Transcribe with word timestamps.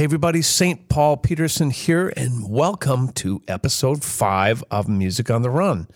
Hey, 0.00 0.04
everybody, 0.04 0.40
St. 0.40 0.88
Paul 0.88 1.18
Peterson 1.18 1.68
here, 1.68 2.10
and 2.16 2.48
welcome 2.48 3.12
to 3.12 3.42
episode 3.46 4.02
five 4.02 4.64
of 4.70 4.88
Music 4.88 5.30
on 5.30 5.42
the 5.42 5.50
Run. 5.50 5.88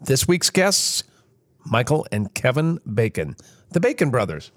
This 0.00 0.28
week's 0.28 0.50
guests, 0.50 1.02
Michael 1.66 2.06
and 2.12 2.32
Kevin 2.32 2.78
Bacon, 2.94 3.34
the 3.72 3.80
Bacon 3.80 4.08
Brothers. 4.08 4.52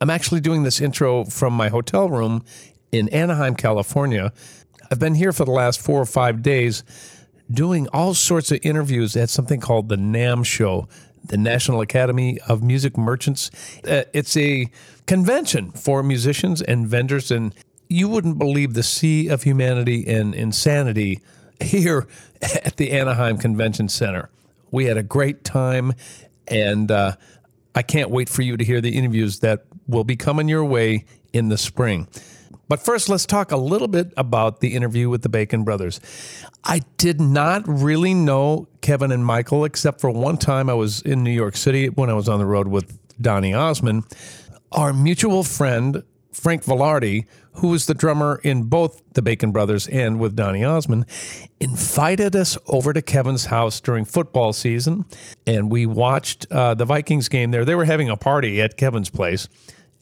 I'm 0.00 0.10
actually 0.10 0.40
doing 0.40 0.64
this 0.64 0.80
intro 0.80 1.24
from 1.24 1.52
my 1.52 1.68
hotel 1.68 2.08
room 2.08 2.44
in 2.90 3.08
Anaheim, 3.10 3.54
California. 3.54 4.32
I've 4.90 4.98
been 4.98 5.14
here 5.14 5.32
for 5.32 5.44
the 5.44 5.52
last 5.52 5.80
four 5.80 6.00
or 6.00 6.06
five 6.06 6.42
days 6.42 6.82
doing 7.48 7.86
all 7.92 8.12
sorts 8.12 8.50
of 8.50 8.58
interviews 8.64 9.14
at 9.14 9.30
something 9.30 9.60
called 9.60 9.88
the 9.88 9.94
NAMM 9.94 10.44
Show, 10.44 10.88
the 11.24 11.38
National 11.38 11.80
Academy 11.80 12.40
of 12.48 12.60
Music 12.60 12.98
Merchants. 12.98 13.52
Uh, 13.86 14.02
it's 14.12 14.36
a 14.36 14.68
convention 15.06 15.70
for 15.70 16.02
musicians 16.02 16.60
and 16.60 16.88
vendors, 16.88 17.30
and 17.30 17.54
you 17.92 18.08
wouldn't 18.08 18.38
believe 18.38 18.74
the 18.74 18.82
sea 18.82 19.28
of 19.28 19.42
humanity 19.42 20.06
and 20.06 20.34
insanity 20.34 21.20
here 21.60 22.06
at 22.42 22.76
the 22.76 22.92
Anaheim 22.92 23.38
Convention 23.38 23.88
Center. 23.88 24.30
We 24.70 24.86
had 24.86 24.96
a 24.96 25.02
great 25.02 25.44
time, 25.44 25.92
and 26.48 26.90
uh, 26.90 27.16
I 27.74 27.82
can't 27.82 28.10
wait 28.10 28.28
for 28.28 28.42
you 28.42 28.56
to 28.56 28.64
hear 28.64 28.80
the 28.80 28.96
interviews 28.96 29.40
that 29.40 29.64
will 29.86 30.04
be 30.04 30.16
coming 30.16 30.48
your 30.48 30.64
way 30.64 31.04
in 31.32 31.50
the 31.50 31.58
spring. 31.58 32.08
But 32.68 32.80
first, 32.80 33.10
let's 33.10 33.26
talk 33.26 33.52
a 33.52 33.56
little 33.58 33.88
bit 33.88 34.14
about 34.16 34.60
the 34.60 34.74
interview 34.74 35.10
with 35.10 35.20
the 35.20 35.28
Bacon 35.28 35.62
brothers. 35.62 36.00
I 36.64 36.80
did 36.96 37.20
not 37.20 37.64
really 37.66 38.14
know 38.14 38.68
Kevin 38.80 39.12
and 39.12 39.26
Michael, 39.26 39.66
except 39.66 40.00
for 40.00 40.08
one 40.08 40.38
time 40.38 40.70
I 40.70 40.74
was 40.74 41.02
in 41.02 41.22
New 41.22 41.32
York 41.32 41.56
City 41.56 41.88
when 41.88 42.08
I 42.08 42.14
was 42.14 42.30
on 42.30 42.38
the 42.38 42.46
road 42.46 42.68
with 42.68 42.98
Donny 43.20 43.52
Osmond. 43.52 44.04
Our 44.70 44.94
mutual 44.94 45.44
friend, 45.44 46.02
Frank 46.32 46.64
Vilardi, 46.64 47.26
who 47.54 47.68
was 47.68 47.86
the 47.86 47.94
drummer 47.94 48.40
in 48.42 48.64
both 48.64 49.02
the 49.12 49.22
Bacon 49.22 49.52
Brothers 49.52 49.86
and 49.88 50.18
with 50.18 50.34
Donny 50.34 50.64
Osmond, 50.64 51.06
invited 51.60 52.34
us 52.34 52.56
over 52.66 52.92
to 52.92 53.02
Kevin's 53.02 53.46
house 53.46 53.80
during 53.80 54.04
football 54.04 54.52
season, 54.52 55.04
and 55.46 55.70
we 55.70 55.86
watched 55.86 56.46
uh, 56.50 56.74
the 56.74 56.84
Vikings 56.84 57.28
game 57.28 57.50
there. 57.50 57.64
They 57.64 57.74
were 57.74 57.84
having 57.84 58.08
a 58.08 58.16
party 58.16 58.60
at 58.60 58.76
Kevin's 58.76 59.10
place, 59.10 59.48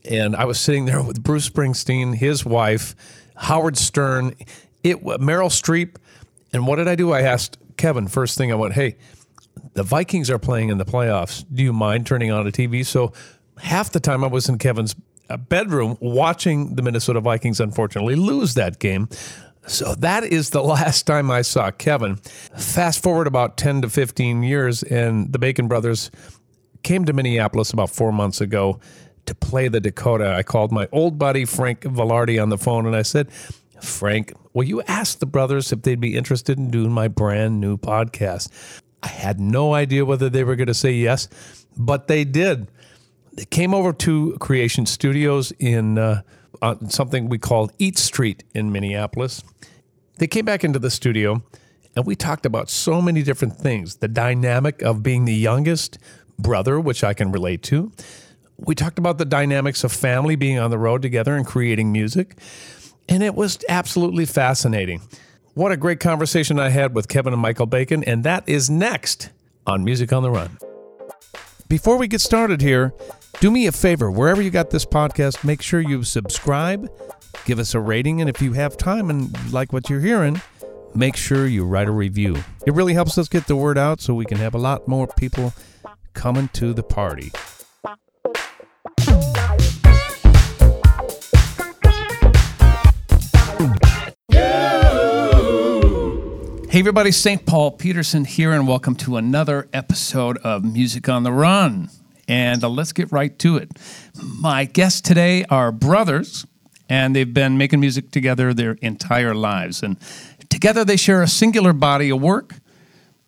and 0.09 0.37
I 0.37 0.45
was 0.45 0.61
sitting 0.61 0.85
there 0.85 1.03
with 1.03 1.23
Bruce 1.23 1.49
Springsteen, 1.49 2.15
his 2.15 2.45
wife, 2.45 2.95
Howard 3.37 3.77
Stern, 3.77 4.35
it 4.83 5.03
Meryl 5.03 5.51
Streep, 5.51 5.97
and 6.53 6.67
what 6.67 6.77
did 6.77 6.89
I 6.89 6.95
do? 6.95 7.13
I 7.13 7.23
asked 7.23 7.59
Kevin 7.77 8.09
first 8.09 8.39
thing. 8.39 8.53
I 8.53 8.55
went, 8.55 8.75
"Hey, 8.75 8.97
the 9.75 9.83
Vikings 9.83 10.31
are 10.31 10.39
playing 10.39 10.69
in 10.69 10.79
the 10.79 10.85
playoffs. 10.85 11.45
Do 11.53 11.63
you 11.63 11.73
mind 11.73 12.07
turning 12.07 12.31
on 12.31 12.47
a 12.47 12.53
TV?" 12.53 12.85
So 12.85 13.13
half 13.59 13.91
the 13.91 14.01
time 14.01 14.25
I 14.25 14.27
was 14.27 14.49
in 14.49 14.59
Kevin's 14.59 14.95
bedroom 15.39 15.97
watching 16.01 16.75
the 16.77 16.83
Minnesota 16.83 17.21
Vikings 17.21 17.61
unfortunately 17.61 18.17
lose 18.17 18.55
that 18.55 18.79
game. 18.79 19.09
So 19.67 19.95
that 19.97 20.25
is 20.25 20.51
the 20.51 20.63
last 20.63 21.07
time 21.07 21.31
I 21.31 21.43
saw 21.43 21.71
Kevin. 21.71 22.17
Fast 22.57 23.03
forward 23.03 23.27
about 23.27 23.57
10 23.57 23.83
to 23.83 23.91
15 23.91 24.43
years, 24.43 24.83
and 24.83 25.33
the 25.33 25.39
Bacon 25.39 25.69
brothers 25.69 26.11
came 26.83 27.05
to 27.05 27.13
Minneapolis 27.13 27.73
about 27.73 27.91
four 27.91 28.13
months 28.13 28.41
ago 28.41 28.81
to 29.27 29.35
play 29.35 29.69
the 29.69 29.81
Dakota. 29.81 30.35
I 30.35 30.43
called 30.43 30.73
my 30.73 30.89
old 30.93 31.19
buddy 31.19 31.45
Frank 31.45 31.83
Vilardi 31.83 32.43
on 32.43 32.49
the 32.49 32.59
phone 32.59 32.87
and 32.87 32.97
I 32.97 33.03
said, 33.03 33.31
Frank, 33.83 34.33
will 34.53 34.65
you 34.65 34.83
ask 34.83 35.19
the 35.19 35.27
brothers 35.27 35.73
if 35.73 35.83
they'd 35.83 36.01
be 36.01 36.17
interested 36.17 36.59
in 36.59 36.71
doing 36.71 36.91
my 36.91 37.09
brand 37.09 37.61
new 37.61 37.77
podcast? 37.77 38.51
I 39.03 39.09
had 39.09 39.41
no 39.41 39.75
idea 39.75 40.05
whether 40.05 40.29
they 40.29 40.45
were 40.45 40.57
going 40.57 40.67
to 40.67 40.75
say 40.75 40.93
yes, 40.93 41.29
but 41.77 42.07
they 42.09 42.25
did. 42.25 42.69
They 43.33 43.45
came 43.45 43.75
over 43.75 43.93
to 43.93 44.37
Creation 44.39 44.87
Studios 44.87 45.53
in 45.59 45.99
uh, 45.99 46.23
something 46.89 47.29
we 47.29 47.39
called 47.39 47.73
Eat 47.79 47.99
Street 47.99 48.45
in 48.55 48.73
Minneapolis. 48.73 49.43
They 50.19 50.27
came 50.27 50.45
back 50.45 50.65
into 50.65 50.79
the 50.79 50.91
studio 50.91 51.43
and 51.97 52.07
we 52.07 52.15
talked 52.15 52.47
about 52.47 52.71
so 52.71 53.01
many 53.01 53.23
different 53.23 53.57
things 53.57 53.97
the 53.97 54.09
dynamic 54.09 54.83
of 54.83 55.03
being 55.03 55.25
the 55.25 55.35
youngest 55.35 55.99
brother, 56.39 56.81
which 56.81 57.03
I 57.05 57.15
can 57.15 57.33
relate 57.33 57.63
to. 57.65 57.93
We 58.59 58.75
talked 58.75 58.99
about 58.99 59.19
the 59.19 59.25
dynamics 59.25 59.85
of 59.85 59.93
family 59.93 60.37
being 60.37 60.59
on 60.59 60.71
the 60.71 60.79
road 60.79 61.03
together 61.03 61.35
and 61.35 61.47
creating 61.47 61.93
music. 61.93 62.39
And 63.09 63.23
it 63.23 63.35
was 63.35 63.59
absolutely 63.69 64.27
fascinating. 64.27 65.03
What 65.55 65.73
a 65.73 65.77
great 65.77 65.99
conversation 65.99 66.61
I 66.61 66.69
had 66.69 66.95
with 66.95 67.09
Kevin 67.09 67.33
and 67.33 67.43
Michael 67.43 67.67
Bacon, 67.67 68.05
and 68.05 68.23
that 68.25 68.49
is 68.49 68.71
next 68.71 69.31
on 69.67 69.83
Music 69.83 70.13
on 70.13 70.23
the 70.23 70.31
Run. 70.31 70.59
Before 71.69 71.97
we 71.97 72.07
get 72.07 72.21
started 72.21 72.61
here, 72.61 72.95
do 73.39 73.51
me 73.51 73.67
a 73.67 73.73
favor, 73.73 74.11
wherever 74.11 74.43
you 74.43 74.51
got 74.51 74.71
this 74.71 74.85
podcast, 74.85 75.45
make 75.45 75.63
sure 75.63 75.81
you 75.81 76.03
subscribe, 76.03 76.91
give 77.47 77.59
us 77.59 77.75
a 77.75 77.81
rating, 77.81 78.21
and 78.21 78.29
if 78.29 78.43
you 78.43 78.53
have 78.55 78.77
time 78.77 79.09
and 79.09 79.53
like 79.53 79.73
what 79.73 79.89
you're 79.89 80.01
hearing, 80.01 80.43
make 80.95 81.17
sure 81.17 81.47
you 81.47 81.65
write 81.65 81.89
a 81.89 81.93
review. 81.93 82.37
It 82.67 82.75
really 82.75 82.95
helps 82.95 83.17
us 83.17 83.29
get 83.29 83.47
the 83.47 83.57
word 83.57 83.79
out 83.79 84.01
so 84.01 84.15
we 84.15 84.25
can 84.25 84.39
have 84.39 84.55
a 84.55 84.59
lot 84.59 84.89
more 84.89 85.07
people 85.07 85.55
coming 86.13 86.49
to 86.55 86.73
the 86.75 86.83
party. 86.83 87.31
Hey, 96.69 96.79
everybody, 96.79 97.11
St. 97.11 97.45
Paul 97.47 97.73
Peterson 97.73 98.25
here, 98.25 98.53
and 98.53 98.69
welcome 98.69 98.95
to 98.97 99.17
another 99.17 99.69
episode 99.73 100.39
of 100.39 100.65
Music 100.65 101.09
on 101.09 101.25
the 101.25 101.33
Run. 101.33 101.89
And 102.31 102.63
uh, 102.63 102.69
let's 102.69 102.93
get 102.93 103.11
right 103.11 103.37
to 103.41 103.57
it. 103.57 103.73
My 104.23 104.65
guests 104.65 105.01
today 105.01 105.45
are 105.51 105.73
brothers, 105.73 106.47
and 106.89 107.15
they've 107.15 107.35
been 107.35 107.59
making 107.59 107.81
music 107.81 108.13
together 108.13 108.55
their 108.55 108.75
entire 108.83 109.35
lives. 109.35 109.83
And 109.83 109.97
together 110.49 110.85
they 110.85 110.97
share 110.97 111.23
a 111.23 111.29
singular 111.29 111.73
body 111.73 112.09
of 112.09 112.21
work 112.21 112.55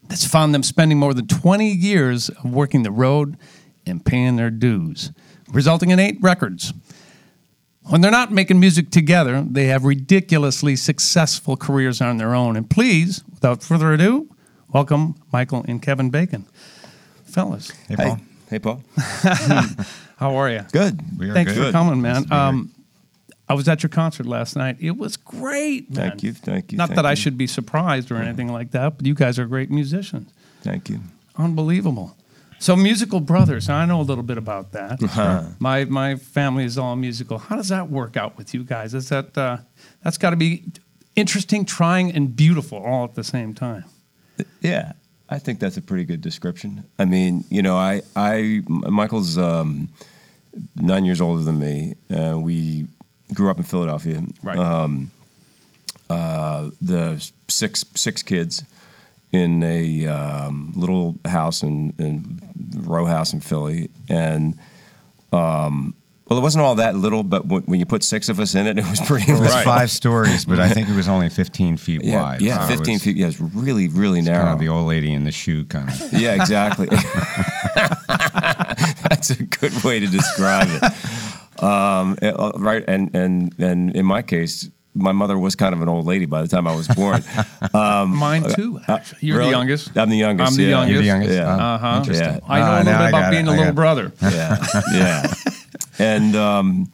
that's 0.04 0.24
found 0.24 0.54
them 0.54 0.62
spending 0.62 0.98
more 0.98 1.14
than 1.14 1.26
20 1.26 1.68
years 1.68 2.28
of 2.28 2.54
working 2.54 2.84
the 2.84 2.92
road 2.92 3.36
and 3.84 4.04
paying 4.04 4.36
their 4.36 4.50
dues, 4.50 5.10
resulting 5.48 5.90
in 5.90 5.98
eight 5.98 6.18
records. 6.20 6.72
When 7.82 8.02
they're 8.02 8.12
not 8.12 8.30
making 8.30 8.60
music 8.60 8.90
together, 8.90 9.44
they 9.50 9.66
have 9.66 9.84
ridiculously 9.84 10.76
successful 10.76 11.56
careers 11.56 12.00
on 12.00 12.18
their 12.18 12.36
own. 12.36 12.56
And 12.56 12.70
please, 12.70 13.24
without 13.28 13.64
further 13.64 13.92
ado, 13.92 14.28
welcome 14.68 15.16
Michael 15.32 15.64
and 15.66 15.82
Kevin 15.82 16.10
Bacon. 16.10 16.46
Fellas. 17.24 17.72
Hey, 17.88 17.96
Paul. 17.96 18.20
Hey, 18.52 18.58
Paul. 18.58 18.82
How 20.18 20.36
are 20.36 20.50
you? 20.50 20.60
Good. 20.72 21.00
We 21.18 21.30
are 21.30 21.32
Thanks 21.32 21.54
good. 21.54 21.68
for 21.68 21.72
coming, 21.72 22.02
man. 22.02 22.16
Nice 22.16 22.22
to 22.24 22.28
be 22.28 22.34
here. 22.34 22.44
Um, 22.44 22.70
I 23.48 23.54
was 23.54 23.66
at 23.66 23.82
your 23.82 23.88
concert 23.88 24.26
last 24.26 24.56
night. 24.56 24.76
It 24.78 24.98
was 24.98 25.16
great, 25.16 25.90
man. 25.90 26.10
Thank 26.10 26.22
you. 26.22 26.34
Thank 26.34 26.70
you. 26.70 26.76
Not 26.76 26.88
thank 26.88 26.96
that 26.96 27.06
I 27.06 27.14
should 27.14 27.38
be 27.38 27.46
surprised 27.46 28.10
or 28.10 28.16
anything 28.16 28.52
like 28.52 28.72
that, 28.72 28.98
but 28.98 29.06
you 29.06 29.14
guys 29.14 29.38
are 29.38 29.46
great 29.46 29.70
musicians. 29.70 30.30
Thank 30.60 30.90
you. 30.90 31.00
Unbelievable. 31.38 32.14
So 32.58 32.76
musical 32.76 33.20
brothers, 33.20 33.70
I 33.70 33.86
know 33.86 34.02
a 34.02 34.02
little 34.02 34.22
bit 34.22 34.36
about 34.36 34.72
that. 34.72 35.02
Uh-huh. 35.02 35.44
My 35.58 35.86
my 35.86 36.16
family 36.16 36.64
is 36.64 36.76
all 36.76 36.94
musical. 36.94 37.38
How 37.38 37.56
does 37.56 37.70
that 37.70 37.88
work 37.88 38.18
out 38.18 38.36
with 38.36 38.52
you 38.52 38.64
guys? 38.64 38.92
Is 38.92 39.08
that 39.08 39.38
uh, 39.38 39.56
that's 40.02 40.18
got 40.18 40.30
to 40.30 40.36
be 40.36 40.64
interesting, 41.16 41.64
trying, 41.64 42.12
and 42.12 42.36
beautiful 42.36 42.76
all 42.76 43.04
at 43.04 43.14
the 43.14 43.24
same 43.24 43.54
time? 43.54 43.84
Yeah, 44.60 44.92
I 45.32 45.38
think 45.38 45.60
that's 45.60 45.78
a 45.78 45.82
pretty 45.82 46.04
good 46.04 46.20
description. 46.20 46.84
I 46.98 47.06
mean, 47.06 47.44
you 47.48 47.62
know, 47.62 47.76
I, 47.76 48.02
I, 48.14 48.62
Michael's 48.68 49.38
um, 49.38 49.88
nine 50.76 51.06
years 51.06 51.22
older 51.22 51.42
than 51.42 51.58
me. 51.58 51.94
Uh, 52.14 52.38
we 52.38 52.86
grew 53.32 53.50
up 53.50 53.56
in 53.56 53.64
Philadelphia. 53.64 54.22
Right. 54.42 54.58
Um, 54.58 55.10
uh, 56.10 56.70
the 56.82 57.26
six 57.48 57.84
six 57.94 58.22
kids 58.22 58.62
in 59.32 59.62
a 59.62 60.06
um, 60.06 60.72
little 60.76 61.16
house 61.24 61.62
in, 61.62 61.94
in 61.98 62.40
row 62.86 63.06
house 63.06 63.32
in 63.32 63.40
Philly, 63.40 63.88
and 64.10 64.58
um, 65.32 65.94
well, 66.32 66.38
it 66.38 66.42
wasn't 66.42 66.64
all 66.64 66.76
that 66.76 66.96
little, 66.96 67.22
but 67.22 67.44
when, 67.44 67.62
when 67.64 67.78
you 67.78 67.84
put 67.84 68.02
six 68.02 68.30
of 68.30 68.40
us 68.40 68.54
in 68.54 68.66
it, 68.66 68.78
it 68.78 68.88
was 68.88 69.00
pretty. 69.02 69.30
It 69.30 69.38
was 69.38 69.52
Right. 69.52 69.64
five 69.64 69.90
stories, 70.00 70.46
but 70.46 70.58
I 70.58 70.70
think 70.70 70.88
it 70.88 70.96
was 70.96 71.06
only 71.06 71.28
15 71.28 71.76
feet 71.76 72.02
Yeah, 72.02 72.22
wide. 72.22 72.40
yeah, 72.40 72.66
So 72.66 72.74
15 72.76 72.94
was 72.94 73.02
feet. 73.04 73.16
Yeah, 73.16 73.26
it's 73.26 73.38
really, 73.38 73.88
really 73.88 74.22
narrow. 74.22 74.44
Kind 74.44 74.54
of 74.54 74.58
the 74.60 74.68
old 74.70 74.86
lady 74.88 75.12
in 75.12 75.24
the 75.24 75.30
shoe 75.32 75.66
kind 75.66 75.90
of. 75.90 76.12
Yeah, 76.18 76.34
exactly. 76.34 76.86
That's 79.08 79.30
a 79.30 79.42
good 79.42 79.84
way 79.84 80.00
to 80.00 80.06
describe 80.06 80.68
it. 80.70 81.62
Um, 81.62 82.16
it- 82.22 82.38
uh, 82.38 82.52
right, 82.56 82.82
and 82.88 83.14
and 83.14 83.54
and 83.58 83.94
in 83.94 84.06
my 84.06 84.22
case, 84.22 84.70
my 84.94 85.12
mother 85.12 85.38
was 85.38 85.54
kind 85.54 85.74
of 85.74 85.80
an 85.82 85.88
old 85.88 86.06
lady 86.06 86.26
by 86.26 86.42
the 86.42 86.48
time 86.48 86.66
I 86.66 86.74
was 86.74 86.88
born. 86.88 87.22
Um, 87.74 88.16
Mine 88.16 88.42
too. 88.54 88.80
Actually. 88.88 89.18
You're 89.22 89.38
really? 89.38 89.50
the 89.50 89.56
youngest. 89.58 89.96
I'm 89.96 90.10
the 90.10 90.16
youngest. 90.16 90.50
I'm 90.52 90.56
the 90.56 90.62
yeah. 90.64 90.68
youngest. 90.70 90.92
You're 90.92 91.00
the 91.00 91.06
youngest. 91.06 91.34
Yeah. 91.34 91.56
Oh, 91.56 91.60
Uh-huh. 91.60 91.96
Interesting. 91.98 92.28
Yeah. 92.34 92.40
I 92.48 92.58
know 92.58 92.64
Ah, 92.66 92.74
a 92.74 92.78
little 92.84 92.98
bit 92.98 93.08
about 93.08 93.30
being 93.30 93.46
it. 93.46 93.48
a 93.48 93.52
I 93.52 93.56
little 93.56 93.72
brother. 93.74 94.12
yeah, 94.22 94.66
yeah. 94.92 95.34
And 96.02 96.36
um, 96.36 96.92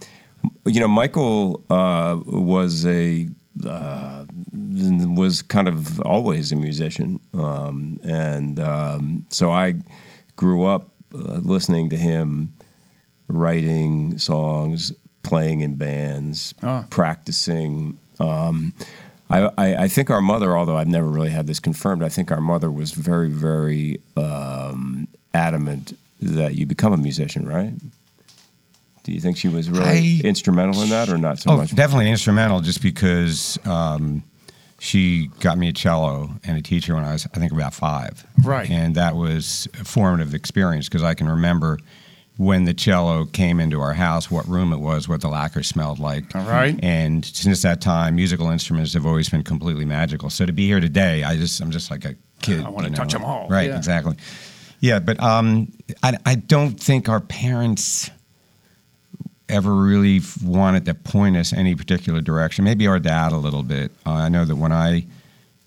you 0.66 0.81
know, 0.81 0.88
Michael 0.88 1.64
uh, 1.70 2.19
was 2.26 2.84
a 2.87 3.28
uh, 3.66 4.25
was 4.52 5.43
kind 5.43 5.69
of 5.69 6.00
always 6.02 6.52
a 6.52 6.56
musician, 6.56 7.19
um, 7.34 7.99
and 8.05 8.60
um, 8.60 9.26
so 9.31 9.50
I 9.50 9.75
grew 10.37 10.64
up 10.64 10.90
uh, 11.14 11.40
listening 11.43 11.90
to 11.90 11.96
him 11.96 12.52
writing 13.28 14.19
songs, 14.19 14.93
playing 15.22 15.60
in 15.62 15.75
bands, 15.76 16.55
Ah. 16.62 16.84
practicing. 16.90 17.99
Um, 18.20 18.72
I, 19.31 19.50
I, 19.58 19.75
I 19.84 19.88
think 19.88 20.10
our 20.10 20.22
mother, 20.22 20.56
although 20.56 20.76
I've 20.76 20.88
never 20.88 21.06
really 21.08 21.28
had 21.31 21.46
this 21.46 21.60
confirmed, 21.60 22.02
I 22.02 22.08
think 22.08 22.31
our 22.32 22.40
mother 22.40 22.70
was 22.70 22.93
very, 22.93 23.28
very 23.28 24.00
um, 24.16 25.06
adamant 25.34 25.96
that 26.22 26.55
you 26.55 26.64
become 26.66 26.93
a 26.94 26.96
musician, 26.96 27.46
right? 27.46 27.72
Do 29.08 29.14
you 29.14 29.20
think 29.20 29.38
she 29.38 29.49
was 29.49 29.70
really 29.70 29.88
I- 29.88 30.20
instrumental 30.22 30.82
in 30.82 30.90
that, 30.90 31.08
or 31.08 31.16
not 31.16 31.38
so 31.38 31.50
Oh, 31.52 31.56
much? 31.56 31.75
definitely 31.75 32.10
instrumental, 32.10 32.60
just 32.60 32.82
because 32.82 33.58
um, 33.64 34.22
she 34.78 35.28
got 35.40 35.56
me 35.56 35.70
a 35.70 35.72
cello 35.72 36.31
and 36.44 36.58
a 36.58 36.60
teacher 36.62 36.94
when 36.94 37.05
I 37.05 37.12
was, 37.12 37.26
I 37.34 37.38
think, 37.38 37.50
about 37.50 37.72
five. 37.72 38.26
Right. 38.44 38.69
And 38.70 38.94
that 38.96 39.16
was 39.16 39.66
a 39.81 39.84
formative 39.84 40.34
experience 40.34 40.88
because 40.90 41.02
I 41.02 41.14
can 41.14 41.26
remember 41.26 41.78
when 42.37 42.64
the 42.64 42.75
cello 42.75 43.25
came 43.25 43.60
into 43.60 43.81
our 43.81 43.94
house, 43.94 44.31
what 44.31 44.46
room 44.46 44.75
it 44.75 44.78
was, 44.78 45.08
what 45.08 45.22
the 45.22 45.28
lacquer 45.28 45.62
smelled 45.62 45.99
like. 45.99 46.37
All 46.37 46.43
right. 46.44 46.78
And 46.84 47.25
since 47.25 47.62
that 47.62 47.81
time, 47.81 48.14
musical 48.16 48.50
instruments 48.50 48.93
have 48.93 49.06
always 49.06 49.31
been 49.31 49.43
completely 49.43 49.87
magical. 49.87 50.28
So 50.28 50.44
to 50.44 50.52
be 50.52 50.66
here 50.66 50.81
today, 50.81 51.25
I 51.25 51.37
just, 51.37 51.58
I'm 51.62 51.70
just 51.70 51.90
like 51.90 52.05
a 52.05 52.14
kid. 52.43 52.62
I 52.62 52.69
wanna 52.69 52.90
you 52.90 52.94
touch 52.94 53.12
them 53.14 53.25
all. 53.25 53.49
Right. 53.49 53.70
Yeah. 53.70 53.76
Exactly. 53.78 54.16
Yeah, 54.81 54.99
but 55.00 55.19
um, 55.20 55.72
I, 56.02 56.19
I 56.26 56.34
don't 56.34 56.78
think 56.78 57.08
our 57.08 57.20
parents 57.20 58.10
ever 59.48 59.74
really 59.74 60.20
wanted 60.44 60.84
to 60.86 60.94
point 60.94 61.36
us 61.36 61.52
any 61.52 61.74
particular 61.74 62.20
direction. 62.20 62.64
Maybe 62.64 62.86
our 62.86 62.98
dad 62.98 63.32
a 63.32 63.36
little 63.36 63.62
bit. 63.62 63.90
Uh, 64.06 64.12
I 64.12 64.28
know 64.28 64.44
that 64.44 64.56
when 64.56 64.72
I 64.72 65.06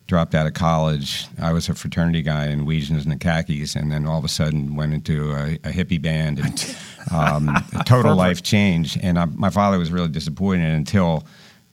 dropped 0.07 0.35
out 0.35 0.45
of 0.45 0.53
college, 0.53 1.27
I 1.41 1.53
was 1.53 1.69
a 1.69 1.73
fraternity 1.73 2.21
guy 2.21 2.47
in 2.47 2.65
Weejuns 2.65 3.03
and 3.03 3.11
the 3.11 3.15
khakis, 3.15 3.75
and 3.75 3.91
then 3.91 4.05
all 4.05 4.19
of 4.19 4.25
a 4.25 4.29
sudden 4.29 4.75
went 4.75 4.93
into 4.93 5.31
a, 5.31 5.53
a 5.63 5.71
hippie 5.71 6.01
band 6.01 6.39
and 6.39 6.75
um, 7.11 7.49
a 7.49 7.83
total 7.85 8.15
life 8.15 8.43
change. 8.43 8.97
And 9.01 9.17
I, 9.17 9.25
my 9.25 9.49
father 9.49 9.79
was 9.79 9.91
really 9.91 10.09
disappointed 10.09 10.73
until 10.73 11.25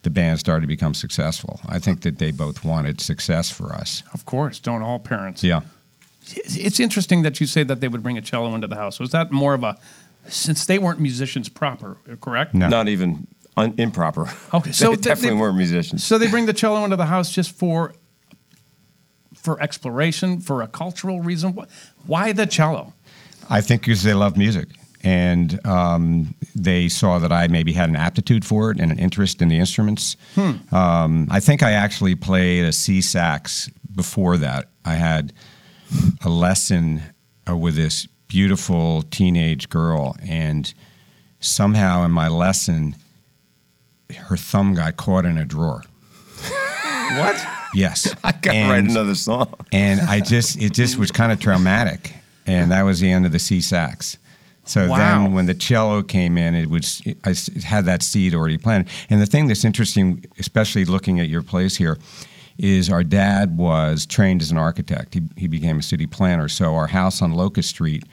the 0.02 0.10
band 0.10 0.38
started 0.38 0.60
to 0.62 0.66
become 0.68 0.94
successful. 0.94 1.60
I 1.66 1.78
think 1.78 2.02
that 2.02 2.18
they 2.18 2.30
both 2.30 2.64
wanted 2.64 3.00
success 3.00 3.50
for 3.50 3.72
us. 3.72 4.02
Of 4.14 4.24
course, 4.24 4.60
don't 4.60 4.82
all 4.82 4.98
parents? 4.98 5.42
Yeah. 5.42 5.62
It's 6.30 6.56
it's 6.56 6.78
interesting 6.78 7.22
that 7.22 7.40
you 7.40 7.46
say 7.46 7.64
that 7.64 7.80
they 7.80 7.88
would 7.88 8.02
bring 8.02 8.18
a 8.18 8.20
cello 8.20 8.54
into 8.54 8.66
the 8.66 8.76
house. 8.76 9.00
Was 9.00 9.10
that 9.10 9.32
more 9.32 9.54
of 9.54 9.64
a 9.64 9.78
since 10.28 10.66
they 10.66 10.78
weren't 10.78 11.00
musicians 11.00 11.48
proper, 11.48 11.96
correct? 12.20 12.54
No. 12.54 12.68
Not 12.68 12.88
even 12.88 13.26
un- 13.56 13.74
improper. 13.78 14.30
Okay, 14.54 14.72
so 14.72 14.90
they 14.90 14.96
they- 14.96 15.02
definitely 15.02 15.36
they- 15.36 15.40
weren't 15.42 15.56
musicians. 15.56 16.04
So 16.04 16.18
they 16.18 16.28
bring 16.28 16.46
the 16.46 16.52
cello 16.52 16.84
into 16.84 16.96
the 16.96 17.06
house 17.06 17.30
just 17.32 17.52
for 17.52 17.94
for 19.34 19.60
exploration, 19.62 20.40
for 20.40 20.62
a 20.62 20.66
cultural 20.68 21.20
reason. 21.20 21.56
Why 22.06 22.32
the 22.32 22.46
cello? 22.46 22.92
I 23.48 23.60
think 23.60 23.82
because 23.82 24.02
they 24.02 24.14
love 24.14 24.36
music. 24.36 24.68
And 25.04 25.64
um, 25.64 26.34
they 26.56 26.88
saw 26.88 27.20
that 27.20 27.30
I 27.30 27.46
maybe 27.46 27.72
had 27.72 27.88
an 27.88 27.94
aptitude 27.94 28.44
for 28.44 28.72
it 28.72 28.80
and 28.80 28.90
an 28.90 28.98
interest 28.98 29.40
in 29.40 29.48
the 29.48 29.56
instruments. 29.56 30.16
Um, 30.72 31.28
I 31.30 31.38
think 31.38 31.62
I 31.62 31.70
actually 31.72 32.16
played 32.16 32.64
a 32.64 32.72
C 32.72 33.00
sax 33.00 33.70
before 33.94 34.36
that. 34.38 34.68
I 34.84 34.94
had 34.94 35.32
a 36.24 36.28
lesson 36.28 37.00
uh, 37.48 37.56
with 37.56 37.76
this 37.76 38.08
beautiful 38.28 39.02
teenage 39.10 39.68
girl, 39.68 40.16
and 40.22 40.72
somehow 41.40 42.04
in 42.04 42.10
my 42.10 42.28
lesson, 42.28 42.94
her 44.16 44.36
thumb 44.36 44.74
got 44.74 44.96
caught 44.96 45.24
in 45.24 45.38
a 45.38 45.44
drawer. 45.44 45.82
What? 47.10 47.42
Yes. 47.74 48.14
I 48.22 48.32
got 48.32 48.42
to 48.42 48.50
And- 48.52 48.70
write 48.70 48.84
another 48.90 49.14
song. 49.14 49.54
and 49.72 49.98
I 50.02 50.20
just 50.20 50.60
it 50.60 50.74
just 50.74 50.98
was 50.98 51.10
kind 51.10 51.32
of 51.32 51.40
traumatic, 51.40 52.12
and 52.46 52.70
that 52.70 52.82
was 52.82 53.00
the 53.00 53.10
end 53.10 53.24
of 53.24 53.32
the 53.32 53.38
C 53.38 53.62
sax. 53.62 54.18
So 54.64 54.86
Wow. 54.90 54.98
then, 54.98 55.32
when 55.32 55.46
the 55.46 55.54
cello 55.54 56.02
came 56.02 56.36
in, 56.36 56.54
it 56.54 56.68
was 56.68 57.00
I 57.24 57.30
it 57.30 57.64
had 57.64 57.86
that 57.86 58.02
seed 58.02 58.34
already 58.34 58.58
planted. 58.58 58.88
And 59.08 59.22
the 59.22 59.26
thing 59.26 59.46
that's 59.48 59.64
interesting, 59.64 60.22
especially 60.38 60.84
looking 60.84 61.18
at 61.18 61.30
your 61.30 61.40
place 61.42 61.76
here, 61.76 61.96
is 62.58 62.90
our 62.90 63.04
dad 63.04 63.56
was 63.56 64.04
trained 64.04 64.42
as 64.42 64.50
an 64.50 64.58
architect. 64.58 65.14
He 65.14 65.22
he 65.36 65.46
became 65.46 65.78
a 65.78 65.82
city 65.82 66.06
planner. 66.06 66.48
So 66.48 66.74
our 66.74 66.88
house 66.88 67.22
on 67.22 67.32
Locust 67.32 67.70
Street, 67.70 68.04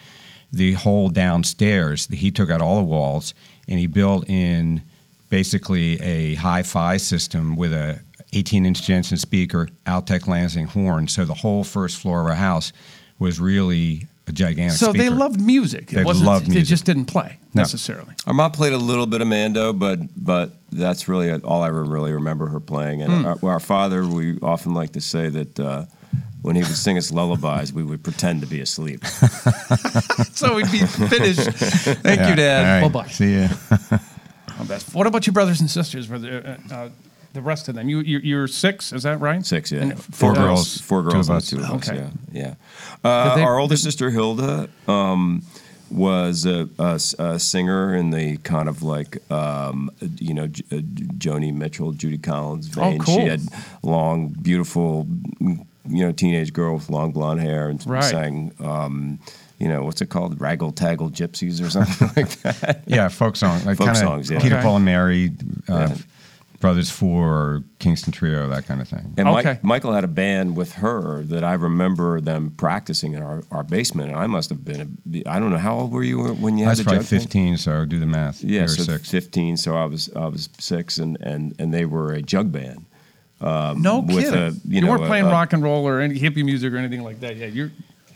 the 0.51 0.73
whole 0.73 1.09
downstairs, 1.09 2.07
he 2.07 2.31
took 2.31 2.49
out 2.49 2.61
all 2.61 2.77
the 2.77 2.83
walls 2.83 3.33
and 3.67 3.79
he 3.79 3.87
built 3.87 4.29
in 4.29 4.83
basically 5.29 5.99
a 6.01 6.35
hi-fi 6.35 6.97
system 6.97 7.55
with 7.55 7.73
a 7.73 7.99
18-inch 8.31 8.83
Jensen 8.83 9.17
speaker, 9.17 9.69
Altec 9.85 10.27
Lansing 10.27 10.67
horn. 10.67 11.07
So 11.07 11.25
the 11.25 11.33
whole 11.33 11.63
first 11.63 11.97
floor 11.97 12.21
of 12.21 12.27
our 12.27 12.35
house 12.35 12.71
was 13.17 13.39
really 13.39 14.07
a 14.27 14.31
gigantic. 14.31 14.77
So 14.77 14.91
they 14.91 15.09
loved 15.09 15.39
music. 15.39 15.87
They 15.87 16.01
it 16.01 16.05
wasn't, 16.05 16.25
loved 16.27 16.45
They 16.47 16.53
music. 16.55 16.67
just 16.69 16.85
didn't 16.85 17.05
play 17.05 17.37
No. 17.53 17.61
necessarily. 17.61 18.13
Our 18.27 18.33
mom 18.33 18.51
played 18.51 18.73
a 18.73 18.77
little 18.77 19.05
bit 19.05 19.21
of 19.21 19.27
Mando, 19.27 19.73
but 19.73 19.99
but 20.17 20.51
that's 20.71 21.07
really 21.07 21.31
all 21.31 21.61
I 21.63 21.67
really 21.67 22.11
remember 22.13 22.47
her 22.47 22.59
playing. 22.59 23.01
And 23.01 23.11
Hmm. 23.13 23.25
our, 23.45 23.51
our 23.53 23.59
father, 23.59 24.05
we 24.05 24.39
often 24.41 24.73
like 24.73 24.91
to 24.93 25.01
say 25.01 25.29
that 25.29 25.59
uh, 25.59 25.85
when 26.41 26.55
he 26.55 26.63
would 26.63 26.75
sing 26.77 26.97
us 26.97 27.11
lullabies, 27.11 27.71
we 27.73 27.83
would 27.83 28.03
pretend 28.03 28.41
to 28.41 28.47
be 28.47 28.61
asleep. 28.61 29.03
So 30.33 30.55
we'd 30.55 30.71
be 30.71 30.79
finished. 30.85 31.39
Thank 32.03 32.27
you, 32.29 32.35
Dad. 32.35 32.83
All 32.83 32.89
Bye 32.89 33.03
bye. 33.03 33.07
See 33.09 33.35
ya. 33.41 33.47
What 34.93 35.05
about 35.07 35.27
your 35.27 35.33
brothers 35.33 35.59
and 35.61 35.69
sisters? 35.69 36.07
Were 36.09 36.17
there, 36.19 36.57
uh, 36.71 36.73
uh, 36.73 36.89
the 37.35 37.41
rest 37.43 37.67
of 37.69 37.75
them? 37.75 37.87
You, 37.87 37.99
you 37.99 38.17
you're 38.19 38.47
six, 38.47 38.91
is 38.91 39.03
that 39.03 39.19
right? 39.19 39.45
Six, 39.45 39.71
yeah. 39.71 39.81
And 39.81 40.03
Four 40.03 40.33
girls. 40.33 40.81
four 40.81 41.03
two 41.03 41.11
girls, 41.11 41.29
of 41.29 41.35
and 41.35 41.37
us. 41.43 41.49
two 41.49 41.57
of 41.59 41.63
us. 41.65 41.89
Okay. 41.89 41.97
Yeah, 42.31 42.55
yeah. 43.03 43.09
Uh, 43.09 43.35
they- 43.35 43.43
our 43.43 43.59
older 43.59 43.75
did- 43.75 43.81
sister 43.81 44.09
Hilda 44.09 44.67
um, 44.87 45.43
was 45.91 46.45
a 46.45 47.39
singer 47.39 47.95
in 47.95 48.09
the 48.09 48.37
kind 48.37 48.67
of 48.67 48.81
like 48.81 49.19
um, 49.31 49.91
you 50.17 50.33
know 50.33 50.47
J- 50.47 50.63
uh, 50.71 50.75
Joni 51.17 51.53
Mitchell, 51.53 51.91
Judy 51.91 52.17
Collins 52.17 52.67
vein. 52.67 52.99
Oh, 52.99 53.03
cool. 53.05 53.15
She 53.19 53.21
had 53.27 53.41
long, 53.83 54.29
beautiful, 54.29 55.07
you 55.39 55.65
know, 55.85 56.11
teenage 56.11 56.51
girl 56.53 56.73
with 56.75 56.89
long 56.89 57.11
blonde 57.11 57.41
hair 57.41 57.69
and 57.69 57.85
Right. 57.85 58.03
sang. 58.03 58.51
Um, 58.59 59.19
you 59.59 59.69
know 59.69 59.83
what's 59.83 60.01
it 60.01 60.07
called? 60.09 60.37
Raggle 60.39 60.73
Taggle 60.75 61.09
Gypsies 61.11 61.65
or 61.65 61.69
something 61.75 62.09
like 62.17 62.29
that. 62.41 62.83
Yeah, 62.87 63.07
folk 63.07 63.35
song, 63.37 63.63
like 63.63 63.77
Folk 63.77 63.87
kind 63.87 63.97
songs, 63.97 64.29
yeah. 64.29 64.41
Peter 64.41 64.55
Okay. 64.55 64.63
Paul 64.63 64.77
and 64.77 64.85
Mary, 64.85 65.31
uh, 65.69 65.89
Yeah. 65.91 65.95
Brothers 66.65 66.89
Four, 66.89 67.63
Kingston 67.79 68.11
Trio, 68.11 68.47
that 68.49 68.65
kind 68.65 68.81
of 68.81 68.87
thing. 68.87 69.13
And 69.17 69.27
Mike- 69.29 69.63
Michael 69.63 69.93
had 69.93 70.03
a 70.03 70.07
band 70.07 70.55
with 70.55 70.73
her 70.73 71.21
that 71.23 71.43
I 71.43 71.53
remember 71.53 72.19
them 72.19 72.51
practicing 72.57 73.13
in 73.13 73.21
our, 73.21 73.43
our 73.51 73.63
basement, 73.63 74.09
and 74.09 74.19
I 74.19 74.27
must 74.27 74.49
have 74.49 74.65
been, 74.65 74.97
a, 75.13 75.29
I 75.29 75.39
don't 75.39 75.51
know, 75.51 75.57
how 75.57 75.75
old 75.77 75.91
were 75.91 76.03
you 76.03 76.23
when 76.35 76.57
you 76.57 76.65
I 76.65 76.69
had 76.69 76.71
was 76.71 76.77
the 76.79 76.83
probably 76.85 76.99
jug 77.03 77.09
band? 77.11 77.21
15, 77.23 77.57
so 77.57 77.85
do 77.85 77.99
the 77.99 78.05
math. 78.05 78.43
Yeah, 78.43 78.53
You 78.53 78.61
were 78.61 78.67
so 78.69 78.83
six. 78.83 79.09
15. 79.11 79.57
So 79.57 79.75
I 79.75 79.85
was 79.85 80.09
I 80.15 80.25
was 80.27 80.49
six, 80.59 80.97
and 80.97 81.17
and 81.21 81.53
and 81.59 81.73
they 81.73 81.85
were 81.85 82.13
a 82.13 82.21
jug 82.21 82.51
band. 82.51 82.85
No 83.41 83.99
with 84.07 84.25
kidding. 84.25 84.33
a, 84.33 84.49
you 84.49 84.59
you 84.65 84.81
know, 84.81 84.89
weren't 84.91 85.05
playing 85.05 85.25
a- 85.25 85.29
rock 85.29 85.53
and 85.53 85.61
roll 85.63 85.87
or 85.87 85.99
any 85.99 86.19
hippie 86.19 86.43
music 86.43 86.73
or 86.73 86.77
anything 86.77 87.03
like 87.03 87.19
that. 87.19 87.35
Yeah, 87.37 87.47
you're. 87.47 87.71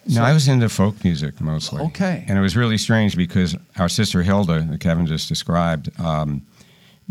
No, 0.08 0.24
I 0.24 0.34
was 0.34 0.48
into 0.48 0.70
folk 0.70 1.04
music 1.04 1.40
mostly. 1.40 1.82
Okay. 1.84 2.26
And 2.28 2.36
it 2.38 2.42
was 2.42 2.58
really 2.58 2.80
strange 2.80 3.16
because 3.16 3.56
our 3.78 3.90
sister 3.90 4.24
Hilda, 4.24 4.62
that 4.62 4.80
Kevin 4.80 5.06
just 5.06 5.30
described, 5.30 5.92
um, 6.00 6.42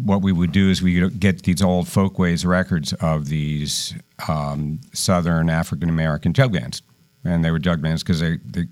what 0.03 0.23
we 0.23 0.31
would 0.33 0.53
do 0.53 0.71
is 0.71 0.81
we 0.81 1.03
would 1.03 1.19
get 1.19 1.43
these 1.43 1.61
old 1.63 1.89
folkways 1.89 2.47
records 2.47 2.93
of 2.95 3.27
these 3.27 3.95
um, 4.29 4.81
Southern 4.93 5.51
African 5.51 5.89
American 5.89 6.33
jug 6.33 6.53
bands, 6.53 6.83
and 7.25 7.45
they 7.45 7.51
were 7.51 7.59
jug 7.59 7.83
bands 7.83 8.03
because 8.03 8.21
they, 8.21 8.39
they 8.45 8.67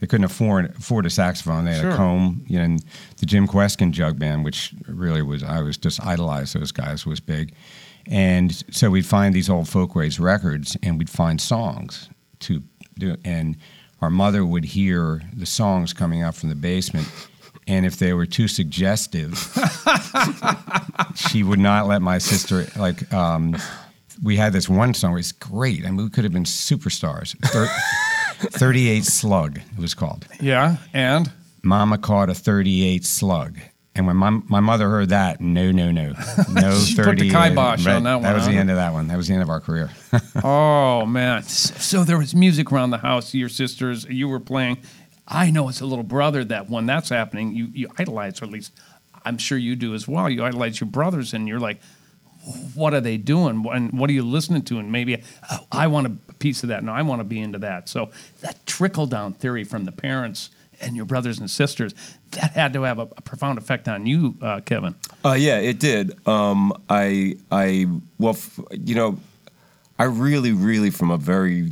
they 0.00 0.06
couldn't 0.06 0.24
afford 0.24 0.70
afford 0.76 1.04
a 1.04 1.10
saxophone. 1.10 1.66
They 1.66 1.74
had 1.74 1.82
Sure. 1.82 1.90
a 1.90 1.96
comb, 1.96 2.44
you 2.48 2.58
know, 2.58 2.64
and 2.64 2.84
the 3.18 3.26
Jim 3.26 3.46
Kweskin 3.46 3.90
jug 3.92 4.18
band, 4.18 4.44
which 4.44 4.72
really 4.88 5.22
was 5.22 5.42
I 5.42 5.60
was 5.60 5.76
just 5.76 6.04
idolized 6.04 6.54
those 6.54 6.72
guys 6.72 7.04
was 7.04 7.20
big, 7.20 7.52
and 8.06 8.52
so 8.70 8.88
we'd 8.90 9.06
find 9.06 9.34
these 9.34 9.50
old 9.50 9.68
folkways 9.68 10.18
records 10.18 10.76
and 10.82 10.98
we'd 10.98 11.10
find 11.10 11.40
songs 11.40 12.08
to 12.40 12.62
do, 12.98 13.16
and 13.24 13.56
our 14.00 14.10
mother 14.10 14.46
would 14.46 14.64
hear 14.64 15.20
the 15.36 15.44
songs 15.44 15.92
coming 15.92 16.22
out 16.22 16.34
from 16.34 16.48
the 16.48 16.54
basement. 16.54 17.06
And 17.70 17.86
if 17.86 17.98
they 17.98 18.12
were 18.14 18.26
too 18.26 18.48
suggestive, 18.48 19.38
she 21.14 21.44
would 21.44 21.60
not 21.60 21.86
let 21.86 22.02
my 22.02 22.18
sister 22.18 22.66
like 22.76 23.12
um, 23.14 23.56
we 24.24 24.36
had 24.36 24.52
this 24.52 24.68
one 24.68 24.92
song 24.92 25.12
it 25.12 25.14
was 25.14 25.30
great. 25.30 25.86
I 25.86 25.90
mean 25.92 26.02
we 26.04 26.10
could 26.10 26.24
have 26.24 26.32
been 26.32 26.42
superstars. 26.42 27.38
Thir- 27.46 27.68
38 28.58 29.04
slug 29.04 29.58
it 29.58 29.78
was 29.78 29.94
called. 29.94 30.26
Yeah, 30.40 30.78
and? 30.92 31.30
Mama 31.62 31.96
caught 31.96 32.28
a 32.28 32.34
38 32.34 33.04
slug. 33.04 33.56
And 33.94 34.06
when 34.06 34.16
my, 34.16 34.30
my 34.30 34.60
mother 34.60 34.88
heard 34.88 35.10
that 35.10 35.40
no 35.40 35.70
no 35.70 35.92
no. 35.92 36.12
No 36.52 36.74
She 36.80 36.96
put 36.96 37.18
the 37.18 37.30
kibosh 37.30 37.86
on 37.86 38.02
that 38.02 38.14
one, 38.14 38.22
that 38.24 38.34
was 38.34 38.46
the 38.46 38.54
end 38.54 38.70
of 38.70 38.76
that 38.76 38.92
one. 38.92 39.06
That 39.06 39.16
was 39.16 39.28
the 39.28 39.34
end 39.34 39.44
of 39.44 39.48
our 39.48 39.60
career. 39.60 39.90
Oh 40.42 41.06
man. 41.06 41.44
So 41.44 42.02
there 42.02 42.18
was 42.18 42.34
music 42.34 42.72
around 42.72 42.90
the 42.90 42.98
house. 42.98 43.32
Your 43.32 43.48
sisters, 43.48 44.06
you 44.06 44.26
were 44.26 44.40
playing. 44.40 44.78
I 45.30 45.50
know 45.50 45.68
as 45.68 45.80
a 45.80 45.86
little 45.86 46.04
brother 46.04 46.44
that 46.44 46.68
when 46.68 46.86
that's 46.86 47.08
happening, 47.08 47.54
you 47.54 47.68
you 47.72 47.88
idolize, 47.96 48.42
or 48.42 48.46
at 48.46 48.50
least 48.50 48.72
I'm 49.24 49.38
sure 49.38 49.56
you 49.56 49.76
do 49.76 49.94
as 49.94 50.08
well. 50.08 50.28
You 50.28 50.44
idolize 50.44 50.80
your 50.80 50.90
brothers, 50.90 51.32
and 51.32 51.46
you're 51.46 51.60
like, 51.60 51.80
what 52.74 52.94
are 52.94 53.00
they 53.00 53.16
doing? 53.16 53.64
And 53.70 53.92
what 53.92 54.10
are 54.10 54.12
you 54.12 54.24
listening 54.24 54.62
to? 54.62 54.78
And 54.78 54.90
maybe 54.90 55.22
oh, 55.50 55.66
I 55.70 55.86
want 55.86 56.06
a 56.06 56.34
piece 56.34 56.62
of 56.62 56.70
that. 56.70 56.82
No, 56.82 56.92
I 56.92 57.02
want 57.02 57.20
to 57.20 57.24
be 57.24 57.38
into 57.38 57.58
that. 57.60 57.88
So 57.88 58.10
that 58.40 58.66
trickle 58.66 59.06
down 59.06 59.34
theory 59.34 59.64
from 59.64 59.84
the 59.84 59.92
parents 59.92 60.50
and 60.80 60.96
your 60.96 61.04
brothers 61.04 61.38
and 61.38 61.50
sisters. 61.50 61.94
That 62.32 62.52
had 62.52 62.72
to 62.72 62.82
have 62.82 62.98
a, 62.98 63.02
a 63.02 63.22
profound 63.22 63.58
effect 63.58 63.88
on 63.88 64.06
you, 64.06 64.36
uh, 64.40 64.60
Kevin. 64.60 64.94
Uh, 65.24 65.36
yeah, 65.38 65.58
it 65.58 65.78
did. 65.78 66.26
Um, 66.26 66.72
I, 66.88 67.36
I, 67.52 67.86
well, 68.18 68.34
f- 68.34 68.58
you 68.70 68.94
know, 68.94 69.18
I 69.98 70.04
really, 70.04 70.52
really, 70.52 70.88
from 70.88 71.10
a 71.10 71.18
very 71.18 71.70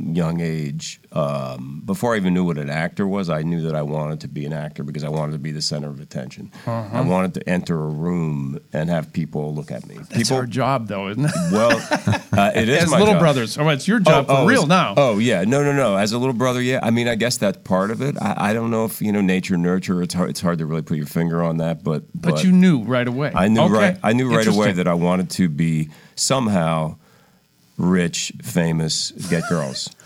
young 0.00 0.40
age, 0.40 1.00
um, 1.12 1.82
before 1.84 2.14
I 2.14 2.16
even 2.18 2.34
knew 2.34 2.44
what 2.44 2.58
an 2.58 2.70
actor 2.70 3.06
was, 3.06 3.28
I 3.30 3.42
knew 3.42 3.62
that 3.62 3.74
I 3.74 3.82
wanted 3.82 4.20
to 4.20 4.28
be 4.28 4.44
an 4.44 4.52
actor 4.52 4.82
because 4.84 5.04
I 5.04 5.08
wanted 5.08 5.32
to 5.32 5.38
be 5.38 5.52
the 5.52 5.62
center 5.62 5.88
of 5.88 6.00
attention. 6.00 6.50
I 6.66 7.00
wanted 7.00 7.34
to 7.34 7.48
enter 7.48 7.74
a 7.82 7.88
room 7.88 8.58
and 8.72 8.90
have 8.90 9.12
people 9.12 9.54
look 9.54 9.70
at 9.70 9.86
me. 9.86 9.96
That's 9.96 10.08
people, 10.14 10.36
our 10.36 10.46
job, 10.46 10.88
though, 10.88 11.08
isn't 11.08 11.24
it? 11.24 11.32
well, 11.52 11.76
uh, 12.32 12.52
it 12.54 12.68
is 12.68 12.82
As 12.84 12.90
little 12.90 13.06
job. 13.06 13.20
brothers. 13.20 13.58
Oh, 13.58 13.68
it's 13.68 13.88
your 13.88 14.00
job 14.00 14.26
for 14.26 14.46
real 14.46 14.66
now. 14.66 14.94
Oh 14.96 15.18
yeah, 15.18 15.44
no, 15.44 15.62
no, 15.62 15.72
no. 15.72 15.96
As 15.96 16.12
a 16.12 16.18
little 16.18 16.34
brother, 16.34 16.60
yeah. 16.62 16.80
I 16.82 16.90
mean, 16.90 17.08
I 17.08 17.14
guess 17.14 17.36
that's 17.36 17.58
part 17.58 17.90
of 17.90 18.00
it. 18.02 18.16
I, 18.20 18.50
I 18.50 18.52
don't 18.52 18.70
know 18.70 18.84
if 18.84 19.00
you 19.02 19.12
know 19.12 19.20
nature 19.20 19.56
nurture. 19.56 20.02
It's 20.02 20.14
hard. 20.14 20.30
It's 20.30 20.40
hard 20.40 20.58
to 20.58 20.66
really 20.66 20.82
put 20.82 20.96
your 20.96 21.06
finger 21.06 21.42
on 21.42 21.58
that, 21.58 21.82
but 21.82 22.04
but, 22.14 22.44
you 22.44 22.52
knew 22.52 22.82
right 22.84 23.08
away. 23.08 23.32
I 23.34 23.48
knew 23.48 23.62
Okay. 23.62 23.72
right. 23.72 23.98
I 24.02 24.12
knew 24.12 24.34
right 24.34 24.46
away 24.46 24.72
that 24.72 24.86
I 24.86 24.94
wanted 24.94 25.30
to 25.30 25.48
be 25.48 25.90
somehow 26.14 26.96
rich, 27.78 28.32
famous, 28.42 29.12
get 29.30 29.44
girls. 29.48 29.88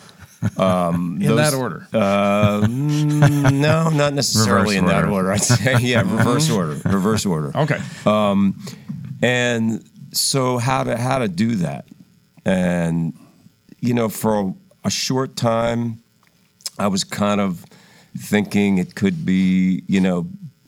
Um, 0.57 1.19
in 1.21 1.29
those- 1.29 1.53
that 1.53 1.55
order. 1.55 1.87
Uh, 1.93 2.63
mm, 2.63 3.61
no, 3.61 3.91
not 3.91 4.13
necessarily 4.13 4.75
Reverse 4.75 4.77
in 4.77 4.87
that 4.87 5.05
order. 5.05 5.31
I'd 5.31 5.41
say, 5.41 5.77
yeah, 5.81 6.01
reverse 6.01 6.51
order. 6.51 6.81
Reverse 6.85 7.25
order. 7.25 7.57
okay. 7.57 7.79
And 9.23 9.85
so 10.13 10.59
how 10.59 10.83
to 10.83 10.97
how 10.97 11.19
to 11.19 11.29
do 11.29 11.55
that? 11.57 11.87
And 12.45 13.15
you 13.81 13.95
know, 13.95 14.09
for 14.09 14.41
a, 14.41 14.55
a 14.87 14.91
short 14.91 15.37
time, 15.37 16.03
I 16.77 16.89
was 16.89 17.05
kind 17.05 17.41
of 17.41 17.65
thinking 18.19 18.79
it 18.79 18.95
could 18.97 19.25
be, 19.25 19.85
you 19.87 20.01
know, 20.01 20.27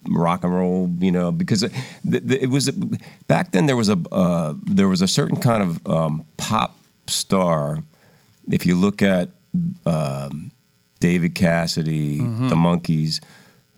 rock 0.08 0.44
and 0.44 0.54
roll, 0.54 0.88
you 1.00 1.10
know, 1.10 1.32
because 1.32 1.64
it, 1.64 1.72
it 2.04 2.48
was 2.48 2.70
back 3.26 3.50
then. 3.50 3.66
There 3.66 3.76
was 3.76 3.88
a 3.88 3.98
uh, 4.12 4.54
there 4.62 4.88
was 4.88 5.02
a 5.02 5.08
certain 5.08 5.40
kind 5.40 5.62
of 5.64 5.86
um, 5.88 6.24
pop 6.36 6.76
star. 7.06 7.78
If 8.50 8.66
you 8.66 8.74
look 8.76 9.02
at 9.02 9.30
um, 9.86 10.50
David 11.00 11.34
Cassidy, 11.34 12.18
the 12.18 12.54
Monkees, 12.56 13.20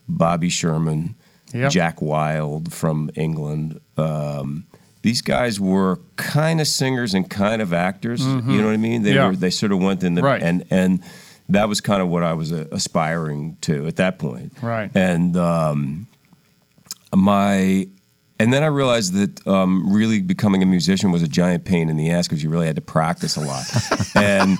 Bobby 0.07 0.49
Sherman, 0.49 1.15
Yep. 1.53 1.71
Jack 1.71 2.01
Wild 2.01 2.73
from 2.73 3.09
England. 3.15 3.79
Um, 3.95 4.65
these 5.01 5.21
guys 5.21 5.61
were 5.61 5.97
kind 6.17 6.59
of 6.59 6.67
singers 6.67 7.13
and 7.13 7.29
kind 7.29 7.61
of 7.61 7.71
actors. 7.71 8.19
You 8.25 8.41
know 8.41 8.65
what 8.65 8.73
I 8.73 8.77
mean? 8.77 9.03
They 9.03 9.13
Yeah. 9.13 9.27
were 9.27 9.35
they 9.37 9.49
sort 9.49 9.71
of 9.71 9.79
went 9.79 10.03
in 10.03 10.15
the 10.15 10.21
Right. 10.23 10.43
and 10.43 10.65
and 10.69 11.01
that 11.47 11.69
was 11.69 11.79
kind 11.79 12.01
of 12.01 12.09
what 12.09 12.21
I 12.23 12.33
was 12.33 12.51
uh, 12.51 12.65
aspiring 12.73 13.55
to 13.61 13.87
at 13.87 13.95
that 13.95 14.19
point. 14.19 14.51
Right. 14.61 14.91
And 14.93 15.37
um, 15.37 16.07
my 17.15 17.87
and 18.39 18.53
then 18.53 18.63
I 18.63 18.67
realized 18.67 19.13
that 19.13 19.47
um, 19.47 19.91
really 19.91 20.21
becoming 20.21 20.61
a 20.61 20.65
musician 20.65 21.11
was 21.11 21.23
a 21.23 21.27
giant 21.27 21.65
pain 21.65 21.89
in 21.89 21.97
the 21.97 22.11
ass 22.11 22.27
because 22.27 22.43
you 22.43 22.49
really 22.49 22.67
had 22.67 22.75
to 22.75 22.81
practice 22.81 23.35
a 23.35 23.41
lot. 23.41 23.65
and 24.15 24.57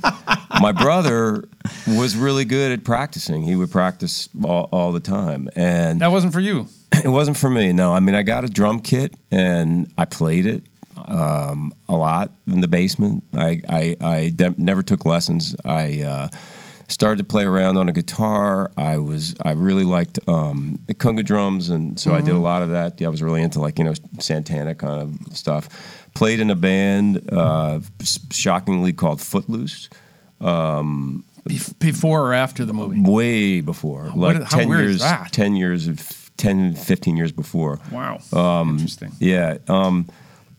my 0.60 0.72
brother 0.72 1.44
was 1.88 2.16
really 2.16 2.46
good 2.46 2.72
at 2.72 2.84
practicing. 2.84 3.44
He 3.44 3.56
would 3.56 3.72
practice 3.72 4.30
all, 4.44 4.70
all 4.72 4.92
the 4.92 5.00
time, 5.00 5.50
and 5.56 6.02
That 6.02 6.12
wasn't 6.12 6.34
for 6.34 6.40
you. 6.40 6.68
it 7.04 7.10
wasn't 7.10 7.38
for 7.38 7.50
me. 7.50 7.74
No, 7.74 7.94
I 7.94 8.00
mean 8.00 8.16
I 8.16 8.24
got 8.24 8.44
a 8.44 8.48
drum 8.50 8.80
kit 8.80 9.14
and 9.32 9.92
I 9.98 10.06
played 10.06 10.46
it 10.46 10.64
um, 11.08 11.74
a 11.88 11.96
lot 11.96 12.32
in 12.48 12.62
the 12.62 12.68
basement. 12.68 13.24
I 13.34 13.62
I, 13.70 13.98
I 14.02 14.30
de- 14.36 14.56
never 14.58 14.82
took 14.82 15.06
lessons. 15.06 15.56
I 15.66 16.02
uh, 16.02 16.28
started 16.88 17.18
to 17.18 17.24
play 17.24 17.44
around 17.44 17.78
on 17.78 17.90
a 17.90 17.92
guitar. 17.92 18.72
I 18.78 18.98
was 18.98 19.36
I 19.44 19.52
really 19.52 19.84
liked 19.84 20.20
um, 20.28 20.80
the 20.88 20.94
conga 20.94 21.24
drums, 21.24 21.70
and 21.70 22.00
so 22.00 22.14
I 22.14 22.22
did 22.22 22.36
a 22.36 22.40
lot 22.40 22.62
of 22.62 22.70
that. 22.70 23.02
I 23.02 23.10
was 23.10 23.22
really 23.22 23.42
into 23.42 23.60
like 23.60 23.78
you 23.80 23.86
know 23.86 23.94
Santana 24.20 24.76
kind 24.76 25.02
of 25.02 25.36
stuff. 25.38 25.70
Played 26.14 26.40
in 26.40 26.50
a 26.50 26.56
band, 26.56 27.30
uh, 27.32 27.80
shockingly 28.32 28.94
called 28.94 29.22
Footloose. 29.22 29.90
Bef- 31.48 31.80
Before 31.80 32.28
or 32.28 32.34
after 32.34 32.66
the 32.66 32.74
movie? 32.74 33.02
Way 33.02 33.62
before, 33.62 34.12
like 34.16 34.42
how 34.44 34.58
10 34.58 34.70
weird 34.70 34.82
is 34.82 34.90
years, 34.90 35.00
that? 35.02 35.32
10 35.32 35.56
years 35.56 35.88
of 35.88 36.32
10, 36.38 36.76
15 36.76 37.18
years 37.18 37.32
before. 37.32 37.80
Wow. 37.92 38.20
Um, 38.34 38.72
Interesting. 38.72 39.12
Yeah, 39.20 39.58
um, 39.68 40.08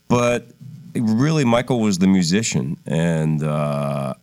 but 0.07 0.47
really, 0.95 1.45
Michael 1.45 1.79
was 1.79 1.99
the 1.99 2.07
musician, 2.07 2.77
and 2.85 3.43
uh, 3.43 4.13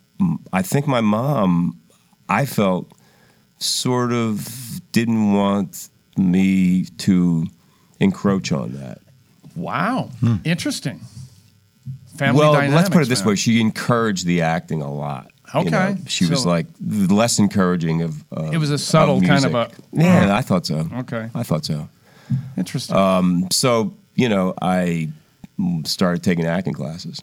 I 0.52 0.62
think 0.62 0.86
my 0.86 1.00
mom, 1.00 1.80
I 2.28 2.46
felt, 2.46 2.90
sort 3.58 4.12
of 4.12 4.80
didn't 4.92 5.32
want 5.32 5.88
me 6.16 6.84
to 6.98 7.46
encroach 8.00 8.52
on 8.52 8.72
that. 8.72 8.98
Wow. 9.54 10.10
Interesting. 10.44 11.00
Family 12.16 12.40
well, 12.40 12.52
dynamics. 12.54 12.76
let's 12.76 12.88
put 12.88 13.02
it 13.02 13.08
this 13.08 13.20
man. 13.20 13.28
way: 13.28 13.34
she 13.36 13.60
encouraged 13.60 14.26
the 14.26 14.40
acting 14.42 14.80
a 14.82 14.92
lot. 14.92 15.30
you 15.54 15.70
know. 15.70 15.88
Okay, 15.88 15.98
she 16.06 16.26
was 16.26 16.46
like 16.46 16.66
less 16.80 17.38
encouraging 17.38 18.02
of. 18.02 18.24
of 18.32 18.54
It 18.54 18.58
was 18.58 18.70
a 18.70 18.78
subtle 18.78 19.18
of 19.18 19.24
kind 19.24 19.44
of 19.44 19.54
a- 19.54 19.70
Yeah, 19.92 20.34
I 20.34 20.40
thought 20.40 20.66
so. 20.66 20.88
Okay. 21.00 21.28
I 21.34 21.42
thought 21.42 21.64
so. 21.64 21.88
Interesting. 22.56 22.96
Um, 22.96 23.48
so 23.50 23.94
you 24.14 24.28
know, 24.30 24.54
I 24.62 25.10
started 25.84 26.22
taking 26.22 26.46
acting 26.46 26.72
classes 26.72 27.22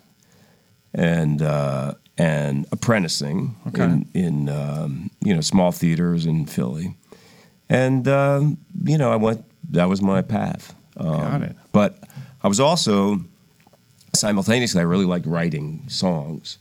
and 0.94 1.42
uh, 1.42 1.94
and 2.18 2.66
apprenticing 2.72 3.56
Okay. 3.68 3.84
in, 3.84 4.10
in 4.14 4.50
um, 4.50 5.10
you 5.24 5.34
know 5.34 5.42
small 5.42 5.72
theaters 5.72 6.26
in 6.26 6.46
Philly, 6.46 6.96
and 7.70 8.08
um, 8.08 8.58
you 8.84 8.98
know 8.98 9.12
I 9.12 9.16
went. 9.16 9.44
That 9.72 9.90
was 9.90 10.02
my 10.02 10.22
path. 10.22 10.76
Um, 10.98 11.08
Got 11.08 11.42
it. 11.44 11.56
But 11.72 11.98
I 12.44 12.48
was 12.48 12.60
also 12.60 13.22
simultaneously 14.14 14.82
I 14.82 14.84
really 14.84 15.06
liked 15.06 15.26
writing 15.26 15.84
songs, 15.88 16.58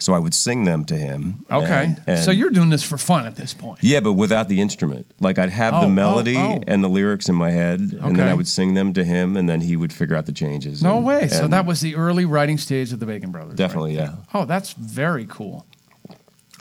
so 0.00 0.12
I 0.14 0.18
would 0.18 0.34
sing 0.34 0.64
them 0.64 0.84
to 0.86 0.96
him. 0.96 1.44
okay. 1.50 1.84
and- 1.84 2.02
and- 2.06 2.24
so 2.24 2.30
you're 2.30 2.50
doing 2.50 2.70
this 2.70 2.82
for 2.82 2.98
fun 2.98 3.26
at 3.26 3.36
this 3.36 3.54
point. 3.54 3.78
yeah, 3.82 4.00
but 4.00 4.14
without 4.14 4.48
the 4.48 4.60
instrument. 4.60 5.06
Like 5.20 5.38
I'd 5.38 5.50
have 5.50 5.74
Oh, 5.74 5.80
the 5.82 5.86
oh, 5.86 5.90
melody 5.90 6.36
oh. 6.36 6.60
and 6.66 6.82
the 6.82 6.88
lyrics 6.88 7.28
in 7.28 7.34
my 7.34 7.50
head, 7.50 7.80
and 7.80 8.16
then 8.16 8.28
I 8.28 8.34
would 8.34 8.48
sing 8.48 8.74
them 8.74 8.92
to 8.94 9.04
him, 9.04 9.36
and 9.36 9.48
then 9.48 9.60
he 9.60 9.76
would 9.76 9.92
figure 9.92 10.16
out 10.16 10.26
the 10.26 10.32
changes. 10.32 10.82
No 10.82 10.96
and- 10.96 11.06
way. 11.06 11.28
So 11.28 11.46
that 11.48 11.66
was 11.66 11.80
the 11.80 11.94
early 11.96 12.24
writing 12.24 12.58
stage 12.58 12.92
of 12.92 12.98
the 13.00 13.06
Bacon 13.06 13.30
Brothers. 13.30 13.50
right? 13.50 13.56
definitely 13.56 13.94
yeah. 13.94 14.14
Oh, 14.34 14.44
that's 14.44 14.72
very 14.72 15.26
cool. 15.26 15.66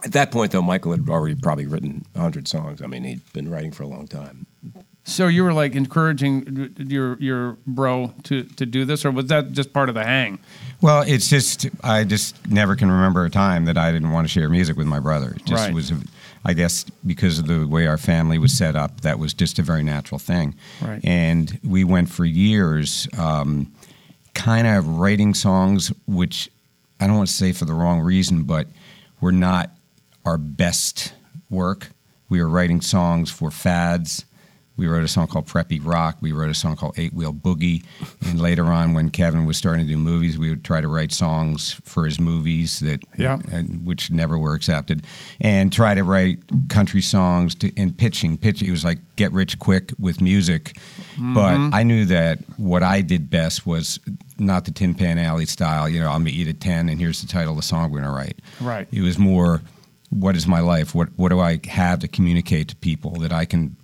At 0.05 0.13
that 0.13 0.31
point, 0.31 0.51
though, 0.53 0.61
Michael 0.61 0.91
had 0.91 1.09
already 1.09 1.35
probably 1.35 1.65
written 1.65 2.05
hundred 2.15 2.47
songs. 2.47 2.81
I 2.81 2.87
mean, 2.87 3.03
he'd 3.03 3.33
been 3.33 3.49
writing 3.49 3.71
for 3.71 3.83
a 3.83 3.87
long 3.87 4.07
time. 4.07 4.45
So 5.09 5.27
you 5.27 5.43
were 5.43 5.53
like 5.53 5.75
encouraging 5.75 6.73
your 6.77 7.17
your 7.19 7.57
bro 7.65 8.13
to 8.23 8.43
to 8.43 8.65
do 8.65 8.85
this, 8.85 9.05
or 9.05 9.11
was 9.11 9.25
that 9.27 9.51
just 9.51 9.73
part 9.73 9.89
of 9.89 9.95
the 9.95 10.03
hang? 10.03 10.39
Well, 10.81 11.01
it's 11.01 11.29
just 11.29 11.67
I 11.83 12.03
just 12.03 12.47
never 12.49 12.75
can 12.75 12.89
remember 12.91 13.25
a 13.25 13.29
time 13.29 13.65
that 13.65 13.77
I 13.77 13.91
didn't 13.91 14.11
want 14.11 14.25
to 14.27 14.31
share 14.31 14.49
music 14.49 14.77
with 14.77 14.87
my 14.87 14.99
brother. 14.99 15.31
It 15.35 15.45
just 15.45 15.65
Right. 15.65 15.73
was, 15.73 15.91
I 16.45 16.53
guess, 16.53 16.85
because 17.05 17.39
of 17.39 17.47
the 17.47 17.67
way 17.67 17.87
our 17.87 17.97
family 17.97 18.37
was 18.37 18.53
set 18.57 18.75
up, 18.75 19.01
that 19.01 19.19
was 19.19 19.33
just 19.33 19.59
a 19.59 19.63
very 19.63 19.83
natural 19.83 20.19
thing. 20.19 20.55
Right. 20.81 21.01
And 21.03 21.59
we 21.63 21.83
went 21.83 22.09
for 22.09 22.23
years, 22.23 23.07
um, 23.17 23.71
kind 24.35 24.67
of 24.67 24.87
writing 24.87 25.33
songs, 25.33 25.91
which 26.07 26.49
I 27.01 27.07
don't 27.07 27.17
want 27.17 27.29
to 27.29 27.35
say 27.35 27.51
for 27.51 27.65
the 27.65 27.73
wrong 27.73 27.99
reason, 27.99 28.43
but 28.43 28.67
were 29.19 29.31
not 29.33 29.71
our 30.23 30.37
best 30.37 31.13
work. 31.49 31.89
We 32.29 32.41
were 32.41 32.47
writing 32.49 32.79
songs 32.79 33.31
for 33.31 33.49
fads. 33.51 34.23
We 34.79 34.87
wrote 34.87 35.03
a 35.03 35.09
song 35.09 35.27
called 35.27 35.45
Preppy 35.45 35.79
Rock. 35.83 36.17
We 36.21 36.31
wrote 36.31 36.49
a 36.49 36.53
song 36.53 36.77
called 36.77 36.97
Eight 36.97 37.13
Wheel 37.13 37.33
Boogie. 37.33 37.83
And 38.25 38.41
later 38.41 38.63
on, 38.65 38.93
when 38.93 39.09
Kevin 39.09 39.45
was 39.45 39.57
starting 39.57 39.85
to 39.85 39.91
do 39.91 39.97
movies, 39.97 40.37
we 40.37 40.49
would 40.49 40.63
try 40.63 40.79
to 40.79 40.87
write 40.87 41.11
songs 41.11 41.73
for 41.83 42.05
his 42.05 42.17
movies 42.19 42.79
that, 42.79 43.03
Yeah. 43.17 43.39
and, 43.51 43.85
which 43.85 44.09
never 44.09 44.37
were 44.39 44.53
accepted, 44.53 45.03
and 45.41 45.73
try 45.73 45.93
to 45.95 46.03
write 46.03 46.39
country 46.69 47.01
songs 47.01 47.55
to, 47.55 47.71
and 47.77 47.95
pitching. 47.97 48.37
Pitch. 48.37 48.61
It 48.63 48.71
was 48.71 48.85
like 48.85 48.99
get 49.17 49.33
rich 49.33 49.59
quick 49.59 49.91
with 49.99 50.21
music. 50.21 50.77
Mm-hmm. 51.15 51.33
But 51.33 51.75
I 51.75 51.83
knew 51.83 52.05
that 52.05 52.39
what 52.55 52.81
I 52.81 53.01
did 53.01 53.29
best 53.29 53.65
was 53.67 53.99
not 54.37 54.63
the 54.63 54.71
Tin 54.71 54.95
Pan 54.95 55.17
Alley 55.17 55.45
style. 55.45 55.89
You 55.89 55.99
know, 55.99 56.07
I'm 56.09 56.19
gonna 56.21 56.29
eat 56.29 56.47
at 56.47 56.61
ten, 56.61 56.87
and 56.87 56.99
here's 57.01 57.19
the 57.21 57.27
title 57.27 57.51
of 57.51 57.57
the 57.57 57.63
song 57.63 57.91
we're 57.91 57.99
gonna 57.99 58.13
write. 58.13 58.39
Right. 58.61 58.87
It 58.93 59.01
was 59.01 59.17
more, 59.19 59.61
what 60.09 60.37
is 60.37 60.47
my 60.47 60.61
life? 60.61 60.95
What 60.95 61.09
what 61.17 61.29
do 61.29 61.41
I 61.41 61.59
have 61.67 61.99
to 61.99 62.07
communicate 62.07 62.69
to 62.69 62.75
people 62.77 63.11
that 63.19 63.33
I 63.33 63.43
can 63.43 63.75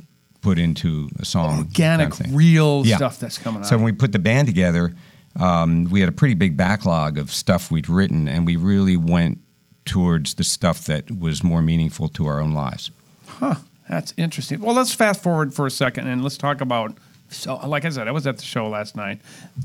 put 0.46 0.60
into 0.60 1.10
a 1.20 1.26
song? 1.26 1.58
Organic, 1.60 2.12
kind 2.12 2.28
of 2.30 2.36
real 2.36 2.84
Yeah. 2.86 2.98
stuff 2.98 3.20
that's 3.20 3.38
coming 3.38 3.62
out. 3.62 3.68
So 3.68 3.76
when 3.78 3.86
we 3.86 3.92
put 3.92 4.12
the 4.12 4.20
band 4.20 4.48
together, 4.48 4.94
um, 5.38 5.86
we 5.92 6.00
had 6.02 6.08
a 6.10 6.12
pretty 6.22 6.36
big 6.36 6.56
backlog 6.56 7.18
of 7.18 7.32
stuff 7.32 7.72
we'd 7.72 7.90
written, 7.90 8.28
and 8.28 8.46
we 8.46 8.56
really 8.56 8.96
went 8.98 9.40
towards 9.86 10.36
the 10.36 10.44
stuff 10.44 10.86
that 10.86 11.04
was 11.12 11.44
more 11.44 11.62
meaningful 11.62 12.08
to 12.10 12.26
our 12.28 12.40
own 12.40 12.54
lives. 12.54 12.92
Huh. 13.28 13.56
That's 13.90 14.14
interesting. 14.18 14.62
Well, 14.62 14.76
let's 14.76 14.94
fast 14.94 15.22
forward 15.22 15.54
for 15.54 15.66
a 15.68 15.72
second 15.72 16.08
and 16.08 16.24
let's 16.24 16.38
talk 16.38 16.60
about. 16.62 16.98
So, 17.30 17.56
like 17.68 17.86
I 17.86 17.90
said, 17.90 18.08
I 18.08 18.12
was 18.12 18.26
at 18.28 18.38
the 18.38 18.44
show 18.44 18.68
last 18.68 18.96
night. 18.96 19.20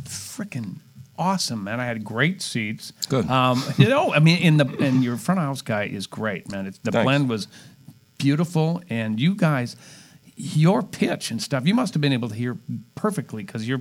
Freaking 0.05 0.77
awesome, 1.19 1.65
man! 1.65 1.81
I 1.81 1.87
had 1.87 2.05
great 2.05 2.43
seats. 2.43 2.93
Good. 3.09 3.29
Um, 3.31 3.63
you 3.79 3.89
know, 3.89 4.13
I 4.13 4.19
mean, 4.19 4.39
in 4.39 4.57
the 4.59 4.67
and 4.81 5.03
your 5.05 5.17
front 5.17 5.41
of 5.41 5.47
house 5.47 5.63
guy 5.63 5.85
is 5.85 6.07
great, 6.07 6.51
man. 6.53 6.67
It's, 6.67 6.79
the 6.79 6.91
Thanks. 6.91 7.05
blend 7.05 7.29
was 7.31 7.49
beautiful, 8.19 8.83
and 8.91 9.19
you 9.19 9.35
guys, 9.35 9.75
your 10.41 10.83
pitch 10.83 11.31
and 11.31 11.43
stuff, 11.43 11.67
you 11.67 11.75
must 11.75 11.95
have 11.95 12.01
been 12.01 12.13
able 12.13 12.29
to 12.29 12.35
hear 12.35 12.57
perfectly 12.95 13.43
because 13.43 13.69
your 13.69 13.81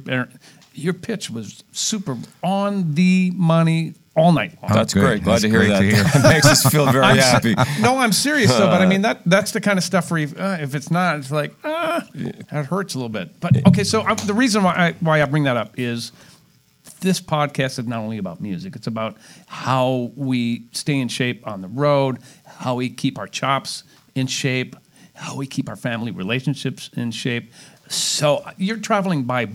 your 0.73 0.93
pitch 0.93 1.29
was 1.29 1.63
super 1.71 2.17
on 2.43 2.93
the 2.95 3.31
money 3.35 3.93
all 4.15 4.31
night 4.31 4.57
long. 4.61 4.73
That's 4.73 4.93
good. 4.93 5.01
great. 5.01 5.23
Glad 5.23 5.41
That's 5.41 5.43
to 5.43 5.49
hear 5.49 5.67
that. 5.67 5.79
to 5.79 5.85
hear. 5.85 6.03
that 6.21 6.23
makes 6.23 6.45
us 6.45 6.65
feel 6.65 6.91
very 6.91 7.17
happy. 7.17 7.55
no, 7.81 7.97
I'm 7.97 8.11
serious 8.11 8.51
though. 8.51 8.67
But 8.67 8.81
I 8.81 8.85
mean 8.85 9.01
that 9.03 9.21
that's 9.25 9.51
the 9.51 9.61
kind 9.61 9.77
of 9.77 9.83
stuff 9.83 10.11
where 10.11 10.27
uh, 10.37 10.57
if 10.59 10.75
it's 10.75 10.91
not, 10.91 11.17
it's 11.17 11.31
like 11.31 11.53
ah, 11.63 12.05
that 12.13 12.65
hurts 12.65 12.93
a 12.93 12.97
little 12.97 13.09
bit. 13.09 13.39
But 13.39 13.65
okay, 13.67 13.83
so 13.83 14.01
I, 14.01 14.13
the 14.15 14.33
reason 14.33 14.63
why 14.63 14.73
I, 14.73 14.95
why 14.99 15.21
I 15.21 15.25
bring 15.25 15.43
that 15.43 15.57
up 15.57 15.79
is 15.79 16.11
this 16.99 17.21
podcast 17.21 17.79
is 17.79 17.87
not 17.87 17.99
only 17.99 18.17
about 18.17 18.41
music; 18.41 18.75
it's 18.75 18.87
about 18.87 19.15
how 19.47 20.11
we 20.15 20.65
stay 20.73 20.99
in 20.99 21.07
shape 21.07 21.47
on 21.47 21.61
the 21.61 21.69
road, 21.69 22.19
how 22.45 22.75
we 22.75 22.89
keep 22.89 23.17
our 23.17 23.27
chops 23.27 23.83
in 24.15 24.27
shape, 24.27 24.75
how 25.19 25.35
we 25.35 25.45
keep 25.45 25.69
our 25.69 25.75
family 25.75 26.11
relationships 26.11 26.89
in 26.95 27.11
shape. 27.11 27.51
So 27.87 28.43
you're 28.57 28.77
traveling 28.77 29.23
by 29.23 29.47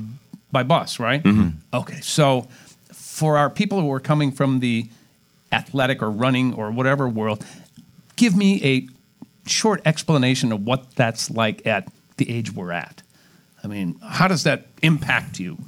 by 0.52 0.62
bus, 0.62 1.00
right? 1.00 1.25
Okay, 1.73 2.00
so 2.00 2.47
for 2.92 3.37
our 3.37 3.50
people 3.50 3.80
who 3.80 3.90
are 3.92 4.00
coming 4.00 4.30
from 4.30 4.61
the 4.61 4.88
athletic 5.50 6.02
or 6.02 6.11
running 6.11 6.54
or 6.54 6.71
whatever 6.71 7.09
world, 7.09 7.44
give 8.16 8.37
me 8.37 8.61
a 8.64 8.88
short 9.49 9.80
explanation 9.85 10.52
of 10.52 10.64
what 10.64 10.94
that's 10.94 11.30
like 11.30 11.66
at 11.66 11.88
the 12.18 12.30
age 12.30 12.52
we're 12.52 12.73
at. 12.73 13.02
I 13.62 13.66
mean, 13.66 13.99
how 14.02 14.28
does 14.28 14.44
that 14.44 14.66
impact 14.83 15.40
you 15.40 15.59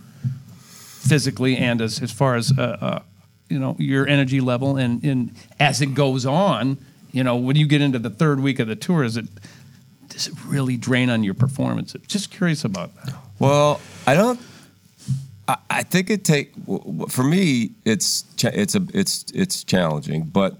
physically 0.62 1.56
and 1.56 1.80
as, 1.80 2.02
as 2.02 2.12
far 2.12 2.36
as 2.36 2.52
uh, 2.56 2.76
uh, 2.80 3.02
you 3.48 3.58
know 3.58 3.76
your 3.78 4.06
energy 4.06 4.40
level 4.40 4.76
and, 4.76 5.02
and 5.04 5.34
as 5.58 5.80
it 5.80 5.94
goes 5.94 6.26
on, 6.26 6.78
you 7.12 7.24
know, 7.24 7.36
when 7.36 7.56
you 7.56 7.66
get 7.66 7.80
into 7.80 7.98
the 7.98 8.10
third 8.10 8.40
week 8.40 8.58
of 8.58 8.68
the 8.68 8.76
tour, 8.76 9.02
is 9.02 9.16
it 9.16 9.26
does 10.16 10.28
it 10.28 10.34
really 10.46 10.78
drain 10.78 11.10
on 11.10 11.22
your 11.22 11.34
performance? 11.34 11.94
Just 12.06 12.30
curious 12.30 12.64
about 12.64 12.94
that. 13.04 13.14
Well, 13.38 13.82
I 14.06 14.14
don't. 14.14 14.40
I, 15.46 15.56
I 15.68 15.82
think 15.82 16.08
it 16.08 16.24
take 16.24 16.54
w- 16.64 16.78
w- 16.80 17.06
for 17.06 17.22
me. 17.22 17.72
It's 17.84 18.24
it's 18.42 18.74
a 18.74 18.82
it's 18.94 19.26
it's 19.34 19.62
challenging, 19.62 20.22
but 20.24 20.56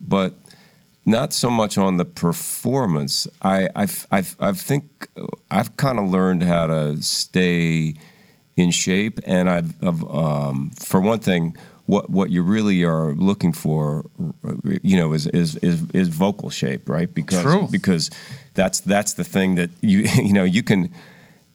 but 0.00 0.34
not 1.04 1.32
so 1.32 1.50
much 1.50 1.78
on 1.78 1.98
the 1.98 2.04
performance. 2.04 3.28
I 3.42 3.68
I 3.76 3.86
I 4.10 4.24
I 4.40 4.52
think 4.52 5.08
I've 5.52 5.76
kind 5.76 6.00
of 6.00 6.10
learned 6.10 6.42
how 6.42 6.66
to 6.66 7.00
stay 7.00 7.94
in 8.56 8.72
shape, 8.72 9.20
and 9.24 9.48
I've, 9.48 9.72
I've 9.84 10.02
um, 10.10 10.70
for 10.80 11.00
one 11.00 11.20
thing. 11.20 11.56
What, 11.88 12.10
what 12.10 12.30
you 12.30 12.42
really 12.42 12.82
are 12.82 13.14
looking 13.14 13.52
for, 13.52 14.06
you 14.82 14.96
know, 14.96 15.12
is 15.12 15.28
is 15.28 15.54
is, 15.58 15.88
is 15.94 16.08
vocal 16.08 16.50
shape, 16.50 16.88
right? 16.88 17.14
Because 17.14 17.42
True. 17.42 17.68
because 17.70 18.10
that's 18.56 18.80
that's 18.80 19.12
the 19.14 19.24
thing 19.24 19.54
that 19.56 19.70
you 19.80 20.00
you 20.16 20.32
know 20.32 20.44
you 20.44 20.62
can 20.64 20.92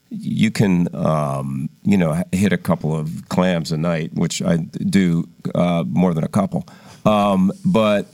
you 0.09 0.51
can 0.51 0.93
um, 0.95 1.69
you 1.83 1.97
know 1.97 2.23
hit 2.31 2.53
a 2.53 2.57
couple 2.57 2.95
of 2.95 3.27
clams 3.29 3.71
a 3.71 3.77
night, 3.77 4.13
which 4.13 4.41
I 4.41 4.57
do 4.57 5.27
uh, 5.55 5.83
more 5.87 6.13
than 6.13 6.23
a 6.23 6.27
couple. 6.29 6.65
Um, 7.05 7.51
but 7.65 8.07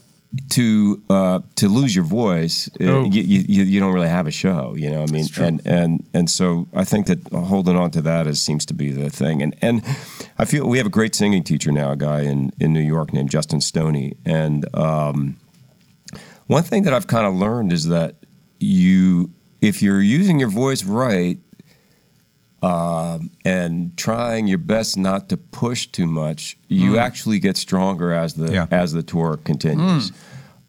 to 0.52 1.02
uh, 1.10 1.40
to 1.56 1.68
lose 1.70 1.96
your 1.96 2.06
voice, 2.06 2.70
uh, 2.80 2.84
Oh. 2.86 3.06
you, 3.06 3.22
you 3.24 3.64
you 3.64 3.80
don't 3.80 3.94
really 3.94 4.10
have 4.10 4.28
a 4.28 4.32
show. 4.32 4.76
You 4.76 4.92
know, 4.92 5.02
I 5.04 5.08
mean, 5.08 5.26
and 5.40 5.62
and 5.66 6.06
and 6.14 6.30
so 6.30 6.68
I 6.74 6.84
think 6.84 7.08
that 7.08 7.20
holding 7.34 7.76
on 7.76 7.92
to 7.92 8.02
that 8.04 8.28
is 8.28 8.40
seems 8.42 8.66
to 8.68 8.74
be 8.74 8.92
the 8.92 9.10
thing. 9.10 9.42
And 9.42 9.56
and 9.62 9.82
I 10.38 10.46
feel 10.46 10.68
we 10.68 10.78
have 10.78 10.88
a 10.88 10.92
great 10.92 11.16
singing 11.16 11.44
teacher 11.44 11.72
now, 11.72 11.92
a 11.92 11.96
guy 11.96 12.22
in 12.22 12.52
in 12.60 12.74
New 12.74 12.82
York 12.96 13.12
named 13.14 13.32
Justin 13.32 13.62
Stoney, 13.62 14.14
and. 14.26 14.66
Um, 14.76 15.38
one 16.50 16.64
thing 16.64 16.84
that 16.84 16.94
I've 16.94 17.08
kind 17.08 17.26
of 17.28 17.34
learned 17.36 17.74
is 17.74 17.90
that 17.90 18.16
you, 18.60 19.32
if 19.62 19.82
you're 19.82 20.02
using 20.02 20.40
your 20.40 20.50
voice 20.50 20.84
right, 20.84 21.40
um, 22.64 23.30
and 23.46 23.96
trying 23.98 24.48
your 24.48 24.58
best 24.58 24.98
not 24.98 25.30
to 25.30 25.38
push 25.38 25.88
too 25.88 26.08
much, 26.08 26.58
you 26.68 26.98
actually 26.98 27.40
get 27.40 27.56
stronger 27.56 28.12
as 28.12 28.34
the 28.34 28.52
Yeah. 28.52 28.66
as 28.72 28.94
the 28.94 29.04
tour 29.04 29.38
continues. 29.38 30.12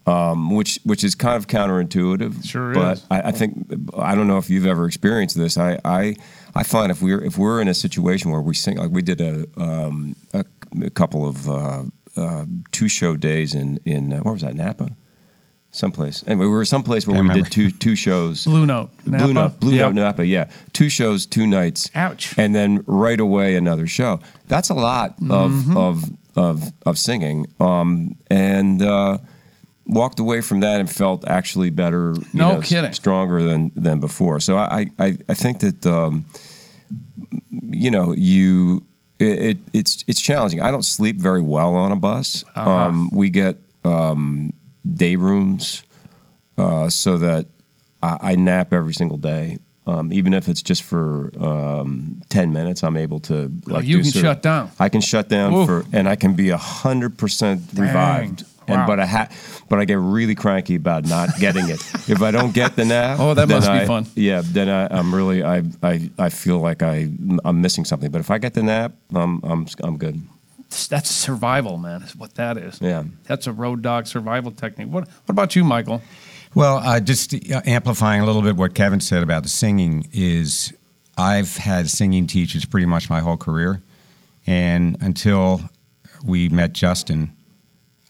Um, 0.06 0.54
which 0.54 0.80
which 0.84 1.04
is 1.04 1.14
kind 1.14 1.36
of 1.36 1.48
counterintuitive, 1.48 2.42
Sure 2.46 2.72
but 2.72 2.96
is. 2.98 3.06
I, 3.10 3.20
I 3.28 3.30
think 3.30 3.70
I 3.98 4.14
don't 4.14 4.26
know 4.26 4.38
if 4.38 4.48
you've 4.48 4.64
ever 4.66 4.86
experienced 4.86 5.36
this. 5.36 5.58
I, 5.58 5.78
I 5.84 6.16
I 6.54 6.62
find 6.62 6.90
if 6.90 7.02
we're 7.02 7.22
if 7.22 7.36
we're 7.36 7.60
in 7.60 7.68
a 7.68 7.74
situation 7.74 8.30
where 8.30 8.40
we 8.40 8.54
sing 8.54 8.78
like 8.78 8.90
we 8.90 9.02
did 9.02 9.20
a 9.20 9.46
um, 9.58 10.16
a, 10.32 10.46
a 10.82 10.88
couple 10.90 11.28
of 11.28 11.48
uh, 11.50 11.82
uh, 12.16 12.46
two 12.72 12.88
show 12.88 13.16
days 13.16 13.54
in 13.54 13.80
in 13.84 14.14
uh, 14.14 14.20
where 14.20 14.32
was 14.32 14.42
that 14.42 14.54
Napa, 14.54 14.96
someplace. 15.78 16.22
Anyway, 16.26 16.44
we 16.46 16.50
were 16.52 16.64
someplace 16.64 17.06
where 17.06 17.16
I 17.16 17.20
we 17.20 17.28
remember. 17.28 17.44
did 17.44 17.52
two 17.52 17.70
two 17.70 17.96
shows. 17.96 18.44
Blue 18.44 18.66
Note, 18.66 18.90
Napa? 19.06 19.24
Blue 19.24 19.32
Note, 19.34 19.60
Blue 19.60 19.72
Yep. 19.74 19.92
Note, 19.94 20.02
Napa. 20.02 20.26
Yeah, 20.26 20.50
two 20.72 20.88
shows, 20.88 21.24
two 21.26 21.46
nights. 21.46 21.90
Ouch. 21.94 22.34
And 22.38 22.54
then 22.54 22.82
right 22.86 23.20
away 23.20 23.56
another 23.56 23.86
show. 23.86 24.20
That's 24.48 24.68
a 24.70 24.74
lot 24.74 25.10
of 25.30 25.50
Mm-hmm. 25.52 25.76
of 25.76 26.04
of 26.36 26.72
of 26.84 26.98
singing. 26.98 27.46
Um, 27.60 28.16
and 28.30 28.82
uh, 28.82 29.18
walked 29.86 30.20
away 30.20 30.40
from 30.42 30.60
that 30.60 30.80
and 30.80 30.90
felt 30.90 31.26
actually 31.26 31.70
better. 31.70 32.14
you 32.16 32.24
No 32.34 32.52
know, 32.52 32.58
s- 32.60 32.68
kidding. 32.68 32.92
Stronger 32.92 33.42
than 33.42 33.72
than 33.74 34.00
before. 34.00 34.40
So 34.40 34.56
I 34.56 34.86
I 34.98 35.16
I 35.28 35.34
think 35.34 35.60
that. 35.60 35.86
Um, 35.86 36.24
you 37.70 37.90
know, 37.90 38.14
you 38.14 38.84
it, 39.18 39.38
it 39.38 39.58
it's 39.72 40.04
it's 40.06 40.20
challenging. 40.20 40.60
I 40.60 40.70
don't 40.70 40.84
sleep 40.84 41.16
very 41.16 41.42
well 41.42 41.74
on 41.74 41.92
a 41.92 41.96
bus. 41.96 42.44
Uh-huh. 42.54 42.70
Um, 42.70 43.10
we 43.12 43.30
get 43.30 43.56
um, 43.84 44.52
day 44.94 45.16
rooms 45.16 45.82
uh, 46.56 46.88
so 46.88 47.18
that 47.18 47.46
I, 48.02 48.18
I 48.20 48.34
nap 48.36 48.72
every 48.72 48.94
single 48.94 49.18
day. 49.18 49.58
Um, 49.86 50.12
even 50.12 50.34
if 50.34 50.48
it's 50.48 50.60
just 50.62 50.82
for 50.82 51.30
um, 51.42 52.20
ten 52.28 52.52
minutes, 52.52 52.82
I'm 52.84 52.96
able 52.98 53.20
to. 53.20 53.50
Like, 53.66 53.76
Oh, 53.76 53.80
you 53.80 54.02
do 54.02 54.10
can 54.12 54.20
shut 54.22 54.42
down. 54.42 54.70
I 54.78 54.88
can 54.90 55.00
shut 55.00 55.28
down 55.30 55.54
Oof. 55.54 55.66
for, 55.66 55.84
and 55.94 56.06
I 56.08 56.14
can 56.16 56.34
be 56.34 56.50
hundred 56.50 57.16
percent 57.16 57.62
revived. 57.74 58.42
Wow. 58.42 58.48
And 58.70 58.86
but 58.86 59.00
I 59.00 59.06
ha- 59.06 59.28
but 59.70 59.78
I 59.78 59.86
get 59.86 59.96
really 59.98 60.34
cranky 60.34 60.74
about 60.74 61.06
not 61.08 61.30
getting 61.40 61.70
it. 61.70 61.80
if 62.06 62.20
I 62.20 62.30
don't 62.30 62.52
get 62.52 62.76
the 62.76 62.84
nap, 62.84 63.18
Oh, 63.18 63.32
that 63.32 63.48
must 63.48 63.72
be 63.72 63.86
fun. 63.86 64.04
Yeah, 64.14 64.42
then 64.44 64.68
I, 64.68 64.88
I'm 64.94 65.14
really 65.14 65.42
I, 65.42 65.62
I 65.82 66.10
I 66.18 66.28
feel 66.28 66.58
like 66.58 66.82
I 66.82 67.08
I'm 67.46 67.62
missing 67.62 67.86
something. 67.86 68.10
But 68.10 68.20
if 68.20 68.30
I 68.30 68.36
get 68.36 68.52
the 68.52 68.62
nap, 68.62 68.92
I'm 69.14 69.40
I'm 69.42 69.66
I'm 69.82 69.96
good. 69.96 70.20
That's 70.88 71.10
survival, 71.10 71.78
man. 71.78 72.02
Is 72.02 72.14
what 72.16 72.34
that 72.34 72.56
is. 72.58 72.78
Yeah. 72.80 73.04
That's 73.24 73.46
a 73.46 73.52
road 73.52 73.82
dog 73.82 74.06
survival 74.06 74.50
technique. 74.52 74.88
What 74.88 75.08
What 75.08 75.30
about 75.30 75.56
you, 75.56 75.64
Michael? 75.64 76.02
Well, 76.54 76.78
uh, 76.78 77.00
just 77.00 77.34
uh, 77.34 77.60
amplifying 77.66 78.20
a 78.22 78.26
little 78.26 78.42
bit 78.42 78.56
what 78.56 78.74
Kevin 78.74 79.00
said 79.00 79.22
about 79.22 79.42
the 79.42 79.48
singing 79.48 80.08
is 80.12 80.72
I've 81.16 81.56
had 81.56 81.90
singing 81.90 82.26
teachers 82.26 82.64
pretty 82.64 82.86
much 82.86 83.10
my 83.10 83.20
whole 83.20 83.36
career, 83.36 83.82
and 84.46 84.96
until 85.00 85.60
we 86.24 86.48
met 86.48 86.72
Justin, 86.72 87.32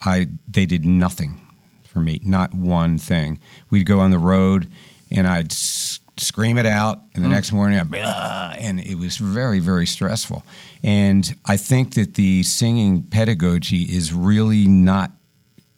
I 0.05 0.29
they 0.49 0.66
did 0.66 0.85
nothing 0.85 1.40
for 1.85 2.01
me, 2.01 2.21
not 2.25 2.55
one 2.55 2.99
thing. 2.99 3.40
We'd 3.71 3.87
go 3.87 4.01
on 4.01 4.11
the 4.11 4.18
road, 4.18 4.68
and 5.11 5.27
I'd 5.27 5.53
s- 5.53 6.01
scream 6.20 6.59
it 6.59 6.66
out, 6.66 7.00
and 7.14 7.24
the 7.24 7.28
next 7.28 7.52
morning 7.52 7.78
I'd 7.78 7.90
be, 7.90 8.00
"Ah," 8.02 8.54
and 8.59 8.81
it 8.81 8.96
was 8.96 9.16
very 9.16 9.61
very 9.61 9.87
stressful. 9.87 10.44
And 10.83 11.35
I 11.44 11.57
think 11.57 11.94
that 11.94 12.14
the 12.14 12.42
singing 12.42 13.02
pedagogy 13.02 13.83
is 13.83 14.12
really 14.12 14.66
not 14.66 15.12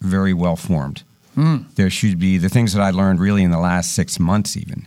very 0.00 0.34
well 0.34 0.56
formed. 0.56 1.02
There 1.76 1.88
should 1.88 2.18
be 2.18 2.36
the 2.36 2.50
things 2.50 2.74
that 2.74 2.82
I 2.82 2.90
learned 2.90 3.18
really 3.18 3.42
in 3.42 3.50
the 3.50 3.58
last 3.58 3.92
six 3.94 4.20
months, 4.20 4.58
even. 4.58 4.86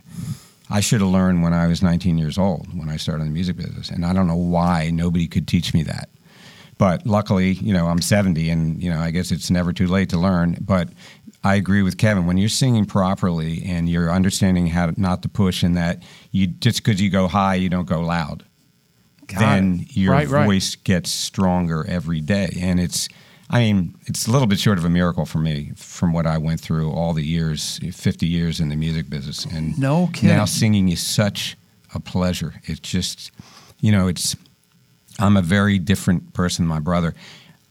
I 0.70 0.80
should 0.80 1.00
have 1.00 1.10
learned 1.10 1.42
when 1.42 1.52
I 1.52 1.66
was 1.66 1.82
19 1.82 2.16
years 2.16 2.38
old 2.38 2.68
when 2.78 2.88
I 2.88 2.96
started 2.96 3.22
in 3.22 3.28
the 3.28 3.34
music 3.34 3.56
business, 3.56 3.90
and 3.90 4.06
I 4.06 4.12
don't 4.12 4.28
know 4.28 4.36
why 4.36 4.90
nobody 4.92 5.26
could 5.26 5.48
teach 5.48 5.74
me 5.74 5.82
that. 5.82 6.08
But 6.78 7.06
luckily, 7.06 7.52
you 7.52 7.72
know, 7.72 7.88
I'm 7.88 8.00
70, 8.00 8.50
and 8.50 8.82
you 8.82 8.90
know, 8.90 9.00
I 9.00 9.10
guess 9.10 9.30
it's 9.30 9.50
never 9.50 9.72
too 9.72 9.86
late 9.86 10.08
to 10.10 10.18
learn. 10.18 10.56
But 10.60 10.90
I 11.46 11.56
agree 11.56 11.82
with 11.82 11.98
Kevin 11.98 12.24
when 12.26 12.38
you're 12.38 12.48
singing 12.48 12.86
properly 12.86 13.62
and 13.66 13.86
you're 13.88 14.10
understanding 14.10 14.66
how 14.68 14.86
to, 14.86 15.00
not 15.00 15.22
to 15.22 15.28
push, 15.28 15.62
and 15.62 15.76
that 15.76 16.02
you 16.32 16.46
just 16.46 16.82
because 16.82 17.00
you 17.02 17.10
go 17.10 17.28
high, 17.28 17.54
you 17.56 17.68
don't 17.68 17.84
go 17.86 18.00
loud 18.00 18.44
Got 19.26 19.38
then 19.40 19.80
it. 19.88 19.96
your 19.96 20.12
Right, 20.12 20.28
right. 20.28 20.46
voice 20.46 20.74
gets 20.74 21.10
stronger 21.10 21.84
every 21.86 22.20
day. 22.20 22.56
And 22.60 22.80
it's, 22.80 23.08
I 23.50 23.58
mean, 23.60 23.94
it's 24.06 24.26
a 24.26 24.30
little 24.32 24.46
bit 24.46 24.58
short 24.58 24.78
of 24.78 24.84
a 24.86 24.90
miracle 24.90 25.26
for 25.26 25.38
me 25.38 25.72
from 25.76 26.12
what 26.14 26.26
I 26.26 26.38
went 26.38 26.60
through 26.60 26.90
all 26.90 27.12
the 27.12 27.22
years, 27.24 27.78
50 27.92 28.26
years 28.26 28.58
in 28.58 28.70
the 28.70 28.76
music 28.76 29.10
business. 29.10 29.44
And 29.44 29.78
No 29.78 30.08
kidding. 30.14 30.30
now 30.30 30.46
singing 30.46 30.88
is 30.88 31.02
such 31.06 31.56
a 31.94 32.00
pleasure. 32.00 32.54
It's 32.64 32.80
just, 32.80 33.30
you 33.80 33.92
know, 33.92 34.08
it's, 34.08 34.34
I'm 35.18 35.36
a 35.36 35.42
very 35.42 35.78
different 35.78 36.32
person 36.32 36.64
than 36.64 36.70
my 36.70 36.80
brother. 36.80 37.14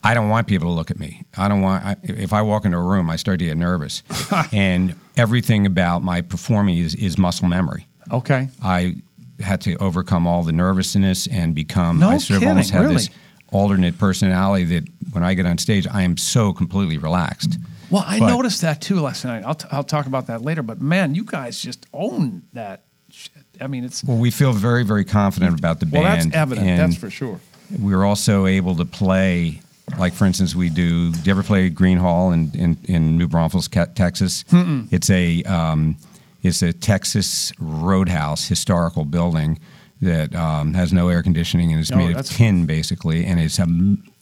I 0.04 0.14
don't 0.14 0.30
want 0.30 0.48
people 0.48 0.68
to 0.68 0.74
look 0.74 0.92
at 0.92 1.00
me. 1.00 1.24
I 1.38 1.48
don't 1.48 1.62
want, 1.62 1.86
I, 1.86 1.96
if 2.04 2.34
I 2.34 2.42
walk 2.42 2.66
into 2.66 2.78
a 2.78 2.82
room, 2.84 3.10
I 3.10 3.16
start 3.16 3.40
to 3.40 3.46
get 3.46 3.56
nervous. 3.58 4.04
and 4.52 4.96
everything 5.16 5.66
about 5.66 6.04
my 6.04 6.22
performing 6.22 6.78
is, 6.78 6.94
is 6.96 7.18
muscle 7.18 7.48
memory. 7.48 7.88
Okay. 8.12 8.50
I 8.62 8.96
had 9.40 9.62
to 9.62 9.76
overcome 9.78 10.28
all 10.28 10.44
the 10.44 10.52
nervousness 10.52 11.28
and 11.28 11.56
become. 11.56 12.00
No 12.00 12.10
I 12.10 12.18
sort 12.18 12.36
of 12.38 12.42
kidding, 12.42 12.50
almost 12.50 12.72
have 12.72 12.90
this 12.90 13.08
really? 13.10 13.20
alternate 13.52 13.98
personality 13.98 14.66
that 14.66 14.84
when 15.14 15.24
I 15.24 15.34
get 15.36 15.46
on 15.46 15.58
stage, 15.58 15.88
I 15.88 16.02
am 16.04 16.18
so 16.18 16.52
completely 16.54 16.98
relaxed. 16.98 17.58
Well, 17.90 18.04
I 18.06 18.20
But- 18.20 18.28
noticed 18.28 18.62
that 18.62 18.82
too 18.82 19.00
last 19.00 19.24
night. 19.24 19.44
I'll, 19.46 19.56
t- 19.56 19.68
I'll 19.72 19.84
talk 19.84 20.06
about 20.06 20.28
that 20.28 20.42
later. 20.42 20.64
But 20.64 20.82
man, 20.82 21.16
you 21.16 21.24
guys 21.24 21.62
just 21.62 21.86
own 21.94 22.44
that. 22.54 22.84
shit. 23.10 23.32
I 23.62 23.68
mean, 23.68 23.84
it's 23.86 24.04
Well, 24.04 24.18
we 24.18 24.32
feel 24.32 24.52
very, 24.52 24.84
very 24.84 25.06
confident 25.06 25.58
about 25.58 25.80
the 25.80 25.86
band. 25.86 26.04
well, 26.04 26.14
that's 26.16 26.36
evident. 26.36 26.78
That's 26.78 26.98
for 26.98 27.10
sure. 27.10 27.40
We're 27.80 28.04
also 28.04 28.48
able 28.48 28.76
to 28.76 28.86
play, 28.86 29.62
like 29.98 30.14
for 30.14 30.26
instance, 30.26 30.56
we 30.56 30.70
do. 30.70 31.12
Do 31.12 31.20
you 31.24 31.32
ever 31.32 31.44
play 31.44 31.70
Gruene 31.70 31.98
Hall 32.00 32.32
in 32.32 32.52
in, 32.54 32.78
in 32.86 33.18
New 33.18 33.28
Braunfels, 33.28 33.68
Ca- 33.68 33.86
Texas? 33.96 34.46
It's 34.52 35.10
a 35.10 35.44
um, 35.44 35.98
it's 36.42 36.62
a 36.62 36.74
Texas 36.74 37.52
roadhouse 37.60 38.48
historical 38.48 39.06
building 39.06 39.60
that 40.02 40.36
um, 40.36 40.74
has 40.74 40.92
no 40.92 41.08
air 41.10 41.24
conditioning 41.24 41.72
and 41.72 41.80
it's 41.80 41.92
Oh, 41.92 41.98
made 41.98 42.18
of 42.18 42.26
tin 42.26 42.66
basically, 42.66 43.26
and 43.26 43.40
it's 43.40 43.60
a 43.60 43.68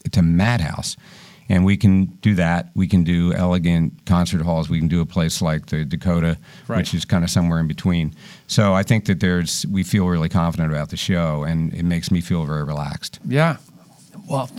it's 0.06 0.17
a 0.17 0.21
madhouse. 0.21 0.97
And 1.50 1.65
we 1.65 1.76
can 1.76 2.06
do 2.21 2.34
that. 2.36 2.69
We 2.76 2.88
can 2.88 3.04
do 3.04 3.34
elegant 3.34 4.06
concert 4.06 4.41
halls. 4.41 4.69
We 4.69 4.80
can 4.80 4.88
do 4.88 5.02
a 5.02 5.06
place 5.06 5.41
like 5.41 5.65
the 5.65 5.84
Dakota, 5.84 6.38
Right. 6.69 6.78
which 6.78 6.93
is 6.93 7.04
kind 7.04 7.26
of 7.26 7.30
somewhere 7.30 7.60
in 7.60 7.67
between. 7.67 8.13
So 8.47 8.74
I 8.74 8.84
think 8.84 9.04
that 9.06 9.19
there's 9.19 9.65
we 9.67 9.84
feel 9.84 10.08
really 10.08 10.30
confident 10.30 10.71
about 10.71 10.89
the 10.89 10.97
show, 10.97 11.43
and 11.43 11.74
it 11.74 11.84
makes 11.84 12.10
me 12.10 12.21
feel 12.21 12.45
very 12.45 12.63
relaxed. 12.63 13.19
Yeah. 13.28 13.58
Well, 14.30 14.50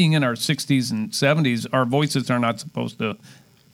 being 0.00 0.14
in 0.14 0.24
our 0.24 0.32
60s 0.32 0.90
and 0.90 1.10
70s, 1.10 1.66
our 1.74 1.84
voices 1.84 2.30
are 2.30 2.38
not 2.38 2.58
supposed 2.58 2.98
to 2.98 3.18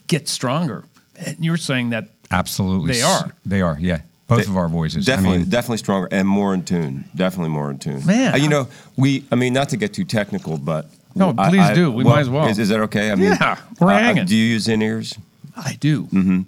get 0.09 0.29
stronger. 0.29 0.83
And 1.25 1.37
you're 1.39 1.57
saying 1.57 1.91
that 1.91 2.09
Absolutely, 2.33 2.95
They 2.95 3.03
are. 3.03 3.31
They 3.45 3.61
are. 3.63 3.77
Yeah, 3.79 4.01
both 4.27 4.39
They- 4.45 4.51
of 4.51 4.57
our 4.57 4.69
voices. 4.69 5.07
Definitely, 5.07 5.37
I 5.37 5.41
mean, 5.43 5.49
definitely 5.51 5.77
stronger 5.79 6.09
and 6.11 6.27
more 6.27 6.53
in 6.53 6.65
tune. 6.65 7.05
Definitely 7.15 7.51
more 7.51 7.71
in 7.71 7.79
tune. 7.79 8.05
Man, 8.05 8.35
Uh, 8.35 8.39
you 8.39 8.49
know, 8.49 8.67
we. 8.97 9.23
I 9.31 9.37
mean, 9.37 9.53
not 9.53 9.69
to 9.69 9.77
get 9.77 9.95
too 9.95 10.03
technical, 10.05 10.59
but 10.59 10.91
No, 11.15 11.33
I- 11.39 11.49
please 11.51 11.61
I- 11.61 11.75
do. 11.75 11.93
We 11.93 12.03
might 12.03 12.19
as 12.23 12.29
well. 12.29 12.49
Is, 12.49 12.59
is 12.59 12.71
that 12.71 12.81
okay? 12.81 13.13
I 13.13 13.15
mean, 13.15 13.31
Yeah, 13.41 13.57
we're 13.79 13.93
uh, 13.93 13.99
hanging. 14.01 14.27
Do 14.27 14.35
you 14.35 14.45
use 14.55 14.67
in 14.67 14.83
ears? 14.83 15.15
I 15.57 15.75
do. 15.79 16.07
Mm-hmm. 16.07 16.41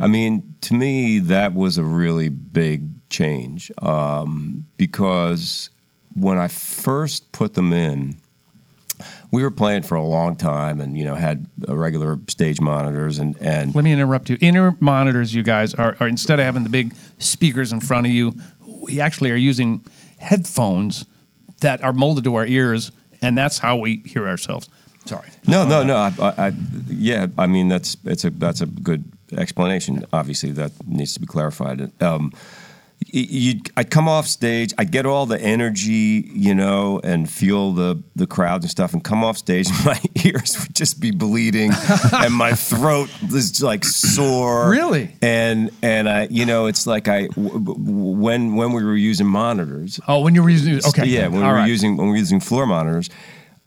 I 0.00 0.06
mean, 0.06 0.54
to 0.62 0.72
me, 0.74 1.18
that 1.18 1.52
was 1.54 1.76
a 1.76 1.84
really 1.84 2.30
big 2.30 2.88
change 3.10 3.70
um, 3.82 4.64
because 4.78 5.68
when 6.14 6.38
I 6.38 6.48
first 6.48 7.30
put 7.32 7.52
them 7.52 7.74
in, 7.74 8.16
we 9.30 9.42
were 9.42 9.50
playing 9.50 9.82
for 9.82 9.94
a 9.94 10.02
long 10.02 10.36
time, 10.36 10.80
and 10.80 10.96
you 10.96 11.04
know 11.04 11.14
had 11.14 11.46
uh, 11.68 11.76
regular 11.76 12.18
stage 12.28 12.60
monitors, 12.60 13.18
and 13.18 13.36
and 13.40 13.74
Let 13.74 13.84
me 13.84 13.92
interrupt 13.92 14.30
you. 14.30 14.38
Inner 14.40 14.76
monitors, 14.80 15.34
you 15.34 15.42
guys, 15.42 15.74
are, 15.74 15.96
are 16.00 16.08
instead 16.08 16.38
of 16.38 16.44
having 16.44 16.62
the 16.62 16.70
big 16.70 16.94
speakers 17.18 17.72
in 17.72 17.80
front 17.80 18.06
of 18.06 18.12
you, 18.12 18.34
we 18.66 19.00
actually 19.00 19.30
are 19.30 19.36
using 19.36 19.84
headphones 20.18 21.06
that 21.60 21.82
are 21.82 21.92
molded 21.92 22.24
to 22.24 22.34
our 22.34 22.46
ears, 22.46 22.92
and 23.22 23.36
that's 23.36 23.58
how 23.58 23.76
we 23.76 23.98
hear 24.06 24.28
ourselves. 24.28 24.68
Sorry. 25.04 25.28
No, 25.46 25.66
no, 25.66 25.84
no. 25.84 25.96
I, 25.96 26.12
I, 26.18 26.46
I, 26.48 26.52
yeah, 26.88 27.28
I 27.38 27.46
mean 27.46 27.68
that's 27.68 27.96
it's 28.04 28.24
a 28.24 28.30
that's 28.30 28.60
a 28.60 28.66
good 28.66 29.04
explanation. 29.36 30.04
Obviously, 30.12 30.50
that 30.52 30.72
needs 30.86 31.14
to 31.14 31.20
be 31.20 31.26
clarified. 31.26 31.90
Um, 32.02 32.32
y- 33.12 33.26
you, 33.28 33.60
I'd 33.76 33.90
come 33.90 34.08
off 34.08 34.26
stage, 34.26 34.72
I'd 34.78 34.90
get 34.90 35.06
all 35.06 35.26
the 35.26 35.40
energy, 35.40 36.28
you 36.34 36.54
know, 36.54 37.00
and 37.04 37.28
feel 37.30 37.72
the 37.72 38.02
the 38.14 38.26
crowds 38.26 38.64
and 38.64 38.70
stuff, 38.70 38.92
and 38.92 39.02
come 39.02 39.24
off 39.24 39.36
stage, 39.36 39.68
my 39.84 40.00
ears 40.24 40.56
would 40.60 40.74
just 40.74 41.00
be 41.00 41.10
bleeding, 41.10 41.70
and 42.12 42.32
my 42.34 42.52
throat 42.52 43.10
was 43.30 43.62
like 43.62 43.84
sore. 43.84 44.70
Really? 44.70 45.14
And 45.22 45.70
and 45.82 46.08
I, 46.08 46.28
you 46.30 46.46
know, 46.46 46.66
it's 46.66 46.86
like 46.86 47.08
I 47.08 47.26
w- 47.28 47.50
w- 47.60 47.78
when 48.20 48.56
when 48.56 48.72
we 48.72 48.82
were 48.84 48.96
using 48.96 49.26
monitors, 49.26 50.00
Oh, 50.08 50.20
when 50.20 50.34
you 50.34 50.42
were 50.42 50.50
using 50.50 50.80
okay, 50.88 51.06
yeah, 51.06 51.28
when 51.28 51.40
we 51.40 51.42
all 51.46 51.50
were 51.52 51.56
right. 51.58 51.68
using 51.68 51.96
when 51.96 52.06
we 52.06 52.12
were 52.12 52.18
using 52.18 52.40
floor 52.40 52.66
monitors. 52.66 53.10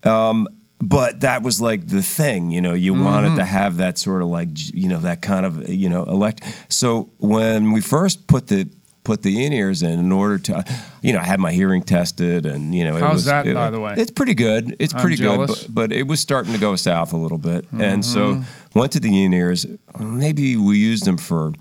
Um, 0.04 0.48
but 0.82 1.20
that 1.22 1.44
was 1.44 1.60
like 1.60 1.88
the 1.88 2.02
thing, 2.02 2.52
you 2.52 2.62
know. 2.62 2.74
You 2.74 2.94
wanted 2.94 3.30
Mm-hmm. 3.30 3.38
to 3.40 3.46
have 3.46 3.78
that 3.78 3.98
sort 3.98 4.22
of 4.22 4.30
like 4.30 4.48
you 4.54 4.88
know 4.88 5.00
that 5.00 5.22
kind 5.22 5.46
of 5.46 5.68
you 5.68 5.90
know 5.90 6.04
elect. 6.04 6.42
So 6.70 7.12
when 7.18 7.72
we 7.74 7.82
first 7.82 8.28
put 8.28 8.48
the 8.48 8.70
put 9.04 9.22
the 9.24 9.44
in 9.46 9.54
ears 9.54 9.82
in, 9.82 9.98
in 10.00 10.12
order 10.12 10.38
to, 10.38 10.64
you 11.02 11.14
know, 11.14 11.20
I 11.20 11.24
had 11.24 11.40
my 11.40 11.52
hearing 11.52 11.82
tested, 11.84 12.46
and 12.46 12.76
you 12.76 12.84
know, 12.84 12.98
it 12.98 13.02
How's 13.02 13.14
was, 13.14 13.26
that, 13.26 13.48
it- 13.48 13.56
by 13.56 13.70
the 13.70 13.80
way? 13.80 13.94
It's 13.98 14.12
pretty 14.12 14.34
good. 14.36 14.76
It's 14.80 14.94
I'm 14.94 15.02
pretty 15.02 15.16
jealous. 15.16 15.64
good, 15.64 15.74
but, 15.76 15.90
but 15.90 15.96
it 15.96 16.08
was 16.08 16.20
starting 16.20 16.54
to 16.54 16.60
go 16.60 16.76
south 16.76 17.14
a 17.14 17.18
little 17.18 17.38
bit, 17.38 17.66
and 17.72 18.04
so 18.06 18.36
Mm-hmm. 18.36 18.80
went 18.80 18.92
to 18.94 19.00
the 19.00 19.24
in 19.24 19.34
ears. 19.34 19.66
Maybe 20.00 20.56
we 20.58 20.78
used 20.78 21.06
them 21.06 21.18
for 21.18 21.54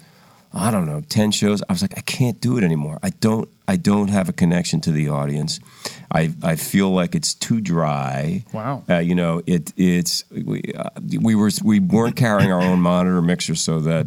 I 0.52 0.70
don't 0.70 0.86
know, 0.86 1.02
10 1.02 1.30
shows. 1.32 1.62
I 1.68 1.72
was 1.74 1.82
like, 1.82 1.96
I 1.98 2.00
can't 2.00 2.40
do 2.40 2.56
it 2.56 2.64
anymore. 2.64 2.98
I 3.02 3.10
don't 3.10 3.48
I 3.68 3.76
don't 3.76 4.08
have 4.08 4.30
a 4.30 4.32
connection 4.32 4.80
to 4.80 4.90
the 4.92 5.08
audience. 5.10 5.60
I 6.10 6.32
I 6.42 6.56
feel 6.56 6.90
like 6.90 7.14
it's 7.14 7.34
too 7.34 7.60
dry. 7.60 8.44
Wow. 8.54 8.82
Uh, 8.88 8.96
you 8.98 9.14
know, 9.14 9.42
it 9.46 9.72
it's 9.76 10.24
we 10.30 10.62
uh, 10.76 10.88
we 11.20 11.34
were 11.34 11.50
we 11.62 11.80
weren't 11.80 12.16
carrying 12.16 12.50
our 12.50 12.62
own 12.62 12.80
monitor 12.80 13.20
mixer 13.20 13.54
so 13.54 13.78
that 13.80 14.06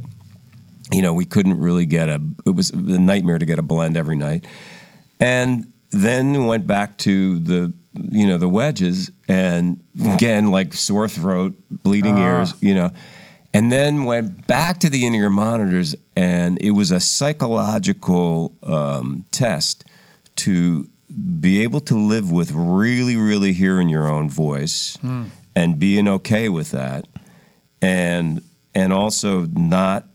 you 0.91 1.01
know, 1.01 1.13
we 1.13 1.25
couldn't 1.25 1.59
really 1.59 1.85
get 1.85 2.09
a 2.09 2.21
it 2.45 2.51
was 2.51 2.69
a 2.71 2.75
nightmare 2.99 3.39
to 3.39 3.45
get 3.45 3.59
a 3.59 3.63
blend 3.63 3.97
every 3.97 4.15
night. 4.17 4.45
And 5.19 5.71
then 5.91 6.45
went 6.45 6.67
back 6.67 6.97
to 6.99 7.39
the 7.39 7.73
you 7.93 8.25
know, 8.25 8.37
the 8.37 8.49
wedges 8.49 9.11
and 9.27 9.83
again 10.13 10.51
like 10.51 10.73
sore 10.73 11.07
throat, 11.07 11.53
bleeding 11.69 12.17
ears, 12.17 12.53
you 12.61 12.75
know. 12.75 12.91
And 13.53 13.69
then 13.69 14.05
went 14.05 14.47
back 14.47 14.79
to 14.79 14.89
the 14.89 15.05
in-ear 15.05 15.29
monitors, 15.29 15.93
and 16.15 16.57
it 16.61 16.71
was 16.71 16.89
a 16.89 17.01
psychological 17.01 18.55
um, 18.63 19.25
test 19.31 19.83
to 20.37 20.87
be 21.39 21.61
able 21.61 21.81
to 21.81 21.95
live 21.97 22.31
with 22.31 22.53
really, 22.53 23.17
really 23.17 23.51
hearing 23.51 23.89
your 23.89 24.07
own 24.07 24.29
voice 24.29 24.97
and 25.53 25.77
being 25.77 26.07
okay 26.07 26.47
with 26.47 26.71
that, 26.71 27.07
and 27.81 28.41
and 28.73 28.93
also 28.93 29.47
not 29.47 30.05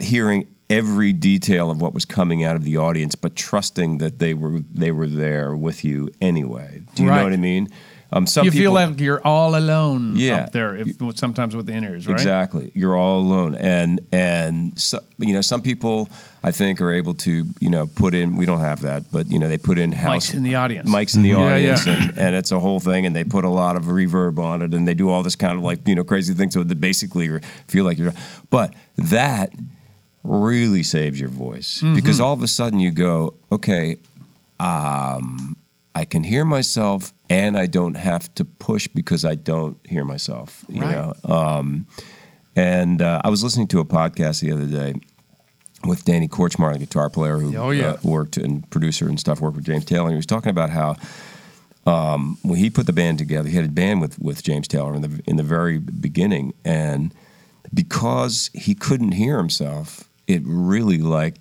hearing 0.00 0.46
every 0.70 1.12
detail 1.14 1.70
of 1.70 1.80
what 1.80 1.94
was 1.94 2.04
coming 2.04 2.44
out 2.44 2.54
of 2.56 2.62
the 2.64 2.76
audience, 2.76 3.14
but 3.14 3.34
trusting 3.34 3.98
that 3.98 4.18
they 4.18 4.34
were 4.34 4.60
they 4.72 4.92
were 4.92 5.06
there 5.08 5.56
with 5.56 5.84
you 5.84 6.10
anyway. 6.20 6.82
Do 6.94 7.02
you 7.04 7.08
Right. 7.08 7.16
know 7.18 7.24
what 7.24 7.32
I 7.32 7.36
mean? 7.36 7.68
Um, 8.10 8.26
some 8.26 8.46
you 8.46 8.50
feel 8.50 8.72
like 8.72 9.00
you're 9.00 9.20
all 9.22 9.54
alone 9.54 10.14
Yeah. 10.16 10.36
up 10.44 10.52
there, 10.52 10.74
if, 10.74 10.96
sometimes 11.16 11.54
with 11.54 11.66
the 11.66 11.74
in 11.74 11.84
right? 11.84 12.08
Exactly. 12.08 12.70
You're 12.74 12.96
all 12.96 13.18
alone, 13.20 13.54
and 13.54 14.00
and 14.12 14.78
so, 14.78 15.00
you 15.18 15.34
know 15.34 15.42
some 15.42 15.60
people 15.60 16.08
I 16.42 16.50
think 16.50 16.80
are 16.80 16.90
able 16.90 17.12
to 17.14 17.44
you 17.60 17.68
know 17.68 17.86
put 17.86 18.14
in. 18.14 18.36
We 18.36 18.46
don't 18.46 18.60
have 18.60 18.80
that, 18.82 19.10
but 19.12 19.30
you 19.30 19.38
know 19.38 19.46
they 19.48 19.58
put 19.58 19.78
in 19.78 19.92
house 19.92 20.30
Mics 20.30 20.34
in 20.34 20.42
the 20.42 20.54
audience. 20.54 20.88
mics 20.90 21.16
in 21.16 21.22
the 21.22 21.30
Yeah, 21.30 21.36
audience, 21.54 21.86
yeah. 21.86 22.02
And, 22.02 22.18
and 22.18 22.34
it's 22.36 22.50
a 22.50 22.58
whole 22.60 22.80
thing, 22.80 23.04
and 23.04 23.14
they 23.14 23.24
put 23.24 23.44
a 23.44 23.50
lot 23.50 23.76
of 23.76 23.84
reverb 23.84 24.38
on 24.38 24.62
it, 24.62 24.72
and 24.72 24.88
they 24.88 24.94
do 24.94 25.10
all 25.10 25.22
this 25.22 25.36
kind 25.36 25.58
of 25.58 25.62
like 25.62 25.86
you 25.86 25.94
know 25.94 26.04
crazy 26.04 26.32
things, 26.32 26.54
so 26.54 26.62
that 26.62 26.80
basically 26.80 27.26
you 27.26 27.40
feel 27.66 27.84
like 27.84 27.98
you're. 27.98 28.14
But 28.48 28.72
that 28.96 29.52
really 30.28 30.82
saves 30.82 31.18
your 31.18 31.30
voice 31.30 31.78
Mm-hmm. 31.82 31.94
because 31.94 32.20
all 32.20 32.32
of 32.32 32.42
a 32.42 32.48
sudden 32.48 32.80
you 32.80 32.90
go, 32.90 33.34
okay, 33.50 33.96
um, 34.60 35.56
I 35.94 36.04
can 36.04 36.22
hear 36.24 36.44
myself, 36.44 37.12
and 37.30 37.56
I 37.56 37.66
don't 37.66 37.94
have 37.96 38.32
to 38.36 38.44
push 38.44 38.86
because 38.88 39.24
I 39.24 39.34
don't 39.34 39.78
hear 39.86 40.04
myself. 40.04 40.64
You 40.68 40.82
Right. 40.82 40.92
know. 40.94 41.14
Um, 41.24 41.86
and 42.54 43.02
uh, 43.02 43.20
I 43.24 43.30
was 43.30 43.42
listening 43.42 43.68
to 43.68 43.80
a 43.80 43.84
podcast 43.84 44.40
the 44.40 44.52
other 44.52 44.66
day 44.66 44.94
with 45.84 46.04
Danny 46.04 46.26
Kortchmar, 46.28 46.72
the 46.72 46.80
guitar 46.80 47.08
player 47.08 47.38
who 47.38 47.56
Oh, 47.56 47.70
yeah. 47.70 47.90
uh, 47.90 47.96
worked 48.02 48.36
and 48.36 48.68
producer 48.70 49.08
and 49.08 49.18
stuff, 49.18 49.40
worked 49.40 49.56
with 49.56 49.64
James 49.64 49.84
Taylor. 49.84 50.06
And 50.06 50.12
he 50.12 50.16
was 50.16 50.26
talking 50.26 50.50
about 50.50 50.70
how 50.70 50.96
um, 51.86 52.36
when 52.42 52.58
he 52.58 52.68
put 52.68 52.86
the 52.86 52.92
band 52.92 53.18
together, 53.18 53.48
he 53.48 53.54
had 53.56 53.64
a 53.64 53.68
band 53.68 54.00
with, 54.00 54.18
with 54.18 54.42
James 54.42 54.66
Taylor 54.68 54.94
in 54.94 55.02
the 55.02 55.20
in 55.26 55.36
the 55.36 55.42
very 55.44 55.78
beginning, 55.78 56.52
and 56.64 57.14
because 57.72 58.50
he 58.54 58.74
couldn't 58.74 59.12
hear 59.12 59.38
himself, 59.38 60.07
it 60.28 60.42
really 60.44 60.98
like 60.98 61.34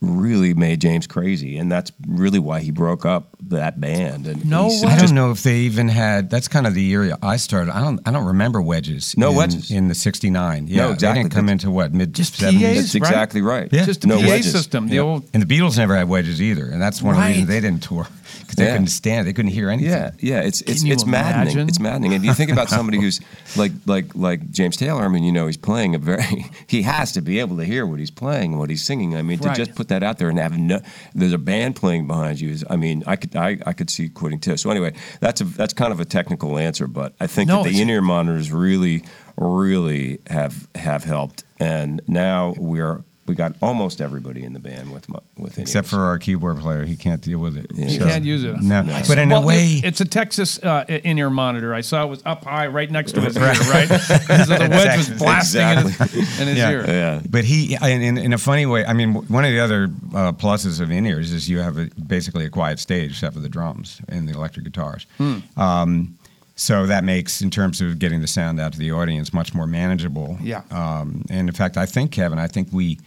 really 0.00 0.52
made 0.52 0.82
James 0.82 1.06
crazy, 1.06 1.56
and 1.56 1.72
that's 1.72 1.90
really 2.06 2.38
why 2.38 2.60
he 2.60 2.70
broke 2.70 3.06
up 3.06 3.34
that 3.48 3.80
band. 3.80 4.26
And 4.26 4.44
No 4.44 4.68
he. 4.68 4.84
I 4.84 4.98
don't 4.98 5.14
know 5.14 5.30
if 5.30 5.42
they 5.42 5.60
even 5.60 5.88
had. 5.88 6.28
That's 6.28 6.46
kind 6.46 6.66
of 6.66 6.74
the 6.74 6.82
year 6.82 7.16
I 7.22 7.38
started. 7.38 7.74
I 7.74 7.80
don't. 7.80 8.00
I 8.06 8.10
don't 8.10 8.26
remember 8.26 8.60
wedges. 8.60 9.16
No 9.16 9.30
in, 9.30 9.36
wedges. 9.36 9.70
in 9.70 9.88
the 9.88 9.94
'69. 9.94 10.66
Yeah, 10.68 10.90
exactly. 10.90 11.06
They 11.08 11.14
didn't 11.22 11.32
come 11.32 11.46
That's- 11.46 11.64
into 11.64 11.70
what 11.70 11.94
mid 11.94 12.12
Just 12.14 12.34
'70s. 12.38 12.60
PAs? 12.60 12.76
That's 12.76 12.94
exactly 12.94 13.40
right. 13.40 13.68
Yeah. 13.72 13.86
Just 13.86 14.02
the 14.02 14.08
no 14.08 14.20
PA 14.20 14.26
wedges. 14.28 14.52
system, 14.52 14.88
the 14.88 14.96
Yep. 14.96 15.04
old. 15.04 15.30
And 15.32 15.42
the 15.42 15.46
Beatles 15.58 15.78
never 15.78 15.96
had 15.96 16.06
wedges 16.08 16.42
either, 16.42 16.66
and 16.66 16.82
that's 16.82 17.00
one 17.00 17.14
of 17.14 17.20
the 17.22 17.26
reasons 17.28 17.48
they 17.48 17.60
didn't 17.60 17.82
tour 17.82 18.06
because 18.54 18.64
they 18.64 18.64
Yeah. 18.70 18.72
couldn't 18.72 18.88
stand. 18.88 19.26
They 19.26 19.32
couldn't 19.32 19.50
hear 19.52 19.68
anything. 19.70 19.90
Yeah, 19.90 20.10
yeah, 20.20 20.40
it's 20.40 20.60
it's 20.62 20.80
Can 20.80 20.86
you 20.86 20.92
it's 20.92 21.04
maddening. 21.06 21.68
It's 21.68 21.80
maddening. 21.80 22.14
And 22.14 22.24
you 22.24 22.32
think 22.34 22.50
about 22.50 22.68
somebody 22.68 22.98
who's 23.02 23.20
like 23.56 23.72
like 23.86 24.14
like 24.14 24.50
James 24.50 24.76
Taylor. 24.76 25.02
I 25.04 25.08
mean, 25.08 25.24
you 25.24 25.32
know, 25.32 25.46
he's 25.46 25.56
playing 25.56 25.94
a 25.94 25.98
very. 25.98 26.46
He 26.66 26.82
has 26.82 27.12
to 27.12 27.20
be 27.20 27.38
able 27.40 27.56
to 27.58 27.64
hear 27.64 27.86
what 27.86 27.98
he's 28.00 28.10
playing 28.10 28.52
and 28.52 28.58
what 28.58 28.68
he's 28.70 28.82
singing. 28.84 29.16
I 29.16 29.22
mean, 29.22 29.38
to 29.40 29.52
just 29.54 29.74
put 29.74 29.88
that 29.88 30.02
out 30.02 30.18
there 30.18 30.28
and 30.28 30.38
have 30.38 30.58
no. 30.58 30.80
There's 31.14 31.32
a 31.32 31.38
band 31.38 31.76
playing 31.76 32.06
behind 32.06 32.40
you. 32.40 32.50
Is 32.50 32.64
I 32.68 32.76
mean, 32.76 33.04
I 33.06 33.16
could 33.16 33.36
I, 33.36 33.58
I 33.66 33.72
could 33.72 33.90
see 33.90 34.08
quitting 34.08 34.40
too. 34.40 34.56
So 34.56 34.70
anyway, 34.70 34.94
that's 35.20 35.40
a 35.40 35.44
that's 35.44 35.72
kind 35.74 35.92
of 35.92 36.00
a 36.00 36.04
technical 36.04 36.58
answer, 36.58 36.86
but 36.86 37.14
I 37.20 37.26
think 37.26 37.48
No, 37.48 37.58
that 37.58 37.64
the 37.64 37.68
it's- 37.70 37.82
in-ear 37.82 38.02
monitors 38.02 38.50
really 38.52 39.04
really 39.36 40.18
have 40.28 40.68
have 40.74 41.04
helped. 41.04 41.44
And 41.60 42.00
now 42.08 42.54
we're 42.58 43.04
we 43.26 43.34
got 43.34 43.54
almost 43.62 44.00
everybody 44.00 44.42
in 44.44 44.52
the 44.52 44.58
band 44.58 44.92
with 44.92 45.08
mu- 45.08 45.16
with 45.38 45.58
Except 45.58 45.86
for 45.88 46.00
our 46.00 46.18
keyboard 46.18 46.58
player, 46.58 46.84
he 46.84 46.94
can't 46.96 47.22
deal 47.22 47.38
with 47.38 47.56
it. 47.56 47.70
He 47.74 47.98
So- 47.98 48.04
can't 48.06 48.24
use 48.24 48.44
it. 48.44 48.60
No, 48.60 48.82
but 49.08 49.18
in 49.18 49.30
well, 49.30 49.42
a 49.42 49.46
way, 49.46 49.64
it- 49.78 49.84
it's 49.84 50.00
a 50.00 50.04
Texas 50.04 50.58
uh, 50.62 50.84
in 50.88 51.18
ear 51.18 51.30
monitor. 51.30 51.72
I 51.74 51.80
saw 51.80 52.04
it 52.04 52.08
was 52.08 52.22
up 52.26 52.44
high, 52.44 52.66
right 52.66 52.90
next 52.90 53.12
to 53.12 53.20
his 53.22 53.36
ear, 53.38 53.42
right? 53.44 53.88
so 53.88 54.56
the 54.58 54.68
wedge 54.70 54.96
was 54.98 55.10
blasting 55.10 55.62
in 55.62 55.78
his, 55.78 56.40
in 56.40 56.48
his 56.48 56.58
Yeah. 56.58 56.70
ear. 56.70 56.84
yeah. 56.86 57.20
But 57.28 57.44
he, 57.44 57.74
in, 57.82 58.02
in, 58.02 58.18
in 58.18 58.32
a 58.32 58.38
funny 58.38 58.66
way, 58.66 58.84
I 58.84 58.92
mean, 58.92 59.14
one 59.14 59.44
of 59.44 59.50
the 59.52 59.60
other 59.60 59.84
uh, 60.14 60.32
pluses 60.32 60.80
of 60.80 60.90
in 60.90 61.06
ears 61.06 61.32
is 61.32 61.48
you 61.48 61.60
have 61.60 61.78
a, 61.78 61.86
basically 62.06 62.44
a 62.44 62.50
quiet 62.50 62.78
stage 62.78 63.12
except 63.12 63.34
for 63.34 63.40
the 63.40 63.48
drums 63.48 64.00
and 64.08 64.28
the 64.28 64.34
electric 64.34 64.64
guitars. 64.64 65.06
Hmm. 65.18 65.38
Um, 65.56 66.18
so 66.56 66.86
that 66.86 67.04
makes, 67.04 67.40
in 67.42 67.50
terms 67.50 67.80
of 67.80 67.98
getting 67.98 68.20
the 68.20 68.26
sound 68.26 68.60
out 68.60 68.72
to 68.74 68.78
the 68.78 68.92
audience, 68.92 69.32
much 69.32 69.54
more 69.54 69.66
manageable. 69.66 70.38
Yeah. 70.40 70.62
Um, 70.70 71.24
and 71.30 71.48
in 71.48 71.54
fact, 71.54 71.76
I 71.76 71.86
think 71.86 72.12
Kevin, 72.12 72.38
I 72.38 72.46
think 72.46 72.68
we 72.72 72.98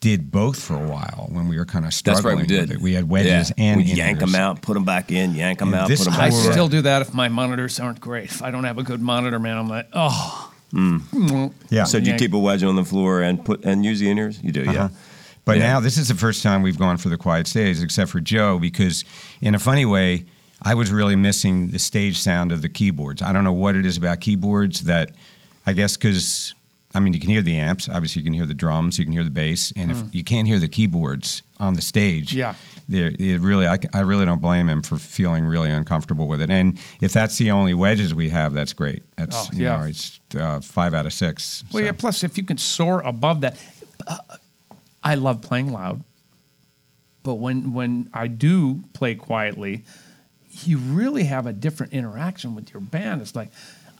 did 0.00 0.30
both 0.30 0.62
for 0.62 0.74
a 0.74 0.86
while 0.86 1.28
when 1.30 1.48
we 1.48 1.56
were 1.56 1.64
kind 1.64 1.86
of 1.86 1.94
struggling. 1.94 2.14
That's 2.14 2.20
struggling 2.20 2.38
right, 2.38 2.50
we 2.50 2.56
did. 2.56 2.68
with 2.68 2.78
it. 2.78 2.82
We 2.82 2.92
had 2.94 3.08
wedges 3.08 3.52
and 3.56 3.78
we 3.80 3.84
yank 3.84 4.18
them 4.20 4.34
out, 4.34 4.60
put 4.62 4.74
them 4.74 4.84
back 4.84 5.10
in, 5.10 5.34
yank 5.34 5.60
them 5.60 5.68
And 5.68 5.76
out, 5.82 5.88
this 5.88 6.04
put 6.04 6.10
them 6.12 6.20
I 6.20 6.28
back 6.28 6.30
tour- 6.32 6.46
in. 6.46 6.52
still 6.52 6.68
do 6.68 6.82
that 6.82 7.02
if 7.02 7.14
my 7.14 7.28
monitors 7.28 7.80
aren't 7.80 8.00
great. 8.00 8.24
If 8.30 8.42
I 8.42 8.50
don't 8.50 8.64
have 8.64 8.76
a 8.78 8.82
good 8.82 9.00
monitor, 9.00 9.38
man, 9.38 9.56
I'm 9.56 9.68
like, 9.68 9.88
oh. 9.92 10.50
Yeah. 11.70 11.84
So 11.84 12.00
do 12.00 12.10
you 12.10 12.16
keep 12.16 12.32
a 12.34 12.38
wedge 12.38 12.62
on 12.64 12.76
the 12.76 12.84
floor 12.84 13.22
and 13.22 13.42
put 13.44 13.64
and 13.64 13.84
use 13.84 14.00
the 14.00 14.10
in-ears? 14.10 14.42
You 14.42 14.52
do, 14.52 14.62
yeah. 14.64 14.70
Uh-huh. 14.70 14.88
But 15.44 15.58
Yeah. 15.58 15.72
now 15.74 15.80
this 15.80 15.96
is 15.98 16.08
the 16.08 16.14
first 16.14 16.42
time 16.42 16.62
we've 16.62 16.78
gone 16.78 16.96
for 16.96 17.08
the 17.08 17.16
quiet 17.16 17.46
stage, 17.46 17.80
except 17.82 18.10
for 18.10 18.20
Joe, 18.20 18.58
because 18.58 19.04
in 19.40 19.54
a 19.54 19.58
funny 19.58 19.84
way, 19.84 20.24
I 20.62 20.74
was 20.74 20.90
really 20.90 21.16
missing 21.16 21.68
the 21.70 21.78
stage 21.78 22.18
sound 22.18 22.52
of 22.52 22.62
the 22.62 22.68
keyboards. 22.68 23.22
I 23.22 23.32
don't 23.32 23.44
know 23.44 23.52
what 23.52 23.76
it 23.76 23.84
is 23.84 23.96
about 23.96 24.20
keyboards 24.20 24.84
that, 24.84 25.10
I 25.66 25.72
guess, 25.72 25.96
because 25.96 26.54
I 26.94 27.00
mean, 27.00 27.12
you 27.12 27.18
can 27.20 27.28
hear 27.28 27.42
the 27.42 27.56
amps. 27.56 27.88
Obviously, 27.88 28.20
you 28.22 28.24
can 28.24 28.34
hear 28.34 28.46
the 28.46 28.54
drums, 28.54 28.98
you 28.98 29.04
can 29.04 29.12
hear 29.12 29.24
the 29.24 29.30
bass, 29.30 29.72
and 29.76 29.90
if 29.90 30.14
you 30.14 30.22
can't 30.22 30.46
hear 30.46 30.60
the 30.60 30.68
keyboards 30.68 31.42
on 31.58 31.74
the 31.74 31.82
stage, 31.82 32.32
Yeah. 32.32 32.54
it 32.88 33.40
really, 33.40 33.66
I, 33.66 33.78
I 33.92 34.00
really 34.00 34.24
don't 34.24 34.40
blame 34.40 34.68
him 34.68 34.80
for 34.80 34.96
feeling 34.96 35.44
really 35.44 35.70
uncomfortable 35.70 36.28
with 36.28 36.40
it. 36.40 36.50
And 36.50 36.78
if 37.00 37.12
that's 37.12 37.36
the 37.36 37.50
only 37.50 37.74
wedges 37.74 38.14
we 38.14 38.28
have, 38.28 38.54
that's 38.54 38.72
great. 38.72 39.02
That's 39.16 39.36
Oh, 39.36 39.48
you 39.52 39.64
yeah. 39.64 39.76
know, 39.78 39.82
it's 39.86 40.20
uh, 40.38 40.60
five 40.60 40.94
out 40.94 41.04
of 41.04 41.12
six. 41.12 41.64
Well, 41.72 41.80
so. 41.80 41.84
yeah. 41.86 41.92
Plus, 41.92 42.22
if 42.22 42.38
you 42.38 42.44
can 42.44 42.58
soar 42.58 43.00
above 43.00 43.40
that, 43.40 43.56
uh, 44.06 44.18
I 45.02 45.16
love 45.16 45.42
playing 45.42 45.72
loud. 45.72 46.02
But 47.24 47.36
when 47.36 47.72
when 47.72 48.08
I 48.14 48.26
do 48.28 48.84
play 48.92 49.14
quietly, 49.16 49.84
you 50.62 50.78
really 50.78 51.24
have 51.24 51.46
a 51.46 51.52
different 51.52 51.92
interaction 51.92 52.54
with 52.54 52.72
your 52.72 52.80
band. 52.80 53.20
It's 53.22 53.34
like 53.34 53.50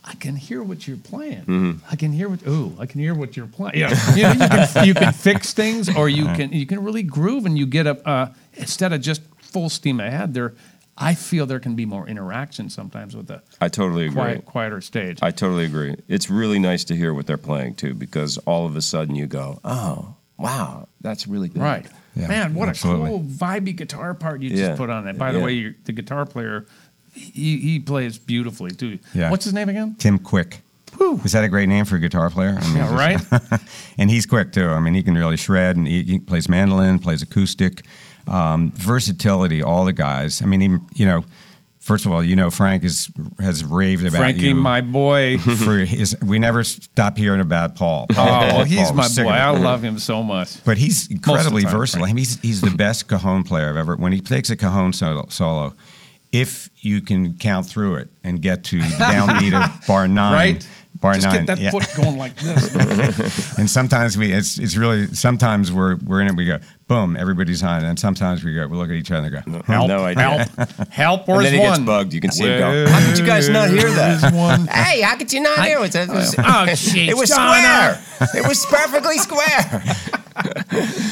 I 0.05 0.15
can 0.15 0.37
hear 0.37 0.63
what 0.63 0.87
you're 0.87 0.99
playing. 0.99 1.81
I 1.91 1.97
can 1.97 2.13
hear 2.13 2.29
what 2.29 2.47
ooh, 2.47 2.77
I 2.79 2.87
can 2.87 3.01
hear 3.01 3.15
what 3.15 3.37
you're 3.37 3.47
playing. 3.47 3.79
Yeah, 3.79 4.15
you, 4.15 4.23
know, 4.23 4.33
you, 4.33 4.49
can, 4.49 4.87
you 4.87 4.95
can 4.95 5.13
fix 5.13 5.55
things, 5.55 5.95
or 5.95 6.09
you 6.09 6.27
can 6.27 6.53
you 6.53 6.67
can 6.67 6.85
really 6.85 7.03
groove, 7.03 7.47
and 7.47 7.57
you 7.59 7.67
get 7.67 7.87
a 7.87 8.07
uh, 8.07 8.33
instead 8.55 8.93
of 8.93 9.01
just 9.01 9.23
full 9.39 9.71
steam 9.71 10.01
ahead. 10.01 10.35
There, 10.35 10.55
I 10.97 11.15
feel 11.15 11.47
there 11.47 11.59
can 11.59 11.75
be 11.75 11.87
more 11.87 12.07
interaction 12.07 12.69
sometimes 12.69 13.17
with 13.17 13.31
a 13.31 13.43
I 13.61 13.69
totally 13.69 14.05
agree. 14.05 14.15
quiet, 14.15 14.45
quieter 14.45 14.81
stage. 14.81 15.19
I 15.23 15.31
totally 15.31 15.65
agree. 15.65 15.97
It's 16.07 16.29
really 16.29 16.59
nice 16.59 16.85
to 16.85 16.97
hear 16.97 17.15
what 17.15 17.27
they're 17.27 17.37
playing 17.39 17.77
too, 17.77 17.95
because 17.95 18.37
all 18.39 18.67
of 18.67 18.77
a 18.77 18.83
sudden 18.83 19.15
you 19.17 19.27
go, 19.27 19.59
"Oh, 19.65 20.17
wow, 20.37 20.89
that's 21.01 21.27
really 21.27 21.49
good." 21.49 21.63
Right. 21.63 21.87
Yeah, 22.17 22.29
Man, 22.29 22.55
what 22.55 22.69
absolutely. 22.69 23.07
a 23.07 23.09
cool 23.11 23.21
vibey 23.21 23.75
guitar 23.77 24.15
part 24.15 24.41
you 24.43 24.51
just 24.51 24.63
Yeah. 24.63 24.77
put 24.77 24.91
on 24.91 25.05
that. 25.07 25.19
By 25.19 25.33
the 25.33 25.39
Yeah. 25.39 25.45
way, 25.45 25.75
the 25.85 25.93
guitar 25.93 26.25
player, 26.27 26.67
he, 27.13 27.59
he 27.59 27.79
plays 27.81 28.19
beautifully 28.19 28.71
too. 28.71 28.99
Yeah. 29.15 29.31
What's 29.31 29.45
his 29.45 29.53
name 29.53 29.69
again? 29.69 29.97
Tim 29.99 30.19
Quick. 30.19 30.61
Is 31.25 31.33
that 31.33 31.43
a 31.43 31.49
great 31.49 31.69
name 31.69 31.85
for 31.85 31.97
a 31.97 31.99
guitar 32.01 32.31
player? 32.31 32.57
I 32.61 32.67
mean, 32.69 32.77
Yeah, 32.77 33.19
just- 33.19 33.33
right? 33.43 33.61
and 33.99 34.09
he's 34.11 34.27
quick 34.27 34.53
too. 34.53 34.69
I 34.69 34.79
mean, 34.79 34.95
he 34.95 35.03
can 35.03 35.15
really 35.15 35.37
shred, 35.37 35.77
and 35.77 35.89
he, 35.89 36.05
he 36.05 36.19
plays 36.21 36.49
mandolin, 36.49 37.01
plays 37.01 37.21
acoustic, 37.21 37.83
um, 38.29 38.71
versatility. 38.77 39.61
All 39.61 39.85
the 39.85 39.93
guys. 39.93 40.41
I 40.41 40.47
mean, 40.47 40.63
even 40.63 40.83
you 40.95 41.05
know, 41.07 41.25
first 41.85 42.07
of 42.07 42.13
all, 42.13 42.25
you 42.25 42.35
know, 42.35 42.51
Frank 42.51 42.83
is 42.83 43.11
has 43.39 43.63
raved 43.63 44.07
about 44.07 44.19
Frankie, 44.19 44.49
you 44.49 44.55
my 44.55 44.81
boy. 44.81 45.39
for 45.65 45.79
his. 45.79 46.17
We 46.23 46.39
never 46.39 46.65
stop 46.65 47.17
hearing 47.17 47.41
about 47.41 47.77
Paul. 47.77 48.07
Oh, 48.11 48.15
Paul 48.15 48.65
he's 48.65 48.91
was 48.91 49.17
my 49.17 49.23
boy. 49.23 49.31
I 49.31 49.51
love 49.51 49.83
him 49.85 49.99
so 49.99 50.23
much. 50.23 50.65
But 50.65 50.79
he's 50.79 51.11
incredibly 51.11 51.63
time, 51.63 51.73
versatile. 51.73 52.07
I 52.07 52.09
mean, 52.09 52.19
he's, 52.19 52.41
he's 52.41 52.61
the 52.63 52.71
best 52.71 53.07
cajon 53.07 53.45
player 53.45 53.69
I've 53.69 53.77
ever. 53.77 53.97
When 53.97 54.13
he 54.13 54.21
takes 54.21 54.51
a 54.51 54.57
cajon 54.57 54.93
solo, 54.93 55.27
solo, 55.29 55.75
if 56.33 56.71
you 56.81 57.01
can 57.01 57.35
count 57.35 57.67
through 57.67 57.97
it 57.97 58.09
and 58.25 58.41
get 58.41 58.65
to 58.65 58.79
the 58.81 58.85
downbeat 58.85 59.53
of 59.53 59.87
bar 59.87 60.09
nine, 60.09 60.33
Right? 60.33 60.69
Bar 60.95 61.15
Just 61.15 61.27
nine, 61.27 61.45
get 61.45 61.47
that 61.47 61.59
yeah. 61.59 61.71
foot 61.71 61.87
going 61.97 62.17
like 62.17 62.35
this. 62.37 63.55
And 63.59 63.69
sometimes 63.71 64.17
we, 64.17 64.33
it's 64.33 64.59
it's 64.59 64.77
really. 64.77 65.07
Sometimes 65.09 65.73
we're 65.73 65.97
we're 65.97 66.21
in 66.21 66.29
it. 66.29 66.37
We 66.37 66.45
go, 66.47 66.59
boom, 66.89 67.17
everybody's 67.17 67.63
on, 67.63 67.85
it. 67.85 67.89
and 67.89 67.99
sometimes 67.99 68.43
we 68.45 68.55
go, 68.55 68.67
we 68.67 68.77
look 68.77 68.89
at 68.91 68.95
each 68.97 69.11
other 69.11 69.27
and 69.35 69.53
go, 69.53 69.63
help, 69.63 69.89
No 69.89 70.05
idea. 70.05 70.45
help, 70.45 70.69
help. 70.91 71.29
And 71.29 71.37
Where's 71.37 71.51
then 71.51 71.55
he 71.55 71.61
one? 71.61 71.71
gets 71.81 71.87
bugged. 71.87 72.13
You 72.15 72.21
can 72.21 72.31
see 72.33 72.45
him 72.45 72.59
go, 72.59 72.91
"How 72.91 73.07
could 73.09 73.19
you 73.19 73.27
guys 73.27 73.49
not 73.49 73.69
hear 73.71 73.91
that?" 73.91 74.33
one? 74.35 74.67
Hey, 74.75 75.01
how 75.03 75.17
could 75.17 75.33
you 75.33 75.41
not 75.41 75.65
hear 75.65 75.79
it? 75.85 75.95
It 75.95 76.09
was, 76.09 76.35
Oh, 76.39 76.43
jeez, 76.69 77.09
it 77.09 77.17
was 77.17 77.31
square. 77.31 78.01
It 78.35 78.47
was 78.49 78.65
perfectly 78.67 79.19
square. 79.19 79.83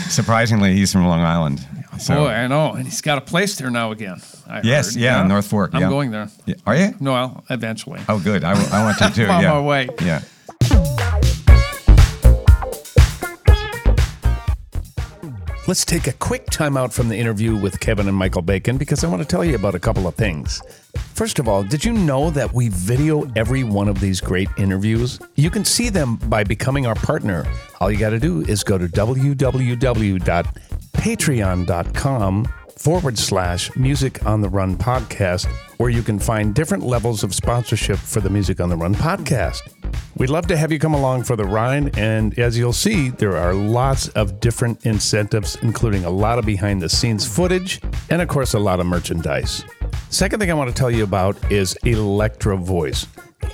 Surprisingly, 0.08 0.74
he's 0.74 0.92
from 0.92 1.06
Long 1.06 1.20
Island. 1.20 1.64
So, 2.02 2.16
Boy, 2.16 2.30
I 2.30 2.48
know. 2.48 2.72
And 2.72 2.84
he's 2.84 3.00
got 3.00 3.18
a 3.18 3.20
place 3.20 3.56
there 3.56 3.70
now 3.70 3.92
again. 3.92 4.20
I 4.48 4.60
Yes, 4.62 4.94
heard. 4.94 5.02
yeah, 5.02 5.22
North 5.22 5.46
Fork, 5.46 5.70
I'm 5.72 5.82
yeah. 5.82 5.88
going 5.88 6.10
there. 6.10 6.28
Yeah, 6.46 6.56
are 6.66 6.76
you? 6.76 6.94
No, 6.98 7.12
well, 7.12 7.44
eventually. 7.48 8.00
Oh, 8.08 8.18
good. 8.18 8.42
I, 8.42 8.50
I 8.76 8.82
want 8.84 8.98
to 8.98 9.10
too. 9.14 9.26
On 9.26 9.40
yeah. 9.40 9.52
my 9.52 9.60
way. 9.60 9.88
Yeah. 10.02 10.22
Let's 15.68 15.84
take 15.84 16.08
a 16.08 16.12
quick 16.14 16.46
time 16.46 16.76
out 16.76 16.92
from 16.92 17.08
the 17.08 17.16
interview 17.16 17.54
with 17.54 17.78
Kevin 17.78 18.08
and 18.08 18.16
Michael 18.16 18.42
Bacon 18.42 18.78
because 18.78 19.04
I 19.04 19.08
want 19.08 19.22
to 19.22 19.28
tell 19.28 19.44
you 19.44 19.54
about 19.54 19.76
a 19.76 19.78
couple 19.78 20.08
of 20.08 20.16
things. 20.16 20.60
First 21.14 21.38
of 21.38 21.46
all, 21.46 21.62
did 21.62 21.84
you 21.84 21.92
know 21.92 22.30
that 22.30 22.52
we 22.52 22.68
video 22.68 23.30
every 23.36 23.62
one 23.62 23.86
of 23.88 24.00
these 24.00 24.20
great 24.20 24.48
interviews? 24.58 25.20
You 25.36 25.50
can 25.50 25.64
see 25.64 25.88
them 25.88 26.16
by 26.16 26.42
becoming 26.42 26.84
our 26.84 26.96
partner. 26.96 27.46
All 27.80 27.92
you 27.92 27.96
got 27.98 28.10
to 28.10 28.18
do 28.18 28.40
is 28.40 28.64
go 28.64 28.76
to 28.76 28.88
www.patreon.com 30.92 32.46
forward 32.76 33.16
slash 33.18 33.74
music 33.76 34.24
on 34.26 34.40
the 34.40 34.48
run 34.48 34.76
podcast, 34.76 35.46
where 35.78 35.90
you 35.90 36.02
can 36.02 36.18
find 36.18 36.55
different 36.55 36.85
levels 36.85 37.22
of 37.22 37.35
sponsorship 37.35 37.98
for 37.98 38.20
the 38.20 38.31
Music 38.31 38.61
on 38.61 38.68
the 38.68 38.76
Run 38.76 38.94
podcast. 38.94 39.61
We'd 40.16 40.31
love 40.31 40.46
to 40.48 40.57
have 40.57 40.72
you 40.72 40.78
come 40.78 40.94
along 40.94 41.22
for 41.24 41.37
the 41.37 41.44
ride, 41.44 41.96
and 41.96 42.37
as 42.38 42.59
you'll 42.59 42.72
see, 42.72 43.11
there 43.11 43.37
are 43.37 43.55
lots 43.55 44.09
of 44.09 44.40
different 44.40 44.85
incentives, 44.85 45.57
including 45.62 46.05
a 46.05 46.11
lot 46.11 46.38
of 46.38 46.46
behind 46.46 46.83
the 46.83 46.88
scenes 46.88 47.26
footage 47.26 47.81
and, 48.11 48.20
of 48.20 48.28
course, 48.28 48.55
a 48.55 48.59
lot 48.59 48.81
of 48.81 48.87
merchandise. 48.87 49.64
Second 50.11 50.40
thing 50.40 50.50
I 50.50 50.55
want 50.55 50.68
to 50.68 50.74
tell 50.74 50.90
you 50.90 51.05
about 51.05 51.37
is 51.52 51.76
Electro 51.85 52.57
Voice. 52.57 53.07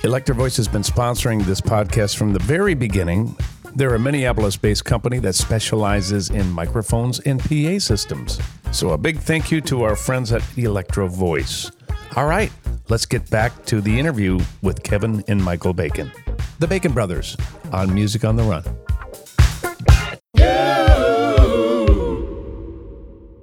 Electro 0.03 0.33
Voice 0.35 0.57
has 0.57 0.67
been 0.67 0.81
sponsoring 0.81 1.43
this 1.45 1.61
podcast 1.61 2.17
from 2.17 2.33
the 2.33 2.39
very 2.39 2.73
beginning. 2.73 3.35
They're 3.75 3.95
a 3.95 3.99
Minneapolis 3.99 4.57
based 4.57 4.85
company 4.85 5.19
that 5.19 5.35
specializes 5.35 6.29
in 6.29 6.49
microphones 6.51 7.19
and 7.21 7.39
PA 7.39 7.79
systems. 7.79 8.39
So, 8.71 8.91
a 8.91 8.97
big 8.97 9.19
thank 9.19 9.51
you 9.51 9.61
to 9.61 9.83
our 9.83 9.95
friends 9.95 10.31
at 10.31 10.43
Electro 10.57 11.07
Voice. 11.07 11.71
All 12.15 12.25
right, 12.25 12.51
let's 12.89 13.05
get 13.05 13.29
back 13.29 13.65
to 13.65 13.81
the 13.81 13.99
interview 13.99 14.39
with 14.61 14.83
Kevin 14.83 15.23
and 15.27 15.43
Michael 15.43 15.73
Bacon, 15.73 16.11
the 16.59 16.67
Bacon 16.67 16.91
Brothers, 16.91 17.37
on 17.71 17.93
Music 17.93 18.25
on 18.25 18.35
the 18.35 18.43
Run. 18.43 18.63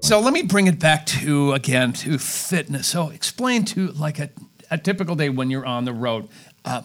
So 0.06 0.20
let 0.20 0.32
me 0.32 0.42
bring 0.42 0.68
it 0.68 0.78
back 0.78 1.04
to 1.06 1.52
again 1.52 1.92
to 1.94 2.18
fitness. 2.18 2.86
So 2.86 3.10
explain 3.10 3.64
to 3.66 3.88
like 3.88 4.20
a, 4.20 4.30
a 4.70 4.78
typical 4.78 5.16
day 5.16 5.30
when 5.30 5.50
you're 5.50 5.66
on 5.66 5.84
the 5.84 5.92
road. 5.92 6.28
Uh, 6.64 6.82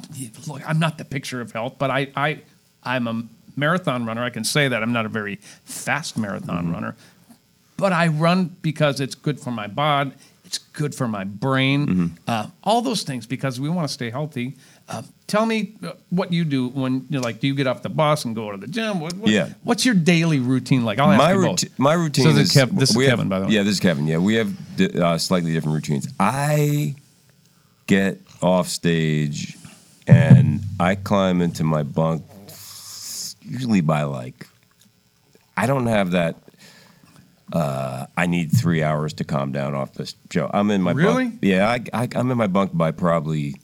look, 0.47 0.67
I'm 0.67 0.79
not 0.79 0.97
the 0.97 1.05
picture 1.05 1.39
of 1.39 1.51
health, 1.51 1.75
but 1.77 1.91
I, 1.91 2.11
I 2.15 2.41
I'm 2.83 3.07
a 3.07 3.23
marathon 3.55 4.05
runner. 4.05 4.23
I 4.23 4.29
can 4.29 4.43
say 4.43 4.67
that 4.67 4.81
I'm 4.83 4.93
not 4.93 5.05
a 5.05 5.09
very 5.09 5.37
fast 5.65 6.17
marathon 6.17 6.71
runner, 6.71 6.95
but 7.77 7.91
I 7.93 8.07
run 8.07 8.55
because 8.61 8.99
it's 8.99 9.15
good 9.15 9.39
for 9.39 9.51
my 9.51 9.67
bod. 9.67 10.13
It's 10.45 10.57
good 10.57 10.93
for 10.93 11.07
my 11.07 11.23
brain. 11.23 12.17
Uh, 12.27 12.47
all 12.63 12.81
those 12.81 13.03
things 13.03 13.25
because 13.25 13.59
we 13.59 13.69
want 13.69 13.87
to 13.87 13.93
stay 13.93 14.09
healthy. 14.09 14.55
Uh, 14.89 15.01
tell 15.25 15.45
me 15.45 15.75
uh, 15.81 15.93
what 16.09 16.33
you 16.33 16.43
do 16.43 16.67
when 16.67 17.05
you're 17.09 17.21
like, 17.21 17.39
do 17.39 17.47
you 17.47 17.55
get 17.55 17.67
off 17.67 17.81
the 17.83 17.89
bus 17.89 18.25
and 18.25 18.35
go 18.35 18.51
to 18.51 18.57
the 18.57 18.67
gym? 18.67 18.99
What, 18.99 19.13
what- 19.13 19.29
Yeah. 19.31 19.49
What's 19.63 19.85
your 19.85 19.95
daily 19.95 20.39
routine 20.39 20.83
like? 20.83 20.97
My, 20.97 21.31
you 21.31 21.39
routine, 21.39 21.69
my 21.77 21.93
routine 21.93 22.25
So 22.25 22.33
this 22.33 22.53
is 22.53 22.61
Kev- 22.61 22.77
this 22.77 22.89
is 22.89 22.97
we 22.97 23.05
have- 23.05 23.11
Kevin, 23.13 23.29
by 23.29 23.39
the 23.39 23.45
way. 23.45 23.53
Yeah, 23.53 23.63
this 23.63 23.73
is 23.75 23.79
Kevin. 23.79 24.05
Yeah, 24.07 24.17
we 24.17 24.33
have 24.35 24.75
di- 24.75 24.99
uh, 24.99 25.17
slightly 25.17 25.53
different 25.53 25.75
routines. 25.75 26.09
I 26.19 26.95
get 27.87 28.19
off 28.41 28.67
stage 28.67 29.55
and 30.07 30.59
I 30.81 30.95
climb 30.95 31.41
into 31.41 31.63
my 31.63 31.83
bunk 31.83 32.23
usually 33.41 33.81
by 33.81 34.03
like 34.03 34.47
I 35.57 35.67
don't 35.67 35.87
have 35.87 36.11
that. 36.11 36.37
Uh, 37.53 38.05
I 38.15 38.27
need 38.27 38.51
three 38.51 38.81
hours 38.81 39.13
to 39.15 39.25
calm 39.25 39.51
down 39.51 39.75
off 39.75 39.93
this 39.93 40.15
show. 40.31 40.49
I'm 40.53 40.71
in 40.71 40.81
my 40.81 40.91
Really? 40.93 41.25
bunk. 41.25 41.39
Yeah, 41.41 41.69
I, 41.69 41.83
I, 42.03 42.07
I'm 42.15 42.31
in 42.31 42.37
my 42.37 42.47
bunk 42.47 42.71
by 42.73 42.91
probably 42.91 43.55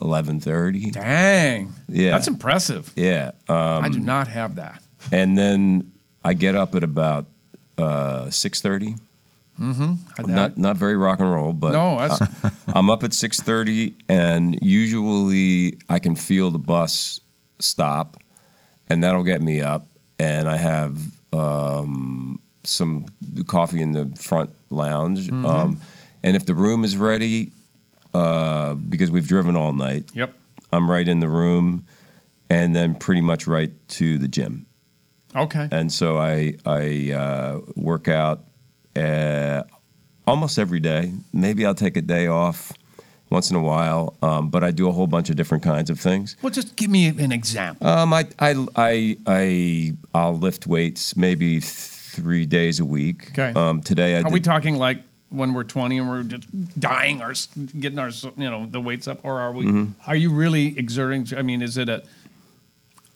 eleven 0.00 0.38
thirty. 0.38 0.92
Dang. 0.92 1.72
Yeah. 1.88 2.12
That's 2.12 2.28
impressive. 2.28 2.92
Yeah, 2.94 3.32
um, 3.48 3.84
I 3.84 3.88
do 3.88 3.98
not 3.98 4.28
have 4.28 4.54
that. 4.56 4.80
and 5.10 5.36
then 5.36 5.90
I 6.24 6.34
get 6.34 6.54
up 6.54 6.74
at 6.76 6.84
about 6.84 7.26
uh, 7.78 8.30
six 8.30 8.60
thirty. 8.60 8.94
Mm-hmm. 9.60 10.32
Not 10.32 10.56
not 10.56 10.76
very 10.76 10.96
rock 10.96 11.18
and 11.20 11.30
roll, 11.30 11.52
but 11.52 11.72
no, 11.72 11.98
that's 11.98 12.20
I'm 12.68 12.88
up 12.90 13.02
at 13.02 13.12
six 13.12 13.40
thirty, 13.40 13.94
and 14.08 14.56
usually 14.62 15.78
I 15.88 15.98
can 15.98 16.14
feel 16.16 16.50
the 16.52 16.58
bus 16.60 17.20
stop, 17.58 18.16
and 18.92 19.02
that'll 19.02 19.22
get 19.24 19.40
me 19.40 19.60
up, 19.62 19.86
and 20.18 20.48
I 20.48 20.56
have 20.58 20.98
um, 21.32 22.38
some 22.64 23.06
coffee 23.46 23.80
in 23.80 23.92
the 23.92 24.06
front 24.20 24.50
lounge, 24.70 25.28
Mm-hmm. 25.28 25.46
um, 25.46 25.80
and 26.22 26.36
if 26.36 26.44
the 26.46 26.54
room 26.54 26.84
is 26.84 26.96
ready, 26.96 27.50
uh, 28.14 28.74
because 28.74 29.10
we've 29.10 29.26
driven 29.26 29.56
all 29.56 29.72
night, 29.72 30.04
yep. 30.14 30.34
I'm 30.72 30.90
right 30.90 31.08
in 31.08 31.20
the 31.20 31.28
room, 31.28 31.86
and 32.50 32.76
then 32.76 32.94
pretty 32.94 33.22
much 33.22 33.46
right 33.46 33.72
to 33.98 34.18
the 34.18 34.28
gym, 34.28 34.66
Okay. 35.34 35.68
and 35.72 35.90
so 35.90 36.18
I 36.18 36.54
I 36.66 37.12
uh, 37.12 37.60
work 37.74 38.08
out 38.08 38.44
uh, 38.94 39.62
almost 40.26 40.58
every 40.58 40.80
day. 40.80 41.12
Maybe 41.32 41.64
I'll 41.66 41.74
take 41.74 41.96
a 41.96 42.02
day 42.02 42.26
off 42.26 42.72
once 43.32 43.50
in 43.50 43.56
a 43.56 43.62
while, 43.62 44.14
um, 44.22 44.48
but 44.50 44.62
I 44.62 44.70
do 44.70 44.88
a 44.88 44.92
whole 44.92 45.06
bunch 45.06 45.30
of 45.30 45.36
different 45.36 45.64
kinds 45.64 45.90
of 45.90 45.98
things. 45.98 46.36
Well, 46.42 46.50
just 46.52 46.76
give 46.76 46.90
me 46.90 47.06
an 47.08 47.32
example. 47.32 47.86
Um, 47.86 48.12
I, 48.12 48.26
I, 48.38 48.66
I, 48.76 49.16
I, 49.26 49.92
I'll 50.14 50.36
lift 50.38 50.66
weights 50.66 51.16
maybe 51.16 51.60
three 51.60 52.46
days 52.46 52.78
a 52.78 52.84
week. 52.84 53.30
Okay. 53.32 53.52
Um, 53.58 53.80
today 53.82 54.16
I 54.16 54.20
Are 54.20 54.24
did, 54.24 54.32
we 54.32 54.40
talking 54.40 54.76
like 54.76 54.98
when 55.30 55.54
we're 55.54 55.64
20 55.64 55.98
and 55.98 56.08
we're 56.10 56.22
just 56.24 56.78
dying 56.78 57.22
or 57.22 57.32
getting 57.80 57.98
our, 57.98 58.10
you 58.36 58.50
know, 58.50 58.66
the 58.66 58.80
weights 58.80 59.08
up, 59.08 59.20
or 59.24 59.40
are 59.40 59.50
we? 59.52 59.64
Mm-hmm. 59.64 60.10
Are 60.10 60.16
you 60.16 60.30
really 60.32 60.78
exerting? 60.78 61.26
I 61.36 61.42
mean, 61.42 61.62
is 61.62 61.78
it 61.78 61.88
a? 61.88 62.02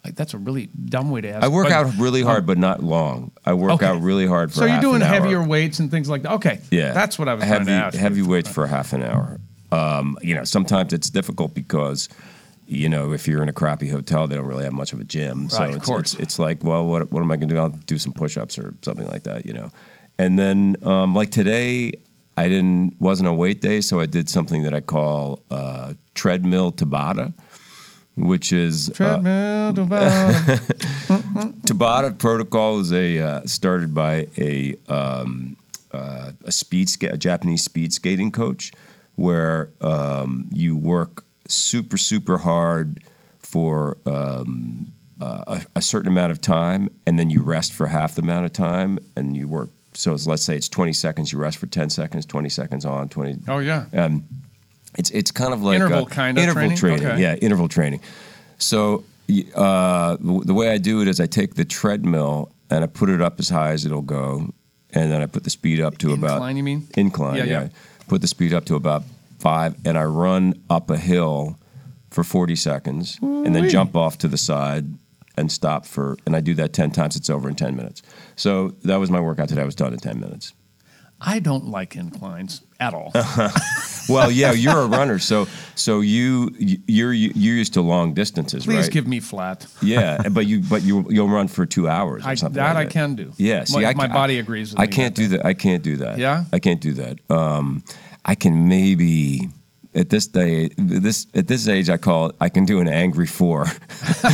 Like, 0.04 0.14
that's 0.14 0.34
a 0.34 0.38
really 0.38 0.66
dumb 0.66 1.10
way 1.10 1.20
to 1.20 1.28
ask. 1.30 1.44
I 1.44 1.48
work 1.48 1.64
but- 1.66 1.72
out 1.72 1.92
really 1.98 2.22
hard, 2.22 2.46
but 2.46 2.58
not 2.58 2.80
long. 2.80 3.32
I 3.44 3.54
work 3.54 3.72
Okay. 3.72 3.86
out 3.86 4.00
really 4.02 4.26
hard 4.26 4.50
for. 4.52 4.58
So 4.60 4.64
you're 4.64 4.80
doing 4.80 4.96
an 4.96 5.02
hour. 5.02 5.14
heavier 5.14 5.42
weights 5.42 5.80
and 5.80 5.90
things 5.90 6.08
like 6.08 6.22
that. 6.22 6.32
Okay. 6.34 6.60
Yeah, 6.70 6.92
That's 6.92 7.18
what 7.18 7.28
I 7.28 7.34
was 7.34 7.42
heavy, 7.42 7.64
trying 7.64 7.80
to 7.80 7.86
ask. 7.86 7.98
Heavy 7.98 8.22
weights 8.22 8.48
for 8.48 8.68
half 8.68 8.92
an 8.92 9.02
hour. 9.02 9.40
Um, 9.72 10.16
you 10.22 10.34
know, 10.34 10.44
sometimes 10.44 10.92
it's 10.92 11.10
difficult 11.10 11.54
because, 11.54 12.08
you 12.66 12.88
know, 12.88 13.12
if 13.12 13.26
you're 13.26 13.42
in 13.42 13.48
a 13.48 13.52
crappy 13.52 13.88
hotel, 13.88 14.26
they 14.26 14.36
don't 14.36 14.46
really 14.46 14.64
have 14.64 14.72
much 14.72 14.92
of 14.92 15.00
a 15.00 15.04
gym. 15.04 15.48
So 15.48 15.58
Right, 15.58 15.70
of 15.70 15.76
it's, 15.76 15.86
course. 15.86 16.12
it's 16.14 16.22
it's 16.22 16.38
like, 16.38 16.62
well, 16.64 16.86
what 16.86 17.10
what 17.12 17.20
am 17.20 17.30
I 17.30 17.36
going 17.36 17.48
to 17.48 17.54
do? 17.54 17.60
I'll 17.60 17.68
do 17.70 17.98
some 17.98 18.12
push-ups 18.12 18.58
or 18.58 18.74
something 18.82 19.06
like 19.08 19.24
that. 19.24 19.44
You 19.46 19.52
know, 19.54 19.70
and 20.18 20.38
then 20.38 20.76
um, 20.82 21.14
like 21.14 21.30
today, 21.30 21.92
I 22.36 22.48
didn't 22.48 22.94
wasn't 23.00 23.28
a 23.28 23.32
weight 23.32 23.60
day, 23.60 23.80
so 23.80 23.98
I 24.00 24.06
did 24.06 24.28
something 24.28 24.62
that 24.62 24.74
I 24.74 24.80
call 24.80 25.40
uh, 25.50 25.94
treadmill 26.14 26.70
Tabata, 26.72 27.32
which 28.16 28.52
is 28.52 28.90
uh, 28.90 28.94
Treadmill 28.94 29.74
to 29.74 29.84
bottom. 29.84 30.58
Tabata 31.66 32.16
protocol 32.18 32.80
is 32.80 32.92
a 32.92 33.18
uh, 33.18 33.40
started 33.46 33.94
by 33.94 34.28
a 34.38 34.74
um, 34.88 35.56
uh, 35.92 36.32
a 36.44 36.52
speed 36.52 36.88
ska- 36.88 37.12
a 37.12 37.16
Japanese 37.16 37.62
speed 37.64 37.92
skating 37.92 38.30
coach, 38.30 38.72
where 39.16 39.70
um, 39.80 40.48
you 40.52 40.76
work 40.76 41.24
super 41.48 41.96
super 41.98 42.38
hard 42.38 43.02
for 43.40 43.96
um, 44.06 44.92
uh, 45.20 45.44
a, 45.46 45.66
a 45.76 45.82
certain 45.82 46.08
amount 46.08 46.32
of 46.32 46.40
time, 46.40 46.88
and 47.06 47.18
then 47.18 47.30
you 47.30 47.42
rest 47.42 47.72
for 47.72 47.86
half 47.86 48.14
the 48.14 48.22
amount 48.22 48.44
of 48.46 48.52
time, 48.52 48.98
and 49.16 49.36
you 49.36 49.48
work. 49.48 49.70
So 49.94 50.12
it's, 50.12 50.26
let's 50.26 50.42
say 50.42 50.56
it's 50.56 50.68
twenty 50.68 50.92
seconds, 50.92 51.32
you 51.32 51.38
rest 51.38 51.58
for 51.58 51.66
ten 51.66 51.88
seconds, 51.90 52.26
twenty 52.26 52.48
seconds 52.50 52.84
on, 52.84 53.08
twenty. 53.08 53.38
oh 53.48 53.58
yeah. 53.58 53.86
Um, 53.92 54.24
it's 54.98 55.10
it's 55.10 55.30
kind 55.30 55.52
of 55.52 55.62
like 55.62 55.76
Interval 55.76 56.06
kind 56.06 56.36
of 56.38 56.42
interval 56.42 56.76
training? 56.76 57.06
Okay. 57.06 57.20
Yeah, 57.20 57.34
interval 57.36 57.68
training. 57.68 58.00
So 58.58 59.04
uh, 59.54 60.16
the 60.20 60.54
way 60.54 60.70
I 60.70 60.78
do 60.78 61.02
it 61.02 61.08
is 61.08 61.20
I 61.20 61.26
take 61.26 61.54
the 61.54 61.64
treadmill 61.64 62.50
and 62.70 62.82
I 62.84 62.86
put 62.86 63.08
it 63.10 63.20
up 63.20 63.38
as 63.38 63.48
high 63.48 63.70
as 63.72 63.84
it'll 63.84 64.02
go, 64.02 64.52
and 64.90 65.10
then 65.12 65.22
I 65.22 65.26
put 65.26 65.44
the 65.44 65.50
speed 65.50 65.80
up 65.80 65.98
to 65.98 66.12
about 66.12 66.32
Incline, 66.36 66.56
you 66.56 66.62
mean? 66.62 66.88
incline. 66.96 67.36
Yeah, 67.36 67.44
Yeah, 67.44 67.60
yeah. 67.62 67.68
Put 68.08 68.20
the 68.20 68.28
speed 68.28 68.52
up 68.52 68.64
to 68.66 68.74
about 68.76 69.02
five, 69.38 69.74
and 69.84 69.98
I 69.98 70.04
run 70.04 70.62
up 70.70 70.90
a 70.90 70.96
hill 70.96 71.58
for 72.10 72.24
forty 72.24 72.56
seconds, 72.56 73.18
and 73.20 73.54
then 73.54 73.68
jump 73.68 73.96
off 73.96 74.18
to 74.18 74.28
the 74.28 74.38
side 74.38 74.86
and 75.36 75.50
stop 75.50 75.86
for. 75.86 76.16
And 76.26 76.34
I 76.36 76.40
do 76.40 76.54
that 76.54 76.72
ten 76.72 76.90
times. 76.90 77.16
It's 77.16 77.30
over 77.30 77.48
in 77.48 77.56
ten 77.56 77.76
minutes. 77.76 78.02
So 78.36 78.68
that 78.84 78.96
was 78.96 79.10
my 79.10 79.20
workout 79.20 79.48
today. 79.48 79.62
I 79.62 79.64
was 79.64 79.74
done 79.74 79.92
in 79.92 79.98
ten 79.98 80.20
minutes. 80.20 80.52
I 81.20 81.38
don't 81.38 81.66
like 81.66 81.96
inclines 81.96 82.62
at 82.78 82.94
all. 82.94 83.12
Well, 84.16 84.30
yeah, 84.30 84.52
you're 84.52 84.80
a 84.80 84.86
runner, 84.86 85.18
so 85.18 85.46
so 85.74 86.00
you 86.00 86.50
you're 86.58 87.12
you're 87.12 87.54
used 87.56 87.74
to 87.74 87.80
long 87.80 88.14
distances, 88.14 88.66
right? 88.66 88.74
Please 88.74 88.82
right? 88.84 88.92
give 88.92 89.06
me 89.06 89.20
flat. 89.20 89.66
yeah, 89.82 90.28
but 90.30 90.46
you 90.46 90.60
but 90.60 90.82
you 90.82 91.06
you'll 91.10 91.28
run 91.28 91.48
for 91.48 91.66
two 91.66 91.88
hours 91.88 92.24
or 92.24 92.28
I, 92.28 92.34
something. 92.34 92.62
that 92.62 92.74
like 92.74 92.88
I 92.88 92.90
can 92.90 93.14
do. 93.14 93.32
Yeah, 93.36 93.64
see, 93.64 93.80
my, 93.80 93.90
I, 93.90 93.94
my 93.94 94.06
body 94.06 94.38
agrees 94.38 94.72
with 94.72 94.80
I 94.80 94.86
can't 94.86 95.14
do 95.14 95.28
that. 95.28 95.44
I 95.44 95.54
can't 95.54 95.82
do 95.82 95.96
that. 95.96 96.18
Yeah? 96.18 96.44
I 96.52 96.58
can't 96.58 96.80
do 96.80 96.92
that. 96.94 97.18
Um, 97.30 97.82
I 98.24 98.34
can 98.34 98.68
maybe 98.68 99.48
at 99.96 100.10
this 100.10 100.26
day 100.28 100.68
this 100.76 101.26
at 101.34 101.48
this 101.48 101.66
age 101.68 101.88
I 101.90 101.96
call 101.96 102.26
it 102.28 102.36
I 102.40 102.48
can 102.50 102.64
do 102.66 102.80
an 102.80 102.86
angry 102.88 103.26
four, 103.26 103.62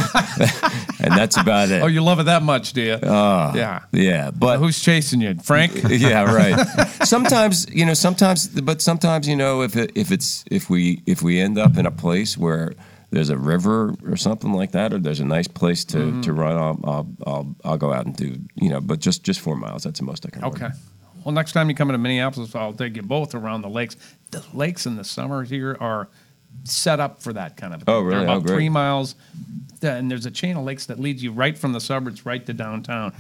and 1.01 1.12
that's 1.12 1.37
about 1.37 1.70
it. 1.70 1.83
Oh, 1.83 1.87
you 1.87 2.03
love 2.03 2.20
it 2.20 2.25
that 2.25 2.42
much, 2.42 2.72
do 2.72 2.83
you? 2.83 2.98
yeah. 3.03 3.81
yeah, 3.92 4.31
but 4.31 4.59
Who's 4.59 4.81
chasing 4.81 5.20
you, 5.20 5.35
Frank? 5.42 5.72
yeah, 5.88 6.22
right. 6.25 6.59
sometimes 7.05 7.66
you 7.72 7.87
know, 7.87 7.94
sometimes, 7.94 8.48
but 8.48 8.83
sometimes 8.83 9.29
you 9.29 9.37
know, 9.37 9.62
if 9.62 9.77
it, 9.77 9.92
if 9.94 10.11
it's 10.11 10.44
if 10.51 10.68
we 10.68 11.03
if 11.07 11.22
we 11.22 11.40
end 11.40 11.59
up 11.59 11.77
in 11.77 11.87
a 11.87 11.90
place 11.90 12.37
where 12.37 12.72
there's 13.11 13.31
a 13.31 13.37
river 13.37 13.94
or 14.07 14.16
something 14.16 14.53
like 14.53 14.72
that, 14.72 14.92
or 14.92 14.98
there's 14.98 15.20
a 15.20 15.25
nice 15.25 15.46
place 15.48 15.85
to, 15.85 15.98
Mm-hmm. 15.98 16.20
to 16.22 16.33
run, 16.33 16.57
I'll, 16.57 16.81
I'll 16.85 17.09
I'll 17.27 17.57
I'll 17.64 17.77
go 17.79 17.92
out 17.92 18.07
and 18.07 18.16
do 18.16 18.37
you 18.57 18.68
know, 18.70 18.81
but 18.81 19.01
just 19.01 19.22
just 19.22 19.40
four 19.40 19.57
miles. 19.57 19.83
That's 19.85 20.01
the 20.01 20.07
most 20.07 20.27
I 20.27 20.31
can. 20.31 20.42
run. 20.42 20.53
Well, 21.25 21.33
next 21.33 21.53
time 21.53 21.69
you 21.69 21.75
come 21.75 21.89
into 21.91 21.99
Minneapolis, 21.99 22.55
I'll 22.55 22.73
take 22.73 22.97
you 22.97 23.03
both 23.03 23.35
around 23.35 23.63
the 23.63 23.69
lakes. 23.71 23.97
The 24.31 24.43
lakes 24.53 24.87
in 24.87 24.97
the 24.97 25.05
summer 25.05 25.45
here 25.45 25.77
are 25.81 26.09
set 26.65 27.01
up 27.01 27.23
for 27.23 27.33
that 27.33 27.57
kind 27.57 27.73
of. 27.75 27.83
thing. 27.83 27.95
Oh, 27.95 28.01
really? 28.01 28.11
They're 28.17 28.25
about 28.25 28.37
Oh, 28.37 28.41
great. 28.41 28.55
three 28.55 28.69
miles, 28.69 29.15
and 29.83 30.11
there's 30.11 30.27
a 30.27 30.31
chain 30.31 30.57
of 30.57 30.65
lakes 30.65 30.87
that 30.87 31.01
leads 31.01 31.23
you 31.23 31.33
right 31.33 31.57
from 31.57 31.73
the 31.73 31.81
suburbs 31.81 32.27
right 32.27 32.45
to 32.47 32.53
downtown. 32.53 33.13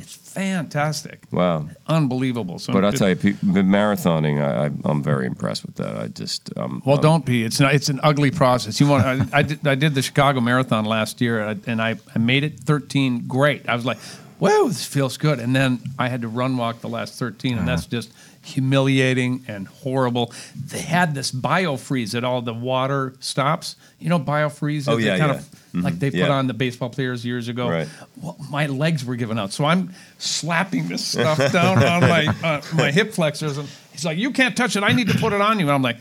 It's 0.00 0.14
fantastic, 0.16 1.24
Wow. 1.30 1.68
unbelievable. 1.86 2.58
So, 2.58 2.72
But 2.72 2.84
I'll 2.84 2.92
tell 2.92 3.08
you, 3.10 3.16
pe- 3.16 3.32
marathoning, 3.34 4.40
I, 4.42 4.70
I'm 4.88 5.02
very 5.02 5.26
impressed 5.26 5.64
with 5.66 5.76
that. 5.76 5.96
I 5.96 6.08
just, 6.08 6.50
um, 6.58 6.82
Well, 6.84 6.96
um, 6.96 7.02
don't 7.02 7.24
be. 7.24 7.44
It's 7.44 7.60
not. 7.60 7.74
It's 7.74 7.88
an 7.88 8.00
ugly 8.02 8.30
process. 8.32 8.80
You 8.80 8.88
want? 8.88 9.04
I, 9.06 9.38
I, 9.38 9.42
did, 9.42 9.66
I 9.66 9.76
did 9.76 9.94
the 9.94 10.02
Chicago 10.02 10.40
Marathon 10.40 10.84
last 10.84 11.20
year, 11.20 11.40
and 11.40 11.62
I, 11.66 11.70
and 11.70 11.80
I, 11.82 11.96
I 12.14 12.18
made 12.18 12.42
it 12.44 12.58
13. 12.60 13.26
Great. 13.28 13.68
I 13.68 13.74
was 13.76 13.84
like, 13.86 13.98
"Whoa, 14.40 14.68
this 14.68 14.84
feels 14.84 15.16
good." 15.16 15.38
And 15.38 15.54
then 15.54 15.78
I 15.98 16.08
had 16.08 16.22
to 16.22 16.28
run 16.28 16.56
walk 16.56 16.80
the 16.80 16.88
last 16.88 17.18
13, 17.18 17.56
and 17.58 17.68
that's 17.68 17.86
just 17.86 18.10
humiliating 18.42 19.44
and 19.48 19.68
horrible. 19.68 20.32
They 20.56 20.80
had 20.80 21.14
this 21.14 21.30
biofreeze 21.30 22.14
at 22.16 22.24
all 22.24 22.42
the 22.42 22.54
water 22.54 23.14
stops. 23.20 23.76
You 23.98 24.08
know, 24.08 24.18
biofreeze. 24.18 24.88
Oh, 24.88 24.96
yeah, 24.96 25.18
kind 25.18 25.32
yeah. 25.32 25.38
of 25.78 25.84
like 25.84 25.98
they 25.98 26.10
put 26.10 26.20
Yeah. 26.20 26.30
on 26.30 26.46
the 26.46 26.54
baseball 26.54 26.88
players 26.90 27.24
years 27.24 27.48
ago. 27.48 27.68
Right. 27.68 27.88
Well, 28.16 28.36
my 28.50 28.66
legs 28.66 29.04
were 29.04 29.16
giving 29.16 29.38
out, 29.38 29.52
so 29.52 29.64
I'm 29.64 29.92
slapping 30.18 30.88
this 30.88 31.04
stuff 31.06 31.38
down 31.52 31.82
on 31.84 32.00
my 32.00 32.26
uh, 32.42 32.62
my 32.74 32.90
hip 32.90 33.12
flexors, 33.12 33.58
and 33.58 33.68
he's 33.92 34.04
like, 34.04 34.18
"You 34.18 34.30
can't 34.32 34.56
touch 34.56 34.74
it. 34.76 34.82
I 34.82 34.92
need 34.92 35.08
to 35.08 35.18
put 35.18 35.32
it 35.32 35.40
on 35.40 35.58
you." 35.58 35.66
And 35.66 35.72
I'm 35.74 35.82
like, 35.82 35.98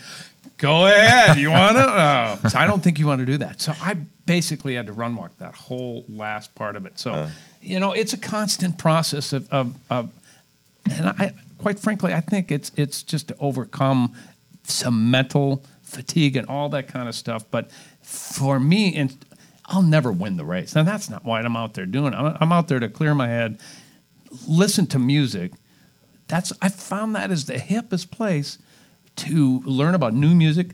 "Go 0.59 0.85
ahead. 0.85 1.37
You 1.37 1.51
want 1.51 1.75
to?" 1.77 1.89
Oh. 2.43 2.49
So 2.49 2.57
I 2.57 2.67
don't 2.67 2.81
think 2.83 2.99
you 2.99 3.07
want 3.07 3.19
to 3.19 3.25
do 3.25 3.37
that. 3.39 3.59
So 3.59 3.73
I 3.81 3.95
basically 4.25 4.75
had 4.75 4.85
to 4.87 4.93
run 4.93 5.15
walk 5.15 5.35
that 5.39 5.55
whole 5.55 6.05
last 6.07 6.53
part 6.53 6.75
of 6.75 6.85
it. 6.85 6.99
So 6.99 7.11
uh. 7.11 7.29
you 7.61 7.79
know, 7.79 7.91
it's 7.91 8.13
a 8.13 8.17
constant 8.17 8.77
process 8.77 9.33
of, 9.33 9.51
of, 9.51 9.75
of 9.89 10.11
and 10.89 11.07
I 11.07 11.33
quite 11.57 11.79
frankly, 11.79 12.13
I 12.13 12.21
think 12.21 12.51
it's 12.51 12.71
it's 12.75 13.03
just 13.03 13.27
to 13.29 13.35
overcome 13.39 14.13
some 14.63 15.11
mental 15.11 15.63
fatigue 15.81 16.35
and 16.35 16.47
all 16.47 16.69
that 16.69 16.87
kind 16.87 17.07
of 17.07 17.15
stuff. 17.15 17.43
But 17.49 17.69
for 18.01 18.59
me, 18.59 18.95
and 18.95 19.15
I'll 19.65 19.81
never 19.81 20.11
win 20.11 20.37
the 20.37 20.45
race, 20.45 20.75
and 20.75 20.87
that's 20.87 21.09
not 21.09 21.23
why 21.23 21.41
I'm 21.41 21.55
out 21.55 21.73
there 21.73 21.85
doing 21.85 22.13
it. 22.13 22.17
I'm, 22.17 22.37
I'm 22.39 22.51
out 22.51 22.67
there 22.67 22.79
to 22.79 22.89
clear 22.89 23.13
my 23.13 23.27
head, 23.27 23.59
listen 24.47 24.87
to 24.87 24.99
music. 24.99 25.51
That's 26.27 26.53
I 26.61 26.69
found 26.69 27.15
that 27.15 27.31
is 27.31 27.45
the 27.45 27.55
hippest 27.55 28.11
place 28.11 28.57
to 29.19 29.61
learn 29.65 29.95
about 29.95 30.13
new 30.13 30.33
music. 30.35 30.71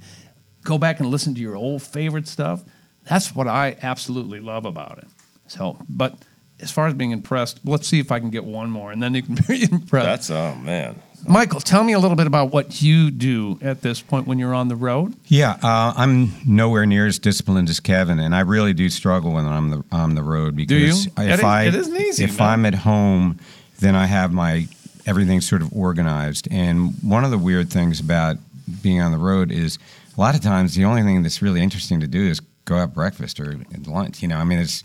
Go 0.63 0.77
back 0.77 0.99
and 0.99 1.09
listen 1.09 1.35
to 1.35 1.41
your 1.41 1.55
old 1.55 1.81
favorite 1.83 2.27
stuff. 2.27 2.63
That's 3.07 3.35
what 3.35 3.47
I 3.47 3.77
absolutely 3.81 4.39
love 4.39 4.65
about 4.65 4.97
it. 4.99 5.07
So, 5.47 5.77
but 5.87 6.15
as 6.59 6.71
far 6.71 6.87
as 6.87 6.93
being 6.95 7.11
impressed, 7.11 7.59
let's 7.65 7.87
see 7.87 7.99
if 7.99 8.11
I 8.11 8.19
can 8.19 8.29
get 8.31 8.45
one 8.45 8.71
more, 8.71 8.91
and 8.91 9.01
then 9.03 9.13
you 9.13 9.21
can 9.21 9.35
be 9.47 9.63
impressed. 9.63 10.29
that's, 10.29 10.31
oh 10.31 10.55
man. 10.55 10.99
Michael, 11.27 11.59
tell 11.59 11.83
me 11.83 11.93
a 11.93 11.99
little 11.99 12.15
bit 12.15 12.27
about 12.27 12.51
what 12.53 12.83
you 12.83 13.09
do 13.09 13.57
at 13.63 13.81
this 13.81 13.99
point 13.99 14.27
when 14.27 14.37
you're 14.37 14.53
on 14.53 14.67
the 14.67 14.75
road. 14.75 15.15
Yeah, 15.25 15.57
uh, 15.63 15.93
I'm 15.97 16.31
nowhere 16.45 16.85
near 16.85 17.07
as 17.07 17.17
disciplined 17.17 17.67
as 17.69 17.79
Kevin, 17.79 18.19
and 18.19 18.35
I 18.35 18.41
really 18.41 18.73
do 18.73 18.89
struggle 18.89 19.33
when 19.33 19.45
I'm 19.45 19.69
the 19.71 19.83
on 19.91 20.13
the 20.15 20.21
road 20.23 20.55
because 20.55 21.05
you? 21.05 21.11
if 21.17 21.39
It- 21.39 21.43
I 21.43 21.63
it 21.63 21.75
isn't 21.75 21.95
easy, 21.95 22.23
if 22.25 22.39
man. 22.39 22.49
I'm 22.49 22.65
at 22.67 22.75
home, 22.75 23.39
then 23.79 23.95
I 23.95 24.05
have 24.05 24.33
my 24.33 24.67
everything 25.05 25.41
sort 25.41 25.61
of 25.61 25.71
organized. 25.75 26.47
And 26.51 26.93
one 27.01 27.23
of 27.23 27.31
the 27.31 27.37
weird 27.37 27.69
things 27.69 27.99
about 27.99 28.37
being 28.81 29.01
on 29.01 29.11
the 29.11 29.17
road 29.17 29.51
is 29.51 29.77
a 30.17 30.19
lot 30.21 30.35
of 30.35 30.41
times 30.41 30.75
the 30.75 30.85
only 30.85 31.03
thing 31.03 31.23
that's 31.23 31.41
really 31.41 31.61
interesting 31.61 31.99
to 31.99 32.07
do 32.07 32.27
is 32.27 32.41
go 32.65 32.77
have 32.77 32.93
breakfast 32.93 33.39
or 33.39 33.57
lunch. 33.85 34.21
You 34.21 34.27
know, 34.27 34.37
I 34.37 34.43
mean, 34.43 34.59
it's 34.59 34.83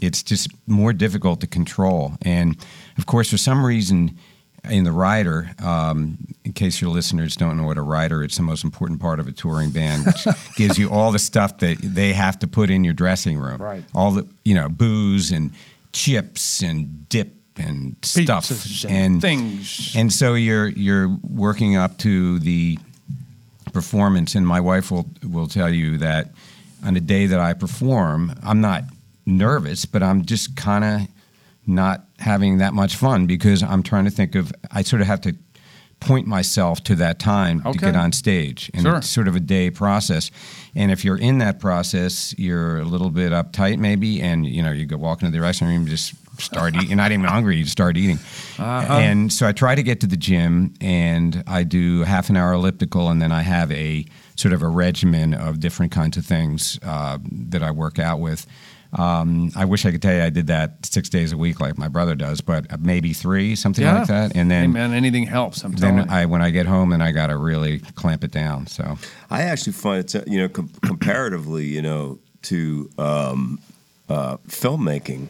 it's 0.00 0.22
just 0.22 0.50
more 0.66 0.92
difficult 0.92 1.40
to 1.40 1.46
control. 1.46 2.12
And 2.22 2.56
of 2.98 3.06
course, 3.06 3.30
for 3.30 3.38
some 3.38 3.64
reason, 3.64 4.18
in 4.68 4.84
the 4.84 4.92
rider, 4.92 5.50
um, 5.64 6.18
in 6.44 6.52
case 6.52 6.80
your 6.80 6.90
listeners 6.90 7.36
don't 7.36 7.56
know 7.56 7.64
what 7.64 7.78
a 7.78 7.82
rider, 7.82 8.22
it's 8.22 8.36
the 8.36 8.42
most 8.42 8.64
important 8.64 9.00
part 9.00 9.20
of 9.20 9.28
a 9.28 9.32
touring 9.32 9.70
band, 9.70 10.04
which 10.04 10.26
gives 10.56 10.78
you 10.78 10.90
all 10.90 11.12
the 11.12 11.18
stuff 11.18 11.58
that 11.58 11.78
they 11.82 12.12
have 12.12 12.38
to 12.40 12.46
put 12.46 12.70
in 12.70 12.84
your 12.84 12.94
dressing 12.94 13.38
room. 13.38 13.60
Right. 13.62 13.84
All 13.94 14.10
the 14.10 14.28
you 14.44 14.54
know 14.54 14.68
booze 14.68 15.30
and 15.30 15.52
chips 15.92 16.62
and 16.62 17.08
dip 17.08 17.32
and 17.58 17.96
stuff 18.02 18.44
Pizzas 18.48 18.88
and 18.88 19.20
things. 19.20 19.92
and 19.96 20.12
so 20.12 20.34
you're 20.34 20.68
you're 20.68 21.08
working 21.22 21.76
up 21.76 21.98
to 21.98 22.38
the 22.40 22.78
performance, 23.72 24.34
and 24.34 24.46
my 24.46 24.60
wife 24.60 24.90
will 24.90 25.06
will 25.22 25.46
tell 25.48 25.72
you 25.72 25.98
that 25.98 26.30
on 26.84 26.96
a 26.96 27.00
day 27.00 27.26
that 27.26 27.40
I 27.40 27.52
perform, 27.54 28.34
I'm 28.42 28.60
not 28.60 28.84
nervous, 29.26 29.84
but 29.84 30.02
I'm 30.02 30.24
just 30.24 30.56
kind 30.56 30.84
of 30.84 31.08
not 31.66 32.04
having 32.18 32.58
that 32.58 32.72
much 32.72 32.96
fun 32.96 33.26
because 33.26 33.62
I'm 33.62 33.82
trying 33.82 34.04
to 34.04 34.10
think 34.10 34.34
of. 34.34 34.52
I 34.70 34.82
sort 34.82 35.02
of 35.02 35.08
have 35.08 35.20
to 35.22 35.34
point 36.00 36.28
myself 36.28 36.82
to 36.84 36.94
that 36.94 37.18
time 37.18 37.60
to 37.62 37.72
get 37.72 37.96
on 37.96 38.12
stage, 38.12 38.70
and 38.72 38.82
Sure. 38.84 38.96
it's 38.98 39.08
sort 39.08 39.26
of 39.26 39.34
a 39.34 39.40
day 39.40 39.68
process. 39.68 40.30
And 40.76 40.92
if 40.92 41.04
you're 41.04 41.18
in 41.18 41.38
that 41.38 41.58
process, 41.58 42.32
you're 42.38 42.78
a 42.78 42.84
little 42.84 43.10
bit 43.10 43.32
uptight, 43.32 43.78
maybe, 43.78 44.22
and 44.22 44.46
you 44.46 44.62
know 44.62 44.70
you 44.70 44.86
go 44.86 44.96
walk 44.96 45.22
into 45.22 45.32
the 45.32 45.40
restaurant 45.42 45.72
room, 45.76 45.86
just 45.88 46.14
start 46.38 46.74
eating. 46.76 46.88
You're 46.88 46.96
not 46.96 47.12
even 47.12 47.24
hungry, 47.26 47.56
you 47.56 47.64
start 47.66 47.96
eating. 47.96 48.18
Uh-huh. 48.58 48.92
And 48.92 49.32
so 49.32 49.46
I 49.46 49.52
try 49.52 49.74
to 49.74 49.82
get 49.82 50.00
to 50.00 50.06
the 50.06 50.16
gym, 50.16 50.74
and 50.80 51.42
I 51.46 51.62
do 51.64 52.02
half 52.02 52.30
an 52.30 52.36
hour 52.36 52.52
elliptical, 52.52 53.08
and 53.10 53.20
then 53.20 53.32
I 53.32 53.42
have 53.42 53.70
a 53.72 54.04
sort 54.36 54.52
of 54.54 54.62
a 54.62 54.68
regimen 54.68 55.34
of 55.34 55.60
different 55.60 55.92
kinds 55.92 56.16
of 56.16 56.24
things 56.24 56.78
uh, 56.82 57.18
that 57.48 57.62
I 57.62 57.70
work 57.70 57.98
out 57.98 58.20
with. 58.20 58.46
Um, 58.90 59.50
I 59.54 59.66
wish 59.66 59.84
I 59.84 59.90
could 59.90 60.00
tell 60.00 60.14
you 60.14 60.22
I 60.22 60.30
did 60.30 60.46
that 60.46 60.86
six 60.86 61.10
days 61.10 61.32
a 61.32 61.36
week 61.36 61.60
like 61.60 61.76
my 61.76 61.88
brother 61.88 62.14
does, 62.14 62.40
but 62.40 62.80
maybe 62.80 63.12
three, 63.12 63.54
something 63.54 63.84
Yeah. 63.84 63.98
like 63.98 64.06
that. 64.08 64.34
And 64.34 64.50
Hey, 64.50 64.60
then 64.62 64.72
man, 64.72 64.94
anything 64.94 65.26
helps. 65.26 65.62
I'm 65.62 65.72
then 65.72 65.98
you. 65.98 66.04
I 66.08 66.24
when 66.24 66.40
I 66.40 66.48
get 66.48 66.64
home, 66.64 66.88
then 66.88 67.02
I 67.02 67.12
got 67.12 67.26
to 67.26 67.36
really 67.36 67.80
clamp 67.96 68.24
it 68.24 68.30
down. 68.30 68.66
So 68.66 68.96
I 69.30 69.42
actually 69.42 69.74
find 69.74 70.00
it's 70.00 70.14
uh, 70.14 70.24
you 70.26 70.38
know 70.38 70.48
com- 70.48 70.70
comparatively 70.80 71.66
you 71.66 71.82
know 71.82 72.18
to 72.44 72.88
um, 72.96 73.58
uh, 74.08 74.38
filmmaking, 74.48 75.28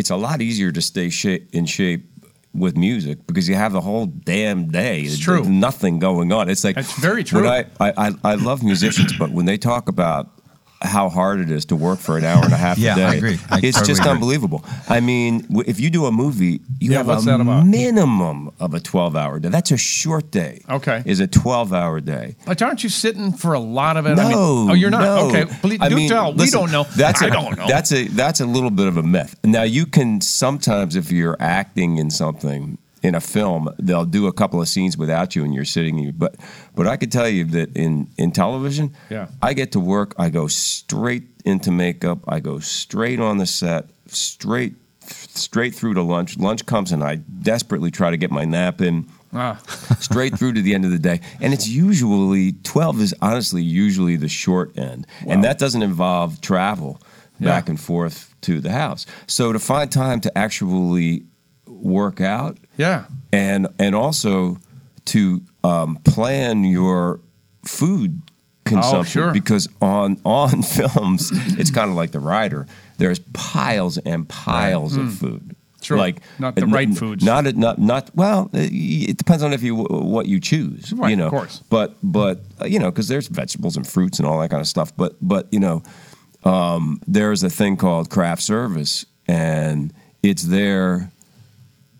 it's 0.00 0.10
a 0.10 0.16
lot 0.16 0.40
easier 0.40 0.72
to 0.72 0.80
stay 0.80 1.10
shape, 1.10 1.54
in 1.54 1.66
shape 1.66 2.06
with 2.54 2.76
music 2.76 3.26
because 3.26 3.48
you 3.48 3.54
have 3.54 3.72
the 3.72 3.82
whole 3.82 4.06
damn 4.06 4.68
day. 4.68 5.02
It's 5.02 5.18
There's. 5.18 5.46
Nothing 5.48 5.98
going 5.98 6.32
on. 6.32 6.48
It's 6.48 6.64
like 6.64 6.74
That's 6.74 6.98
very 6.98 7.22
true. 7.22 7.46
I, 7.46 7.66
I, 7.78 8.12
I 8.24 8.34
love 8.34 8.64
musicians, 8.64 9.12
but 9.18 9.30
when 9.30 9.44
they 9.44 9.58
talk 9.58 9.88
about 9.88 10.39
how 10.82 11.08
hard 11.10 11.40
it 11.40 11.50
is 11.50 11.66
to 11.66 11.76
work 11.76 11.98
for 11.98 12.16
an 12.16 12.24
hour 12.24 12.42
and 12.44 12.52
a 12.52 12.56
half 12.56 12.78
Yeah, 12.78 12.92
a 12.92 12.96
day, 12.96 13.04
I 13.04 13.14
agree. 13.14 13.38
I 13.50 13.60
it's 13.62 13.76
totally 13.76 13.86
just 13.86 14.00
agree. 14.00 14.12
unbelievable. 14.12 14.64
I 14.88 15.00
mean, 15.00 15.40
w- 15.42 15.64
if 15.66 15.78
you 15.78 15.90
do 15.90 16.06
a 16.06 16.12
movie, 16.12 16.60
you 16.78 16.92
Yeah, 16.92 17.02
have 17.04 17.08
a 17.08 17.64
minimum 17.64 18.50
of 18.58 18.74
a 18.74 18.80
twelve-hour 18.80 19.40
day. 19.40 19.48
That's 19.50 19.70
a 19.72 19.76
short 19.76 20.30
day. 20.30 20.62
Okay. 20.68 21.02
is 21.04 21.20
a 21.20 21.26
twelve-hour 21.26 22.00
day. 22.00 22.36
But 22.46 22.62
aren't 22.62 22.82
you 22.82 22.88
sitting 22.88 23.32
for 23.32 23.52
a 23.52 23.58
lot 23.60 23.96
of 23.96 24.06
it? 24.06 24.14
No, 24.16 24.22
I 24.22 24.28
mean, 24.28 24.36
oh, 24.70 24.74
you're 24.74 24.90
not. 24.90 25.00
no. 25.02 25.28
Okay, 25.28 25.44
please, 25.60 25.78
I 25.80 25.88
do 25.88 25.96
mean, 25.96 26.08
tell. 26.08 26.32
we 26.32 26.48
don't 26.50 26.72
know. 26.72 26.84
That's 26.96 27.22
I 27.22 27.26
a, 27.26 27.30
don't 27.30 27.58
know. 27.58 27.66
That's 27.68 27.92
a 27.92 28.08
that's 28.08 28.40
a 28.40 28.46
little 28.46 28.70
bit 28.70 28.86
of 28.88 28.96
a 28.96 29.02
myth. 29.02 29.36
Now 29.44 29.62
you 29.64 29.86
can 29.86 30.20
sometimes, 30.20 30.96
if 30.96 31.10
you're 31.12 31.36
acting 31.40 31.98
in 31.98 32.10
something 32.10 32.78
in 33.02 33.14
a 33.14 33.20
film, 33.20 33.68
they'll 33.78 34.04
do 34.04 34.26
a 34.26 34.32
couple 34.32 34.60
of 34.60 34.68
scenes 34.68 34.96
without 34.96 35.34
you, 35.34 35.44
and 35.44 35.54
you're 35.54 35.64
sitting. 35.64 35.98
You, 35.98 36.12
but 36.12 36.34
but 36.74 36.86
I 36.86 36.96
could 36.96 37.10
tell 37.12 37.28
you 37.28 37.44
that 37.44 37.76
in 37.76 38.08
in 38.18 38.30
television, 38.32 38.94
Yeah. 39.10 39.28
I 39.42 39.54
get 39.54 39.72
to 39.72 39.80
work. 39.80 40.14
I 40.18 40.28
go 40.30 40.46
straight 40.48 41.24
into 41.44 41.70
makeup. 41.70 42.18
I 42.28 42.40
go 42.40 42.58
straight 42.58 43.20
on 43.20 43.38
the 43.38 43.46
set. 43.46 43.88
Straight 44.06 44.74
straight 45.06 45.74
through 45.74 45.94
to 45.94 46.02
lunch. 46.02 46.38
Lunch 46.38 46.66
comes, 46.66 46.92
and 46.92 47.02
I 47.02 47.16
desperately 47.16 47.90
try 47.90 48.10
to 48.10 48.16
get 48.16 48.30
my 48.30 48.44
nap 48.44 48.80
in 48.80 49.06
Ah, 49.32 49.56
straight 50.00 50.36
through 50.38 50.52
to 50.54 50.62
the 50.62 50.74
end 50.74 50.84
of 50.84 50.90
the 50.90 50.98
day. 50.98 51.20
And 51.40 51.52
it's 51.54 51.68
usually 51.68 52.52
12 52.64 53.00
is 53.00 53.14
honestly 53.22 53.62
usually 53.62 54.16
the 54.16 54.28
short 54.28 54.76
end. 54.76 55.06
And 55.26 55.44
that 55.44 55.58
doesn't 55.58 55.82
involve 55.82 56.40
travel 56.40 57.00
back 57.40 57.66
Yeah. 57.66 57.70
and 57.70 57.80
forth 57.80 58.34
to 58.42 58.60
the 58.60 58.72
house. 58.72 59.06
So 59.28 59.52
to 59.52 59.58
find 59.60 59.90
time 59.90 60.20
to 60.22 60.36
actually 60.36 61.22
work 61.82 62.20
out 62.20 62.58
yeah. 62.76 63.04
and 63.32 63.68
and 63.78 63.94
also 63.94 64.58
to 65.06 65.40
um, 65.64 65.96
plan 66.04 66.64
your 66.64 67.20
food 67.64 68.20
consumption 68.64 69.22
Oh, 69.22 69.24
sure. 69.26 69.32
because 69.32 69.68
on 69.80 70.18
on 70.24 70.62
films 70.78 71.30
it's 71.58 71.70
kind 71.70 71.90
of 71.90 71.96
like 71.96 72.12
the 72.12 72.20
rider 72.20 72.66
there's 72.98 73.18
piles 73.32 73.98
and 73.98 74.28
piles 74.28 74.96
of 74.96 75.12
food 75.14 75.42
Hmm. 75.80 75.84
Sure. 75.84 75.96
like 75.96 76.20
Not 76.38 76.56
the 76.56 76.66
right 76.66 76.88
n- 76.88 76.94
foods. 76.94 77.24
not 77.24 77.44
not 77.56 77.78
not 77.78 78.10
well 78.14 78.50
it 78.52 79.16
depends 79.16 79.42
on 79.42 79.54
if 79.54 79.62
you 79.62 79.74
what 79.76 80.26
you 80.26 80.38
choose 80.38 80.92
Right, 80.92 81.08
you 81.10 81.16
know 81.16 81.24
of 81.26 81.30
course. 81.30 81.62
but 81.70 81.96
but 82.02 82.42
uh, 82.60 82.66
you 82.66 82.78
know 82.78 82.90
because 82.90 83.08
there's 83.08 83.28
vegetables 83.28 83.76
and 83.78 83.86
fruits 83.86 84.18
and 84.18 84.28
all 84.28 84.38
that 84.40 84.50
kind 84.50 84.60
of 84.60 84.68
stuff 84.68 84.94
but 84.94 85.16
but 85.22 85.48
you 85.50 85.58
know 85.58 85.82
um, 86.44 87.00
there's 87.06 87.42
a 87.42 87.48
thing 87.50 87.76
called 87.78 88.10
craft 88.10 88.42
service 88.42 89.06
and 89.26 89.92
it's 90.22 90.42
there 90.42 91.10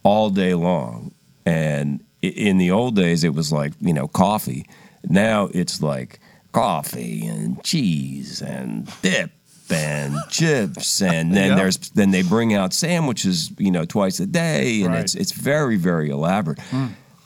all 0.03 0.31
day 0.31 0.55
long. 0.55 1.13
And 1.47 2.03
in 2.23 2.59
the 2.59 2.71
old 2.71 2.97
days, 2.97 3.25
it 3.25 3.35
was 3.35 3.51
like, 3.53 3.73
you 3.81 3.93
know, 3.95 4.09
coffee. 4.09 4.67
Now 5.09 5.49
it's 5.55 5.83
like 5.83 6.21
coffee 6.53 7.27
and 7.27 7.63
cheese 7.65 8.43
and 8.43 8.91
dip 9.03 9.31
and 9.71 10.15
chips. 10.31 11.01
And 11.01 11.33
then 11.35 11.51
Yeah. 11.51 11.55
there's, 11.57 11.77
then 11.91 12.11
they 12.11 12.23
bring 12.23 12.55
out 12.55 12.73
sandwiches, 12.75 13.51
you 13.59 13.71
know, 13.71 13.85
twice 13.85 14.21
a 14.21 14.27
day. 14.27 14.83
And 14.83 14.93
Right. 14.95 15.01
it's, 15.05 15.15
it's 15.15 15.33
very, 15.33 15.77
very 15.77 16.11
elaborate. 16.11 16.59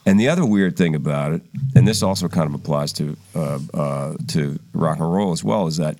And 0.07 0.20
the 0.20 0.29
other 0.29 0.45
weird 0.45 0.77
thing 0.77 0.95
about 0.95 1.33
it, 1.33 1.43
and 1.75 1.89
this 1.89 2.03
also 2.03 2.29
kind 2.29 2.47
of 2.47 2.55
applies 2.55 2.93
to 2.95 3.16
uh, 3.35 3.59
uh, 3.72 4.14
to 4.29 4.59
rock 4.75 4.99
and 5.01 5.11
roll 5.11 5.33
as 5.33 5.43
well, 5.43 5.66
is 5.66 5.79
that 5.79 5.99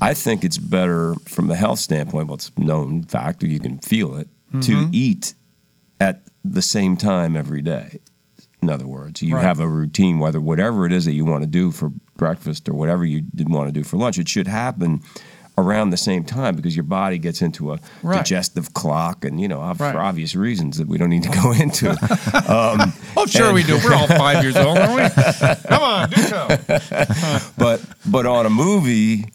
I 0.00 0.14
think 0.14 0.42
it's 0.42 0.56
better 0.56 1.14
from 1.26 1.48
the 1.48 1.54
health 1.54 1.78
standpoint. 1.78 2.28
Well, 2.28 2.36
it's 2.36 2.50
known 2.56 3.02
fact, 3.02 3.42
you 3.42 3.60
can 3.60 3.76
feel 3.78 4.16
it, 4.16 4.28
to 4.62 4.88
eat 4.90 5.34
at 6.00 6.22
the 6.44 6.62
same 6.62 6.96
time 6.96 7.36
every 7.36 7.62
day. 7.62 8.00
In 8.62 8.70
other 8.70 8.86
words, 8.86 9.22
you 9.22 9.34
Right. 9.36 9.44
have 9.44 9.60
a 9.60 9.68
routine, 9.68 10.18
whether 10.18 10.40
whatever 10.40 10.86
it 10.86 10.92
is 10.92 11.04
that 11.04 11.12
you 11.14 11.24
want 11.24 11.42
to 11.42 11.46
do 11.48 11.70
for 11.70 11.92
breakfast 12.16 12.68
or 12.68 12.74
whatever 12.74 13.04
you 13.04 13.22
want 13.46 13.68
to 13.68 13.72
do 13.72 13.84
for 13.84 13.96
lunch, 13.96 14.18
it 14.18 14.28
should 14.28 14.48
happen 14.48 15.00
around 15.58 15.88
the 15.90 15.96
same 15.96 16.22
time 16.24 16.54
because 16.54 16.76
your 16.76 16.82
body 16.82 17.16
gets 17.18 17.40
into 17.40 17.72
a 17.72 17.78
Right. 18.02 18.16
digestive 18.18 18.74
clock, 18.74 19.24
and 19.24 19.40
you 19.40 19.48
know, 19.48 19.60
ob- 19.60 19.80
Right. 19.80 19.92
for 19.92 20.00
obvious 20.00 20.34
reasons 20.36 20.76
that 20.78 20.86
we 20.86 20.98
don't 20.98 21.08
need 21.08 21.22
to 21.22 21.28
go 21.42 21.52
into. 21.52 21.90
um, 22.52 22.92
Oh, 23.16 23.24
sure 23.26 23.46
and- 23.46 23.54
we 23.54 23.62
do. 23.62 23.78
We're 23.82 23.94
all 23.94 24.06
five 24.06 24.42
years 24.42 24.56
old, 24.56 24.76
aren't 24.76 24.94
we? 25.16 25.22
Come 25.68 25.82
on, 25.82 26.10
do 26.10 26.22
so. 26.22 26.48
but 27.56 27.80
but 28.04 28.26
on 28.26 28.44
a 28.46 28.50
movie, 28.50 29.26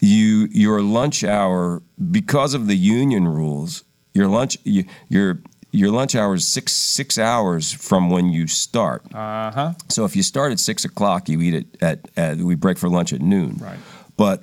you 0.00 0.48
your 0.52 0.80
lunch 0.82 1.24
hour 1.24 1.82
because 2.10 2.54
of 2.54 2.66
the 2.68 2.76
union 2.76 3.26
rules, 3.26 3.82
your 4.14 4.28
lunch 4.28 4.58
you, 4.64 4.84
your 5.08 5.40
your 5.78 5.90
lunch 5.92 6.14
hour 6.14 6.34
is 6.34 6.46
six 6.46 6.72
six 6.72 7.18
hours 7.18 7.72
from 7.72 8.10
when 8.10 8.26
you 8.36 8.46
start. 8.46 9.02
Uh 9.14 9.50
huh. 9.58 9.72
So 9.88 10.04
if 10.04 10.16
you 10.16 10.22
start 10.22 10.52
at 10.52 10.58
six 10.58 10.84
o'clock, 10.84 11.28
you 11.28 11.40
eat 11.40 11.54
it 11.54 11.66
at, 11.82 11.98
at 12.16 12.38
we 12.38 12.54
break 12.54 12.78
for 12.78 12.88
lunch 12.88 13.12
at 13.12 13.20
noon. 13.20 13.56
Right. 13.60 13.78
But 14.16 14.42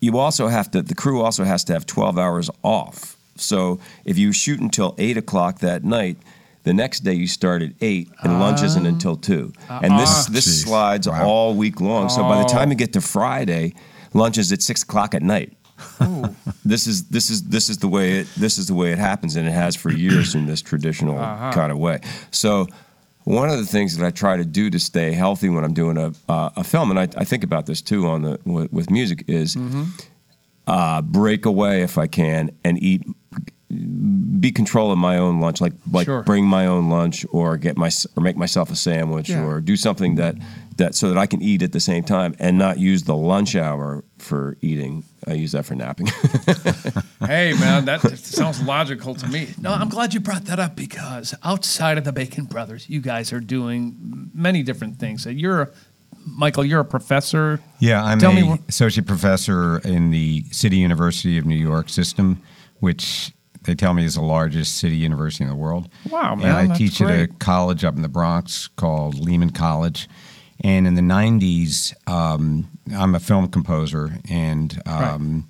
you 0.00 0.18
also 0.18 0.48
have 0.48 0.70
to 0.72 0.82
the 0.82 0.94
crew 0.94 1.22
also 1.22 1.44
has 1.44 1.64
to 1.64 1.72
have 1.72 1.84
twelve 1.86 2.18
hours 2.18 2.50
off. 2.62 3.16
So 3.36 3.80
if 4.04 4.16
you 4.18 4.32
shoot 4.32 4.60
until 4.60 4.94
eight 4.98 5.16
o'clock 5.16 5.58
that 5.60 5.82
night, 5.84 6.18
the 6.64 6.72
next 6.72 7.00
day 7.00 7.14
you 7.14 7.26
start 7.26 7.62
at 7.62 7.72
eight 7.80 8.08
and 8.22 8.40
lunch 8.40 8.62
isn't 8.62 8.86
until 8.86 9.16
two. 9.16 9.52
And 9.68 9.98
this 9.98 10.10
Ah. 10.10 10.26
this 10.30 10.46
Jeez. 10.46 10.64
slides 10.64 11.08
Wow. 11.08 11.26
all 11.28 11.54
week 11.54 11.80
long. 11.80 12.08
So 12.08 12.22
by 12.22 12.38
the 12.42 12.48
time 12.48 12.68
Oh. 12.68 12.72
you 12.72 12.76
get 12.76 12.92
to 12.94 13.00
Friday, 13.00 13.74
lunch 14.12 14.38
is 14.38 14.52
at 14.52 14.62
six 14.62 14.82
o'clock 14.82 15.14
at 15.14 15.22
night. 15.22 15.52
this 16.64 16.86
is 16.86 17.04
this 17.08 17.30
is 17.30 17.42
this 17.44 17.68
is 17.68 17.78
the 17.78 17.88
way 17.88 18.18
it 18.20 18.26
this 18.36 18.58
is 18.58 18.66
the 18.66 18.74
way 18.74 18.92
it 18.92 18.98
happens, 18.98 19.36
and 19.36 19.46
it 19.48 19.52
has 19.52 19.76
for 19.76 19.90
years 19.92 20.34
in 20.34 20.46
this 20.46 20.62
traditional 20.62 21.18
Uh-huh. 21.18 21.52
kind 21.52 21.70
of 21.72 21.78
way. 21.78 22.00
So 22.30 22.66
one 23.24 23.48
of 23.48 23.56
the 23.58 23.66
things 23.66 23.96
that 23.96 24.06
I 24.06 24.10
try 24.10 24.36
to 24.36 24.44
do 24.44 24.68
to 24.70 24.78
stay 24.78 25.12
healthy 25.12 25.48
when 25.48 25.64
I'm 25.64 25.74
doing 25.74 25.96
a 25.98 26.12
uh, 26.28 26.50
a 26.56 26.64
film, 26.64 26.90
and 26.90 26.98
I, 27.00 27.08
I 27.16 27.24
think 27.24 27.42
about 27.44 27.66
this 27.66 27.80
too 27.82 28.06
on 28.06 28.22
the 28.22 28.38
with, 28.44 28.72
with 28.72 28.90
music, 28.90 29.24
is 29.28 29.56
Mm-hmm. 29.56 29.84
uh, 30.66 31.02
break 31.02 31.46
away 31.46 31.82
if 31.82 31.96
I 31.98 32.06
can 32.06 32.50
and 32.64 32.78
eat. 32.82 33.02
Be 34.40 34.52
control 34.52 34.92
of 34.92 34.98
my 34.98 35.16
own 35.18 35.40
lunch, 35.40 35.60
like 35.60 35.72
like 35.90 36.04
Sure. 36.04 36.22
bring 36.22 36.44
my 36.44 36.66
own 36.66 36.90
lunch, 36.90 37.24
or 37.32 37.56
get 37.56 37.76
my 37.76 37.90
or 38.16 38.22
make 38.22 38.36
myself 38.36 38.70
a 38.70 38.76
sandwich, 38.76 39.30
Yeah. 39.30 39.42
or 39.42 39.60
do 39.60 39.74
something 39.76 40.14
that 40.16 40.36
that 40.76 40.94
so 40.94 41.08
that 41.08 41.18
I 41.18 41.26
can 41.26 41.42
eat 41.42 41.62
at 41.62 41.72
the 41.72 41.80
same 41.80 42.04
time 42.04 42.34
and 42.38 42.58
not 42.58 42.78
use 42.78 43.04
the 43.04 43.16
lunch 43.16 43.54
hour 43.56 44.04
for 44.18 44.56
eating. 44.60 45.04
I 45.26 45.34
use 45.34 45.52
that 45.52 45.64
for 45.64 45.74
napping. 45.74 46.08
Hey, 47.24 47.54
man, 47.54 47.86
that 47.86 48.02
sounds 48.18 48.62
logical 48.62 49.14
to 49.14 49.26
me. 49.26 49.48
No, 49.58 49.72
I'm 49.72 49.88
glad 49.88 50.12
you 50.12 50.20
brought 50.20 50.44
that 50.44 50.60
up 50.60 50.76
because 50.76 51.34
outside 51.42 51.96
of 51.96 52.04
the 52.04 52.12
Bacon 52.12 52.44
Brothers, 52.44 52.86
you 52.90 53.00
guys 53.00 53.32
are 53.32 53.40
doing 53.40 54.30
many 54.34 54.62
different 54.62 54.98
things. 54.98 55.24
You're 55.24 55.72
Michael, 56.26 56.66
you're 56.66 56.80
a 56.80 56.84
professor. 56.84 57.60
Yeah, 57.78 58.04
I'm 58.04 58.18
Tell 58.18 58.32
a 58.32 58.58
associate 58.68 59.06
professor 59.06 59.78
in 59.78 60.10
the 60.10 60.44
City 60.50 60.76
University 60.76 61.38
of 61.38 61.46
New 61.46 61.56
York 61.56 61.88
system, 61.88 62.42
which 62.80 63.32
they 63.62 63.74
tell 63.74 63.94
me 63.94 64.04
is 64.04 64.14
the 64.14 64.22
largest 64.22 64.76
city 64.78 64.96
university 64.96 65.44
in 65.44 65.50
the 65.50 65.56
world. 65.56 65.88
Wow, 66.10 66.34
man! 66.34 66.46
And 66.46 66.56
I 66.56 66.66
that's 66.66 66.78
teach 66.78 67.00
at 67.00 67.10
a 67.10 67.26
college 67.38 67.84
up 67.84 67.96
in 67.96 68.02
the 68.02 68.08
Bronx 68.08 68.68
called 68.68 69.18
Lehman 69.18 69.50
College. 69.50 70.08
And 70.64 70.86
in 70.86 70.94
the 70.94 71.02
90s, 71.02 71.92
um, 72.08 72.66
I'm 72.96 73.14
a 73.14 73.20
film 73.20 73.46
composer. 73.48 74.18
And 74.30 74.80
um, 74.86 75.46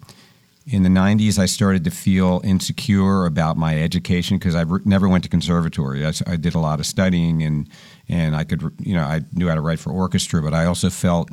in 0.67 0.83
the 0.83 0.89
90s, 0.89 1.39
I 1.39 1.47
started 1.47 1.85
to 1.85 1.91
feel 1.93 2.41
insecure 2.43 3.25
about 3.25 3.57
my 3.57 3.81
education 3.81 4.39
because 4.39 4.57
I 4.57 4.63
re- 4.63 4.81
never 4.85 5.09
went 5.09 5.23
to 5.23 5.31
conservatory. 5.31 6.05
I 6.05 6.37
did 6.37 6.57
a 6.57 6.59
lot 6.59 6.81
of 6.81 6.87
studying 6.87 7.45
and, 7.45 7.69
and 8.09 8.35
I 8.35 8.43
could, 8.43 8.63
you 8.81 8.95
know, 8.95 9.05
I 9.05 9.21
knew 9.33 9.49
how 9.49 9.55
to 9.55 9.61
write 9.61 9.79
for 9.79 9.93
orchestra, 9.93 10.43
but 10.43 10.53
I 10.53 10.65
also 10.65 10.91
felt 10.91 11.31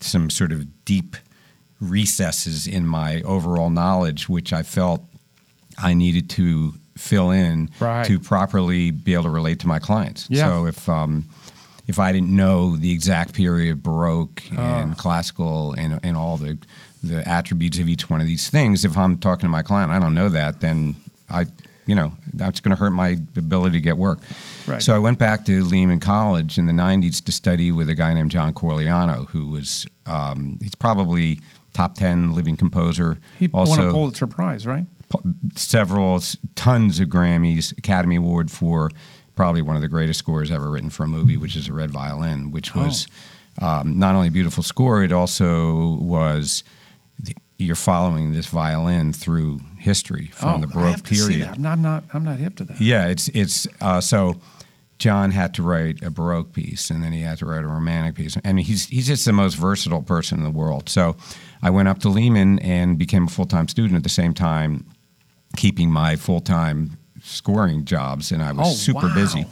some 0.00 0.30
sort 0.30 0.50
of 0.50 0.84
deep 0.86 1.14
recesses 1.80 2.66
in 2.66 2.86
my 2.86 3.20
overall 3.22 3.68
knowledge, 3.68 4.28
which 4.28 4.54
I 4.54 4.62
felt 4.62 5.04
I 5.76 5.92
needed 5.92 6.30
to 6.30 6.72
fill 6.96 7.30
in 7.30 7.70
Right. 7.78 8.06
to 8.06 8.18
properly 8.18 8.90
be 8.90 9.12
able 9.12 9.24
to 9.24 9.30
relate 9.30 9.60
to 9.60 9.68
my 9.68 9.78
clients. 9.78 10.26
Yeah. 10.30 10.46
So 10.48 10.66
if 10.66 10.88
um, 10.88 11.26
if 11.88 11.98
I 11.98 12.12
didn't 12.12 12.34
know 12.34 12.76
the 12.76 12.92
exact 12.92 13.34
period, 13.34 13.82
Baroque 13.82 14.42
and 14.52 14.96
classical, 14.96 15.72
and 15.72 15.98
and 16.02 16.16
all 16.16 16.36
the 16.36 16.58
the 17.02 17.26
attributes 17.26 17.78
of 17.78 17.88
each 17.88 18.10
one 18.10 18.20
of 18.20 18.26
these 18.26 18.50
things, 18.50 18.84
if 18.84 18.96
I'm 18.96 19.18
talking 19.18 19.42
to 19.42 19.48
my 19.48 19.62
client, 19.62 19.90
I 19.90 19.98
don't 19.98 20.14
know 20.14 20.28
that, 20.28 20.60
then 20.60 20.96
I, 21.30 21.46
you 21.86 21.94
know, 21.94 22.12
that's 22.34 22.60
going 22.60 22.74
to 22.74 22.76
hurt 22.76 22.90
my 22.90 23.18
ability 23.36 23.78
to 23.78 23.80
get 23.80 23.96
work. 23.96 24.18
Right. 24.66 24.82
So 24.82 24.94
I 24.94 24.98
went 24.98 25.18
back 25.18 25.44
to 25.46 25.64
Lehman 25.64 26.00
College 26.00 26.58
in 26.58 26.66
the 26.66 26.72
'90s 26.72 27.24
to 27.24 27.32
study 27.32 27.72
with 27.72 27.88
a 27.88 27.94
guy 27.94 28.12
named 28.14 28.30
John 28.30 28.52
Corigliano, 28.52 29.26
who 29.28 29.48
was 29.48 29.86
um, 30.06 30.58
he's 30.60 30.74
probably 30.74 31.40
top 31.72 31.94
ten 31.94 32.34
living 32.34 32.56
composer. 32.56 33.18
He 33.38 33.48
also 33.54 33.78
won 33.78 33.88
a 33.88 33.92
Pulitzer 33.92 34.26
Prize, 34.26 34.66
right? 34.66 34.84
several 35.54 36.20
tons 36.54 37.00
of 37.00 37.08
Grammys, 37.08 37.76
Academy 37.78 38.16
Award 38.16 38.50
for 38.50 38.90
probably 39.38 39.62
one 39.62 39.76
of 39.76 39.82
the 39.82 39.88
greatest 39.88 40.18
scores 40.18 40.50
ever 40.50 40.68
written 40.68 40.90
for 40.90 41.04
a 41.04 41.06
movie, 41.06 41.36
which 41.36 41.54
is 41.54 41.68
a 41.68 41.72
Red 41.72 41.92
Violin, 41.92 42.50
which 42.50 42.74
was 42.74 43.06
um, 43.62 43.96
not 43.96 44.16
only 44.16 44.26
a 44.26 44.30
beautiful 44.32 44.64
score, 44.64 45.04
it 45.04 45.12
also 45.12 45.94
was 46.00 46.64
the, 47.20 47.36
you're 47.56 47.76
following 47.76 48.32
this 48.32 48.46
violin 48.46 49.12
through 49.12 49.60
history 49.78 50.26
from 50.32 50.62
the 50.62 50.66
Oh, 50.66 50.70
I 50.70 50.72
Baroque 50.72 51.04
period. 51.04 51.46
I'm 51.46 51.62
not, 51.62 51.72
I'm 51.74 51.82
not, 51.82 52.04
I'm 52.12 52.24
not 52.24 52.38
hip 52.38 52.56
to 52.56 52.64
that. 52.64 52.80
Yeah, 52.80 53.06
it's 53.06 53.28
it's 53.28 53.68
uh, 53.80 54.00
so. 54.00 54.40
John 54.98 55.30
had 55.30 55.54
to 55.54 55.62
write 55.62 56.02
a 56.02 56.10
Baroque 56.10 56.52
piece, 56.52 56.90
and 56.90 57.04
then 57.04 57.12
he 57.12 57.20
had 57.20 57.38
to 57.38 57.46
write 57.46 57.62
a 57.62 57.68
Romantic 57.68 58.16
piece. 58.16 58.36
Mean, 58.44 58.56
he's 58.56 58.86
he's 58.86 59.06
just 59.06 59.24
the 59.24 59.32
most 59.32 59.54
versatile 59.54 60.02
person 60.02 60.38
in 60.38 60.42
the 60.42 60.50
world. 60.50 60.88
So, 60.88 61.14
I 61.62 61.70
went 61.70 61.86
up 61.86 62.00
to 62.00 62.08
Lehman 62.08 62.58
and 62.58 62.98
became 62.98 63.28
a 63.28 63.30
full 63.30 63.46
time 63.46 63.68
student 63.68 63.94
at 63.94 64.02
the 64.02 64.08
same 64.08 64.34
time, 64.34 64.84
keeping 65.56 65.92
my 65.92 66.16
full 66.16 66.40
time 66.40 66.97
scoring 67.28 67.84
jobs, 67.84 68.32
and 68.32 68.42
I 68.42 68.52
was 68.52 68.66
Oh, 68.68 68.72
super 68.74 69.06
wow. 69.08 69.14
busy. 69.14 69.46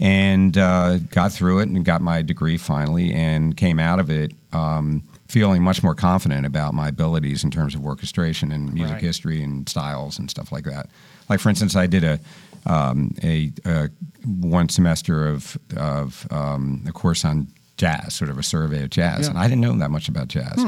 And 0.00 0.58
uh, 0.58 0.98
got 0.98 1.30
through 1.32 1.60
it 1.60 1.68
and 1.68 1.84
got 1.84 2.00
my 2.00 2.22
degree 2.22 2.56
finally, 2.56 3.12
and 3.12 3.56
came 3.56 3.78
out 3.78 4.00
of 4.00 4.10
it 4.10 4.32
um, 4.52 5.02
feeling 5.28 5.62
much 5.62 5.82
more 5.82 5.94
confident 5.94 6.44
about 6.44 6.74
my 6.74 6.88
abilities 6.88 7.44
in 7.44 7.50
terms 7.50 7.74
of 7.74 7.84
orchestration 7.86 8.50
and 8.52 8.72
music 8.74 8.94
Right. 8.94 9.02
history 9.02 9.42
and 9.42 9.68
styles 9.68 10.18
and 10.18 10.28
stuff 10.30 10.50
like 10.50 10.64
that. 10.64 10.88
Like 11.28 11.38
for 11.40 11.48
instance, 11.50 11.76
I 11.76 11.86
did 11.86 12.04
a 12.04 12.18
um, 12.66 13.14
a, 13.22 13.52
a 13.64 13.88
one 14.26 14.68
semester 14.68 15.28
of 15.28 15.56
of 15.76 16.26
um, 16.30 16.82
a 16.88 16.92
course 16.92 17.24
on 17.24 17.46
jazz, 17.76 18.14
sort 18.14 18.30
of 18.30 18.38
a 18.38 18.42
survey 18.42 18.82
of 18.82 18.90
jazz, 18.90 19.20
Yeah. 19.20 19.24
Hmm. 19.26 19.30
and 19.30 19.38
I 19.38 19.48
didn't 19.48 19.60
know 19.62 19.76
that 19.78 19.90
much 19.90 20.08
about 20.08 20.28
jazz. 20.28 20.64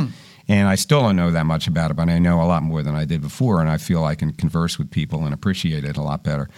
And 0.48 0.68
I 0.68 0.74
still 0.74 1.00
don't 1.00 1.16
know 1.16 1.30
that 1.30 1.46
much 1.46 1.66
about 1.66 1.90
it, 1.90 1.94
but 1.94 2.08
I 2.08 2.18
know 2.18 2.42
a 2.42 2.44
lot 2.44 2.62
more 2.62 2.82
than 2.82 2.94
I 2.94 3.04
did 3.04 3.22
before, 3.22 3.60
and 3.60 3.70
I 3.70 3.78
feel 3.78 4.04
I 4.04 4.14
can 4.14 4.32
converse 4.32 4.78
with 4.78 4.90
people 4.90 5.24
and 5.24 5.32
appreciate 5.32 5.84
it 5.84 5.96
a 5.96 6.02
lot 6.02 6.22
better. 6.22 6.48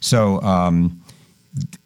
So, 0.00 0.40
um, 0.42 1.02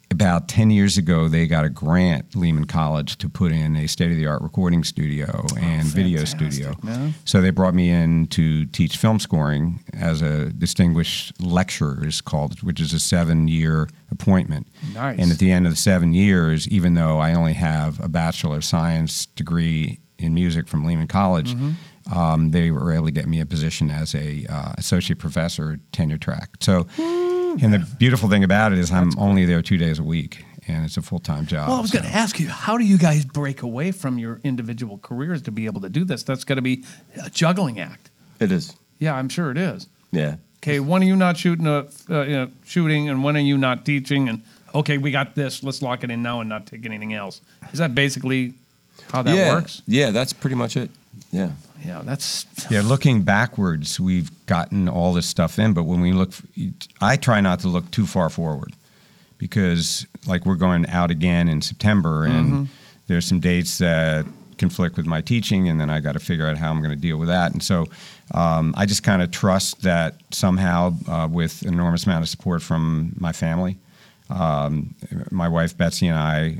about 0.09 0.47
10 0.47 0.69
years 0.71 0.97
ago, 0.97 1.27
they 1.27 1.45
got 1.47 1.65
a 1.65 1.69
grant, 1.69 2.33
Lehman 2.33 2.63
College, 2.65 3.17
to 3.17 3.27
put 3.27 3.51
in 3.51 3.75
a 3.75 3.87
state 3.87 4.09
of 4.09 4.15
the 4.15 4.25
art 4.25 4.41
recording 4.41 4.83
studio 4.85 5.45
and 5.59 5.83
video 5.85 6.21
Oh, 6.21 6.25
studio. 6.25 6.75
man. 6.81 7.13
So 7.25 7.41
they 7.41 7.49
brought 7.49 7.73
me 7.73 7.89
in 7.89 8.27
to 8.27 8.65
teach 8.67 8.95
film 8.95 9.19
scoring 9.19 9.81
as 9.93 10.21
a 10.21 10.45
distinguished 10.53 11.41
lecturer, 11.41 12.05
is 12.07 12.21
called, 12.21 12.61
which 12.63 12.79
is 12.79 12.93
a 12.93 12.99
seven 12.99 13.49
year 13.49 13.89
appointment. 14.09 14.67
Nice. 14.93 15.19
And 15.19 15.29
at 15.29 15.39
the 15.39 15.51
end 15.51 15.65
of 15.67 15.73
the 15.73 15.77
seven 15.77 16.13
years, 16.13 16.69
even 16.69 16.93
though 16.93 17.19
I 17.19 17.33
only 17.33 17.53
have 17.53 18.01
a 18.01 18.07
Bachelor 18.07 18.55
of 18.57 18.63
Science 18.63 19.25
degree 19.25 19.99
in 20.19 20.33
music 20.33 20.67
from 20.67 20.83
Lehman 20.85 21.07
College, 21.07 21.53
Mm-hmm. 21.55 22.17
um, 22.17 22.51
they 22.51 22.71
were 22.71 22.93
able 22.93 23.05
to 23.05 23.11
get 23.11 23.27
me 23.27 23.39
a 23.39 23.45
position 23.45 23.89
as 23.91 24.15
a 24.15 24.45
uh, 24.49 24.73
associate 24.77 25.19
professor, 25.19 25.79
tenure 25.91 26.17
track. 26.17 26.49
So, 26.59 26.87
and 26.97 27.73
the 27.73 27.85
beautiful 27.99 28.29
thing 28.29 28.43
about 28.43 28.71
it 28.71 28.77
is 28.79 28.91
I'm 28.91 29.11
only 29.17 29.45
there 29.45 29.61
two 29.61 29.77
days 29.77 29.99
a 29.99 30.03
week, 30.03 30.43
and 30.67 30.85
it's 30.85 30.97
a 30.97 31.01
full 31.01 31.19
time 31.19 31.45
job. 31.45 31.67
Well, 31.69 31.77
I 31.77 31.81
was 31.81 31.91
so- 31.91 31.99
going 31.99 32.09
to 32.11 32.17
ask 32.17 32.39
you, 32.39 32.47
how 32.49 32.77
do 32.77 32.83
you 32.85 32.97
guys 32.97 33.25
break 33.25 33.61
away 33.61 33.91
from 33.91 34.17
your 34.17 34.39
individual 34.43 34.97
careers 34.99 35.41
to 35.43 35.51
be 35.51 35.65
able 35.65 35.81
to 35.81 35.89
do 35.89 36.03
this? 36.05 36.23
That's 36.23 36.43
going 36.43 36.57
to 36.57 36.61
be 36.61 36.83
a 37.23 37.29
juggling 37.29 37.79
act. 37.79 38.09
It 38.39 38.51
is. 38.51 38.75
Yeah, 38.99 39.15
I'm 39.15 39.29
sure 39.29 39.51
it 39.51 39.57
is. 39.57 39.87
Yeah. 40.11 40.35
Okay, 40.63 40.79
when 40.79 41.01
are 41.03 41.05
you 41.05 41.15
not 41.15 41.37
shooting 41.37 41.67
a 41.67 41.87
uh, 42.09 42.21
you 42.23 42.35
know, 42.35 42.49
shooting, 42.65 43.09
and 43.09 43.23
when 43.23 43.35
are 43.37 43.41
you 43.41 43.57
not 43.57 43.85
teaching? 43.85 44.27
And 44.29 44.41
okay, 44.73 44.97
we 44.97 45.11
got 45.11 45.35
this. 45.35 45.63
Let's 45.63 45.81
lock 45.81 46.03
it 46.03 46.09
in 46.11 46.23
now 46.23 46.39
and 46.41 46.49
not 46.49 46.65
take 46.65 46.85
anything 46.85 47.13
else. 47.13 47.41
Is 47.71 47.79
that 47.79 47.93
basically 47.93 48.53
how 49.11 49.21
that 49.21 49.35
yeah. 49.35 49.53
works? 49.53 49.81
Yeah, 49.87 50.11
that's 50.11 50.33
pretty 50.33 50.55
much 50.55 50.77
it. 50.77 50.89
Yeah. 51.31 51.51
Yeah, 51.85 52.01
that's 52.03 52.45
Yeah, 52.69 52.81
looking 52.81 53.21
backwards, 53.21 53.99
we've 53.99 54.31
gotten 54.45 54.89
all 54.89 55.13
this 55.13 55.27
stuff 55.27 55.59
in, 55.59 55.73
but 55.73 55.83
when 55.83 56.01
we 56.01 56.11
look, 56.11 56.31
I 56.99 57.17
try 57.17 57.39
not 57.39 57.59
to 57.61 57.67
look 57.67 57.89
too 57.91 58.05
far 58.05 58.29
forward 58.29 58.73
because, 59.37 60.05
like, 60.25 60.45
we're 60.45 60.55
going 60.55 60.87
out 60.87 61.11
again 61.11 61.47
in 61.47 61.61
September, 61.61 62.25
and 62.25 62.67
there's 63.07 63.25
some 63.25 63.39
dates 63.39 63.77
that 63.77 64.25
conflict 64.57 64.97
with 64.97 65.05
my 65.05 65.21
teaching, 65.21 65.69
and 65.69 65.79
then 65.79 65.89
I 65.89 65.99
got 65.99 66.13
to 66.13 66.19
figure 66.19 66.47
out 66.47 66.57
how 66.57 66.71
I'm 66.71 66.79
going 66.79 66.95
to 66.95 67.01
deal 67.01 67.17
with 67.17 67.27
that. 67.29 67.53
And 67.53 67.61
so, 67.61 67.85
um, 68.33 68.73
I 68.75 68.85
just 68.87 69.03
kind 69.03 69.21
of 69.21 69.29
trust 69.29 69.83
that 69.83 70.15
somehow, 70.31 70.95
uh, 71.07 71.27
with 71.31 71.61
an 71.61 71.73
enormous 71.73 72.05
amount 72.05 72.23
of 72.23 72.29
support 72.29 72.63
from 72.63 73.13
my 73.19 73.31
family, 73.31 73.77
um, 74.29 74.95
my 75.29 75.47
wife 75.47 75.77
Betsy 75.77 76.07
and 76.07 76.17
I 76.17 76.59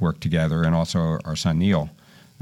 work 0.00 0.20
together, 0.20 0.62
and 0.64 0.74
also 0.74 1.18
our 1.24 1.36
son 1.36 1.58
Neil 1.58 1.90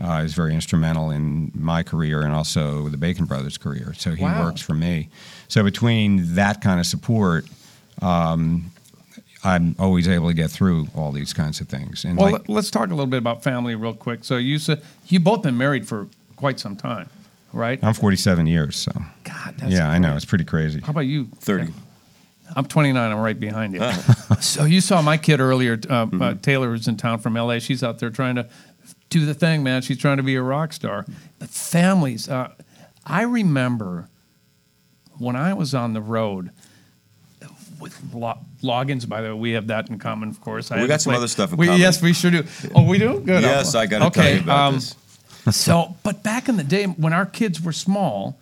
uh, 0.03 0.22
is 0.24 0.34
very 0.34 0.55
instrumental 0.55 1.11
in 1.11 1.53
my 1.55 1.82
career 1.82 2.22
and 2.22 2.32
also 2.34 2.88
the 2.88 2.97
Bacon 2.97 3.26
Brothers' 3.26 3.57
career. 3.59 3.95
So 3.97 4.12
he 4.12 4.24
Wow. 4.24 4.45
works 4.45 4.61
for 4.61 4.74
me. 4.74 5.09
So 5.49 5.62
between 5.62 6.34
that 6.34 6.61
kind 6.61 6.80
of 6.80 6.86
support, 6.86 7.47
um, 8.03 8.72
I'm 9.45 9.76
always 9.78 10.09
able 10.09 10.28
to 10.28 10.34
get 10.34 10.51
through 10.51 10.88
all 10.97 11.12
these 11.12 11.32
kinds 11.32 11.61
of 11.61 11.68
things. 11.68 12.05
And 12.05 12.16
well. 12.16 12.32
like, 12.32 12.40
let- 12.40 12.49
let's 12.49 12.70
talk 12.70 12.86
a 12.86 12.95
little 12.95 13.07
bit 13.07 13.18
about 13.18 13.42
family 13.45 13.74
real 13.74 13.95
quick. 13.95 14.24
So 14.24 14.36
you 14.36 14.59
said 14.59 14.82
you 15.09 15.20
both 15.20 15.42
been 15.42 15.59
married 15.59 15.86
for 15.86 16.09
quite 16.36 16.59
some 16.59 16.76
time, 16.76 17.09
right? 17.53 17.78
I'm 17.82 17.95
47 17.95 18.47
years, 18.47 18.74
so 18.76 18.90
God, 19.22 19.55
that's 19.59 19.72
yeah, 19.72 19.88
I 19.88 19.99
know 19.99 20.16
it's 20.16 20.24
pretty 20.24 20.45
crazy. 20.45 20.80
How 20.80 20.90
about 20.90 21.01
you? 21.03 21.26
30. 21.36 21.72
I'm 22.57 22.66
29. 22.66 23.11
I'm 23.12 23.18
right 23.18 23.38
behind 23.38 23.74
you. 23.74 23.90
so 24.40 24.64
you 24.64 24.80
saw 24.80 25.01
my 25.03 25.16
kid 25.16 25.40
earlier. 25.40 25.74
Uh, 25.74 26.07
Mm-hmm. 26.07 26.22
uh, 26.22 26.34
Taylor 26.34 26.70
was 26.70 26.86
in 26.88 26.97
town 26.97 27.18
from 27.18 27.34
LA. 27.34 27.59
She's 27.59 27.82
out 27.82 27.99
there 27.99 28.11
trying 28.11 28.34
to 28.36 28.49
do 29.11 29.24
the 29.26 29.34
thing, 29.34 29.62
man. 29.62 29.82
She's 29.82 29.99
trying 29.99 30.18
to 30.18 30.22
be 30.22 30.34
a 30.36 30.42
rock 30.42 30.72
star. 30.72 31.07
But 31.38 31.49
families, 31.51 32.28
uh, 32.28 32.53
I 33.07 33.22
remember 33.22 34.09
when 35.18 35.36
I 35.36 35.55
was 35.55 35.74
on 35.74 35.92
the 35.95 36.01
road 36.01 36.51
with 37.80 37.99
lo- 38.14 38.38
Loggins. 38.62 39.09
By 39.09 39.20
the 39.22 39.34
way, 39.34 39.40
we 39.40 39.51
have 39.53 39.66
that 39.68 39.88
in 39.90 39.99
common, 39.99 40.28
of 40.28 40.40
course. 40.40 40.70
I 40.70 40.80
We 40.82 40.86
got 40.88 41.01
some 41.01 41.12
play- 41.12 41.18
other 41.18 41.28
stuff 41.28 41.53
in 41.53 41.59
we, 41.59 41.66
common. 41.66 41.80
Yes, 41.80 42.03
we 42.03 42.12
sure 42.12 42.30
do. 42.30 42.45
Oh, 42.74 42.84
we 42.86 42.99
do. 42.99 43.20
Good. 43.20 43.42
Yes, 43.42 43.74
I 43.74 43.86
got 43.86 43.99
to 43.99 44.11
tell 44.11 44.24
okay, 44.24 44.34
you 44.36 44.40
about 44.42 44.59
um, 44.68 44.74
this. 44.74 44.95
so, 45.51 45.97
but 46.03 46.22
back 46.22 46.49
in 46.49 46.57
the 46.57 46.64
day 46.64 46.84
when 46.86 47.12
our 47.12 47.26
kids 47.26 47.61
were 47.61 47.72
small, 47.72 48.38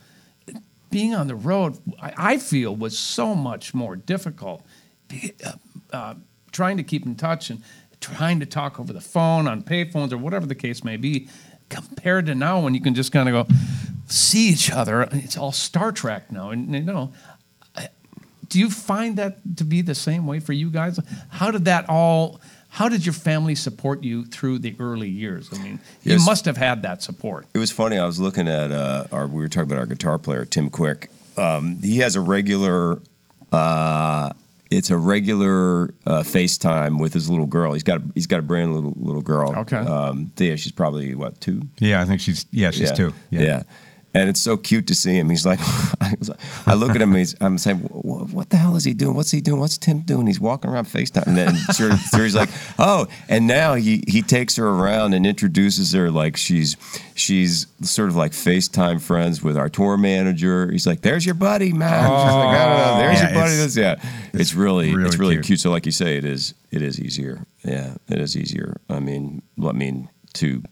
being 0.93 1.14
on 1.14 1.26
the 1.26 1.34
road, 1.34 1.78
I, 2.01 2.34
I 2.34 2.38
feel 2.38 2.76
was 2.76 2.97
so 2.97 3.34
much 3.34 3.74
more 3.74 3.97
difficult. 3.97 4.64
Uh, 5.45 5.53
uh, 5.93 6.14
trying 6.53 6.76
to 6.76 6.84
keep 6.84 7.05
in 7.05 7.16
touch 7.16 7.51
and 7.51 7.62
trying 8.01 8.38
to 8.40 8.47
talk 8.47 8.78
over 8.78 8.93
the 8.93 9.01
phone 9.01 9.49
on 9.49 9.62
payphones 9.62 10.12
or 10.12 10.18
whatever 10.18 10.47
the 10.47 10.55
case 10.55 10.84
may 10.84 10.97
be, 10.97 11.28
compared 11.68 12.26
to 12.26 12.34
now 12.34 12.61
when 12.61 12.74
you 12.74 12.80
can 12.80 12.95
just 12.95 13.11
kind 13.11 13.28
of 13.28 13.49
go 13.49 13.55
see 14.07 14.51
each 14.51 14.70
other. 14.70 15.09
It's 15.12 15.36
all 15.36 15.53
Star 15.53 15.90
Trek 15.90 16.30
now, 16.30 16.51
and 16.51 16.72
you 16.72 16.82
know. 16.82 17.12
Do 18.49 18.59
you 18.59 18.68
find 18.68 19.16
that 19.16 19.38
to 19.57 19.64
be 19.64 19.80
the 19.80 19.95
same 19.95 20.26
way 20.26 20.38
for 20.38 20.53
you 20.53 20.68
guys? 20.70 21.01
How 21.30 21.51
did 21.51 21.64
that 21.64 21.88
all? 21.88 22.38
How 22.72 22.88
did 22.88 23.04
your 23.04 23.12
family 23.12 23.54
support 23.54 24.02
you 24.02 24.24
through 24.24 24.60
the 24.60 24.74
early 24.78 25.08
years? 25.10 25.50
I 25.52 25.62
mean, 25.62 25.78
you 26.04 26.12
Yes. 26.12 26.24
must 26.24 26.46
have 26.46 26.56
had 26.56 26.80
that 26.84 27.02
support. 27.02 27.44
It 27.52 27.58
was 27.58 27.70
funny. 27.70 27.98
I 27.98 28.06
was 28.06 28.18
looking 28.18 28.48
at 28.48 28.72
uh, 28.72 29.04
our. 29.12 29.26
We 29.26 29.42
were 29.42 29.48
talking 29.48 29.70
about 29.70 29.78
our 29.78 29.84
guitar 29.86 30.18
player 30.18 30.46
Tim 30.46 30.70
Quick. 30.70 31.10
Um, 31.36 31.82
he 31.82 31.98
has 31.98 32.16
a 32.16 32.22
regular. 32.22 33.02
Uh, 33.52 34.32
it's 34.70 34.88
a 34.88 34.96
regular 34.96 35.92
uh, 36.06 36.22
FaceTime 36.22 36.98
with 36.98 37.12
his 37.12 37.28
little 37.28 37.44
girl. 37.44 37.74
He's 37.74 37.82
got 37.82 37.98
a, 37.98 38.02
he's 38.14 38.26
got 38.26 38.38
a 38.38 38.42
brand 38.42 38.74
little 38.74 38.94
little 38.96 39.20
girl. 39.20 39.54
Okay. 39.54 39.76
Um, 39.76 40.32
Thea, 40.36 40.56
she's 40.56 40.72
probably 40.72 41.14
what 41.14 41.38
two? 41.42 41.60
Yeah, 41.78 42.00
I 42.00 42.06
think 42.06 42.22
she's 42.22 42.46
yeah 42.52 42.70
she's 42.70 42.88
yeah. 42.88 42.94
two. 42.94 43.14
Yeah. 43.28 43.62
And 44.14 44.28
it's 44.28 44.40
so 44.40 44.58
cute 44.58 44.86
to 44.88 44.94
see 44.94 45.16
him. 45.18 45.30
He's 45.30 45.46
like, 45.46 45.58
I, 46.00 46.14
was 46.18 46.28
like, 46.28 46.38
I 46.66 46.74
look 46.74 46.90
at 46.90 47.00
him. 47.00 47.14
He's, 47.14 47.34
I'm 47.40 47.56
saying, 47.56 47.78
what, 47.78 48.50
the 48.50 48.58
hell 48.58 48.76
is 48.76 48.84
he 48.84 48.92
doing? 48.92 49.16
What's 49.16 49.30
he 49.30 49.40
doing? 49.40 49.58
What's 49.58 49.78
Tim 49.78 50.00
doing? 50.00 50.26
He's 50.26 50.38
walking 50.38 50.70
around 50.70 50.84
FaceTime. 50.84 51.26
And 51.26 51.36
then 51.36 51.54
Sir, 51.72 51.96
Siri's 52.10 52.34
like, 52.34 52.50
oh, 52.78 53.06
and 53.30 53.46
now 53.46 53.72
he 53.74 54.04
he 54.06 54.20
takes 54.20 54.56
her 54.56 54.68
around 54.68 55.14
and 55.14 55.24
introduces 55.26 55.92
her 55.94 56.10
like 56.10 56.36
she's 56.36 56.76
she's 57.14 57.66
sort 57.80 58.10
of 58.10 58.16
like 58.16 58.32
FaceTime 58.32 59.00
friends 59.00 59.42
with 59.42 59.56
our 59.56 59.70
tour 59.70 59.96
manager. 59.96 60.70
He's 60.70 60.86
like, 60.86 61.00
there's 61.00 61.24
your 61.24 61.34
buddy, 61.34 61.72
man. 61.72 62.02
She's 62.02 62.34
like, 62.34 62.58
oh, 62.60 62.98
there's 62.98 63.18
Yeah, 63.20 63.28
your 63.32 63.40
buddy. 63.40 63.52
it's- 63.54 63.76
yeah, 63.76 63.96
it's, 64.34 64.52
really, 64.54 64.94
really 64.94 65.08
it's 65.08 65.16
really 65.18 65.34
cute. 65.36 65.46
cute. 65.46 65.60
So, 65.60 65.70
like 65.70 65.86
you 65.86 65.92
say, 65.92 66.18
it 66.18 66.24
is 66.26 66.52
it 66.70 66.82
is 66.82 67.00
easier. 67.00 67.46
Yeah, 67.64 67.94
it 68.08 68.18
is 68.18 68.36
easier. 68.36 68.76
I 68.90 69.00
mean, 69.00 69.40
I 69.66 69.72
mean 69.72 70.10
to 70.34 70.62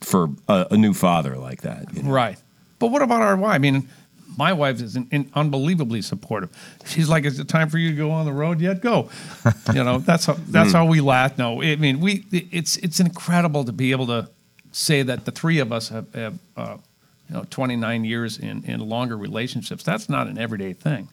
for 0.00 0.30
a, 0.48 0.66
a 0.72 0.76
new 0.76 0.92
father 0.94 1.36
like 1.36 1.62
that. 1.62 1.94
You 1.94 2.02
know? 2.02 2.10
Right. 2.10 2.36
But 2.80 2.88
what 2.88 3.02
about 3.02 3.22
our 3.22 3.36
wife? 3.36 3.54
I 3.54 3.58
mean, 3.58 3.88
my 4.36 4.52
wife 4.52 4.80
is 4.80 4.96
in, 4.96 5.06
in 5.12 5.30
unbelievably 5.34 6.02
supportive. 6.02 6.50
She's 6.84 7.08
like, 7.08 7.24
"Is 7.24 7.38
it 7.38 7.46
time 7.46 7.68
for 7.68 7.78
you 7.78 7.90
to 7.90 7.96
go 7.96 8.10
on 8.10 8.24
the 8.26 8.32
road 8.32 8.60
yet? 8.60 8.80
Go." 8.80 9.10
you 9.72 9.84
know, 9.84 9.98
that's 9.98 10.26
how 10.26 10.36
that's 10.48 10.72
how 10.72 10.86
we 10.86 11.00
laugh. 11.00 11.38
No, 11.38 11.62
I 11.62 11.76
mean, 11.76 12.00
we 12.00 12.24
it's 12.32 12.76
it's 12.78 12.98
incredible 12.98 13.64
to 13.64 13.72
be 13.72 13.92
able 13.92 14.06
to 14.08 14.28
say 14.72 15.02
that 15.02 15.24
the 15.24 15.30
three 15.30 15.58
of 15.58 15.72
us 15.72 15.90
have, 15.90 16.12
have 16.14 16.38
uh, 16.56 16.76
you 17.28 17.36
know 17.36 17.44
29 17.50 18.04
years 18.04 18.38
in 18.38 18.64
in 18.64 18.80
longer 18.80 19.16
relationships. 19.16 19.84
That's 19.84 20.08
not 20.08 20.26
an 20.26 20.38
everyday 20.38 20.72
thing. 20.72 21.08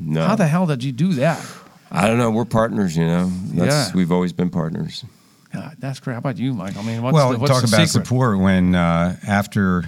No, 0.00 0.26
How 0.26 0.34
the 0.34 0.48
hell 0.48 0.66
did 0.66 0.82
you 0.82 0.92
do 0.92 1.12
that? 1.14 1.44
I 1.90 2.08
don't 2.08 2.18
know. 2.18 2.30
We're 2.30 2.46
partners, 2.46 2.96
you 2.96 3.06
know. 3.06 3.30
That's, 3.52 3.88
Yeah. 3.88 3.94
We've 3.94 4.10
always 4.10 4.32
been 4.32 4.50
partners. 4.50 5.04
God, 5.52 5.76
that's 5.78 6.00
great. 6.00 6.14
How 6.14 6.18
about 6.18 6.38
you, 6.38 6.54
Mike? 6.54 6.76
I 6.78 6.82
mean, 6.82 7.02
what's 7.02 7.14
well, 7.14 7.32
the, 7.32 7.38
what's 7.38 7.52
talk 7.52 7.62
the 7.62 7.68
about 7.68 7.86
secret? 7.86 8.06
support 8.06 8.38
when 8.38 8.74
uh, 8.74 9.16
after 9.26 9.84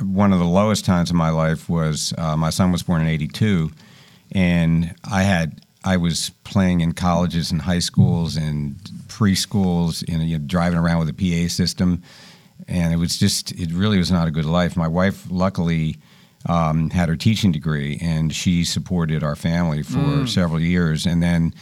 one 0.00 0.32
of 0.32 0.38
the 0.38 0.44
lowest 0.44 0.84
times 0.84 1.10
of 1.10 1.16
my 1.16 1.30
life 1.30 1.68
was 1.68 2.12
uh, 2.18 2.36
my 2.36 2.50
son 2.50 2.72
was 2.72 2.82
born 2.82 3.00
in 3.02 3.08
'82, 3.08 3.70
and 4.32 4.94
I 5.04 5.22
had 5.22 5.60
I 5.84 5.96
was 5.96 6.30
playing 6.44 6.80
in 6.80 6.92
colleges 6.92 7.50
and 7.50 7.62
high 7.62 7.78
schools 7.78 8.36
and 8.36 8.76
preschools 9.08 10.04
and 10.12 10.28
you 10.28 10.38
know, 10.38 10.44
driving 10.46 10.78
around 10.78 10.98
with 10.98 11.08
a 11.08 11.12
PA 11.12 11.48
system, 11.48 12.02
and 12.68 12.92
it 12.92 12.96
was 12.96 13.18
just 13.18 13.52
it 13.52 13.72
really 13.72 13.98
was 13.98 14.10
not 14.10 14.28
a 14.28 14.30
good 14.30 14.44
life. 14.44 14.76
My 14.76 14.88
wife, 14.88 15.26
luckily. 15.30 15.96
Um, 16.48 16.90
had 16.90 17.08
her 17.08 17.16
teaching 17.16 17.50
degree, 17.50 17.98
and 18.00 18.32
she 18.32 18.64
supported 18.64 19.24
our 19.24 19.34
family 19.34 19.82
for 19.82 20.28
several 20.28 20.60
years. 20.60 21.04
And 21.04 21.20
then 21.20 21.52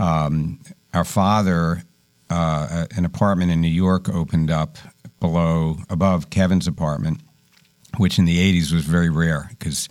um, 0.00 0.58
our 0.94 1.04
father, 1.04 1.82
uh, 2.30 2.86
an 2.96 3.04
apartment 3.04 3.50
in 3.50 3.60
New 3.60 3.68
York 3.68 4.08
opened 4.08 4.50
up 4.50 4.78
below, 5.20 5.76
above 5.90 6.30
Kevin's 6.30 6.66
apartment, 6.66 7.20
which 7.98 8.18
in 8.18 8.24
the 8.24 8.38
80s 8.38 8.72
was 8.72 8.84
very 8.84 9.10
rare 9.10 9.48
because 9.50 9.88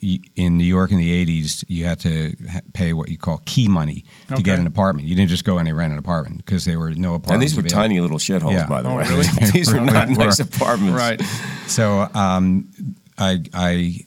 in 0.00 0.56
New 0.58 0.64
York 0.64 0.92
in 0.92 0.98
the 0.98 1.26
80s, 1.26 1.64
you 1.66 1.84
had 1.84 1.98
to 2.00 2.36
pay 2.72 2.92
what 2.92 3.08
you 3.08 3.18
call 3.18 3.38
key 3.46 3.66
money 3.68 4.04
to 4.28 4.34
Okay. 4.34 4.42
get 4.44 4.58
an 4.60 4.66
apartment. 4.66 5.08
You 5.08 5.16
didn't 5.16 5.30
just 5.30 5.44
go 5.44 5.58
in 5.58 5.66
and 5.66 5.76
rent 5.76 5.92
an 5.92 5.98
apartment 5.98 6.36
because 6.44 6.64
there 6.66 6.78
were 6.78 6.90
no 6.90 7.14
apartments. 7.14 7.32
And 7.32 7.42
these 7.42 7.54
were 7.56 7.60
available. 7.60 7.82
tiny 7.82 8.00
little 8.00 8.18
shitholes, 8.18 8.52
Yeah. 8.52 8.66
by 8.66 8.82
the 8.82 8.90
Oh, 8.90 8.96
way. 8.96 9.08
really? 9.08 9.26
these 9.52 9.72
were 9.72 9.80
not 9.96 10.08
nice 10.08 10.38
apartments. 10.38 10.94
right? 10.96 11.20
So 11.66 12.08
um, 12.14 12.68
I, 13.16 13.42
I 13.52 14.00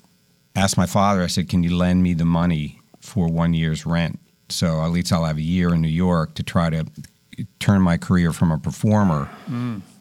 asked 0.56 0.78
my 0.78 0.86
father, 0.86 1.24
I 1.24 1.28
said, 1.28 1.50
can 1.50 1.62
you 1.64 1.76
lend 1.76 2.04
me 2.04 2.14
the 2.14 2.26
money 2.26 2.80
for 3.02 3.28
one 3.28 3.54
year's 3.54 3.86
rent? 3.86 4.20
So 4.48 4.82
at 4.84 4.92
least 4.92 5.12
I'll 5.12 5.26
have 5.26 5.38
a 5.38 5.42
year 5.42 5.74
in 5.74 5.82
New 5.82 5.88
York 5.90 6.36
to 6.36 6.44
try 6.44 6.70
to 6.70 6.86
turn 7.60 7.82
my 7.82 7.98
career 7.98 8.32
from 8.32 8.52
a 8.52 8.58
performer 8.58 9.30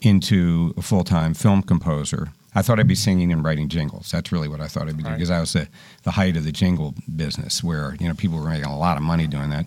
into 0.03 0.75
a 0.77 0.83
full 0.83 1.05
time 1.05 1.35
film 1.35 1.63
composer. 1.63 2.29
I 2.55 2.63
thought 2.63 2.81
I'd 2.81 2.89
be 2.89 2.95
singing 2.97 3.33
and 3.33 3.45
writing 3.45 3.69
jingles. 3.69 4.11
That's 4.11 4.33
really 4.33 4.49
what 4.49 4.61
I 4.61 4.67
thought 4.67 4.89
I'd 4.89 4.97
be 4.97 5.03
doing 5.05 5.13
Right. 5.13 5.19
because 5.19 5.31
I 5.31 5.41
was 5.41 5.53
the, 5.53 5.69
the 6.03 6.11
height 6.11 6.37
of 6.37 6.45
the 6.45 6.53
jingle 6.53 6.95
business 7.17 7.63
where 7.63 7.97
you 8.01 8.09
know 8.09 8.15
people 8.15 8.39
were 8.39 8.49
making 8.49 8.65
a 8.67 8.79
lot 8.79 8.97
of 8.97 9.03
money 9.03 9.27
doing 9.27 9.51
that. 9.51 9.67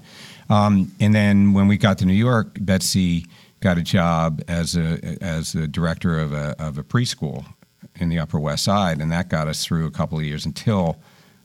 Um, 0.49 0.91
and 0.99 1.15
then 1.15 1.53
when 1.53 1.67
we 1.67 1.77
got 1.77 1.97
to 1.99 2.05
New 2.05 2.13
York, 2.13 2.57
Betsy 2.59 3.25
got 3.61 3.77
a 3.77 3.81
job 3.81 4.41
as 4.47 4.75
a 4.75 4.99
as 5.21 5.53
the 5.53 5.67
director 5.67 6.19
of 6.19 6.33
a 6.33 6.55
of 6.59 6.77
a 6.77 6.83
preschool 6.83 7.45
in 7.95 8.09
the 8.09 8.19
Upper 8.19 8.39
West 8.39 8.63
Side, 8.65 8.99
and 8.99 9.11
that 9.11 9.29
got 9.29 9.47
us 9.47 9.63
through 9.63 9.85
a 9.85 9.91
couple 9.91 10.17
of 10.17 10.25
years 10.25 10.45
until 10.45 10.97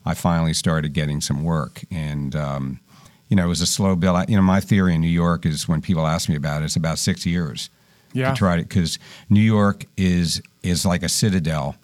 I 0.05 0.15
finally 0.15 0.55
started 0.55 0.93
getting 0.93 1.21
some 1.21 1.45
work. 1.45 1.83
And 1.91 2.35
um, 2.35 2.81
you 3.29 3.37
know, 3.37 3.45
it 3.45 3.49
was 3.49 3.61
a 3.61 3.67
slow 3.67 3.95
build. 3.95 4.17
I, 4.17 4.25
you 4.29 4.35
know, 4.37 4.43
my 4.43 4.59
theory 4.61 4.95
in 4.95 5.01
New 5.03 5.07
York 5.09 5.47
is 5.47 5.69
when 5.69 5.83
people 5.83 6.07
ask 6.07 6.29
me 6.29 6.35
about 6.35 6.63
it, 6.63 6.65
it's 6.65 6.77
about 6.77 6.99
six 6.99 7.25
years 7.25 7.71
Yeah. 8.13 8.31
to 8.31 8.37
try 8.37 8.57
to 8.57 8.63
because 8.63 8.99
New 9.29 9.41
York 9.43 9.85
is 9.97 10.41
is 10.63 10.85
like 10.87 11.03
a 11.03 11.09
citadel. 11.09 11.77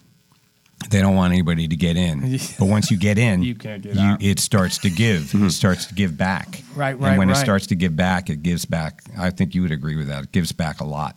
They 0.89 1.01
don't 1.01 1.15
want 1.15 1.33
anybody 1.33 1.67
to 1.67 1.75
get 1.75 1.95
in, 1.97 2.19
but 2.59 2.65
once 2.65 2.91
you 2.91 2.97
get 2.97 3.17
in, 3.17 3.41
You 3.41 3.55
can't 3.55 3.81
get 3.81 3.97
out. 3.97 4.21
It 4.21 4.39
starts 4.39 4.77
to 4.79 4.89
give. 4.89 5.33
it 5.33 5.51
starts 5.51 5.85
to 5.87 5.93
give 5.95 6.17
back. 6.17 6.61
Right, 6.75 6.99
right, 6.99 7.09
And 7.11 7.17
when 7.17 7.29
right. 7.29 7.37
it 7.37 7.39
starts 7.39 7.67
to 7.67 7.75
give 7.75 7.95
back, 7.95 8.29
it 8.29 8.43
gives 8.43 8.65
back. 8.65 9.01
I 9.17 9.29
think 9.29 9.55
you 9.55 9.61
would 9.61 9.71
agree 9.71 9.95
with 9.95 10.07
that. 10.07 10.25
It 10.25 10.31
gives 10.31 10.51
back 10.51 10.81
a 10.81 10.85
lot. 10.85 11.15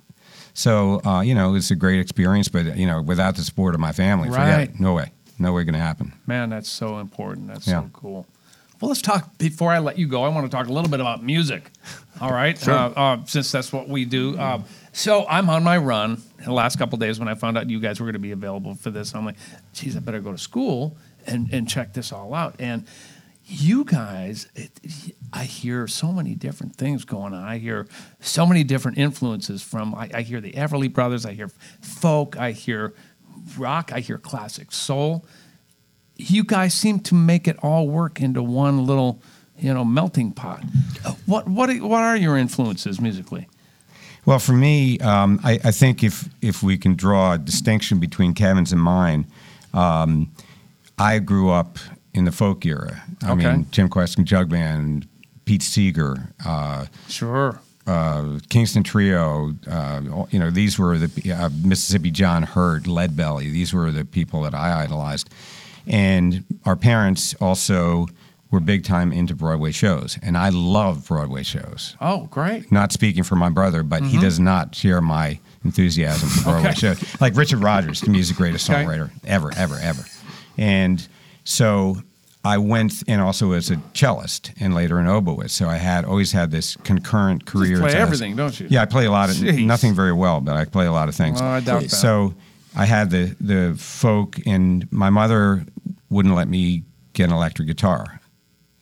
So 0.55 1.01
uh, 1.05 1.21
you 1.21 1.35
know, 1.35 1.55
it's 1.55 1.71
a 1.71 1.77
great 1.77 2.01
experience, 2.01 2.49
but 2.49 2.77
you 2.77 2.87
know, 2.87 3.03
without 3.03 3.37
the 3.37 3.43
support 3.43 3.75
of 3.75 3.81
my 3.81 3.93
family, 3.93 4.29
forget 4.29 4.57
Right. 4.57 4.69
it. 4.71 4.81
No 4.81 4.95
way. 4.95 5.13
No 5.39 5.53
way 5.53 5.65
going 5.65 5.75
to 5.75 5.81
happen. 5.81 6.13
Man, 6.27 6.51
that's 6.51 6.69
so 6.69 6.99
important. 6.99 7.49
That's 7.49 7.67
Yeah. 7.67 7.83
so 7.83 7.91
cool. 7.93 8.27
Well, 8.81 8.89
let's 8.91 9.03
talk. 9.03 9.37
Before 9.39 9.73
I 9.73 9.81
let 9.81 9.99
you 9.99 10.07
go, 10.07 10.23
I 10.25 10.29
want 10.29 10.49
to 10.49 10.57
talk 10.57 10.69
a 10.69 10.73
little 10.73 10.91
bit 10.91 11.01
about 11.01 11.23
music. 11.23 11.71
All 12.21 12.33
right, 12.33 12.57
uh, 12.69 12.91
uh, 12.97 13.25
since 13.27 13.51
that's 13.53 13.73
what 13.73 13.89
we 13.89 14.05
do. 14.05 14.39
Um, 14.39 14.65
so 14.99 15.27
I'm 15.29 15.49
on 15.49 15.63
my 15.63 15.79
run. 15.79 16.21
The 16.45 16.53
last 16.53 16.77
couple 16.79 16.99
days, 16.99 17.19
when 17.19 17.29
I 17.29 17.35
found 17.35 17.57
out 17.57 17.71
you 17.71 17.81
guys 17.81 18.01
were 18.01 18.07
going 18.07 18.15
to 18.15 18.19
be 18.19 18.33
available 18.33 18.75
for 18.75 18.91
this, 18.91 19.15
I'm 19.15 19.25
like, 19.25 19.37
geez, 19.73 19.97
I 19.97 20.01
better 20.01 20.21
go 20.21 20.33
to 20.33 20.39
school 20.39 20.97
and 21.27 21.49
and 21.53 21.69
check 21.69 21.93
this 21.93 22.13
all 22.13 22.35
out. 22.35 22.57
And 22.59 22.87
you 23.45 23.85
guys, 23.85 24.49
it, 24.55 24.71
I 25.33 25.45
hear 25.45 25.87
so 25.87 26.13
many 26.13 26.35
different 26.35 26.77
things 26.77 27.05
going 27.05 27.33
on. 27.33 27.43
I 27.43 27.59
hear 27.59 27.87
so 28.21 28.45
many 28.45 28.65
different 28.65 28.99
influences 28.99 29.63
from. 29.63 29.95
I, 29.95 30.11
I 30.13 30.23
hear 30.23 30.41
the 30.41 30.53
Everly 30.53 30.93
Brothers. 30.93 31.25
I 31.25 31.33
hear 31.33 31.49
folk. 31.81 32.37
I 32.37 32.53
hear 32.53 32.95
rock. 33.57 33.93
I 33.93 34.01
hear 34.01 34.19
classic 34.19 34.73
soul 34.73 35.25
you 36.19 36.43
guys 36.43 36.75
seem 36.75 36.99
to 36.99 37.15
make 37.15 37.47
it 37.47 37.57
all 37.63 37.89
work 37.89 38.21
into 38.21 38.43
one 38.43 38.85
little, 38.85 39.23
you 39.57 39.73
know, 39.73 39.85
melting 39.85 40.33
pot. 40.33 40.65
Uh, 41.05 41.15
What 41.27 41.49
what 41.49 41.71
what 41.81 42.03
are 42.03 42.17
your 42.17 42.37
influences 42.37 43.01
musically? 43.01 43.49
Well, 44.29 44.39
for 44.39 44.53
me, 44.53 44.99
um, 44.99 45.41
I, 45.43 45.53
I 45.65 45.71
think 45.71 46.05
if 46.05 46.29
if 46.43 46.63
we 46.63 46.77
can 46.77 46.95
draw 46.97 47.33
a 47.33 47.39
distinction 47.39 47.99
between 47.99 48.35
Kevin's 48.35 48.73
and 48.75 48.83
mine, 48.83 49.25
um, 49.73 50.31
I 50.99 51.19
grew 51.19 51.49
up 51.51 51.79
in 52.13 52.27
the 52.27 52.31
folk 52.33 52.67
era. 52.67 53.03
I 53.23 53.33
Okay. 53.33 53.51
mean, 53.53 53.67
Jim 53.71 53.89
Kweskin 53.89 54.19
and 54.19 54.27
Jug 54.27 54.51
Band, 54.51 55.07
Pete 55.47 55.63
Seeger, 55.63 56.35
uh, 56.45 56.85
Sure. 57.09 57.59
uh, 57.87 58.39
Kingston 58.51 58.83
Trio. 58.83 59.55
Uh, 59.67 60.27
you 60.31 60.39
know, 60.39 60.51
these 60.51 60.79
were 60.79 60.99
the 60.99 61.33
uh, 61.33 61.49
Mississippi 61.65 62.11
John 62.11 62.43
Hurt, 62.43 62.87
Lead 62.87 63.17
Belly. 63.17 63.49
These 63.49 63.73
were 63.73 63.91
the 63.91 64.05
people 64.05 64.43
that 64.43 64.55
I 64.55 64.83
idolized, 64.85 65.31
and 65.87 66.45
our 66.67 66.77
parents 66.77 67.33
also 67.41 68.09
were 68.51 68.61
big 68.61 68.83
time 68.85 69.13
into 69.13 69.35
Broadway 69.35 69.73
shows, 69.73 70.19
and 70.23 70.37
I 70.37 70.49
love 70.49 71.07
Broadway 71.07 71.43
shows 71.43 71.97
Oh, 72.01 72.27
great. 72.31 72.73
not 72.73 72.93
speaking 72.93 73.23
for 73.23 73.37
my 73.37 73.51
brother, 73.51 73.83
but 73.83 74.03
he 74.03 74.19
does 74.19 74.41
not 74.41 74.75
share 74.75 75.01
my 75.03 75.39
enthusiasm 75.65 76.29
for 76.31 76.43
Broadway 76.45 76.71
Mm-hmm. 76.71 76.87
Okay. 76.87 76.95
shows. 77.01 77.21
Like 77.21 77.37
Richard 77.37 77.59
Rodgers, 77.63 78.01
the 78.01 78.11
music 78.11 78.37
greatest 78.37 78.69
Okay. 78.71 78.85
songwriter 78.85 79.11
ever, 79.27 79.53
ever, 79.57 79.77
ever. 79.83 80.05
And 80.57 81.07
so 81.45 81.99
I 82.45 82.57
went 82.59 83.03
and 83.07 83.21
also 83.21 83.53
as 83.53 83.71
a 83.71 83.77
cellist 83.95 84.53
and 84.61 84.75
later 84.75 84.99
an 84.99 85.07
oboist. 85.07 85.51
So 85.51 85.69
I 85.69 85.77
had 85.77 86.05
always 86.05 86.33
had 86.33 86.51
this 86.51 86.77
concurrent 86.85 87.45
career. 87.45 87.79
play 87.79 87.93
everything, 87.95 88.35
don't 88.37 88.59
you? 88.59 88.67
Yeah, 88.71 88.83
I 88.83 88.87
play 88.87 89.05
a 89.07 89.11
lot 89.11 89.29
of 89.29 89.37
Jeez. 89.37 89.65
nothing 89.67 89.95
very 89.95 90.13
well, 90.13 90.41
but 90.41 90.57
I 90.57 90.65
play 90.65 90.87
a 90.87 90.93
lot 90.93 91.09
of 91.09 91.15
things. 91.15 91.41
Oh, 91.43 91.47
I 91.47 91.61
doubt 91.61 91.83
that. 91.83 91.91
So 91.91 92.35
I 92.77 92.87
had 92.87 93.11
the 93.11 93.37
the 93.41 93.75
folk, 93.77 94.39
and 94.47 94.91
my 94.93 95.11
mother 95.11 95.67
wouldn't 96.11 96.35
let 96.35 96.49
me 96.49 96.85
get 97.13 97.25
an 97.29 97.33
electric 97.35 97.67
guitar, 97.69 98.21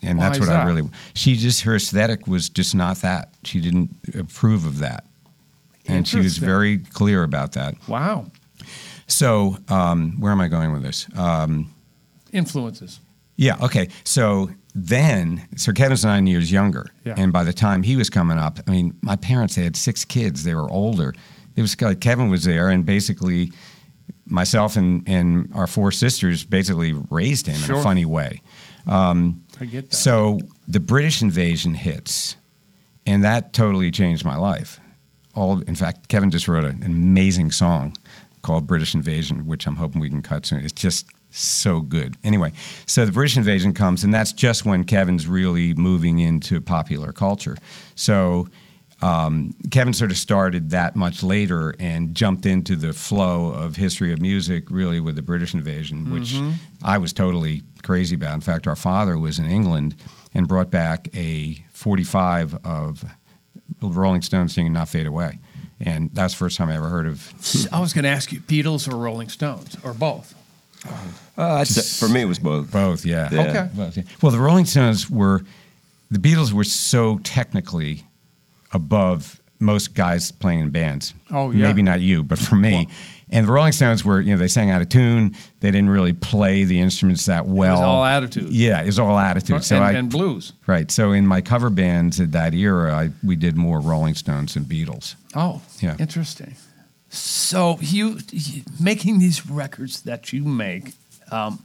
and 0.07 0.19
Why 0.19 0.25
that's 0.29 0.39
what 0.39 0.49
that? 0.49 0.63
I 0.63 0.67
really. 0.67 0.89
She 1.15 1.37
just 1.37 1.63
her 1.63 1.77
aesthetic 1.77 2.27
was 2.27 2.49
just 2.49 2.75
not 2.75 2.99
that. 2.99 3.35
She 3.45 3.61
didn't 3.61 3.91
approve 4.19 4.65
of 4.65 4.79
that, 4.79 5.05
and 5.87 6.07
she 6.07 6.19
was 6.19 6.39
very 6.39 6.79
clear 6.79 7.23
about 7.23 7.53
that. 7.53 7.75
Wow. 7.89 8.27
So 9.07 9.57
um, 9.69 10.21
where 10.21 10.33
am 10.33 10.41
I 10.41 10.49
going 10.49 10.73
with 10.73 10.83
this? 10.83 11.07
Um, 11.17 11.73
Influences. 12.33 13.01
yeah. 13.37 13.57
Okay. 13.63 13.89
So 14.05 14.51
then, 14.75 15.47
so 15.57 15.73
Kevin's 15.73 16.05
nine 16.05 16.27
years 16.27 16.51
younger, 16.53 16.87
Yeah. 17.05 17.15
and 17.17 17.33
by 17.33 17.45
the 17.45 17.53
time 17.53 17.83
he 17.83 17.97
was 17.97 18.11
coming 18.11 18.39
up, 18.39 18.59
I 18.67 18.71
mean, 18.71 18.95
my 19.01 19.17
parents 19.17 19.55
they 19.55 19.63
had 19.65 19.77
six 19.77 20.05
kids. 20.05 20.45
They 20.45 20.55
were 20.55 20.71
older. 20.71 21.15
It 21.55 21.63
was 21.63 21.81
like 21.81 22.01
Kevin 22.01 22.29
was 22.31 22.45
there, 22.45 22.69
and 22.69 22.85
basically, 22.85 23.53
myself 24.27 24.77
and, 24.77 25.03
and 25.09 25.49
our 25.55 25.67
four 25.67 25.93
sisters 25.93 26.45
basically 26.45 26.93
raised 27.11 27.47
him 27.47 27.63
in 27.65 27.79
a 27.79 27.83
funny 27.83 28.05
way. 28.05 28.43
Um, 28.87 29.45
I 29.61 29.65
get 29.65 29.91
that. 29.91 29.97
So 29.97 30.39
the 30.69 30.81
British 30.81 31.23
invasion 31.23 31.75
hits, 31.75 32.37
and 33.05 33.25
that 33.25 33.53
totally 33.53 33.91
changed 33.91 34.25
my 34.25 34.37
life. 34.37 34.81
All, 35.35 35.61
in 35.63 35.75
fact, 35.75 36.09
Kevin 36.09 36.31
just 36.31 36.49
wrote 36.49 36.65
an 36.65 36.83
amazing 36.83 37.51
song 37.51 37.97
called 38.43 38.67
"British 38.67 38.95
Invasion," 38.95 39.47
which 39.47 39.67
I'm 39.67 39.77
hoping 39.77 40.01
we 40.01 40.09
can 40.09 40.23
cut 40.23 40.47
soon. 40.47 40.61
It's 40.61 40.73
just 40.73 41.07
so 41.31 41.81
good. 41.81 42.17
Anyway, 42.25 42.53
so 42.87 43.05
the 43.05 43.13
British 43.13 43.37
invasion 43.37 43.75
comes, 43.75 44.05
and 44.05 44.15
that's 44.15 44.33
just 44.33 44.65
when 44.65 44.85
Kevin's 44.85 45.27
really 45.27 45.75
moving 45.75 46.19
into 46.21 46.61
popular 46.61 47.13
culture. 47.13 47.57
So. 47.95 48.49
Um, 49.03 49.55
Kevin 49.71 49.93
sort 49.93 50.11
of 50.11 50.17
started 50.17 50.71
that 50.71 50.97
much 50.97 51.23
later 51.23 51.75
and 51.79 52.15
jumped 52.15 52.47
into 52.47 52.77
the 52.77 52.93
flow 52.95 53.51
of 53.51 53.77
history 53.77 54.13
of 54.13 54.21
music 54.23 54.71
really 54.71 55.01
with 55.01 55.17
the 55.17 55.23
British 55.23 55.53
invasion, 55.53 56.11
which 56.11 56.35
I 56.83 56.97
was 56.97 57.13
totally 57.13 57.63
crazy 57.83 58.17
about. 58.17 58.35
In 58.35 58.41
fact, 58.41 58.67
our 58.67 58.77
father 58.77 59.19
was 59.19 59.39
in 59.39 59.45
England 59.45 59.97
and 60.33 60.49
brought 60.49 60.71
back 60.71 61.09
a 61.15 61.63
45 61.73 62.55
of 62.65 63.05
Rolling 63.83 64.23
Stones 64.23 64.55
singing 64.55 64.73
"Not 64.73 64.89
Fade 64.89 65.07
Away," 65.07 65.39
and 65.79 66.11
that's 66.15 66.33
the 66.33 66.39
first 66.39 66.57
time 66.57 66.71
I 66.71 66.77
ever 66.77 66.89
heard 66.89 67.07
of. 67.07 67.69
I 67.73 67.81
was 67.81 67.93
going 67.93 68.05
to 68.05 68.09
ask 68.11 68.33
you, 68.33 68.41
Beatles 68.41 68.91
or 68.91 68.97
Rolling 68.97 69.29
Stones 69.29 69.77
or 69.85 69.93
both? 69.93 70.35
Uh, 71.37 71.65
I'd 71.67 71.69
for 71.69 72.09
me, 72.09 72.23
it 72.23 72.27
was 72.27 72.39
both. 72.39 72.71
Both, 72.71 73.05
yeah. 73.05 73.29
Yeah. 73.31 73.41
Okay. 73.43 73.69
Both, 73.75 73.97
yeah. 73.99 74.03
Well, 74.23 74.33
the 74.33 74.39
Rolling 74.39 74.65
Stones 74.65 75.11
were, 75.11 75.43
the 76.11 76.19
Beatles 76.19 76.53
were 76.53 76.65
so 76.65 77.19
technically 77.19 78.05
above 78.77 79.41
most 79.59 79.95
guys 79.95 80.31
playing 80.31 80.61
in 80.61 80.71
bands. 80.71 81.15
Oh, 81.31 81.51
yeah. 81.51 81.67
Maybe 81.67 81.83
not 81.83 82.01
you, 82.01 82.23
but 82.23 82.39
for 82.39 82.55
me. 82.57 82.89
and 83.31 83.49
the 83.49 83.51
Rolling 83.53 83.73
Stones 83.73 84.05
were, 84.05 84.21
you 84.21 84.33
know, 84.33 84.37
they 84.39 84.49
sang 84.49 84.71
out 84.71 84.83
of 84.83 84.89
tune. 84.91 85.35
They 85.61 85.71
didn't 85.71 85.89
really 85.89 86.13
play 86.13 86.65
the 86.65 86.79
instruments 86.79 87.25
that 87.27 87.47
well. 87.47 87.81
It 87.81 87.85
all 87.85 88.05
attitude. 88.05 88.51
Yeah, 88.51 88.83
it 88.83 88.87
was 88.87 88.99
all 88.99 89.19
attitude. 89.19 89.65
So 89.65 89.77
and, 89.77 89.85
I, 89.85 89.93
and 89.93 90.11
blues. 90.11 90.53
right. 90.67 90.91
So 90.91 91.13
in 91.13 91.27
my 91.27 91.41
cover 91.41 91.71
bands 91.71 92.21
at 92.21 92.33
that 92.33 92.53
era, 92.55 92.95
I, 92.95 93.11
we 93.25 93.35
did 93.35 93.57
more 93.57 93.81
Rolling 93.81 94.15
Stones 94.15 94.57
and 94.57 94.67
Beatles. 94.67 95.15
Oh, 95.35 95.63
Yeah. 95.81 95.97
interesting. 95.99 96.55
So 97.09 97.79
you, 97.81 98.19
you- 98.31 98.63
making 98.79 99.19
these 99.21 99.49
records 99.49 100.03
that 100.03 100.33
you 100.35 100.45
make, 100.45 100.93
um, 101.33 101.63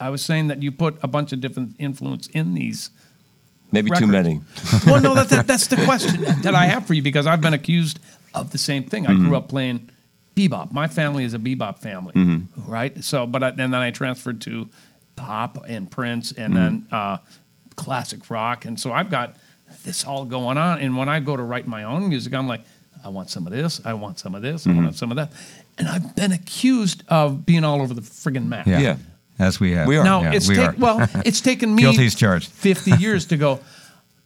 I 0.00 0.10
was 0.10 0.22
saying 0.22 0.48
that 0.48 0.62
you 0.62 0.70
put 0.70 0.98
a 1.02 1.08
bunch 1.08 1.32
of 1.32 1.40
different 1.40 1.76
influence 1.78 2.26
in 2.28 2.54
these. 2.54 2.90
Maybe 3.72 3.90
too 3.90 4.06
many. 4.06 4.40
well, 4.86 5.00
no, 5.00 5.14
that, 5.14 5.30
that, 5.30 5.46
that's 5.46 5.66
the 5.66 5.76
question 5.84 6.22
that 6.42 6.54
I 6.54 6.66
have 6.66 6.86
for 6.86 6.94
you 6.94 7.02
because 7.02 7.26
I've 7.26 7.40
been 7.40 7.54
accused 7.54 7.98
of 8.34 8.50
the 8.52 8.58
same 8.58 8.84
thing. 8.84 9.06
I 9.06 9.14
grew 9.14 9.24
mm-hmm. 9.24 9.34
up 9.34 9.48
playing 9.48 9.90
bebop. 10.36 10.72
My 10.72 10.88
family 10.88 11.24
is 11.24 11.34
a 11.34 11.38
bebop 11.38 11.78
family, 11.78 12.12
mm-hmm. 12.12 12.70
right? 12.70 13.02
So, 13.02 13.26
but 13.26 13.42
I, 13.42 13.48
and 13.48 13.58
then 13.58 13.74
I 13.74 13.90
transferred 13.90 14.40
to 14.42 14.68
pop 15.16 15.64
and 15.66 15.90
Prince, 15.90 16.32
and 16.32 16.56
then 16.56 16.82
mm-hmm. 16.82 16.94
uh, 16.94 17.18
classic 17.76 18.28
rock, 18.30 18.64
and 18.64 18.78
so 18.78 18.92
I've 18.92 19.10
got 19.10 19.36
this 19.84 20.04
all 20.04 20.24
going 20.24 20.58
on. 20.58 20.80
And 20.80 20.96
when 20.96 21.08
I 21.08 21.20
go 21.20 21.36
to 21.36 21.42
write 21.42 21.66
my 21.66 21.84
own 21.84 22.08
music, 22.08 22.34
I'm 22.34 22.46
like, 22.46 22.62
I 23.04 23.08
want 23.08 23.30
some 23.30 23.46
of 23.46 23.52
this, 23.52 23.80
I 23.84 23.94
want 23.94 24.18
some 24.18 24.34
of 24.34 24.42
this, 24.42 24.66
I 24.66 24.72
want 24.72 24.94
some 24.94 25.10
of 25.10 25.16
that, 25.16 25.32
and 25.76 25.88
I've 25.88 26.14
been 26.14 26.32
accused 26.32 27.02
of 27.08 27.44
being 27.44 27.64
all 27.64 27.82
over 27.82 27.94
the 27.94 28.02
friggin' 28.02 28.46
map. 28.46 28.66
Yeah. 28.66 28.78
Yeah. 28.78 28.96
As 29.38 29.58
we 29.58 29.72
have. 29.72 29.86
We 29.88 29.96
are. 29.96 30.04
Now 30.04 30.22
Yeah, 30.22 30.32
it's 30.34 30.48
we 30.48 30.54
take, 30.56 30.68
are. 30.68 30.74
well, 30.78 31.08
it's 31.24 31.40
taken 31.50 31.74
me 31.74 31.82
Guilty 31.82 32.06
as 32.06 32.14
charged. 32.14 32.50
fifty 32.50 32.92
years 32.92 33.26
to 33.26 33.36
go. 33.36 33.60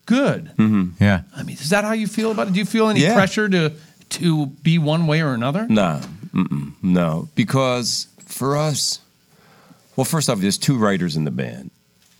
Good. 0.07 0.51
Mm-hmm. 0.57 1.03
Yeah. 1.03 1.23
I 1.35 1.43
mean, 1.43 1.57
is 1.57 1.71
that 1.71 1.85
how 1.85 1.93
you 1.93 2.07
feel 2.07 2.31
about 2.31 2.49
it? 2.49 2.53
Do 2.53 2.59
you 2.59 2.65
feel 2.67 2.89
any 2.89 3.01
Yeah. 3.01 3.15
pressure 3.15 3.49
to 3.49 3.73
to 4.11 4.47
be 4.63 4.79
one 4.79 5.07
way 5.07 5.21
or 5.23 5.35
another? 5.35 5.67
No, 5.69 6.01
mm-mm, 6.33 6.73
no, 6.83 7.29
because 7.35 8.07
for 8.25 8.57
us, 8.57 9.01
well, 9.97 10.05
first 10.05 10.29
off, 10.31 10.39
there's 10.39 10.59
two 10.59 10.77
writers 10.79 11.17
in 11.17 11.25
the 11.25 11.33
band, 11.33 11.71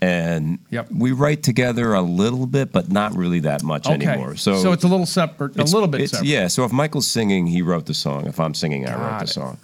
and 0.01 0.59
Yep. 0.71 0.89
we 0.91 1.13
write 1.13 1.45
together 1.45 1.93
a 1.95 2.03
little 2.03 2.47
bit, 2.47 2.73
but 2.73 2.91
not 2.91 3.15
really 3.15 3.39
that 3.41 3.63
much 3.63 3.87
anymore. 3.87 4.35
So, 4.37 4.61
so 4.61 4.73
it's 4.73 4.83
a 4.83 4.89
little 4.89 5.07
separate, 5.07 5.57
a 5.57 5.63
little 5.65 5.87
bit 5.87 6.11
separate. 6.11 6.27
Yeah. 6.29 6.49
So 6.49 6.65
if 6.65 6.73
Michael's 6.73 7.07
singing, 7.07 7.47
he 7.47 7.63
wrote 7.63 7.87
the 7.87 7.95
song. 7.95 8.27
If 8.27 8.41
I'm 8.41 8.55
singing, 8.55 8.89
I 8.89 8.93
wrote 8.95 9.11
Got 9.11 9.21
the 9.21 9.27
song, 9.29 9.59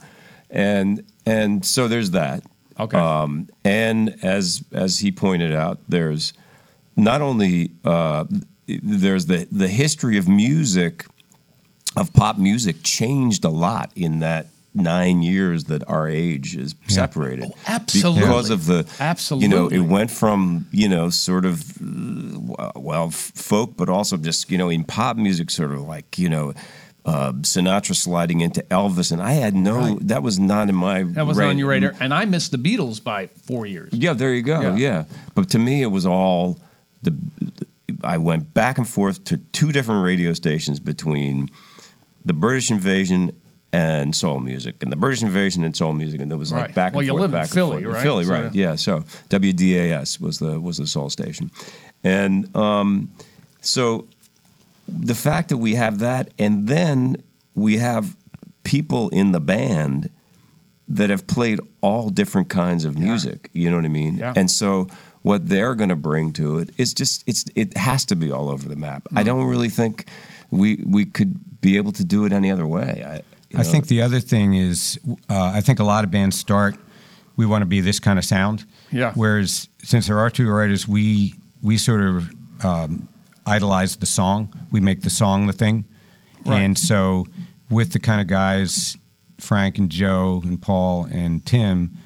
and 0.50 1.02
and 1.26 1.64
so 1.64 1.88
there's 1.88 2.12
that. 2.12 2.44
Okay. 2.78 2.98
Um, 2.98 3.48
and 3.64 4.16
as 4.22 4.64
as 4.72 5.00
he 5.00 5.12
pointed 5.12 5.54
out, 5.54 5.78
there's 5.88 6.32
not 6.96 7.20
only 7.20 7.72
uh, 7.84 8.24
there's 8.66 9.26
the 9.26 9.46
the 9.50 9.68
history 9.68 10.18
of 10.18 10.28
music 10.28 11.06
of 11.96 12.12
pop 12.12 12.38
music 12.38 12.76
changed 12.82 13.44
a 13.44 13.50
lot 13.50 13.92
in 13.94 14.20
that 14.20 14.46
nine 14.74 15.22
years 15.22 15.64
that 15.64 15.86
our 15.88 16.08
age 16.08 16.56
is 16.56 16.74
separated. 16.88 17.44
Oh, 17.46 17.54
absolutely. 17.66 18.22
Because 18.22 18.50
of 18.50 18.66
the, 18.66 18.86
absolutely. 19.00 19.48
you 19.48 19.54
know, 19.54 19.68
it 19.68 19.80
went 19.80 20.10
from, 20.10 20.66
you 20.70 20.88
know, 20.88 21.10
sort 21.10 21.44
of, 21.44 21.76
uh, 22.58 22.72
well, 22.76 23.10
folk, 23.10 23.76
but 23.76 23.88
also 23.90 24.16
just, 24.16 24.50
you 24.50 24.56
know, 24.56 24.70
in 24.70 24.84
pop 24.84 25.16
music, 25.16 25.50
sort 25.50 25.72
of 25.72 25.82
like, 25.82 26.18
you 26.18 26.28
know, 26.28 26.54
uh, 27.04 27.32
Sinatra 27.42 27.94
sliding 27.96 28.40
into 28.40 28.62
Elvis. 28.70 29.10
And 29.12 29.20
I 29.20 29.32
had 29.32 29.54
no, 29.54 29.76
Right. 29.78 30.06
that 30.08 30.22
was 30.22 30.38
not 30.38 30.68
in 30.68 30.74
my 30.74 31.02
that 31.02 31.26
was 31.26 31.36
ra- 31.38 31.48
on 31.48 31.58
your 31.58 31.68
radar, 31.68 31.94
and 32.00 32.14
I 32.14 32.24
missed 32.26 32.52
the 32.52 32.58
Beatles 32.58 33.02
by 33.02 33.26
four 33.26 33.66
years. 33.66 33.92
yeah, 33.92 34.12
there 34.12 34.32
you 34.34 34.42
go. 34.42 34.60
Yeah. 34.60 34.76
Yeah. 34.76 35.04
But 35.34 35.50
to 35.50 35.58
me, 35.58 35.82
it 35.82 35.88
was 35.90 36.06
all 36.06 36.58
the. 37.02 37.14
I 38.04 38.18
went 38.18 38.54
back 38.54 38.78
and 38.78 38.88
forth 38.88 39.22
to 39.24 39.36
two 39.36 39.70
different 39.72 40.04
radio 40.04 40.32
stations 40.32 40.80
between 40.80 41.50
the 42.24 42.32
British 42.32 42.70
invasion 42.70 43.32
and 43.72 44.14
soul 44.14 44.38
music, 44.38 44.82
and 44.82 44.92
the 44.92 44.96
British 44.96 45.22
invasion 45.22 45.64
and 45.64 45.74
soul 45.76 45.92
music, 45.92 46.20
and 46.20 46.30
there 46.30 46.38
was 46.38 46.52
like 46.52 46.66
Right. 46.66 46.74
back 46.74 46.86
and 46.88 46.96
Well, 46.96 47.04
you 47.04 47.10
forth. 47.12 47.20
live 47.22 47.30
in 47.30 47.34
back 47.34 47.44
and 47.46 47.50
Philly, 47.54 47.82
forth. 47.82 47.94
right? 47.94 48.02
Philly, 48.02 48.24
So- 48.24 48.32
right? 48.32 48.54
Yeah. 48.54 48.74
So 48.76 49.04
WDAS 49.30 50.20
was 50.20 50.38
the 50.38 50.60
was 50.60 50.76
the 50.78 50.86
soul 50.86 51.10
station, 51.10 51.50
and 52.04 52.54
um, 52.56 53.10
so 53.60 54.06
the 54.88 55.14
fact 55.14 55.48
that 55.48 55.58
we 55.58 55.74
have 55.74 55.98
that, 56.00 56.32
and 56.38 56.68
then 56.68 57.22
we 57.54 57.78
have 57.78 58.16
people 58.64 59.08
in 59.10 59.32
the 59.32 59.40
band 59.40 60.10
that 60.88 61.10
have 61.10 61.26
played 61.26 61.60
all 61.80 62.10
different 62.10 62.48
kinds 62.48 62.84
of 62.84 62.98
music. 62.98 63.48
You 63.52 63.70
know 63.70 63.76
what 63.76 63.84
I 63.84 63.88
mean? 63.88 64.16
Yeah. 64.16 64.34
And 64.36 64.50
so 64.50 64.88
what 65.22 65.48
they're 65.48 65.74
going 65.74 65.88
to 65.88 65.96
bring 65.96 66.32
to 66.34 66.58
it 66.58 66.70
is 66.76 66.92
just 66.92 67.24
it's 67.26 67.44
it 67.54 67.76
has 67.76 68.04
to 68.06 68.16
be 68.16 68.30
all 68.30 68.48
over 68.50 68.68
the 68.68 68.76
map. 68.76 69.04
Mm-hmm. 69.04 69.18
I 69.18 69.22
don't 69.22 69.46
really 69.46 69.68
think 69.68 70.06
we 70.50 70.82
we 70.86 71.04
could 71.04 71.60
be 71.60 71.76
able 71.76 71.92
to 71.92 72.04
do 72.04 72.24
it 72.24 72.32
any 72.32 72.50
other 72.50 72.66
way. 72.66 73.02
I, 73.06 73.14
you 73.50 73.58
I 73.58 73.62
know, 73.62 73.68
think 73.70 73.86
the 73.86 74.02
other 74.02 74.20
thing 74.20 74.54
is, 74.54 74.98
uh, 75.28 75.52
I 75.54 75.60
think 75.60 75.78
a 75.78 75.84
lot 75.84 76.04
of 76.04 76.10
bands 76.10 76.38
start, 76.38 76.76
we 77.36 77.46
want 77.46 77.62
to 77.62 77.66
be 77.66 77.80
this 77.80 78.00
kind 78.00 78.18
of 78.18 78.24
sound. 78.24 78.64
Yeah. 78.90 79.12
Whereas 79.14 79.68
since 79.82 80.06
there 80.06 80.18
are 80.18 80.30
two 80.30 80.50
writers, 80.50 80.88
we 80.88 81.34
we 81.62 81.78
sort 81.78 82.02
of 82.02 82.30
um, 82.64 83.08
idolize 83.46 83.96
the 83.96 84.06
song. 84.06 84.52
We 84.70 84.80
make 84.80 85.02
the 85.02 85.10
song 85.10 85.46
the 85.46 85.52
thing, 85.52 85.84
Right. 86.44 86.60
and 86.60 86.78
so 86.78 87.26
with 87.70 87.92
the 87.92 87.98
kind 87.98 88.20
of 88.20 88.26
guys, 88.26 88.96
Frank 89.38 89.78
and 89.78 89.90
Joe 89.90 90.40
and 90.44 90.60
Paul 90.60 91.04
and 91.10 91.44
Tim, 91.44 91.96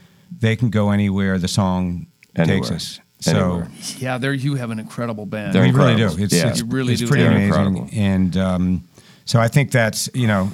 they 0.41 0.57
can 0.57 0.71
go 0.71 0.91
anywhere 0.91 1.39
the 1.39 1.49
song 1.49 2.07
takes 2.35 2.49
Anywhere. 2.51 2.73
us. 2.75 3.01
So. 3.21 3.31
Anywhere. 3.31 3.69
Yeah, 3.99 4.19
there 4.19 4.33
you 4.35 4.55
have 4.57 4.71
an 4.71 4.79
incredible 4.79 5.27
band. 5.27 5.55
They're 5.55 5.63
We 5.63 5.71
really 5.71 5.97
do. 5.97 6.11
It's, 6.19 6.35
Yeah. 6.35 6.49
it's, 6.49 6.61
You 6.61 6.67
really 6.67 6.93
it's 6.93 7.03
do. 7.03 7.09
pretty 7.09 7.23
They're 7.25 7.33
amazing. 7.33 7.49
incredible. 7.49 7.89
And 7.93 8.37
um, 8.37 8.85
so 9.25 9.41
I 9.41 9.49
think 9.49 9.71
that's 9.73 10.09
you 10.15 10.27
know, 10.27 10.51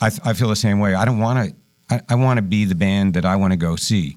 I, 0.00 0.10
I 0.24 0.32
feel 0.34 0.48
the 0.48 0.56
same 0.56 0.78
way. 0.80 0.94
I 0.94 1.04
don't 1.04 1.18
want 1.20 1.48
to. 1.50 1.54
I, 1.94 2.00
I 2.10 2.14
want 2.16 2.38
to 2.38 2.42
be 2.42 2.64
the 2.64 2.74
band 2.74 3.14
that 3.14 3.24
I 3.24 3.36
want 3.36 3.52
to 3.52 3.56
go 3.56 3.74
see, 3.76 4.16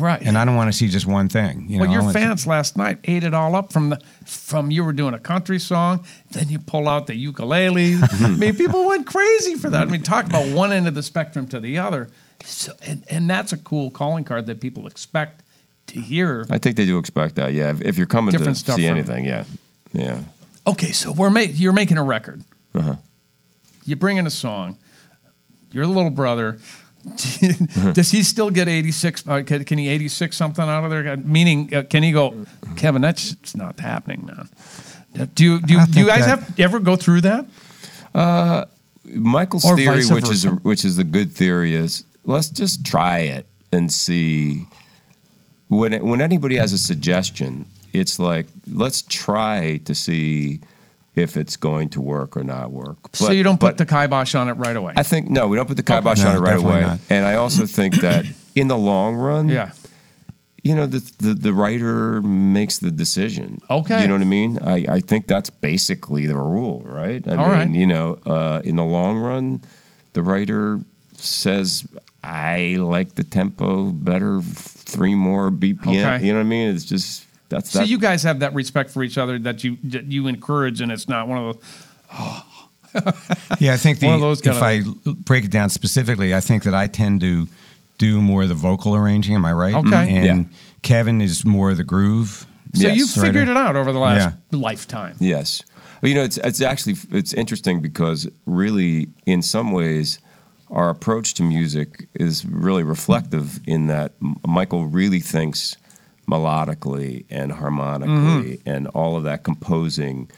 right? 0.00 0.20
and 0.22 0.36
I 0.38 0.44
don't 0.44 0.56
want 0.56 0.72
to 0.72 0.76
see 0.76 0.88
just 0.88 1.06
one 1.06 1.28
thing. 1.28 1.66
You 1.68 1.78
well, 1.78 1.86
know, 1.86 1.92
your 1.92 2.02
wanna- 2.02 2.12
fans 2.12 2.46
last 2.46 2.76
night 2.76 2.98
ate 3.04 3.24
it 3.24 3.34
all 3.34 3.54
up 3.54 3.72
from 3.72 3.90
the 3.90 4.00
from 4.24 4.70
you 4.70 4.84
were 4.84 4.92
doing 4.92 5.14
a 5.14 5.18
country 5.18 5.58
song, 5.58 6.04
then 6.30 6.48
you 6.48 6.58
pull 6.58 6.88
out 6.88 7.06
the 7.06 7.14
ukulele. 7.14 7.96
I 8.20 8.28
mean, 8.28 8.56
people 8.56 8.86
went 8.86 9.06
crazy 9.06 9.54
for 9.56 9.70
that. 9.70 9.82
I 9.82 9.90
mean, 9.90 10.02
talk 10.02 10.26
about 10.26 10.48
one 10.48 10.72
end 10.72 10.88
of 10.88 10.94
the 10.94 11.02
spectrum 11.02 11.46
to 11.48 11.60
the 11.60 11.78
other. 11.78 12.08
So, 12.44 12.72
and, 12.86 13.04
and 13.10 13.28
that's 13.28 13.52
a 13.52 13.58
cool 13.58 13.90
calling 13.90 14.24
card 14.24 14.46
that 14.46 14.60
people 14.60 14.86
expect 14.86 15.42
to 15.88 16.00
hear. 16.00 16.46
I 16.50 16.58
think 16.58 16.76
they 16.76 16.86
do 16.86 16.98
expect 16.98 17.34
that. 17.36 17.52
Yeah, 17.52 17.70
if, 17.70 17.82
if 17.82 17.98
you're 17.98 18.06
coming 18.06 18.32
Different 18.32 18.56
to 18.56 18.60
stuff 18.60 18.76
see 18.76 18.86
anything, 18.86 19.24
yeah, 19.24 19.44
yeah. 19.92 20.20
Okay, 20.66 20.92
so 20.92 21.12
we're 21.12 21.30
ma- 21.30 21.40
you're 21.40 21.72
making 21.72 21.98
a 21.98 22.04
record. 22.04 22.42
Uh-huh. 22.74 22.96
You 23.84 23.96
bring 23.96 24.16
in 24.18 24.26
a 24.26 24.30
song. 24.30 24.78
Your 25.72 25.86
little 25.86 26.10
brother. 26.10 26.58
Does 27.94 28.10
he 28.10 28.22
still 28.22 28.50
get 28.50 28.68
86? 28.68 29.26
Uh, 29.26 29.42
can, 29.42 29.64
can 29.64 29.78
he 29.78 29.88
86 29.88 30.36
something 30.36 30.64
out 30.64 30.84
of 30.84 30.90
there? 30.90 31.12
Uh, 31.12 31.16
Meaning, 31.16 31.74
uh, 31.74 31.82
can 31.82 32.02
he 32.02 32.12
go, 32.12 32.34
Kevin? 32.76 33.00
That's 33.02 33.32
it's 33.32 33.56
not 33.56 33.80
happening, 33.80 34.26
man. 34.26 34.48
Uh, 35.18 35.26
Do 35.34 35.44
you 35.44 35.60
do, 35.60 35.74
you- 35.74 35.86
do 35.86 36.00
you 36.00 36.06
guys 36.06 36.26
that- 36.26 36.38
have 36.40 36.60
ever 36.60 36.78
go 36.78 36.96
through 36.96 37.22
that? 37.22 37.46
Michael's 39.04 39.64
Or 39.64 39.76
theory, 39.76 39.96
vice 40.02 40.10
which 40.10 40.28
is 40.30 40.44
versa. 40.44 40.56
which 40.62 40.84
is 40.84 40.96
the 40.96 41.04
good 41.04 41.32
theory, 41.32 41.74
is 41.74 42.04
let's 42.24 42.48
just 42.48 42.84
try 42.84 43.20
it 43.20 43.46
and 43.72 43.90
see. 43.92 44.66
When 45.68 45.92
it, 45.92 46.04
when 46.04 46.20
anybody 46.20 46.56
has 46.56 46.72
a 46.72 46.78
suggestion, 46.78 47.64
it's 47.92 48.18
like 48.18 48.46
let's 48.70 49.02
try 49.02 49.78
to 49.84 49.94
see 49.94 50.60
if 51.14 51.36
it's 51.36 51.56
going 51.56 51.88
to 51.90 52.00
work 52.00 52.36
or 52.36 52.44
not 52.44 52.70
work. 52.70 52.96
so 53.14 53.30
you 53.32 53.42
don't 53.42 53.58
put 53.58 53.76
but 53.76 53.78
the 53.78 53.86
kibosh 53.86 54.34
on 54.34 54.48
it 54.48 54.52
right 54.54 54.76
away. 54.76 54.92
I 54.96 55.02
think 55.02 55.28
no, 55.28 55.48
we 55.48 55.56
don't 55.56 55.66
put 55.66 55.76
the 55.76 55.82
kibosh 55.82 56.18
No, 56.20 56.28
on 56.30 56.36
it 56.36 56.40
right 56.40 56.56
away. 56.58 56.80
not. 56.82 56.98
And 57.10 57.26
I 57.26 57.34
also 57.34 57.66
think 57.66 57.96
that 57.96 58.24
in 58.54 58.68
the 58.68 58.78
long 58.78 59.16
run, 59.16 59.48
yeah. 59.48 59.72
you 60.62 60.74
know, 60.74 60.86
the, 60.86 61.00
the 61.18 61.34
the 61.34 61.52
writer 61.52 62.22
makes 62.22 62.78
the 62.78 62.90
decision. 62.90 63.58
Okay. 63.68 64.02
you 64.02 64.06
know 64.08 64.14
what 64.14 64.22
I 64.22 64.24
mean. 64.26 64.58
I, 64.62 64.86
I 64.88 65.00
think 65.00 65.26
that's 65.26 65.50
basically 65.50 66.26
the 66.26 66.36
rule, 66.36 66.82
right? 66.86 67.26
I 67.26 67.34
All 67.36 67.48
mean, 67.48 67.58
right. 67.58 67.70
you 67.70 67.86
know, 67.86 68.18
uh, 68.24 68.60
in 68.64 68.76
the 68.76 68.84
long 68.84 69.18
run, 69.18 69.62
the 70.12 70.22
writer 70.22 70.80
says, 71.14 71.86
"I 72.22 72.76
like 72.78 73.14
the 73.16 73.24
tempo 73.24 73.90
better, 73.90 74.40
three 74.42 75.14
more 75.16 75.50
BPM." 75.50 75.80
Okay. 76.16 76.26
You 76.26 76.32
know 76.32 76.38
what 76.38 76.46
I 76.46 76.48
mean? 76.48 76.74
It's 76.74 76.84
just 76.84 77.26
that's 77.50 77.70
So 77.70 77.80
that. 77.80 77.88
you 77.88 77.98
guys 77.98 78.22
have 78.22 78.38
that 78.40 78.54
respect 78.54 78.90
for 78.90 79.02
each 79.02 79.18
other 79.18 79.38
that 79.40 79.62
you 79.62 79.76
that 79.84 80.06
you 80.06 80.26
encourage, 80.26 80.80
and 80.80 80.90
it's 80.90 81.08
not 81.08 81.28
one 81.28 81.38
of 81.38 81.44
those. 81.56 81.64
Ah. 82.10 82.46
Yeah, 83.60 83.74
I 83.74 83.76
think 83.76 84.00
the, 84.00 84.06
One 84.06 84.14
of 84.16 84.20
those 84.20 84.38
if 84.40 84.44
kinda- 84.44 84.64
I 84.64 84.78
l- 85.06 85.14
break 85.14 85.44
it 85.44 85.50
down 85.50 85.68
specifically, 85.70 86.34
I 86.34 86.40
think 86.40 86.64
that 86.64 86.74
I 86.74 86.86
tend 86.88 87.20
to 87.20 87.46
do 87.98 88.20
more 88.20 88.42
of 88.42 88.48
the 88.48 88.54
vocal 88.56 88.96
arranging. 88.96 89.34
Am 89.34 89.44
I 89.44 89.52
right? 89.52 89.74
Okay. 89.74 89.88
Mm-hmm. 89.90 90.16
And 90.28 90.40
Yeah. 90.50 90.56
Kevin 90.82 91.20
is 91.20 91.44
more 91.44 91.70
of 91.70 91.76
the 91.76 91.84
groove. 91.84 92.46
So 92.74 92.82
Yes. 92.88 92.96
you've 92.96 93.10
figured 93.10 93.48
it 93.48 93.56
out 93.56 93.76
over 93.76 93.92
the 93.92 93.98
last 93.98 94.34
Yeah. 94.50 94.58
lifetime. 94.58 95.16
Yes. 95.20 95.62
Well, 96.02 96.08
you 96.08 96.14
know, 96.16 96.24
it's 96.24 96.38
it's 96.38 96.60
actually 96.62 96.96
it's 97.12 97.32
interesting 97.34 97.80
because 97.80 98.26
really, 98.46 99.08
in 99.26 99.42
some 99.42 99.70
ways, 99.70 100.18
our 100.70 100.88
approach 100.88 101.34
to 101.34 101.42
music 101.42 102.08
is 102.14 102.44
really 102.46 102.82
reflective 102.82 103.60
in 103.66 103.86
that 103.88 104.14
Michael 104.46 104.86
really 104.86 105.20
thinks 105.20 105.76
melodically 106.30 107.24
and 107.30 107.52
harmonically, 107.52 108.60
and 108.64 108.86
all 108.88 109.16
of 109.16 109.24
that 109.24 109.42
composing 109.42 110.30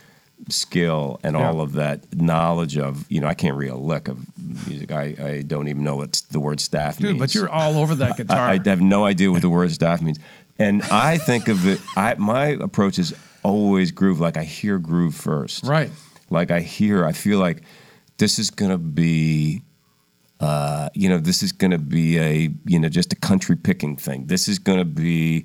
skill 0.49 1.21
and 1.23 1.37
Yeah. 1.37 1.47
all 1.49 1.61
of 1.61 1.75
that 1.75 1.99
knowledge 2.17 2.77
of 2.77 3.05
you 3.09 3.21
know 3.21 3.29
I 3.29 3.35
can't 3.35 3.57
read 3.57 3.71
a 3.71 3.77
lick 3.77 4.09
of 4.09 4.19
music. 4.67 4.91
I, 4.91 5.15
I 5.23 5.43
don't 5.47 5.69
even 5.69 5.85
know 5.85 5.97
what 5.97 6.21
the 6.31 6.41
word 6.41 6.59
staff 6.61 6.97
Dude, 6.99 7.11
means. 7.11 7.19
but 7.21 7.35
you're 7.35 7.49
all 7.49 7.79
over 7.79 7.95
that 7.97 8.17
guitar. 8.21 8.39
I, 8.39 8.55
I 8.65 8.69
have 8.69 8.81
no 8.81 9.05
idea 9.05 9.31
what 9.31 9.43
the 9.43 9.51
word 9.51 9.71
staff 9.71 10.03
means. 10.03 10.19
And 10.59 10.83
I 10.85 11.19
think 11.19 11.49
of 11.49 11.67
it, 11.67 11.81
I, 11.97 12.15
my 12.19 12.47
approach 12.47 12.99
is 12.99 13.15
always 13.43 13.91
groove. 13.91 14.21
Like 14.21 14.37
I 14.37 14.45
hear 14.45 14.79
groove 14.79 15.15
first. 15.15 15.65
right. 15.65 15.91
Like 16.31 16.51
I 16.51 16.61
hear, 16.61 17.05
I 17.05 17.13
feel 17.13 17.39
like 17.39 17.63
this 18.19 18.39
is 18.39 18.51
going 18.51 18.71
to 18.71 18.79
be, 18.79 19.63
uh, 20.41 20.89
you 20.95 21.09
know, 21.09 21.19
this 21.19 21.43
is 21.43 21.53
going 21.53 21.71
to 21.73 21.79
be 21.79 22.19
a, 22.19 22.51
you 22.65 22.79
know, 22.79 22.89
just 22.89 23.13
a 23.13 23.17
country 23.17 23.55
picking 23.57 23.97
thing. 23.97 24.27
This 24.27 24.49
is 24.49 24.59
going 24.59 24.79
to 24.79 24.85
be 24.85 25.45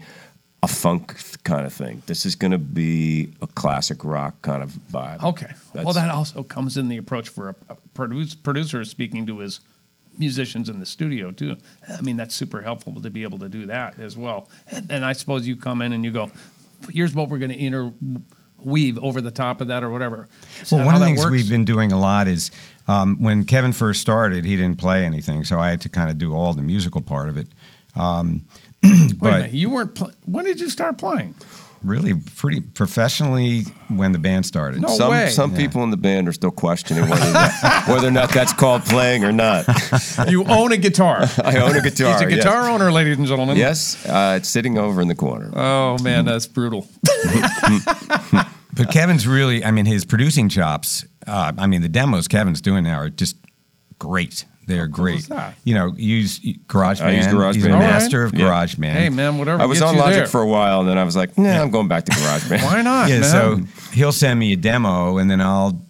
a 0.68 0.74
funk 0.74 1.16
kind 1.44 1.66
of 1.66 1.74
thing. 1.74 2.04
This 2.08 2.26
is 2.26 2.36
going 2.36 2.52
to 2.52 2.58
be 2.58 3.34
a 3.42 3.48
classic 3.48 4.04
rock 4.04 4.42
kind 4.42 4.62
of 4.62 4.72
vibe. 4.92 5.24
Okay. 5.24 5.52
well, 5.74 5.94
that 5.94 6.10
also 6.10 6.44
comes 6.44 6.78
in 6.78 6.90
the 6.90 6.98
approach 6.98 7.30
for 7.30 7.50
a, 7.50 7.56
a 7.70 7.76
produce, 7.94 8.36
producer 8.36 8.84
speaking 8.84 9.26
to 9.28 9.40
his 9.40 9.62
musicians 10.18 10.68
in 10.68 10.80
the 10.80 10.86
studio 10.86 11.32
too. 11.32 11.56
I 11.88 12.02
mean, 12.02 12.18
that's 12.18 12.36
super 12.36 12.62
helpful 12.62 13.02
to 13.02 13.10
be 13.10 13.24
able 13.24 13.40
to 13.40 13.50
do 13.50 13.66
that 13.68 13.98
as 14.00 14.18
well. 14.18 14.50
And, 14.72 14.92
and 14.92 15.06
I 15.06 15.14
suppose 15.14 15.48
you 15.48 15.56
come 15.56 15.82
in 15.82 15.94
and 15.94 16.04
you 16.04 16.12
go, 16.12 16.32
"Here's 16.92 17.16
what 17.16 17.30
we're 17.30 17.38
going 17.38 17.52
to 17.52 17.58
interweave 17.58 18.98
over 19.00 19.22
the 19.22 19.32
top 19.32 19.62
of 19.62 19.68
that, 19.68 19.84
or 19.84 19.90
whatever." 19.90 20.28
Is 20.62 20.72
Well, 20.72 20.86
one 20.86 20.96
of 20.96 21.00
the 21.00 21.06
things 21.06 21.20
works? 21.20 21.32
we've 21.32 21.50
been 21.50 21.66
doing 21.66 21.92
a 21.92 22.00
lot 22.00 22.28
is 22.28 22.52
um, 22.88 23.22
when 23.22 23.46
Kevin 23.46 23.72
first 23.72 24.02
started, 24.02 24.44
he 24.44 24.58
didn't 24.58 24.80
play 24.80 25.06
anything, 25.06 25.46
so 25.46 25.60
I 25.60 25.70
had 25.70 25.82
to 25.82 25.90
kind 25.90 26.10
of 26.10 26.18
do 26.18 26.34
all 26.34 26.54
the 26.54 26.62
musical 26.64 27.02
part 27.02 27.30
of 27.30 27.38
it. 27.38 27.48
Um, 27.96 28.46
Wait 28.84 29.12
a 29.12 29.16
but 29.16 29.32
minute, 29.32 29.54
you 29.54 29.70
weren't. 29.70 29.96
Pl- 29.96 30.12
when 30.26 30.46
did 30.46 30.60
you 30.60 30.70
start 30.70 30.98
playing? 30.98 31.36
really, 31.84 32.14
pretty 32.14 32.62
professionally 32.62 33.64
when 33.88 34.12
the 34.12 34.20
band 34.20 34.46
started. 34.46 34.82
No 34.82 34.90
some 34.90 35.12
way. 35.12 35.30
some 35.30 35.56
people 35.56 35.84
in 35.84 35.92
the 35.92 35.98
band 35.98 36.28
are 36.28 36.34
still 36.34 36.52
questioning 36.52 37.08
whether 37.10 37.32
that, 37.32 37.86
whether 37.88 38.08
or 38.08 38.12
not 38.12 38.30
that's 38.32 38.54
called 38.54 38.84
playing 38.86 39.24
or 39.24 39.32
not. 39.32 39.66
You 40.28 40.44
own 40.46 40.72
a 40.72 40.78
guitar. 40.78 41.22
I 41.44 41.58
own 41.58 41.76
a 41.76 41.82
guitar. 41.82 42.14
He's 42.14 42.22
a 42.22 42.30
yes. 42.30 42.44
guitar 42.44 42.70
owner, 42.70 42.92
ladies 42.92 43.18
and 43.18 43.28
gentlemen. 43.28 43.56
Yes, 43.56 44.06
uh, 44.06 44.36
it's 44.38 44.50
sitting 44.50 44.78
over 44.78 45.02
in 45.02 45.08
the 45.08 45.16
corner. 45.16 45.52
Oh 45.54 45.98
man, 46.00 46.26
that's 46.26 46.48
brutal. 46.48 46.88
But 48.74 48.92
Kevin's 48.92 49.28
really, 49.28 49.64
I 49.64 49.72
mean, 49.72 49.86
his 49.86 50.06
producing 50.06 50.50
chops, 50.50 51.06
uh, 51.26 51.54
I 51.58 51.68
mean, 51.68 51.82
the 51.82 51.90
demos 51.90 52.28
Kevin's 52.28 52.62
doing 52.62 52.84
now 52.84 52.98
are 52.98 53.10
just 53.10 53.38
great. 54.00 54.46
They're 54.68 54.86
great. 54.88 55.20
is 55.20 55.28
that? 55.30 55.56
You 55.64 55.74
know, 55.76 55.94
use 55.98 56.40
GarageBand. 56.40 57.02
I 57.02 57.12
use 57.16 57.26
GarageBand. 57.28 57.56
He's 57.56 57.66
a 57.66 57.72
All 57.74 57.80
right. 57.80 57.88
master 57.88 58.24
of 58.24 58.34
Yeah. 58.34 58.46
GarageBand. 58.46 58.92
Hey 58.94 59.10
man, 59.10 59.38
whatever. 59.38 59.62
I 59.62 59.66
was 59.66 59.80
gets 59.80 59.90
on 59.92 59.98
Logic 59.98 60.16
there. 60.18 60.28
for 60.28 60.42
a 60.42 60.48
while, 60.48 60.82
and 60.82 60.90
then 60.90 60.98
I 60.98 61.04
was 61.06 61.16
like, 61.16 61.38
"Nah, 61.38 61.62
I'm 61.62 61.72
going 61.72 61.88
back 61.88 62.06
to 62.06 62.12
GarageBand." 62.12 62.64
Why 62.64 62.82
not? 62.82 63.10
yeah, 63.10 63.22
man? 63.22 63.30
so 63.32 63.60
he'll 63.94 64.12
send 64.12 64.40
me 64.40 64.54
a 64.54 64.58
demo, 64.58 65.18
and 65.18 65.32
then 65.32 65.42
I'll, 65.42 65.82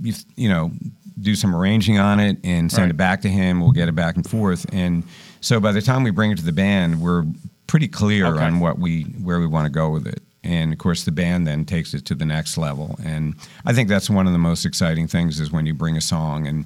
you 0.00 0.14
you 0.36 0.48
know, 0.48 0.72
do 1.20 1.34
some 1.36 1.54
arranging 1.54 1.98
on 1.98 2.18
it 2.20 2.38
and 2.42 2.70
send 2.70 2.84
Right. 2.84 2.90
it 2.90 2.96
back 2.96 3.20
to 3.22 3.28
him. 3.28 3.60
We'll 3.60 3.70
get 3.72 3.88
it 3.88 3.94
back 3.94 4.16
and 4.16 4.28
forth, 4.28 4.66
and 4.72 5.04
so 5.40 5.60
by 5.60 5.72
the 5.72 5.82
time 5.82 6.02
we 6.02 6.10
bring 6.10 6.30
it 6.32 6.38
to 6.38 6.44
the 6.44 6.52
band, 6.52 7.00
we're 7.00 7.24
pretty 7.66 7.86
clear 7.88 8.26
Okay. 8.26 8.44
on 8.44 8.60
what 8.60 8.78
we 8.78 9.02
where 9.22 9.38
we 9.40 9.46
want 9.46 9.66
to 9.66 9.70
go 9.70 9.90
with 9.90 10.06
it. 10.06 10.22
And 10.44 10.72
of 10.72 10.78
course, 10.78 11.04
the 11.04 11.12
band 11.12 11.46
then 11.46 11.64
takes 11.64 11.94
it 11.94 12.04
to 12.06 12.14
the 12.16 12.24
next 12.24 12.58
level. 12.58 12.98
And 13.04 13.34
I 13.64 13.72
think 13.72 13.88
that's 13.88 14.10
one 14.10 14.26
of 14.26 14.32
the 14.32 14.40
most 14.40 14.64
exciting 14.66 15.06
things 15.06 15.38
is 15.38 15.52
when 15.52 15.66
you 15.66 15.74
bring 15.74 15.96
a 15.96 16.00
song 16.00 16.48
and 16.48 16.64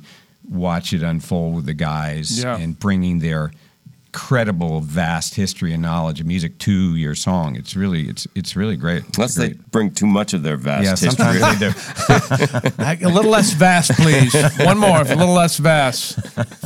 watch 0.49 0.93
it 0.93 1.03
unfold 1.03 1.55
with 1.57 1.67
the 1.67 1.75
guys 1.75 2.43
Yeah. 2.43 2.57
and 2.57 2.79
bringing 2.79 3.19
their 3.21 3.53
credible, 4.13 4.81
vast 4.81 5.35
history 5.35 5.73
and 5.75 5.83
knowledge 5.83 6.21
of 6.21 6.27
music 6.27 6.57
to 6.59 6.97
your 6.97 7.15
song. 7.15 7.55
It's 7.55 7.77
really, 7.77 8.09
it's 8.09 8.27
it's 8.35 8.57
really 8.57 8.77
great. 8.77 9.05
It's 9.09 9.19
Unless 9.19 9.35
they 9.35 9.53
bring 9.71 9.91
too 9.91 10.07
much 10.07 10.33
of 10.33 10.43
their 10.43 10.57
vast 10.57 10.85
yeah, 10.85 10.91
history. 10.93 11.11
sometimes 11.11 11.59
they 11.59 11.69
do. 11.69 13.07
A 13.09 13.13
little 13.13 13.31
less 13.31 13.53
vast, 13.53 13.91
please. 13.93 14.35
One 14.61 14.79
more, 14.79 15.01
a 15.03 15.05
little 15.15 15.35
less 15.35 15.59
vast. 15.59 16.19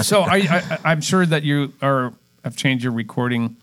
So 0.05 0.23
I, 0.23 0.37
I, 0.37 0.79
I'm 0.85 1.01
sure 1.01 1.27
that 1.27 1.43
you 1.43 1.73
are 1.83 2.13
have 2.45 2.55
changed 2.57 2.85
your 2.85 2.93
recording 2.93 3.57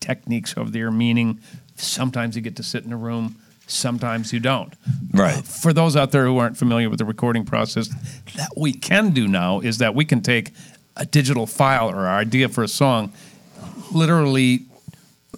techniques 0.00 0.56
over 0.56 0.70
there. 0.70 0.90
Meaning, 0.90 1.38
sometimes 1.76 2.36
you 2.36 2.42
get 2.42 2.56
to 2.56 2.62
sit 2.62 2.84
in 2.84 2.92
a 2.92 2.96
room, 2.96 3.36
sometimes 3.66 4.32
you 4.32 4.40
don't. 4.40 4.74
Right. 5.12 5.44
For 5.44 5.72
those 5.72 5.96
out 5.96 6.10
there 6.12 6.26
who 6.26 6.38
aren't 6.38 6.56
familiar 6.56 6.90
with 6.90 6.98
the 6.98 7.04
recording 7.04 7.44
process, 7.44 7.88
that 8.36 8.50
we 8.56 8.72
can 8.72 9.12
do 9.12 9.26
now 9.28 9.60
is 9.60 9.78
that 9.78 9.94
we 9.94 10.04
can 10.04 10.20
take 10.20 10.52
a 10.96 11.04
digital 11.06 11.46
file 11.46 11.90
or 11.90 12.06
our 12.06 12.18
idea 12.18 12.48
for 12.48 12.62
a 12.62 12.68
song, 12.68 13.12
literally 13.92 14.66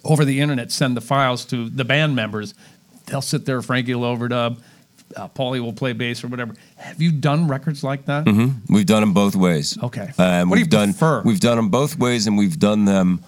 over 0.05 0.25
the 0.25 0.41
internet, 0.41 0.71
send 0.71 0.97
the 0.97 1.01
files 1.01 1.45
to 1.47 1.69
the 1.69 1.85
band 1.85 2.15
members. 2.15 2.55
They'll 3.07 3.23
sit 3.23 3.47
there, 3.47 3.63
Frankie 3.63 3.95
will 3.95 4.17
overdub, 4.17 4.59
uh, 5.17 5.29
Paulie 5.29 5.61
will 5.61 5.73
play 5.73 5.93
bass 5.93 6.23
or 6.25 6.29
whatever. 6.29 6.55
Have 6.77 7.01
you 7.01 7.13
done 7.13 7.49
records 7.49 7.83
like 7.85 8.07
that? 8.07 8.27
We've 8.69 8.87
done 8.87 9.01
them 9.01 9.13
both 9.13 9.37
ways. 9.37 9.79
Okay. 9.83 10.11
Um, 10.19 10.49
What 10.51 10.57
do 10.57 10.61
you 10.61 10.65
we've 10.65 10.71
done, 10.71 10.91
prefer? 10.91 11.23
We've 11.25 11.41
done 11.41 11.57
them 11.57 11.69
both 11.69 11.99
ways, 11.99 12.27
and 12.27 12.37
we've 12.37 12.59
done 12.59 12.85
them 12.85 13.23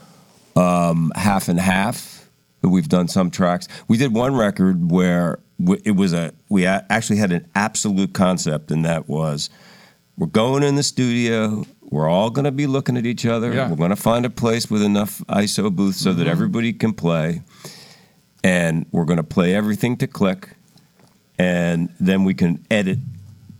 um, 0.56 1.12
half 1.14 1.48
and 1.48 1.58
half. 1.58 2.17
We've 2.62 2.88
done 2.88 3.08
some 3.08 3.30
tracks. 3.30 3.68
We 3.86 3.96
did 3.96 4.12
one 4.12 4.34
record 4.34 4.90
where 4.90 5.38
it 5.84 5.96
was 5.96 6.12
a. 6.12 6.32
We 6.48 6.66
actually 6.66 7.18
had 7.18 7.32
an 7.32 7.48
absolute 7.54 8.14
concept, 8.14 8.70
and 8.70 8.84
that 8.84 9.08
was, 9.08 9.48
we're 10.16 10.26
going 10.26 10.62
in 10.62 10.74
the 10.74 10.82
studio. 10.82 11.64
We're 11.82 12.08
all 12.08 12.30
going 12.30 12.44
to 12.44 12.52
be 12.52 12.66
looking 12.66 12.96
at 12.96 13.06
each 13.06 13.24
other. 13.24 13.52
Yeah. 13.52 13.70
We're 13.70 13.76
going 13.76 13.90
to 13.90 13.96
find 13.96 14.26
a 14.26 14.30
place 14.30 14.70
with 14.70 14.82
enough 14.82 15.22
ISO 15.28 15.74
booths 15.74 16.00
so 16.00 16.12
that 16.12 16.22
mm-hmm. 16.22 16.30
everybody 16.30 16.72
can 16.72 16.92
play, 16.92 17.42
and 18.42 18.86
we're 18.90 19.04
going 19.04 19.18
to 19.18 19.22
play 19.22 19.54
everything 19.54 19.96
to 19.98 20.06
click, 20.06 20.50
and 21.38 21.94
then 22.00 22.24
we 22.24 22.34
can 22.34 22.64
edit 22.70 22.98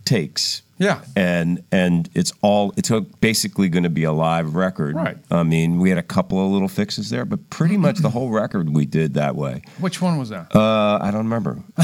takes 0.09 0.61
Yeah. 0.77 0.99
and 1.15 1.61
and 1.71 2.09
it's 2.15 2.31
all 2.41 2.73
it's 2.77 2.89
a- 2.91 3.01
basically 3.21 3.69
going 3.69 3.83
to 3.83 3.89
be 4.01 4.05
a 4.05 4.11
live 4.11 4.55
record. 4.55 4.95
Right. 4.95 5.17
I 5.29 5.43
mean, 5.43 5.79
we 5.79 5.89
had 5.89 5.97
a 5.99 6.03
couple 6.15 6.43
of 6.43 6.51
little 6.51 6.67
fixes 6.67 7.09
there, 7.09 7.25
but 7.25 7.39
pretty 7.49 7.77
much 7.77 7.97
the 7.99 8.09
whole 8.09 8.29
record 8.29 8.69
we 8.69 8.85
did 8.85 9.13
that 9.13 9.35
way. 9.35 9.61
Which 9.79 10.01
one 10.01 10.17
was 10.17 10.29
that? 10.29 10.55
Uh, 10.55 10.97
I 11.01 11.11
don't 11.11 11.25
remember. 11.29 11.53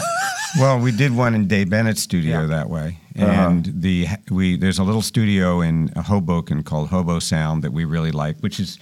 Well, 0.58 0.80
we 0.80 0.94
did 0.94 1.12
one 1.14 1.36
in 1.36 1.48
Dave 1.50 1.70
Bennett's 1.70 2.02
studio 2.02 2.40
Yeah. 2.42 2.48
that 2.48 2.70
way, 2.70 2.98
and 3.14 3.66
the 3.82 4.08
we 4.32 4.56
there's 4.56 4.80
a 4.80 4.84
little 4.86 5.02
studio 5.02 5.60
in 5.60 5.90
Hoboken 5.98 6.64
called 6.64 6.88
Hobo 6.90 7.20
Sound 7.20 7.62
that 7.64 7.74
we 7.74 7.84
really 7.84 8.12
like, 8.12 8.38
which 8.40 8.58
is 8.62 8.80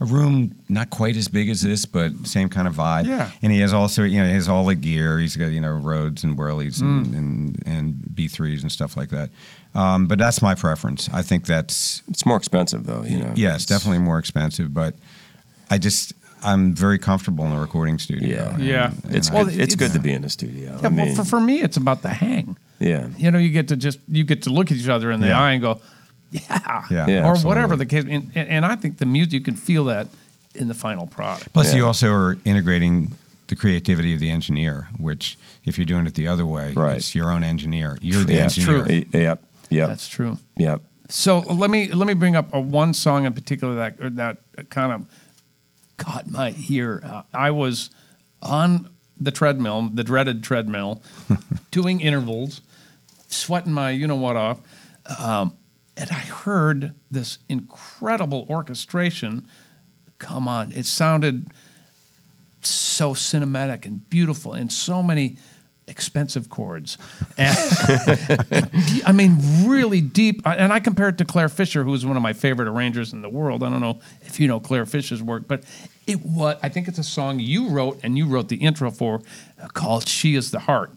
a 0.00 0.04
room 0.04 0.54
not 0.68 0.90
quite 0.90 1.16
as 1.16 1.28
big 1.28 1.48
as 1.48 1.62
this, 1.62 1.84
but 1.86 2.26
same 2.26 2.48
kind 2.48 2.66
of 2.66 2.74
vibe. 2.74 3.06
Yeah. 3.06 3.30
and 3.42 3.52
he 3.52 3.60
has 3.60 3.72
also 3.72 4.02
you 4.02 4.20
know 4.20 4.26
he 4.26 4.34
has 4.34 4.48
all 4.48 4.64
the 4.66 4.74
gear. 4.74 5.18
He's 5.18 5.36
got 5.36 5.46
you 5.52 5.60
know 5.60 5.72
Rhodes 5.72 6.24
and 6.24 6.36
Wurlies 6.36 6.80
and, 6.80 7.06
Mm. 7.06 7.16
and 7.16 7.62
and 7.66 8.14
B 8.14 8.28
threes 8.28 8.62
and 8.62 8.70
stuff 8.72 8.96
like 8.96 9.10
that. 9.10 9.30
Um, 9.74 10.06
but 10.06 10.18
that's 10.18 10.40
my 10.42 10.54
preference. 10.54 11.08
I 11.12 11.22
think 11.22 11.46
that's 11.46 12.02
It's 12.08 12.24
more 12.26 12.36
expensive 12.36 12.86
though. 12.86 13.02
You 13.04 13.18
know. 13.18 13.32
yes, 13.36 13.62
It's- 13.62 13.66
definitely 13.66 13.98
more 13.98 14.18
expensive, 14.18 14.72
but 14.74 14.94
I 15.70 15.78
just 15.78 16.12
I'm 16.42 16.74
very 16.74 16.98
comfortable 16.98 17.46
in 17.46 17.52
a 17.52 17.60
recording 17.60 17.98
studio. 17.98 18.28
Yeah. 18.28 18.54
and- 18.54 18.62
Yeah. 18.64 18.90
and 19.04 19.14
It's 19.14 19.30
I- 19.30 19.32
good. 19.44 19.46
Well, 19.46 19.60
it's 19.60 19.76
good 19.76 19.92
to 19.92 19.98
be 20.00 20.12
in 20.12 20.24
a 20.24 20.28
studio. 20.28 20.76
Yeah, 20.78 20.86
I 20.86 20.90
mean, 20.90 21.06
well, 21.06 21.14
for, 21.16 21.24
for 21.24 21.40
me, 21.40 21.62
it's 21.62 21.78
about 21.78 22.02
the 22.02 22.10
hang. 22.10 22.56
yeah. 22.80 23.06
You 23.16 23.30
know, 23.30 23.38
you 23.38 23.48
get 23.50 23.68
to 23.68 23.76
just 23.76 23.98
you 24.08 24.24
get 24.24 24.42
to 24.42 24.50
look 24.50 24.70
at 24.70 24.76
each 24.76 24.88
other 24.88 25.10
in 25.10 25.20
the 25.20 25.28
Yeah. 25.28 25.40
eye 25.40 25.52
and 25.52 25.62
go, 25.62 25.80
yeah, 26.34 26.84
Yeah, 26.90 27.06
Yeah. 27.06 27.26
or 27.26 27.30
absolutely. 27.32 27.48
whatever 27.48 27.76
the 27.76 27.86
case. 27.86 28.04
And, 28.08 28.30
and, 28.34 28.48
and 28.48 28.64
I 28.66 28.76
think 28.76 28.98
the 28.98 29.06
music 29.06 29.32
you 29.32 29.40
can 29.40 29.56
feel 29.56 29.84
that 29.84 30.08
in 30.54 30.68
the 30.68 30.74
final 30.74 31.06
product. 31.06 31.52
Plus, 31.52 31.74
you 31.74 31.84
also 31.86 32.12
are 32.12 32.36
integrating 32.44 33.12
the 33.48 33.56
creativity 33.56 34.14
of 34.14 34.20
the 34.20 34.30
engineer. 34.30 34.88
Which, 34.98 35.36
if 35.64 35.78
you're 35.78 35.84
doing 35.84 36.06
it 36.06 36.14
the 36.14 36.28
other 36.28 36.46
way, 36.46 36.72
Right. 36.72 36.96
it's 36.96 37.14
your 37.14 37.30
own 37.30 37.42
engineer. 37.44 37.98
You're 38.00 38.24
the 38.24 38.34
Yeah, 38.34 38.42
engineer. 38.44 38.84
Y- 38.84 39.06
Yep. 39.12 39.42
Yep. 39.70 39.88
That's 39.88 40.08
true. 40.08 40.38
Yep. 40.56 40.82
So 41.08 41.40
let 41.40 41.70
me 41.70 41.88
let 41.92 42.06
me 42.06 42.14
bring 42.14 42.34
up 42.36 42.52
a 42.54 42.60
one 42.60 42.94
song 42.94 43.24
in 43.26 43.32
particular 43.34 43.74
that 43.76 43.96
or 44.00 44.10
that 44.10 44.38
kind 44.70 44.92
of 44.92 45.06
caught 45.98 46.30
my 46.30 46.54
ear. 46.68 47.02
Uh, 47.04 47.22
I 47.32 47.50
was 47.50 47.90
on 48.42 48.88
the 49.20 49.30
treadmill, 49.30 49.90
the 49.92 50.02
dreaded 50.04 50.42
treadmill, 50.42 51.02
doing 51.70 52.00
intervals, 52.00 52.60
sweating 53.28 53.72
my 53.72 53.90
you 53.90 54.06
know 54.06 54.16
what 54.16 54.36
off, 54.36 54.58
um, 55.18 55.52
and 55.96 56.10
I 56.10 56.14
heard 56.14 56.94
this 57.10 57.38
incredible 57.48 58.46
orchestration. 58.48 59.46
Come 60.18 60.48
on, 60.48 60.72
it 60.72 60.86
sounded 60.86 61.48
so 62.62 63.14
cinematic 63.14 63.84
and 63.84 64.08
beautiful, 64.10 64.52
and 64.52 64.72
so 64.72 65.02
many 65.02 65.36
expensive 65.86 66.48
chords. 66.48 66.96
I 67.38 69.12
mean, 69.12 69.66
really 69.66 70.00
deep. 70.00 70.40
And 70.46 70.72
I 70.72 70.80
compare 70.80 71.08
it 71.08 71.18
to 71.18 71.24
Clare 71.24 71.48
Fischer, 71.48 71.84
who 71.84 71.92
is 71.94 72.06
one 72.06 72.16
of 72.16 72.22
my 72.22 72.32
favorite 72.32 72.68
arrangers 72.68 73.12
in 73.12 73.22
the 73.22 73.28
world. 73.28 73.62
I 73.62 73.70
don't 73.70 73.80
know 73.80 74.00
if 74.22 74.40
you 74.40 74.48
know 74.48 74.60
Clare 74.60 74.86
Fischer's 74.86 75.22
work, 75.22 75.46
but 75.46 75.64
it 76.06 76.24
was. 76.24 76.56
I 76.62 76.68
think 76.68 76.88
it's 76.88 76.98
a 76.98 77.04
song 77.04 77.38
you 77.38 77.68
wrote, 77.68 78.00
and 78.02 78.16
you 78.16 78.26
wrote 78.26 78.48
the 78.48 78.56
intro 78.56 78.90
for, 78.90 79.22
uh, 79.62 79.68
called 79.68 80.08
"She 80.08 80.34
Is 80.34 80.50
the 80.50 80.60
Heart." 80.60 80.92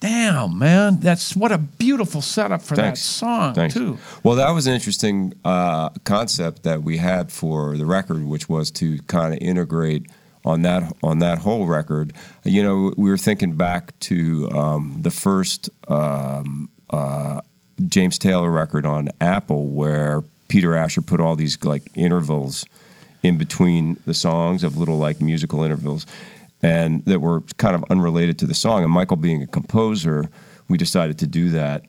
Damn, 0.00 0.58
man, 0.58 1.00
that's 1.00 1.34
what 1.34 1.52
a 1.52 1.58
beautiful 1.58 2.20
setup 2.20 2.60
for 2.60 2.76
Thanks. 2.76 3.00
that 3.00 3.04
song 3.04 3.54
Thanks. 3.54 3.74
too. 3.74 3.98
Well, 4.22 4.36
that 4.36 4.50
was 4.50 4.66
an 4.66 4.74
interesting 4.74 5.32
uh, 5.44 5.88
concept 6.04 6.64
that 6.64 6.82
we 6.82 6.98
had 6.98 7.32
for 7.32 7.76
the 7.78 7.86
record, 7.86 8.24
which 8.24 8.48
was 8.48 8.70
to 8.72 8.98
kind 9.02 9.32
of 9.32 9.40
integrate 9.40 10.06
on 10.44 10.62
that 10.62 10.94
on 11.02 11.18
that 11.20 11.38
whole 11.38 11.66
record. 11.66 12.12
You 12.44 12.62
know, 12.62 12.92
we 12.96 13.08
were 13.08 13.16
thinking 13.18 13.56
back 13.56 13.98
to 14.00 14.50
um, 14.52 14.98
the 15.00 15.10
first 15.10 15.70
um, 15.88 16.68
uh, 16.90 17.40
James 17.86 18.18
Taylor 18.18 18.50
record 18.50 18.84
on 18.84 19.08
Apple, 19.20 19.66
where 19.66 20.22
Peter 20.48 20.74
Asher 20.74 21.00
put 21.00 21.20
all 21.20 21.36
these 21.36 21.62
like 21.64 21.90
intervals 21.94 22.66
in 23.22 23.38
between 23.38 23.96
the 24.06 24.14
songs 24.14 24.62
of 24.62 24.76
little 24.76 24.98
like 24.98 25.20
musical 25.20 25.64
intervals 25.64 26.06
and 26.62 27.04
that 27.04 27.20
were 27.20 27.40
kind 27.58 27.74
of 27.74 27.84
unrelated 27.90 28.38
to 28.38 28.46
the 28.46 28.54
song 28.54 28.82
and 28.82 28.92
michael 28.92 29.16
being 29.16 29.42
a 29.42 29.46
composer 29.46 30.28
we 30.68 30.76
decided 30.76 31.18
to 31.18 31.26
do 31.26 31.50
that 31.50 31.82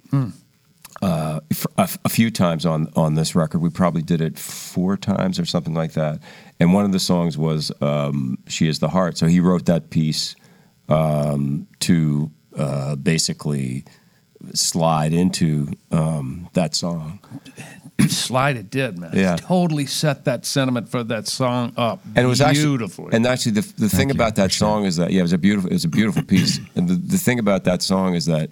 uh, 1.02 1.40
f- 1.52 1.66
a, 1.78 1.90
a 2.06 2.10
few 2.10 2.32
times 2.32 2.66
on 2.66 2.92
on 2.96 3.14
this 3.14 3.36
record. 3.36 3.60
We 3.60 3.70
probably 3.70 4.02
did 4.02 4.22
it 4.22 4.38
four 4.40 4.98
times 4.98 5.40
or 5.40 5.46
something 5.46 5.74
like 5.74 5.94
that. 5.94 6.20
And 6.60 6.74
one 6.74 6.86
of 6.86 6.92
the 6.92 7.00
songs 7.00 7.38
was 7.38 7.72
um, 7.82 8.38
"She 8.48 8.68
Is 8.68 8.80
the 8.80 8.90
Heart." 8.90 9.18
So 9.18 9.28
he 9.28 9.40
wrote 9.40 9.66
that 9.66 9.90
piece 9.90 10.36
um, 10.90 11.68
to 11.82 12.32
uh, 12.58 12.96
basically 12.96 13.86
slide 14.54 15.14
into 15.14 15.68
um, 15.92 16.50
that 16.54 16.76
song. 16.76 17.20
Slide 18.08 18.58
it 18.58 18.70
did, 18.70 19.00
man. 19.00 19.12
Yeah. 19.14 19.36
totally 19.38 19.88
set 19.88 20.26
that 20.26 20.46
sentiment 20.46 20.90
for 20.90 21.04
that 21.06 21.28
song 21.28 21.74
up. 21.78 22.00
and 22.06 22.20
it 22.20 22.28
was 22.28 22.40
beautifully. 22.40 23.06
actually 23.06 23.16
and 23.18 23.26
actually 23.26 23.52
the 23.54 23.74
the 23.78 23.90
thing 23.90 24.12
about 24.12 24.36
that 24.36 24.52
song 24.52 24.86
is 24.86 24.98
that 24.98 25.12
yeah 25.12 25.20
it 25.20 25.24
was 25.24 25.34
a 25.34 25.38
beautiful 25.38 25.70
it 25.70 25.74
was 25.74 25.86
a 25.86 25.90
beautiful 25.90 26.24
piece 26.24 26.60
and 26.76 26.88
the, 26.88 26.94
the 26.96 27.18
thing 27.18 27.40
about 27.40 27.64
that 27.64 27.82
song 27.82 28.14
is 28.14 28.26
that 28.28 28.50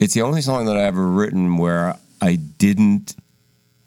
it's 0.00 0.14
the 0.14 0.22
only 0.22 0.40
song 0.40 0.66
that 0.66 0.76
I 0.76 0.82
ever 0.82 1.06
written 1.06 1.56
where 1.58 1.96
I 2.20 2.34
didn't 2.34 3.14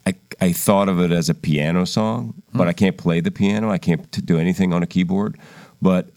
I, 0.05 0.13
I 0.39 0.53
thought 0.53 0.87
of 0.87 1.01
it 1.01 1.11
as 1.11 1.29
a 1.29 1.35
piano 1.35 1.85
song 1.85 2.41
but 2.53 2.69
I 2.69 2.73
can't 2.73 2.97
play 2.97 3.19
the 3.19 3.31
piano 3.31 3.69
I 3.69 3.77
can't 3.79 4.09
t- 4.13 4.21
do 4.21 4.39
anything 4.39 4.71
on 4.71 4.81
a 4.81 4.87
keyboard 4.87 5.37
but 5.81 6.07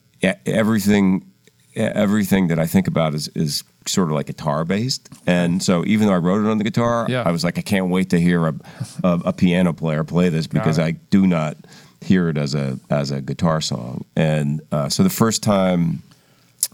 everything 0.47 1.27
everything 1.75 2.47
that 2.49 2.61
I 2.61 2.67
think 2.67 2.87
about 2.87 3.15
is 3.15 3.27
is 3.35 3.65
sort 3.87 4.09
of 4.09 4.15
like 4.15 4.27
guitar 4.27 4.65
based 4.65 5.09
and 5.27 5.63
so 5.63 5.85
even 5.87 6.07
though 6.07 6.13
I 6.13 6.19
wrote 6.19 6.45
it 6.45 6.49
on 6.51 6.59
the 6.59 6.65
guitar 6.65 7.07
Yeah. 7.09 7.23
I 7.25 7.31
was 7.33 7.43
like 7.43 7.59
I 7.59 7.63
can't 7.63 7.89
wait 7.89 8.11
to 8.11 8.21
hear 8.21 8.47
a, 8.47 8.55
a, 9.03 9.21
a 9.27 9.33
piano 9.33 9.73
player 9.73 10.05
play 10.05 10.29
this 10.29 10.47
because 10.47 10.79
it. 10.79 10.83
I 10.83 10.91
do 10.93 11.27
not 11.27 11.57
hear 12.03 12.29
it 12.29 12.39
as 12.39 12.55
a 12.55 12.79
as 12.89 13.11
a 13.11 13.21
guitar 13.21 13.61
song. 13.61 14.05
And 14.17 14.61
uh, 14.73 14.89
so 14.89 15.03
the 15.03 15.11
first 15.11 15.43
time 15.43 16.03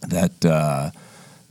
that 0.08 0.44
uh, 0.44 0.90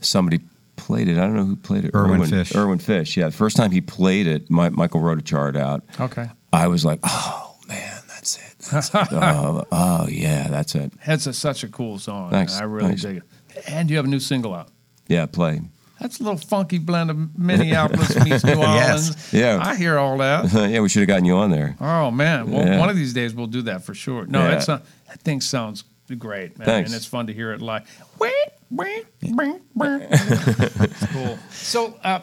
somebody 0.00 0.40
played 0.76 1.08
it, 1.08 1.18
I 1.18 1.22
don't 1.22 1.34
know 1.34 1.44
who 1.44 1.56
played 1.56 1.84
it. 1.84 1.94
Irwin 1.94 2.24
Fish. 2.26 2.54
Irwin 2.54 2.78
Fish. 2.78 3.16
Yeah, 3.16 3.26
the 3.26 3.32
first 3.36 3.56
time 3.56 3.70
he 3.70 3.80
played 3.80 4.26
it, 4.26 4.50
my, 4.50 4.68
Michael 4.70 5.00
wrote 5.00 5.18
a 5.18 5.22
chart 5.22 5.56
out. 5.56 5.82
Okay. 6.00 6.28
I 6.52 6.68
was 6.68 6.84
like, 6.84 7.00
oh 7.04 7.56
man, 7.68 8.02
that's 8.08 8.38
it. 8.38 8.58
That's 8.70 8.88
it. 8.94 9.08
oh, 9.12 9.64
oh, 9.72 10.06
yeah, 10.08 10.48
that's 10.48 10.74
it. 10.74 10.92
It's 11.06 11.26
a, 11.26 11.32
such 11.32 11.64
a 11.64 11.68
cool 11.68 11.98
song. 11.98 12.30
Thanks, 12.30 12.58
I 12.58 12.64
really 12.64 12.88
thanks. 12.88 13.02
dig 13.02 13.16
it. 13.18 13.22
And 13.68 13.90
you 13.90 13.96
have 13.96 14.04
a 14.04 14.08
new 14.08 14.20
single 14.20 14.54
out. 14.54 14.68
Yeah, 15.08 15.26
play. 15.26 15.60
That's 16.00 16.20
a 16.20 16.24
little 16.24 16.38
funky 16.38 16.78
blend 16.78 17.10
of 17.10 17.38
Minneapolis 17.38 18.14
meets 18.22 18.44
New 18.44 18.52
Orleans. 18.56 19.08
Yes. 19.08 19.32
Yeah. 19.32 19.58
I 19.62 19.76
hear 19.76 19.98
all 19.98 20.18
that. 20.18 20.52
yeah, 20.70 20.80
we 20.80 20.88
should 20.90 21.00
have 21.00 21.08
gotten 21.08 21.24
you 21.24 21.36
on 21.36 21.50
there. 21.50 21.74
Oh 21.80 22.10
man, 22.10 22.50
well, 22.50 22.66
Yeah. 22.66 22.78
one 22.78 22.90
of 22.90 22.96
these 22.96 23.12
days 23.14 23.32
we'll 23.34 23.46
do 23.46 23.62
that 23.62 23.82
for 23.82 23.94
sure. 23.94 24.26
No, 24.26 24.40
Yeah. 24.42 24.50
that's 24.50 24.68
not, 24.68 24.84
that 25.08 25.20
thing 25.20 25.40
sounds 25.40 25.84
great, 26.18 26.58
man, 26.58 26.66
Thanks. 26.66 26.90
and 26.90 26.96
it's 26.96 27.06
fun 27.06 27.26
to 27.28 27.32
hear 27.32 27.52
it 27.52 27.60
live. 27.62 27.82
It's 30.00 31.06
cool. 31.12 31.38
So, 31.50 31.98
uh, 32.04 32.20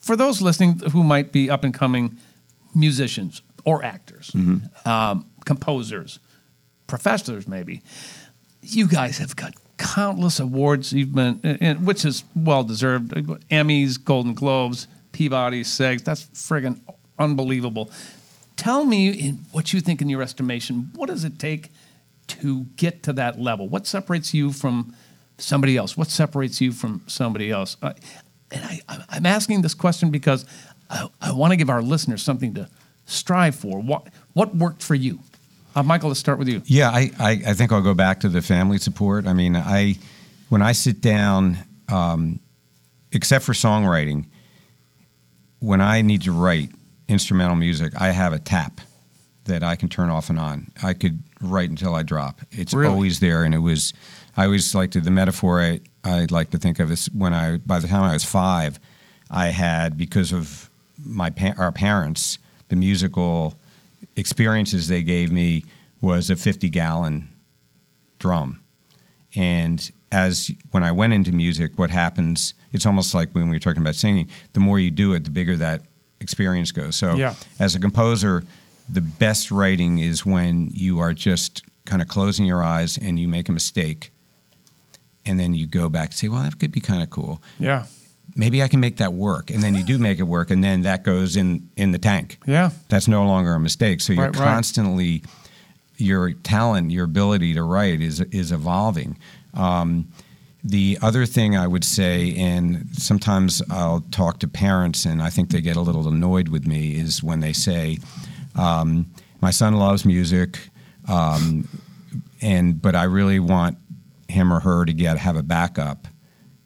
for 0.00 0.16
those 0.16 0.42
listening 0.42 0.80
who 0.92 1.02
might 1.02 1.32
be 1.32 1.48
up 1.50 1.64
and 1.64 1.72
coming 1.72 2.16
musicians 2.74 3.42
or 3.64 3.84
actors, 3.84 4.30
Mm-hmm. 4.34 4.88
um, 4.88 5.26
composers, 5.44 6.18
professors, 6.86 7.46
maybe, 7.48 7.82
you 8.62 8.86
guys 8.88 9.18
have 9.18 9.36
got 9.36 9.54
countless 9.78 10.38
awards 10.40 10.92
you've 10.92 11.14
been, 11.14 11.40
and- 11.42 11.86
which 11.86 12.04
is 12.04 12.24
well 12.34 12.64
deserved. 12.64 13.12
Emmys, 13.50 14.02
Golden 14.02 14.34
Globes, 14.34 14.86
Peabody, 15.12 15.62
SAGs. 15.64 16.02
That's 16.02 16.24
friggin' 16.34 16.80
unbelievable. 17.18 17.90
Tell 18.56 18.84
me, 18.84 19.08
in 19.10 19.34
what 19.52 19.72
you 19.72 19.80
think, 19.80 20.00
in 20.00 20.08
your 20.08 20.22
estimation, 20.22 20.90
what 20.94 21.08
does 21.08 21.24
it 21.24 21.38
take 21.38 21.70
to 22.28 22.64
get 22.76 23.02
to 23.04 23.12
that 23.14 23.40
level? 23.40 23.68
What 23.68 23.86
separates 23.86 24.32
you 24.32 24.52
from 24.52 24.94
somebody 25.38 25.76
else? 25.76 25.96
What 25.96 26.08
separates 26.08 26.60
you 26.60 26.72
from 26.72 27.02
somebody 27.06 27.50
else? 27.50 27.76
Uh, 27.82 27.94
and 28.50 28.64
I- 28.88 29.04
I'm 29.10 29.26
asking 29.26 29.62
this 29.62 29.74
question 29.74 30.10
because 30.10 30.46
I, 30.88 31.08
I 31.20 31.32
want 31.32 31.50
to 31.50 31.56
give 31.56 31.68
our 31.70 31.82
listeners 31.82 32.22
something 32.22 32.54
to 32.54 32.68
strive 33.06 33.54
for. 33.54 33.80
What 33.80 34.08
what 34.32 34.54
worked 34.56 34.82
for 34.82 34.94
you? 34.94 35.18
Uh, 35.74 35.82
Michael, 35.82 36.08
let's 36.08 36.20
start 36.20 36.38
with 36.38 36.48
you. 36.48 36.62
Yeah, 36.66 36.90
I, 36.90 37.10
I, 37.18 37.30
I 37.48 37.54
think 37.54 37.72
I'll 37.72 37.82
go 37.82 37.94
back 37.94 38.20
to 38.20 38.28
the 38.28 38.40
family 38.42 38.78
support. 38.78 39.26
I 39.26 39.32
mean, 39.32 39.56
I 39.56 39.96
when 40.48 40.62
I 40.62 40.72
sit 40.72 41.00
down, 41.00 41.58
um, 41.88 42.38
except 43.12 43.44
for 43.44 43.52
songwriting, 43.52 44.26
when 45.58 45.80
I 45.80 46.02
need 46.02 46.22
to 46.22 46.32
write 46.32 46.70
instrumental 47.08 47.56
music, 47.56 47.92
I 48.00 48.10
have 48.12 48.32
a 48.32 48.38
tap 48.38 48.80
that 49.46 49.62
I 49.62 49.74
can 49.76 49.88
turn 49.88 50.10
off 50.10 50.30
and 50.30 50.38
on. 50.38 50.70
I 50.82 50.94
could 50.94 51.22
write 51.40 51.70
until 51.70 51.94
I 51.94 52.02
drop. 52.02 52.40
It's 52.52 52.72
Really? 52.72 52.92
always 52.92 53.20
there, 53.20 53.42
and 53.44 53.54
it 53.54 53.58
was. 53.58 53.92
I 54.36 54.44
always 54.46 54.74
like 54.74 54.90
to 54.92 55.00
the 55.00 55.10
metaphor 55.10 55.60
I 55.60 55.80
I 56.04 56.26
like 56.30 56.50
to 56.50 56.58
think 56.58 56.78
of 56.78 56.90
is 56.92 57.06
when 57.06 57.34
I 57.34 57.56
by 57.58 57.78
the 57.80 57.88
time 57.88 58.02
I 58.04 58.12
was 58.12 58.24
five, 58.24 58.78
I 59.30 59.48
had 59.48 59.96
because 59.98 60.32
of 60.32 60.70
my 61.04 61.30
pa- 61.30 61.54
our 61.58 61.72
parents 61.72 62.38
the 62.68 62.76
musical 62.76 63.58
experiences 64.16 64.88
they 64.88 65.02
gave 65.02 65.30
me 65.32 65.64
was 66.00 66.30
a 66.30 66.36
50 66.36 66.68
gallon 66.70 67.28
drum. 68.18 68.60
And 69.34 69.90
as 70.12 70.50
when 70.70 70.84
I 70.84 70.92
went 70.92 71.12
into 71.12 71.32
music, 71.32 71.72
what 71.78 71.90
happens, 71.90 72.54
it's 72.72 72.86
almost 72.86 73.14
like 73.14 73.30
when 73.32 73.48
we 73.48 73.56
were 73.56 73.60
talking 73.60 73.82
about 73.82 73.94
singing, 73.96 74.28
the 74.52 74.60
more 74.60 74.78
you 74.78 74.90
do 74.90 75.12
it, 75.14 75.24
the 75.24 75.30
bigger 75.30 75.56
that 75.56 75.82
experience 76.20 76.70
goes. 76.72 76.94
So 76.96 77.16
Yeah. 77.16 77.34
as 77.58 77.74
a 77.74 77.80
composer, 77.80 78.44
the 78.88 79.00
best 79.00 79.50
writing 79.50 79.98
is 79.98 80.24
when 80.24 80.70
you 80.72 81.00
are 81.00 81.12
just 81.14 81.62
kind 81.84 82.00
of 82.00 82.08
closing 82.08 82.46
your 82.46 82.62
eyes 82.62 82.96
and 82.96 83.18
you 83.18 83.26
make 83.28 83.48
a 83.48 83.52
mistake. 83.52 84.12
And 85.26 85.40
then 85.40 85.54
you 85.54 85.66
go 85.66 85.88
back 85.88 86.08
and 86.08 86.14
say, 86.14 86.28
well, 86.28 86.42
that 86.42 86.58
could 86.60 86.70
be 86.70 86.80
kind 86.80 87.02
of 87.02 87.10
cool. 87.10 87.42
Yeah. 87.58 87.86
Maybe 88.36 88.62
I 88.62 88.68
can 88.68 88.80
make 88.80 88.96
that 88.96 89.12
work. 89.12 89.50
And 89.50 89.62
then 89.62 89.74
you 89.74 89.84
do 89.84 89.96
make 89.98 90.18
it 90.18 90.24
work, 90.24 90.50
and 90.50 90.62
then 90.64 90.82
that 90.82 91.04
goes 91.04 91.36
in, 91.36 91.68
in 91.76 91.92
the 91.92 91.98
tank 91.98 92.38
Yeah. 92.46 92.70
that's 92.88 93.06
no 93.08 93.24
longer 93.26 93.54
a 93.54 93.60
mistake. 93.60 94.00
So 94.00 94.12
you're 94.12 94.24
Right, 94.26 94.36
right. 94.36 94.44
constantly 94.54 95.22
your 95.96 96.32
talent, 96.32 96.90
your 96.90 97.04
ability 97.04 97.54
to 97.54 97.62
write 97.62 98.00
is 98.00 98.20
is 98.20 98.50
evolving. 98.50 99.16
Um, 99.54 100.08
the 100.64 100.98
other 101.02 101.26
thing 101.26 101.56
I 101.56 101.66
would 101.68 101.84
say, 101.84 102.34
and 102.36 102.88
sometimes 102.92 103.62
I'll 103.70 104.00
talk 104.10 104.38
to 104.40 104.48
parents, 104.48 105.04
and 105.04 105.22
I 105.22 105.30
think 105.30 105.50
they 105.50 105.60
get 105.60 105.76
a 105.76 105.80
little 105.80 106.08
annoyed 106.08 106.48
with 106.48 106.66
me, 106.66 106.96
is 106.96 107.22
when 107.22 107.40
they 107.40 107.52
say, 107.52 107.98
um, 108.56 109.06
"My 109.40 109.50
son 109.52 109.74
loves 109.74 110.04
music, 110.04 110.58
um, 111.06 111.68
and 112.42 112.80
but 112.82 112.96
I 112.96 113.04
really 113.04 113.38
want 113.38 113.76
him 114.28 114.52
or 114.52 114.60
her 114.60 114.84
to 114.84 114.92
get 114.92 115.18
have 115.18 115.36
a 115.36 115.42
backup." 115.44 116.08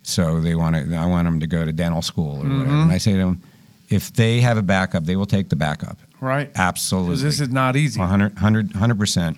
So 0.09 0.41
they 0.41 0.55
want 0.55 0.75
to. 0.75 0.97
I 0.97 1.07
want 1.07 1.27
them 1.27 1.39
to 1.41 1.47
go 1.47 1.65
to 1.65 1.73
dental 1.73 2.01
school 2.01 2.37
or 2.37 2.39
whatever. 2.39 2.65
Mm-hmm. 2.65 2.83
And 2.83 2.93
I 2.93 2.99
say 2.99 3.13
to 3.13 3.19
them, 3.19 3.43
if 3.91 4.13
they 4.15 4.41
have 4.41 4.57
a 4.57 4.63
backup, 4.63 5.05
they 5.05 5.17
will 5.17 5.27
take 5.27 5.51
the 5.51 5.57
backup. 5.57 5.99
Right. 6.21 6.51
Absolutely. 6.55 7.11
Because 7.11 7.23
this 7.23 7.41
is 7.41 7.51
not 7.51 7.77
easy. 7.77 8.01
100 8.01 8.41
100 8.41 8.99
percent. 8.99 9.37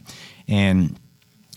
And 0.48 0.98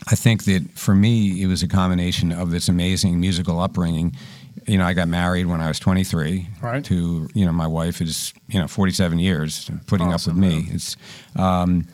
I 0.08 0.16
think 0.16 0.44
that 0.44 0.68
for 0.74 0.94
me, 0.94 1.42
it 1.42 1.46
was 1.46 1.62
a 1.62 1.68
combination 1.68 2.32
of 2.32 2.50
this 2.50 2.68
amazing 2.68 3.20
musical 3.20 3.60
upbringing. 3.60 4.16
You 4.66 4.78
know, 4.78 4.84
I 4.84 4.94
got 4.94 5.08
married 5.08 5.46
when 5.46 5.60
I 5.60 5.68
was 5.68 5.78
23. 5.78 6.48
Right. 6.60 6.84
To 6.84 7.28
you 7.34 7.46
know, 7.46 7.52
my 7.52 7.66
wife 7.66 8.00
is 8.00 8.34
you 8.48 8.58
know 8.58 8.66
47 8.66 9.18
years 9.18 9.70
putting 9.86 10.12
Awesome, 10.12 10.32
up 10.32 10.42
with 10.42 10.52
me. 10.52 10.68
It's, 10.72 10.96
um, 11.36 11.86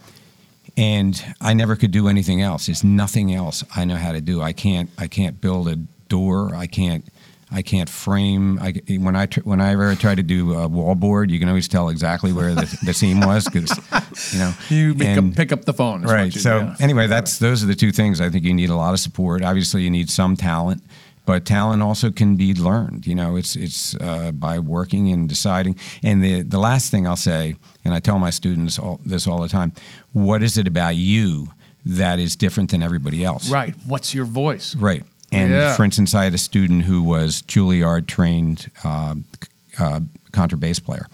and 0.77 1.23
I 1.41 1.53
never 1.53 1.77
could 1.77 1.91
do 1.91 2.09
anything 2.09 2.41
else. 2.41 2.67
There's 2.67 2.85
nothing 2.85 3.35
else 3.35 3.63
I 3.77 3.85
know 3.85 3.97
how 3.97 4.13
to 4.13 4.21
do. 4.23 4.41
I 4.41 4.53
can't. 4.53 4.89
I 4.97 5.07
can't 5.07 5.39
build 5.41 5.69
a 5.69 5.79
door. 6.11 6.55
I 6.55 6.67
can't. 6.67 7.05
I 7.53 7.63
can't 7.63 7.89
frame. 7.89 8.61
I, 8.63 8.75
when 8.99 9.17
I 9.17 9.27
tr- 9.27 9.41
when 9.41 9.61
I 9.61 9.73
ever 9.73 9.97
try 9.97 10.15
to 10.15 10.23
do 10.23 10.53
a 10.55 10.69
wallboard, 10.69 11.31
you 11.31 11.41
can 11.41 11.49
always 11.49 11.67
tell 11.67 11.89
exactly 11.89 12.33
where 12.33 12.55
the, 12.55 12.79
the 12.85 12.95
seam 12.95 13.19
was 13.21 13.45
because 13.49 13.71
you 14.33 14.39
know 14.39 14.53
You 14.69 14.95
pick 14.95 15.07
and- 15.09 15.31
up, 15.33 15.37
pick 15.37 15.51
up 15.51 15.65
the 15.65 15.73
phone. 15.73 16.03
right. 16.03 16.33
So 16.33 16.59
yeah. 16.59 16.77
anyway, 16.79 17.09
that's 17.09 17.39
those 17.41 17.65
are 17.65 17.67
the 17.67 17.75
two 17.75 17.91
things. 17.91 18.21
I 18.21 18.29
think 18.31 18.45
you 18.45 18.55
need 18.55 18.71
a 18.71 18.77
lot 18.77 18.93
of 18.95 19.01
support. 19.01 19.43
Obviously, 19.43 19.83
you 19.83 19.91
need 19.91 20.11
some 20.11 20.37
talent, 20.37 20.81
but 21.27 21.45
talent 21.45 21.83
also 21.83 22.13
can 22.13 22.37
be 22.37 22.55
learned. 22.55 23.05
You 23.05 23.17
know, 23.17 23.35
it's 23.35 23.57
it's 23.57 23.97
uh, 23.97 24.31
by 24.31 24.61
working 24.61 25.11
and 25.11 25.29
deciding. 25.29 25.75
And 26.05 26.23
the 26.23 26.43
the 26.43 26.59
last 26.61 26.93
thing 26.93 27.05
I'll 27.05 27.17
say, 27.17 27.57
and 27.85 27.93
I 27.93 27.99
tell 27.99 28.21
my 28.21 28.31
students 28.31 28.79
all, 28.79 29.01
this 29.05 29.27
all 29.27 29.41
the 29.43 29.49
time: 29.49 29.73
What 30.13 30.45
is 30.45 30.57
it 30.57 30.69
about 30.69 30.95
you 30.95 31.49
that 31.85 32.21
is 32.21 32.37
different 32.37 32.71
than 32.71 32.81
everybody 32.81 33.25
else? 33.25 33.51
right. 33.51 33.75
What's 33.87 34.15
your 34.15 34.25
voice? 34.25 34.77
Right. 34.77 35.03
And 35.33 35.51
Yeah. 35.53 35.75
for 35.77 35.85
instance, 35.85 36.15
I 36.15 36.25
had 36.25 36.35
a 36.35 36.39
student 36.39 36.85
who 36.85 37.03
was 37.03 37.43
Juilliard 37.43 38.07
trained 38.07 38.71
uh, 38.85 39.15
uh, 39.79 40.01
contrabass 40.33 40.83
player. 40.83 41.07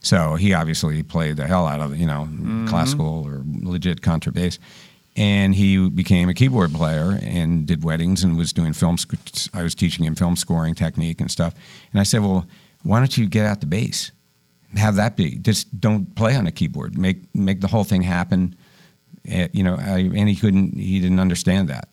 So 0.00 0.36
he 0.36 0.54
obviously 0.54 1.02
played 1.02 1.36
the 1.36 1.46
hell 1.46 1.66
out 1.66 1.80
of 1.80 1.96
you 1.98 2.06
know 2.06 2.28
classical 2.68 3.24
or 3.26 3.42
legit 3.62 4.00
contrabass, 4.00 4.58
and 5.16 5.54
he 5.54 5.88
became 5.90 6.28
a 6.28 6.34
keyboard 6.34 6.72
player 6.72 7.18
and 7.20 7.66
did 7.66 7.82
weddings 7.84 8.22
and 8.22 8.38
was 8.38 8.52
doing 8.52 8.72
film. 8.72 8.96
sc- 8.96 9.48
I 9.52 9.62
was 9.64 9.74
teaching 9.74 10.04
him 10.04 10.14
film 10.14 10.36
scoring 10.36 10.74
technique 10.76 11.20
and 11.20 11.30
stuff. 11.30 11.52
And 11.92 12.00
I 12.00 12.04
said, 12.04 12.22
well, 12.22 12.46
why 12.84 13.00
don't 13.00 13.18
you 13.18 13.26
get 13.26 13.44
out 13.44 13.60
the 13.60 13.66
bass, 13.66 14.12
have 14.76 14.94
that 14.94 15.16
be 15.16 15.36
just 15.38 15.80
don't 15.80 16.14
play 16.14 16.36
on 16.36 16.46
a 16.46 16.52
keyboard, 16.52 16.96
make 16.96 17.18
make 17.34 17.60
the 17.60 17.68
whole 17.68 17.84
thing 17.84 18.02
happen. 18.02 18.54
Eh, 19.26 19.48
you 19.52 19.64
know, 19.64 19.74
I, 19.76 19.98
and 20.14 20.28
he 20.28 20.36
couldn't, 20.36 20.78
he 20.78 21.00
didn't 21.00 21.18
understand 21.20 21.68
that 21.68 21.88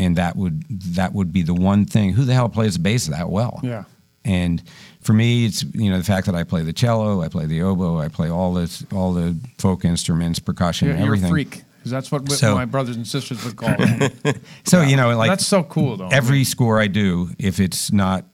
and 0.00 0.16
that 0.16 0.34
would 0.36 0.64
that 0.96 1.12
would 1.12 1.30
be 1.32 1.42
the 1.42 1.54
one 1.54 1.84
thing. 1.84 2.12
Who 2.12 2.24
the 2.24 2.34
hell 2.34 2.48
plays 2.48 2.78
bass 2.78 3.06
that 3.06 3.28
well? 3.30 3.60
Yeah. 3.62 3.84
And 4.24 4.62
for 5.00 5.12
me, 5.12 5.46
it's 5.46 5.62
you 5.74 5.90
know 5.90 5.98
the 5.98 6.04
fact 6.04 6.26
that 6.26 6.34
I 6.34 6.44
play 6.44 6.62
the 6.62 6.72
cello, 6.72 7.22
I 7.22 7.28
play 7.28 7.46
the 7.46 7.62
oboe, 7.62 7.98
I 7.98 8.08
play 8.08 8.28
all 8.30 8.52
this 8.54 8.84
all 8.92 9.12
the 9.14 9.36
folk 9.58 9.84
instruments, 9.84 10.38
percussion, 10.38 10.88
You're, 10.88 10.96
you're 10.96 11.04
a 11.04 11.06
everything. 11.06 11.30
freak. 11.30 11.62
that's 11.86 12.10
what 12.12 12.30
So- 12.32 12.54
my 12.54 12.64
brothers 12.66 12.96
and 12.96 13.06
sisters 13.06 13.42
would 13.44 13.56
call 13.56 13.76
me. 13.78 14.10
So 14.64 14.82
you 14.82 14.96
know, 14.96 15.16
like 15.16 15.30
that's 15.30 15.46
so 15.46 15.62
cool, 15.62 15.96
though. 15.96 16.08
every 16.08 16.44
score 16.44 16.80
I 16.80 16.86
do, 16.86 17.30
if 17.38 17.58
it's 17.60 17.92
not, 17.92 18.24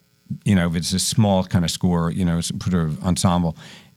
you 0.44 0.54
know, 0.56 0.66
if 0.68 0.74
it's 0.76 0.92
a 0.92 0.98
small 0.98 1.44
kind 1.44 1.64
of 1.64 1.70
score, 1.70 2.10
you 2.10 2.24
know, 2.24 2.40
sort 2.40 2.74
of 2.74 3.02
ensemble, 3.04 3.56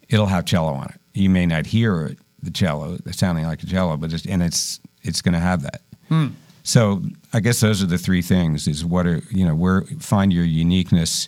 it'll 0.10 0.28
have 0.28 0.46
cello 0.46 0.74
on 0.74 0.86
it. 0.90 1.00
You 1.16 1.30
may 1.32 1.46
not 1.48 1.66
hear 1.66 2.06
it, 2.06 2.20
the 2.44 2.52
cello 2.52 2.98
sounding 3.12 3.46
like 3.46 3.64
a 3.64 3.66
cello, 3.66 3.98
but 3.98 4.14
it's, 4.14 4.26
and 4.28 4.44
it's 4.44 4.80
it's 5.02 5.22
going 5.24 5.34
to 5.34 5.40
have 5.40 5.64
that. 5.64 5.82
Hmm. 6.08 6.28
So 6.64 7.02
I 7.34 7.40
guess 7.40 7.60
those 7.62 7.82
are 7.82 7.88
the 7.88 7.98
three 7.98 8.22
things: 8.22 8.68
is 8.68 8.86
what 8.86 9.06
are 9.08 9.22
you 9.32 9.46
know, 9.46 9.56
where 9.56 9.84
find 10.00 10.32
your 10.34 10.44
uniqueness, 10.46 11.28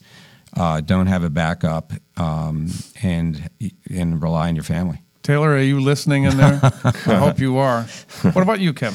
uh, 0.58 0.82
don't 0.82 1.08
have 1.08 1.24
a 1.24 1.30
backup, 1.30 1.94
um, 2.18 2.70
and 3.02 3.50
and 3.90 4.22
rely 4.22 4.48
on 4.50 4.56
your 4.56 4.64
family. 4.64 5.02
Taylor, 5.24 5.50
are 5.52 5.60
you 5.60 5.80
listening 5.80 6.24
in 6.24 6.38
there? 6.38 6.60
I 6.84 7.16
hope 7.16 7.40
you 7.40 7.58
are. 7.58 7.84
What 8.24 8.42
about 8.42 8.60
you, 8.60 8.74
Kim? 8.74 8.94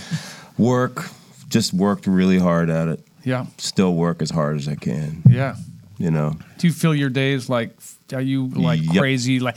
Work, 0.59 1.05
just 1.49 1.73
worked 1.73 2.07
really 2.09 2.39
hard 2.39 2.69
at 2.69 2.89
it. 2.89 3.07
Yeah. 3.25 3.47
Still 3.59 3.95
work 3.95 4.23
as 4.23 4.31
hard 4.31 4.57
as 4.57 4.67
I 4.69 4.75
can. 4.75 5.23
Yeah. 5.29 5.55
You 5.99 6.11
know. 6.11 6.37
Do 6.59 6.67
you 6.67 6.73
feel 6.73 6.95
your 6.95 7.11
days 7.11 7.49
like? 7.49 7.71
Are 8.13 8.21
you 8.21 8.49
like 8.49 8.81
Yep. 8.83 8.97
crazy? 8.97 9.41
Like, 9.41 9.57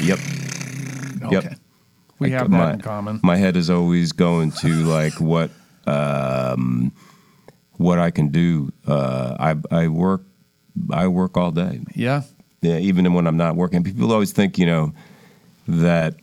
Yep. 0.00 0.18
okay, 1.22 1.32
Yep. 1.32 1.58
we 2.18 2.30
Like, 2.30 2.38
have 2.38 2.50
my, 2.50 2.58
that 2.66 2.74
in 2.76 2.80
common. 2.80 3.20
My 3.22 3.36
head 3.36 3.56
is 3.56 3.68
always 3.70 4.12
going 4.12 4.52
to 4.52 4.68
like 4.84 5.20
what 5.20 5.50
um, 5.90 6.92
what 7.76 7.98
I 7.98 8.10
can 8.10 8.28
do. 8.28 8.72
Uh, 8.86 9.36
I 9.38 9.56
I 9.82 9.88
work 9.88 10.22
I 10.90 11.06
work 11.08 11.36
all 11.36 11.50
day. 11.50 11.80
Yeah. 11.94 12.22
Yeah, 12.62 12.76
even 12.78 13.12
when 13.14 13.26
I'm 13.26 13.36
not 13.38 13.56
working. 13.56 13.82
People 13.82 14.12
always 14.12 14.32
think, 14.32 14.58
you 14.58 14.66
know, 14.66 14.92
that 15.66 16.14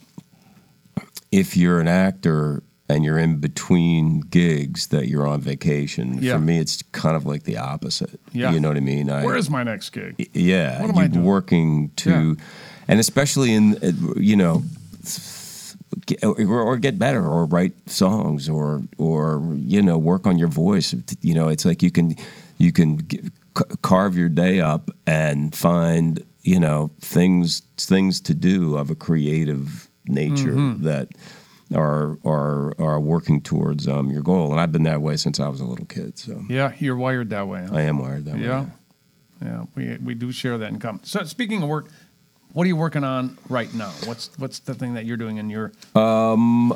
if 1.32 1.58
you're 1.58 1.80
an 1.80 1.88
actor 1.88 2.62
and 2.90 3.04
you're 3.04 3.18
in 3.18 3.40
between 3.40 4.22
gigs, 4.22 4.88
that 4.88 5.08
you're 5.08 5.28
on 5.28 5.42
vacation. 5.42 6.20
Yeah. 6.22 6.34
For 6.34 6.40
me, 6.40 6.60
it's 6.60 6.84
kind 6.92 7.16
of 7.18 7.26
like 7.26 7.44
the 7.44 7.58
opposite. 7.58 8.20
Yeah. 8.34 8.52
You 8.52 8.60
know 8.60 8.68
what 8.68 8.78
I 8.78 8.82
mean? 8.82 9.10
I, 9.10 9.26
Where 9.26 9.36
is 9.36 9.50
my 9.50 9.64
next 9.64 9.90
gig? 9.90 10.30
yeah, 10.34 10.80
What 10.82 10.92
am 10.92 10.98
I 11.00 11.08
doing? 11.08 11.26
working 11.26 11.90
to, 11.98 12.10
Yeah. 12.38 12.44
and 12.88 13.00
especially 13.00 13.54
in 13.54 13.76
uh, 13.84 13.92
you 14.16 14.36
know, 14.36 14.64
or, 16.24 16.62
or 16.62 16.78
get 16.78 16.98
better, 17.00 17.24
or 17.26 17.46
write 17.46 17.74
songs, 17.90 18.50
or 18.50 18.82
or 18.98 19.54
you 19.56 19.82
know, 19.82 19.98
work 19.98 20.28
on 20.28 20.38
your 20.38 20.48
voice. 20.50 20.94
You 21.22 21.34
know, 21.34 21.48
it's 21.48 21.66
like 21.66 21.82
you 21.84 21.92
can 21.92 22.16
you 22.58 22.72
can 22.72 23.08
g- 23.08 23.22
carve 23.82 24.16
your 24.18 24.30
day 24.30 24.60
up 24.60 24.90
and 25.06 25.56
find 25.56 26.24
you 26.44 26.60
know 26.60 26.92
things 27.02 27.62
things 27.78 28.22
to 28.22 28.34
do 28.34 28.78
of 28.78 28.90
a 28.90 28.96
creative 28.96 29.90
nature 30.08 30.54
Mm-hmm. 30.54 30.84
that. 30.84 31.10
Are, 31.76 32.18
are 32.24 32.74
are 32.80 32.98
working 32.98 33.42
towards 33.42 33.90
um, 33.90 34.10
your 34.10 34.22
goal, 34.22 34.52
and 34.52 34.62
I've 34.62 34.72
been 34.72 34.84
that 34.84 35.02
way 35.02 35.18
since 35.18 35.38
I 35.38 35.50
was 35.50 35.60
a 35.60 35.66
little 35.66 35.86
kid. 35.86 36.18
So 36.18 36.42
Yeah, 36.48 36.72
you're 36.80 36.96
wired 36.96 37.30
that 37.32 37.50
way. 37.50 37.66
Huh? 37.70 37.76
I 37.76 37.82
am 37.82 38.00
wired 38.00 38.24
that 38.24 38.36
way. 38.36 38.44
Yeah. 38.44 38.68
Yeah, 39.44 39.66
we 39.76 39.98
we 40.02 40.14
do 40.16 40.32
share 40.32 40.58
that 40.60 40.70
in 40.70 40.80
common. 40.80 41.04
So 41.04 41.26
speaking 41.26 41.62
of 41.62 41.68
work, 41.68 41.90
what 42.58 42.64
are 42.64 42.70
you 42.70 42.76
working 42.76 43.04
on 43.04 43.38
right 43.50 43.72
now? 43.72 43.92
What's 44.06 44.32
what's 44.40 44.58
the 44.58 44.74
thing 44.74 44.96
that 44.96 45.06
you're 45.06 45.16
doing 45.16 45.38
in 45.38 45.48
your 45.48 45.72
Um, 45.94 46.74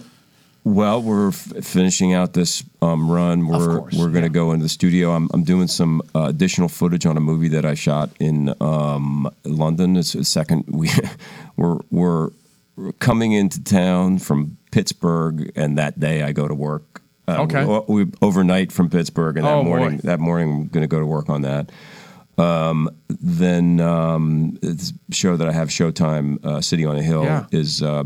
Well, 0.63 1.01
we're 1.01 1.29
f- 1.29 1.65
finishing 1.65 2.13
out 2.13 2.33
this 2.33 2.63
um, 2.83 3.09
run. 3.09 3.47
We're 3.47 3.79
course, 3.79 3.95
we're 3.95 4.09
going 4.09 4.21
to 4.21 4.29
yeah. 4.29 4.41
go 4.41 4.51
into 4.51 4.61
the 4.61 4.69
studio. 4.69 5.09
I'm 5.13 5.27
I'm 5.33 5.43
doing 5.43 5.67
some 5.67 6.03
uh, 6.13 6.25
additional 6.25 6.69
footage 6.69 7.07
on 7.07 7.17
a 7.17 7.19
movie 7.19 7.47
that 7.47 7.65
I 7.65 7.73
shot 7.73 8.11
in 8.19 8.53
um, 8.61 9.27
London. 9.43 9.97
It's 9.97 10.13
a 10.13 10.23
second. 10.23 10.65
We 10.67 10.91
we're 11.57 11.79
we're 11.89 12.29
coming 12.99 13.31
into 13.31 13.63
town 13.63 14.19
from 14.19 14.57
Pittsburgh, 14.69 15.51
and 15.55 15.79
that 15.79 15.99
day 15.99 16.21
I 16.21 16.31
go 16.31 16.47
to 16.47 16.53
work. 16.53 17.01
Uh, 17.27 17.41
Okay. 17.45 17.65
We, 17.65 18.03
we 18.03 18.11
overnight 18.21 18.71
from 18.71 18.87
Pittsburgh, 18.91 19.37
and 19.37 19.47
that 19.47 19.55
Oh, 19.55 19.63
boy. 19.63 19.77
morning 19.79 19.97
that 20.03 20.19
morning 20.19 20.51
I'm 20.51 20.67
going 20.67 20.83
to 20.83 20.87
go 20.95 20.99
to 20.99 21.07
work 21.07 21.27
on 21.27 21.41
that. 21.41 21.71
Um, 22.37 22.89
then 23.09 23.79
um, 23.81 24.57
it's 24.63 24.93
a 25.11 25.13
show 25.13 25.37
that 25.37 25.47
I 25.47 25.51
have 25.51 25.67
Showtime, 25.69 26.43
uh, 26.43 26.61
City 26.61 26.85
on 26.85 26.95
a 26.97 27.03
Hill, 27.03 27.23
Yeah. 27.25 27.45
is 27.51 27.83
uh, 27.83 28.03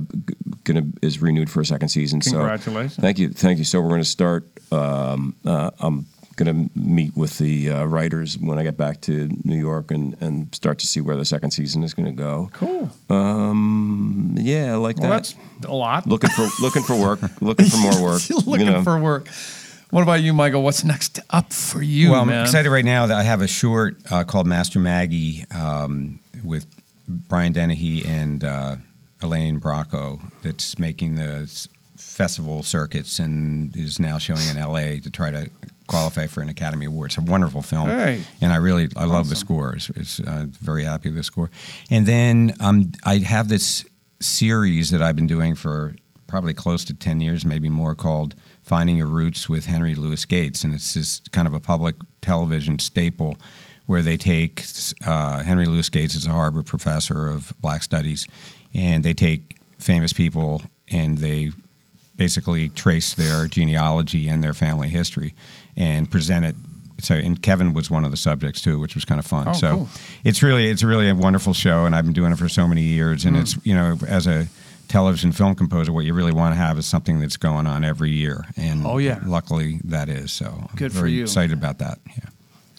gonna 0.64 0.84
is 1.02 1.22
renewed 1.22 1.50
for 1.50 1.62
a 1.62 1.66
second 1.66 1.90
season. 1.90 2.20
Congratulations. 2.20 2.96
So 2.96 3.02
thank 3.02 3.20
you, 3.20 3.30
thank 3.30 3.60
you. 3.60 3.64
So 3.64 3.80
we're 3.82 3.90
going 3.90 4.02
to 4.02 4.06
start. 4.10 4.48
Um, 4.72 5.36
uh, 5.46 5.72
I'm 5.80 6.08
going 6.36 6.70
to 6.70 6.78
meet 6.78 7.16
with 7.16 7.38
the 7.38 7.70
uh, 7.72 7.86
writers 7.86 8.38
when 8.38 8.60
I 8.60 8.64
get 8.64 8.76
back 8.76 9.00
to 9.02 9.30
New 9.46 9.58
York 9.58 9.90
and 9.92 10.18
and 10.20 10.54
start 10.54 10.80
to 10.80 10.88
see 10.88 11.00
where 11.00 11.16
the 11.16 11.24
second 11.24 11.52
season 11.52 11.82
is 11.84 11.94
going 11.94 12.08
to 12.08 12.12
go. 12.12 12.50
cool? 12.52 12.90
Um, 13.10 14.36
yeah, 14.38 14.74
I 14.74 14.76
like 14.76 14.98
Well, 14.98 15.12
that. 15.12 15.16
that's 15.34 15.36
a 15.66 15.74
lot. 15.74 16.08
looking 16.08 16.30
for 16.32 16.48
looking 16.62 16.84
for 16.84 17.00
work, 17.00 17.20
looking 17.42 17.68
for 17.68 17.78
more 17.78 18.02
work. 18.04 18.22
looking 18.46 18.66
you 18.68 18.74
know. 18.74 18.84
for 18.84 19.00
work. 19.00 19.28
What 19.92 20.02
about 20.02 20.22
you, 20.22 20.34
Michael? 20.34 20.64
What's 20.64 20.84
next 20.84 21.20
up 21.30 21.54
for 21.54 21.82
you, 21.82 22.12
well, 22.12 22.22
I'm 22.22 22.30
excited 22.30 22.70
right 22.70 22.84
now 22.86 23.06
that 23.08 23.18
I 23.18 23.24
have 23.24 23.42
a 23.42 23.48
short 23.48 23.98
uh, 24.12 24.24
called 24.24 24.48
Master 24.48 24.80
Maggie 24.80 25.46
um, 25.52 26.20
with 26.44 26.66
Brian 27.08 27.54
Dennehy 27.54 28.04
and 28.06 28.44
uh, 28.44 28.76
Elaine 29.22 29.60
Bracco 29.60 30.20
that's 30.42 30.78
making 30.80 31.16
the 31.16 31.50
festival 31.98 32.64
circuits 32.64 33.20
and 33.20 33.76
is 33.78 34.00
now 34.00 34.18
showing 34.18 34.42
in 34.50 34.58
LA 34.62 35.00
to 35.02 35.10
try 35.10 35.32
to 35.32 35.50
qualify 35.88 36.26
for 36.28 36.42
an 36.42 36.50
Academy 36.50 36.88
Award. 36.88 37.12
It's 37.12 37.18
a 37.18 37.22
wonderful 37.22 37.62
film, 37.62 37.88
Hey. 37.90 38.24
and 38.42 38.52
I 38.52 38.56
really 38.58 38.90
I 38.98 39.06
love 39.06 39.30
the 39.30 39.36
score. 39.36 39.76
It's, 39.76 39.90
it's 39.92 40.20
uh, 40.20 40.48
very 40.62 40.84
happy 40.84 41.10
with 41.10 41.18
the 41.18 41.24
score. 41.24 41.52
And 41.92 42.06
then 42.08 42.54
um, 42.60 42.92
I 43.06 43.20
have 43.20 43.48
this 43.50 43.86
series 44.20 44.90
that 44.92 45.02
I've 45.02 45.16
been 45.16 45.28
doing 45.28 45.54
for 45.56 45.96
probably 46.28 46.56
close 46.56 46.84
to 46.86 46.94
ten 46.96 47.22
years, 47.22 47.46
maybe 47.46 47.70
more, 47.70 47.94
called 47.96 48.34
Finding 48.66 48.98
Your 48.98 49.06
Roots 49.06 49.48
with 49.48 49.68
Henry 49.68 49.94
Louis 49.94 50.26
Gates, 50.26 50.64
and 50.64 50.74
it's 50.74 50.96
this 50.96 51.22
kind 51.32 51.48
of 51.48 51.54
a 51.54 51.60
public 51.60 51.96
television 52.22 52.80
staple 52.80 53.38
where 53.86 54.02
they 54.02 54.18
take 54.18 54.66
uh, 55.06 55.44
Henry 55.44 55.68
Louis 55.68 55.88
Gates 55.88 56.16
is 56.16 56.26
a 56.26 56.32
Harvard 56.32 56.66
professor 56.66 57.28
of 57.30 57.54
Black 57.62 57.84
Studies, 57.84 58.28
and 58.74 59.04
they 59.04 59.14
take 59.14 59.58
famous 59.78 60.14
people 60.14 60.64
and 60.90 61.20
they 61.20 61.52
basically 62.16 62.70
trace 62.70 63.14
their 63.14 63.46
genealogy 63.46 64.28
and 64.28 64.44
their 64.44 64.54
family 64.54 64.90
history 64.90 65.36
and 65.78 66.10
present 66.10 66.46
it. 66.46 66.56
So, 67.02 67.14
and 67.14 67.40
Kevin 67.40 67.74
was 67.74 67.92
one 67.92 68.04
of 68.04 68.10
the 68.10 68.18
subjects 68.18 68.62
too, 68.62 68.80
which 68.80 68.96
was 68.96 69.06
kind 69.06 69.20
of 69.20 69.28
fun. 69.28 69.48
Oh, 69.48 69.54
so, 69.54 69.72
cool. 69.76 69.90
it's 70.24 70.42
really 70.42 70.70
it's 70.70 70.82
really 70.82 71.08
a 71.08 71.14
wonderful 71.14 71.54
show, 71.54 71.86
and 71.86 71.96
I've 71.96 72.06
been 72.06 72.14
doing 72.14 72.32
it 72.32 72.40
for 72.40 72.50
so 72.50 72.68
many 72.68 72.82
years. 72.82 73.26
And 73.26 73.38
it's 73.38 73.58
you 73.64 73.76
know 73.76 74.00
as 74.08 74.26
a 74.26 74.48
television 74.96 75.34
film 75.34 75.54
composer, 75.56 75.92
what 75.92 76.06
you 76.06 76.14
really 76.14 76.32
want 76.32 76.54
to 76.54 76.58
have 76.58 76.78
is 76.78 76.86
something 76.86 77.20
that's 77.20 77.36
going 77.36 77.68
on 77.68 77.84
every 77.84 78.12
year. 78.12 78.46
And 78.56 78.86
Oh, 78.88 78.98
yeah. 78.98 79.20
luckily 79.26 79.82
that 79.84 80.08
is. 80.08 80.32
So 80.32 80.46
I'm 80.46 80.76
Good 80.78 80.94
for 80.94 81.00
very 81.00 81.12
you. 81.12 81.24
excited 81.24 81.52
about 81.52 81.80
that. 81.80 82.00
Yeah. 82.08 82.30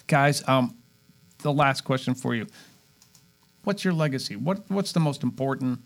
Guys, 0.07 0.43
um, 0.47 0.75
the 1.43 1.53
last 1.53 1.81
question 1.83 2.15
for 2.15 2.33
you. 2.33 2.47
What's 3.65 3.83
your 3.83 3.93
legacy? 3.93 4.35
What 4.35 4.57
What's 4.69 4.93
the 4.93 4.99
most 4.99 5.21
important 5.23 5.79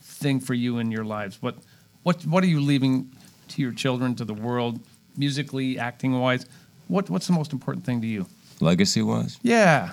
thing 0.00 0.40
for 0.40 0.54
you 0.54 0.78
in 0.78 0.90
your 0.90 1.04
lives? 1.04 1.42
What 1.42 1.56
What 2.02 2.24
What 2.24 2.42
are 2.44 2.46
you 2.56 2.60
leaving 2.60 3.10
to 3.48 3.60
your 3.60 3.72
children, 3.72 4.14
to 4.14 4.24
the 4.24 4.32
world, 4.48 4.80
musically, 5.18 5.78
acting 5.78 6.12
wise? 6.18 6.46
What 6.88 7.10
What's 7.10 7.26
the 7.26 7.34
most 7.34 7.52
important 7.52 7.84
thing 7.84 8.00
to 8.00 8.06
you? 8.06 8.26
Legacy 8.60 9.02
wise? 9.02 9.38
Yeah, 9.42 9.90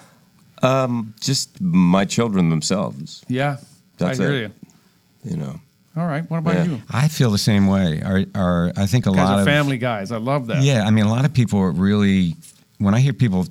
Um, 0.63 1.13
just 1.19 1.59
my 1.59 2.05
children 2.05 2.49
themselves. 2.49 3.23
yeah, 3.27 3.57
That's 3.97 4.19
I 4.19 4.23
hear 4.23 4.33
it. 4.45 4.51
you. 5.23 5.31
You 5.31 5.37
know, 5.37 5.59
All 5.97 6.05
right, 6.07 6.29
what 6.29 6.37
about 6.37 6.55
Yeah. 6.55 6.63
you? 6.65 6.81
I 6.89 7.07
feel 7.09 7.31
the 7.31 7.37
same 7.37 7.67
way. 7.67 8.01
Our, 8.01 8.23
our, 8.33 8.71
I 8.77 8.85
think 8.85 9.05
a 9.07 9.11
lot 9.11 9.39
of 9.39 9.45
family 9.45 9.77
guys. 9.77 10.11
I 10.11 10.17
love 10.17 10.47
that. 10.47 10.63
Yeah, 10.63 10.85
I 10.85 10.89
mean, 10.91 11.05
a 11.05 11.09
lot 11.09 11.25
of 11.25 11.33
people 11.33 11.59
are 11.59 11.71
really. 11.71 12.35
When 12.77 12.93
I 12.95 12.99
hear 12.99 13.13
people 13.13 13.45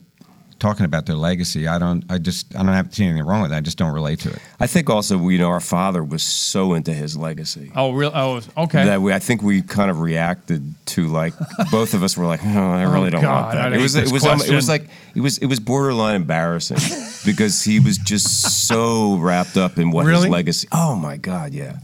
talking 0.59 0.85
about 0.85 1.05
their 1.07 1.17
legacy, 1.17 1.69
I 1.69 1.79
don't. 1.79 2.03
I 2.11 2.17
just. 2.17 2.55
I 2.57 2.63
don't 2.63 2.73
have 2.73 2.89
to 2.89 2.95
see 2.97 3.05
anything 3.05 3.27
wrong 3.27 3.43
with 3.43 3.51
that. 3.51 3.59
I 3.59 3.61
just 3.61 3.77
don't 3.77 3.93
relate 3.93 4.21
to 4.21 4.31
it. 4.31 4.39
I 4.59 4.67
think 4.67 4.89
also 4.89 5.29
you 5.29 5.39
know 5.39 5.49
our 5.51 5.61
father 5.61 6.03
was 6.03 6.23
so 6.23 6.73
into 6.73 6.95
his 6.95 7.15
legacy. 7.15 7.73
Oh, 7.77 7.93
real? 7.93 8.11
Oh, 8.15 8.41
okay. 8.57 8.87
That 8.87 9.03
we, 9.03 9.13
I 9.13 9.19
think 9.19 9.43
we 9.43 9.61
kind 9.61 9.91
of 9.91 10.01
reacted 10.01 10.75
to 10.87 11.09
like 11.09 11.35
both 11.71 11.93
of 11.93 12.03
us 12.03 12.17
were 12.17 12.25
like, 12.27 12.43
no, 12.43 12.71
I 12.73 12.85
really 12.85 13.11
don't 13.11 13.21
Oh, 13.21 13.29
God, 13.29 13.43
want 13.45 13.53
that. 13.57 13.73
I 13.75 13.77
It 13.77 13.83
was, 13.83 13.95
it 13.97 14.11
was, 14.11 14.25
um, 14.25 14.41
it 14.41 14.55
was 14.55 14.69
like, 14.69 14.89
it 15.15 15.21
was, 15.21 15.37
it 15.39 15.47
was 15.47 15.61
borderline 15.61 16.17
embarrassing 16.17 16.79
because 17.31 17.63
he 17.63 17.81
was 17.81 17.99
just 17.99 18.67
so 18.67 19.17
wrapped 19.19 19.59
up 19.59 19.77
in 19.79 19.91
what 19.91 20.07
Really? 20.07 20.23
his 20.23 20.31
legacy. 20.31 20.69
Oh 20.73 20.97
my 20.97 21.17
God, 21.19 21.53
yeah, 21.53 21.77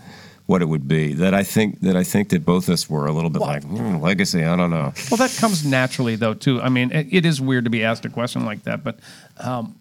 what 0.47 0.63
it 0.63 0.67
would 0.67 0.89
be. 0.89 1.13
That 1.13 1.35
I 1.35 1.43
think 1.43 1.81
that 1.81 1.97
I 1.97 2.05
think 2.05 2.31
that 2.31 2.45
both 2.45 2.69
of 2.69 2.75
us 2.75 2.89
were 2.89 3.07
a 3.07 3.13
little 3.13 3.31
bit 3.31 3.43
like 3.43 3.65
hmm, 3.65 3.97
legacy. 3.97 4.45
I 4.45 4.57
don't 4.57 4.71
know. 4.71 4.93
Well, 5.11 5.19
that 5.19 5.37
comes 5.39 5.65
naturally, 5.65 6.17
though, 6.17 6.35
too. 6.35 6.61
I 6.63 6.69
mean, 6.69 6.93
it, 6.93 7.09
it 7.11 7.27
is 7.27 7.41
weird 7.41 7.65
to 7.65 7.71
be 7.71 7.85
asked 7.85 8.05
a 8.05 8.11
question 8.11 8.45
like 8.45 8.63
that, 8.65 8.83
but 8.83 9.01
um, 9.39 9.79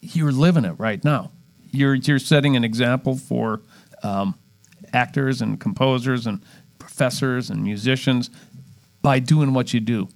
you're 0.00 0.32
living 0.32 0.64
it 0.64 0.74
right 0.78 1.02
now. 1.04 1.30
You're 1.70 1.94
you're 1.94 2.18
setting 2.18 2.56
an 2.56 2.64
example 2.64 3.16
for 3.16 3.62
um, 4.02 4.34
actors 4.92 5.40
and 5.40 5.60
composers 5.60 6.26
and 6.26 6.42
professors 6.78 7.50
and 7.50 7.62
musicians 7.62 8.30
by 9.02 9.20
doing 9.20 9.54
what 9.54 9.72
you 9.72 9.80
do, 9.80 10.08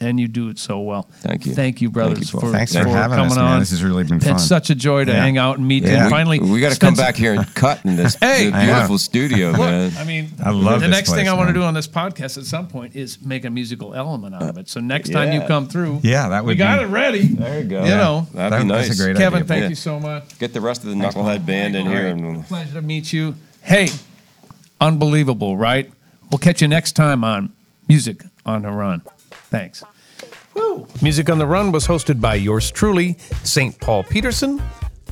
and 0.00 0.18
you 0.18 0.26
do 0.28 0.48
it 0.48 0.58
so 0.58 0.80
well. 0.80 1.02
Thank 1.20 1.44
you. 1.46 1.54
Thank 1.54 1.80
you, 1.82 1.90
brothers, 1.90 2.30
Thank 2.30 2.32
you, 2.32 2.40
for, 2.40 2.52
Thanks 2.52 2.72
for 2.74 2.82
for 2.84 2.88
having 2.88 3.16
coming 3.16 3.32
us, 3.32 3.36
man. 3.36 3.44
on. 3.44 3.60
This 3.60 3.70
has 3.70 3.82
really 3.84 4.04
been 4.04 4.18
fun. 4.20 4.34
It's 4.36 4.44
such 4.46 4.70
a 4.70 4.74
joy 4.74 5.04
to 5.04 5.12
Yeah. 5.12 5.20
hang 5.20 5.36
out 5.38 5.58
and 5.58 5.68
meet 5.68 5.82
Yeah. 5.82 5.90
and 5.96 6.04
We- 6.06 6.10
finally. 6.10 6.38
we 6.40 6.60
got 6.60 6.72
to 6.72 6.78
come 6.78 6.94
back 6.94 7.16
here 7.16 7.34
and 7.34 7.54
cut 7.54 7.80
in 7.84 7.96
this 7.96 8.14
Hey! 8.20 8.50
beautiful 8.50 8.98
studio, 8.98 9.52
man. 9.52 9.92
I 9.98 10.04
mean, 10.04 10.32
I 10.42 10.50
love 10.50 10.80
the 10.80 10.86
this 10.88 10.96
next 10.96 11.10
thing 11.10 11.16
place, 11.26 11.28
I 11.28 11.34
want 11.34 11.48
to 11.48 11.54
do 11.54 11.62
on 11.62 11.74
this 11.74 11.86
podcast 11.86 12.38
at 12.38 12.44
some 12.46 12.66
point 12.66 12.96
is 12.96 13.18
make 13.22 13.44
a 13.44 13.50
musical 13.50 13.94
element 13.94 14.34
out 14.34 14.42
of 14.42 14.56
it. 14.58 14.68
So 14.68 14.80
next 14.80 15.10
time 15.10 15.32
you 15.32 15.42
come 15.46 15.68
through, 15.68 16.00
Yeah, 16.02 16.28
that 16.30 16.44
would 16.44 16.48
we 16.52 16.54
got 16.56 16.78
be- 16.78 16.84
it 16.84 16.88
ready. 16.88 17.26
There 17.26 17.58
you 17.60 17.64
go. 17.68 17.84
You 17.84 17.90
know, 17.90 18.26
that'd 18.34 18.52
That- 18.52 18.62
be 18.62 18.68
nice. 18.68 18.88
that's 18.88 19.00
a 19.00 19.02
great 19.04 19.16
Kevin, 19.16 19.38
idea. 19.40 19.48
thank 19.48 19.62
Yeah. 19.64 19.68
you 19.68 19.74
so 19.74 20.00
much. 20.00 20.38
Get 20.38 20.54
the 20.54 20.60
rest 20.60 20.82
of 20.84 20.88
the 20.90 20.96
knucklehead 20.96 21.44
band 21.44 21.76
in 21.76 21.86
here, 21.86 22.06
and 22.06 22.46
Pleasure 22.46 22.74
to 22.74 22.82
meet 22.82 23.12
you. 23.12 23.34
Hey, 23.62 23.90
unbelievable, 24.80 25.56
right? 25.56 25.90
We'll 26.30 26.38
catch 26.38 26.62
you 26.62 26.68
next 26.68 26.92
time 26.92 27.24
on 27.24 27.50
Music 27.88 28.22
on 28.46 28.62
the 28.62 28.70
Run. 28.70 29.02
Thanks. 29.50 29.82
Music 31.02 31.30
on 31.30 31.38
the 31.38 31.46
Run 31.46 31.72
was 31.72 31.86
hosted 31.86 32.20
by 32.20 32.34
yours 32.34 32.70
truly, 32.70 33.16
St. 33.42 33.78
Paul 33.80 34.04
Peterson, 34.04 34.62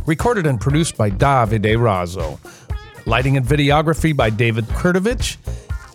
recorded 0.07 0.47
and 0.47 0.61
produced 0.61 0.97
by 0.97 1.11
Davide 1.11 1.77
Razzo, 1.77 2.39
lighting 3.07 3.37
and 3.37 3.47
videography 3.47 4.15
by 4.15 4.31
David 4.31 4.67
Kurtovich, 4.67 5.37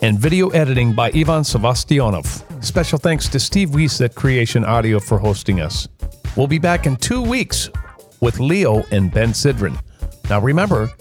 and 0.02 0.20
video 0.20 0.50
editing 0.50 0.94
by 0.94 1.08
Ivan 1.10 1.44
Sevastyanov. 1.44 2.64
Special 2.64 3.00
thanks 3.00 3.28
to 3.30 3.40
Steve 3.40 3.74
Weiss 3.74 4.02
at 4.02 4.16
Creation 4.16 4.66
Audio 4.66 5.00
for 5.00 5.18
hosting 5.18 5.62
us. 5.62 5.88
We'll 6.36 6.48
be 6.48 6.60
back 6.60 6.86
in 6.86 6.96
two 6.98 7.22
weeks 7.22 7.70
with 8.20 8.40
Leo 8.40 8.84
and 8.92 9.12
Ben 9.12 9.30
Sidran. 9.30 9.80
Now 10.30 10.40
remember, 10.42 10.92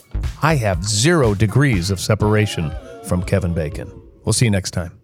I 0.42 0.56
have 0.56 0.84
zero 0.84 1.34
degrees 1.34 1.90
of 1.90 1.98
separation 1.98 2.72
from 3.04 3.22
Kevin 3.22 3.54
Bacon. 3.54 3.90
We'll 4.24 4.32
see 4.32 4.44
you 4.44 4.50
next 4.50 4.72
time. 4.72 5.01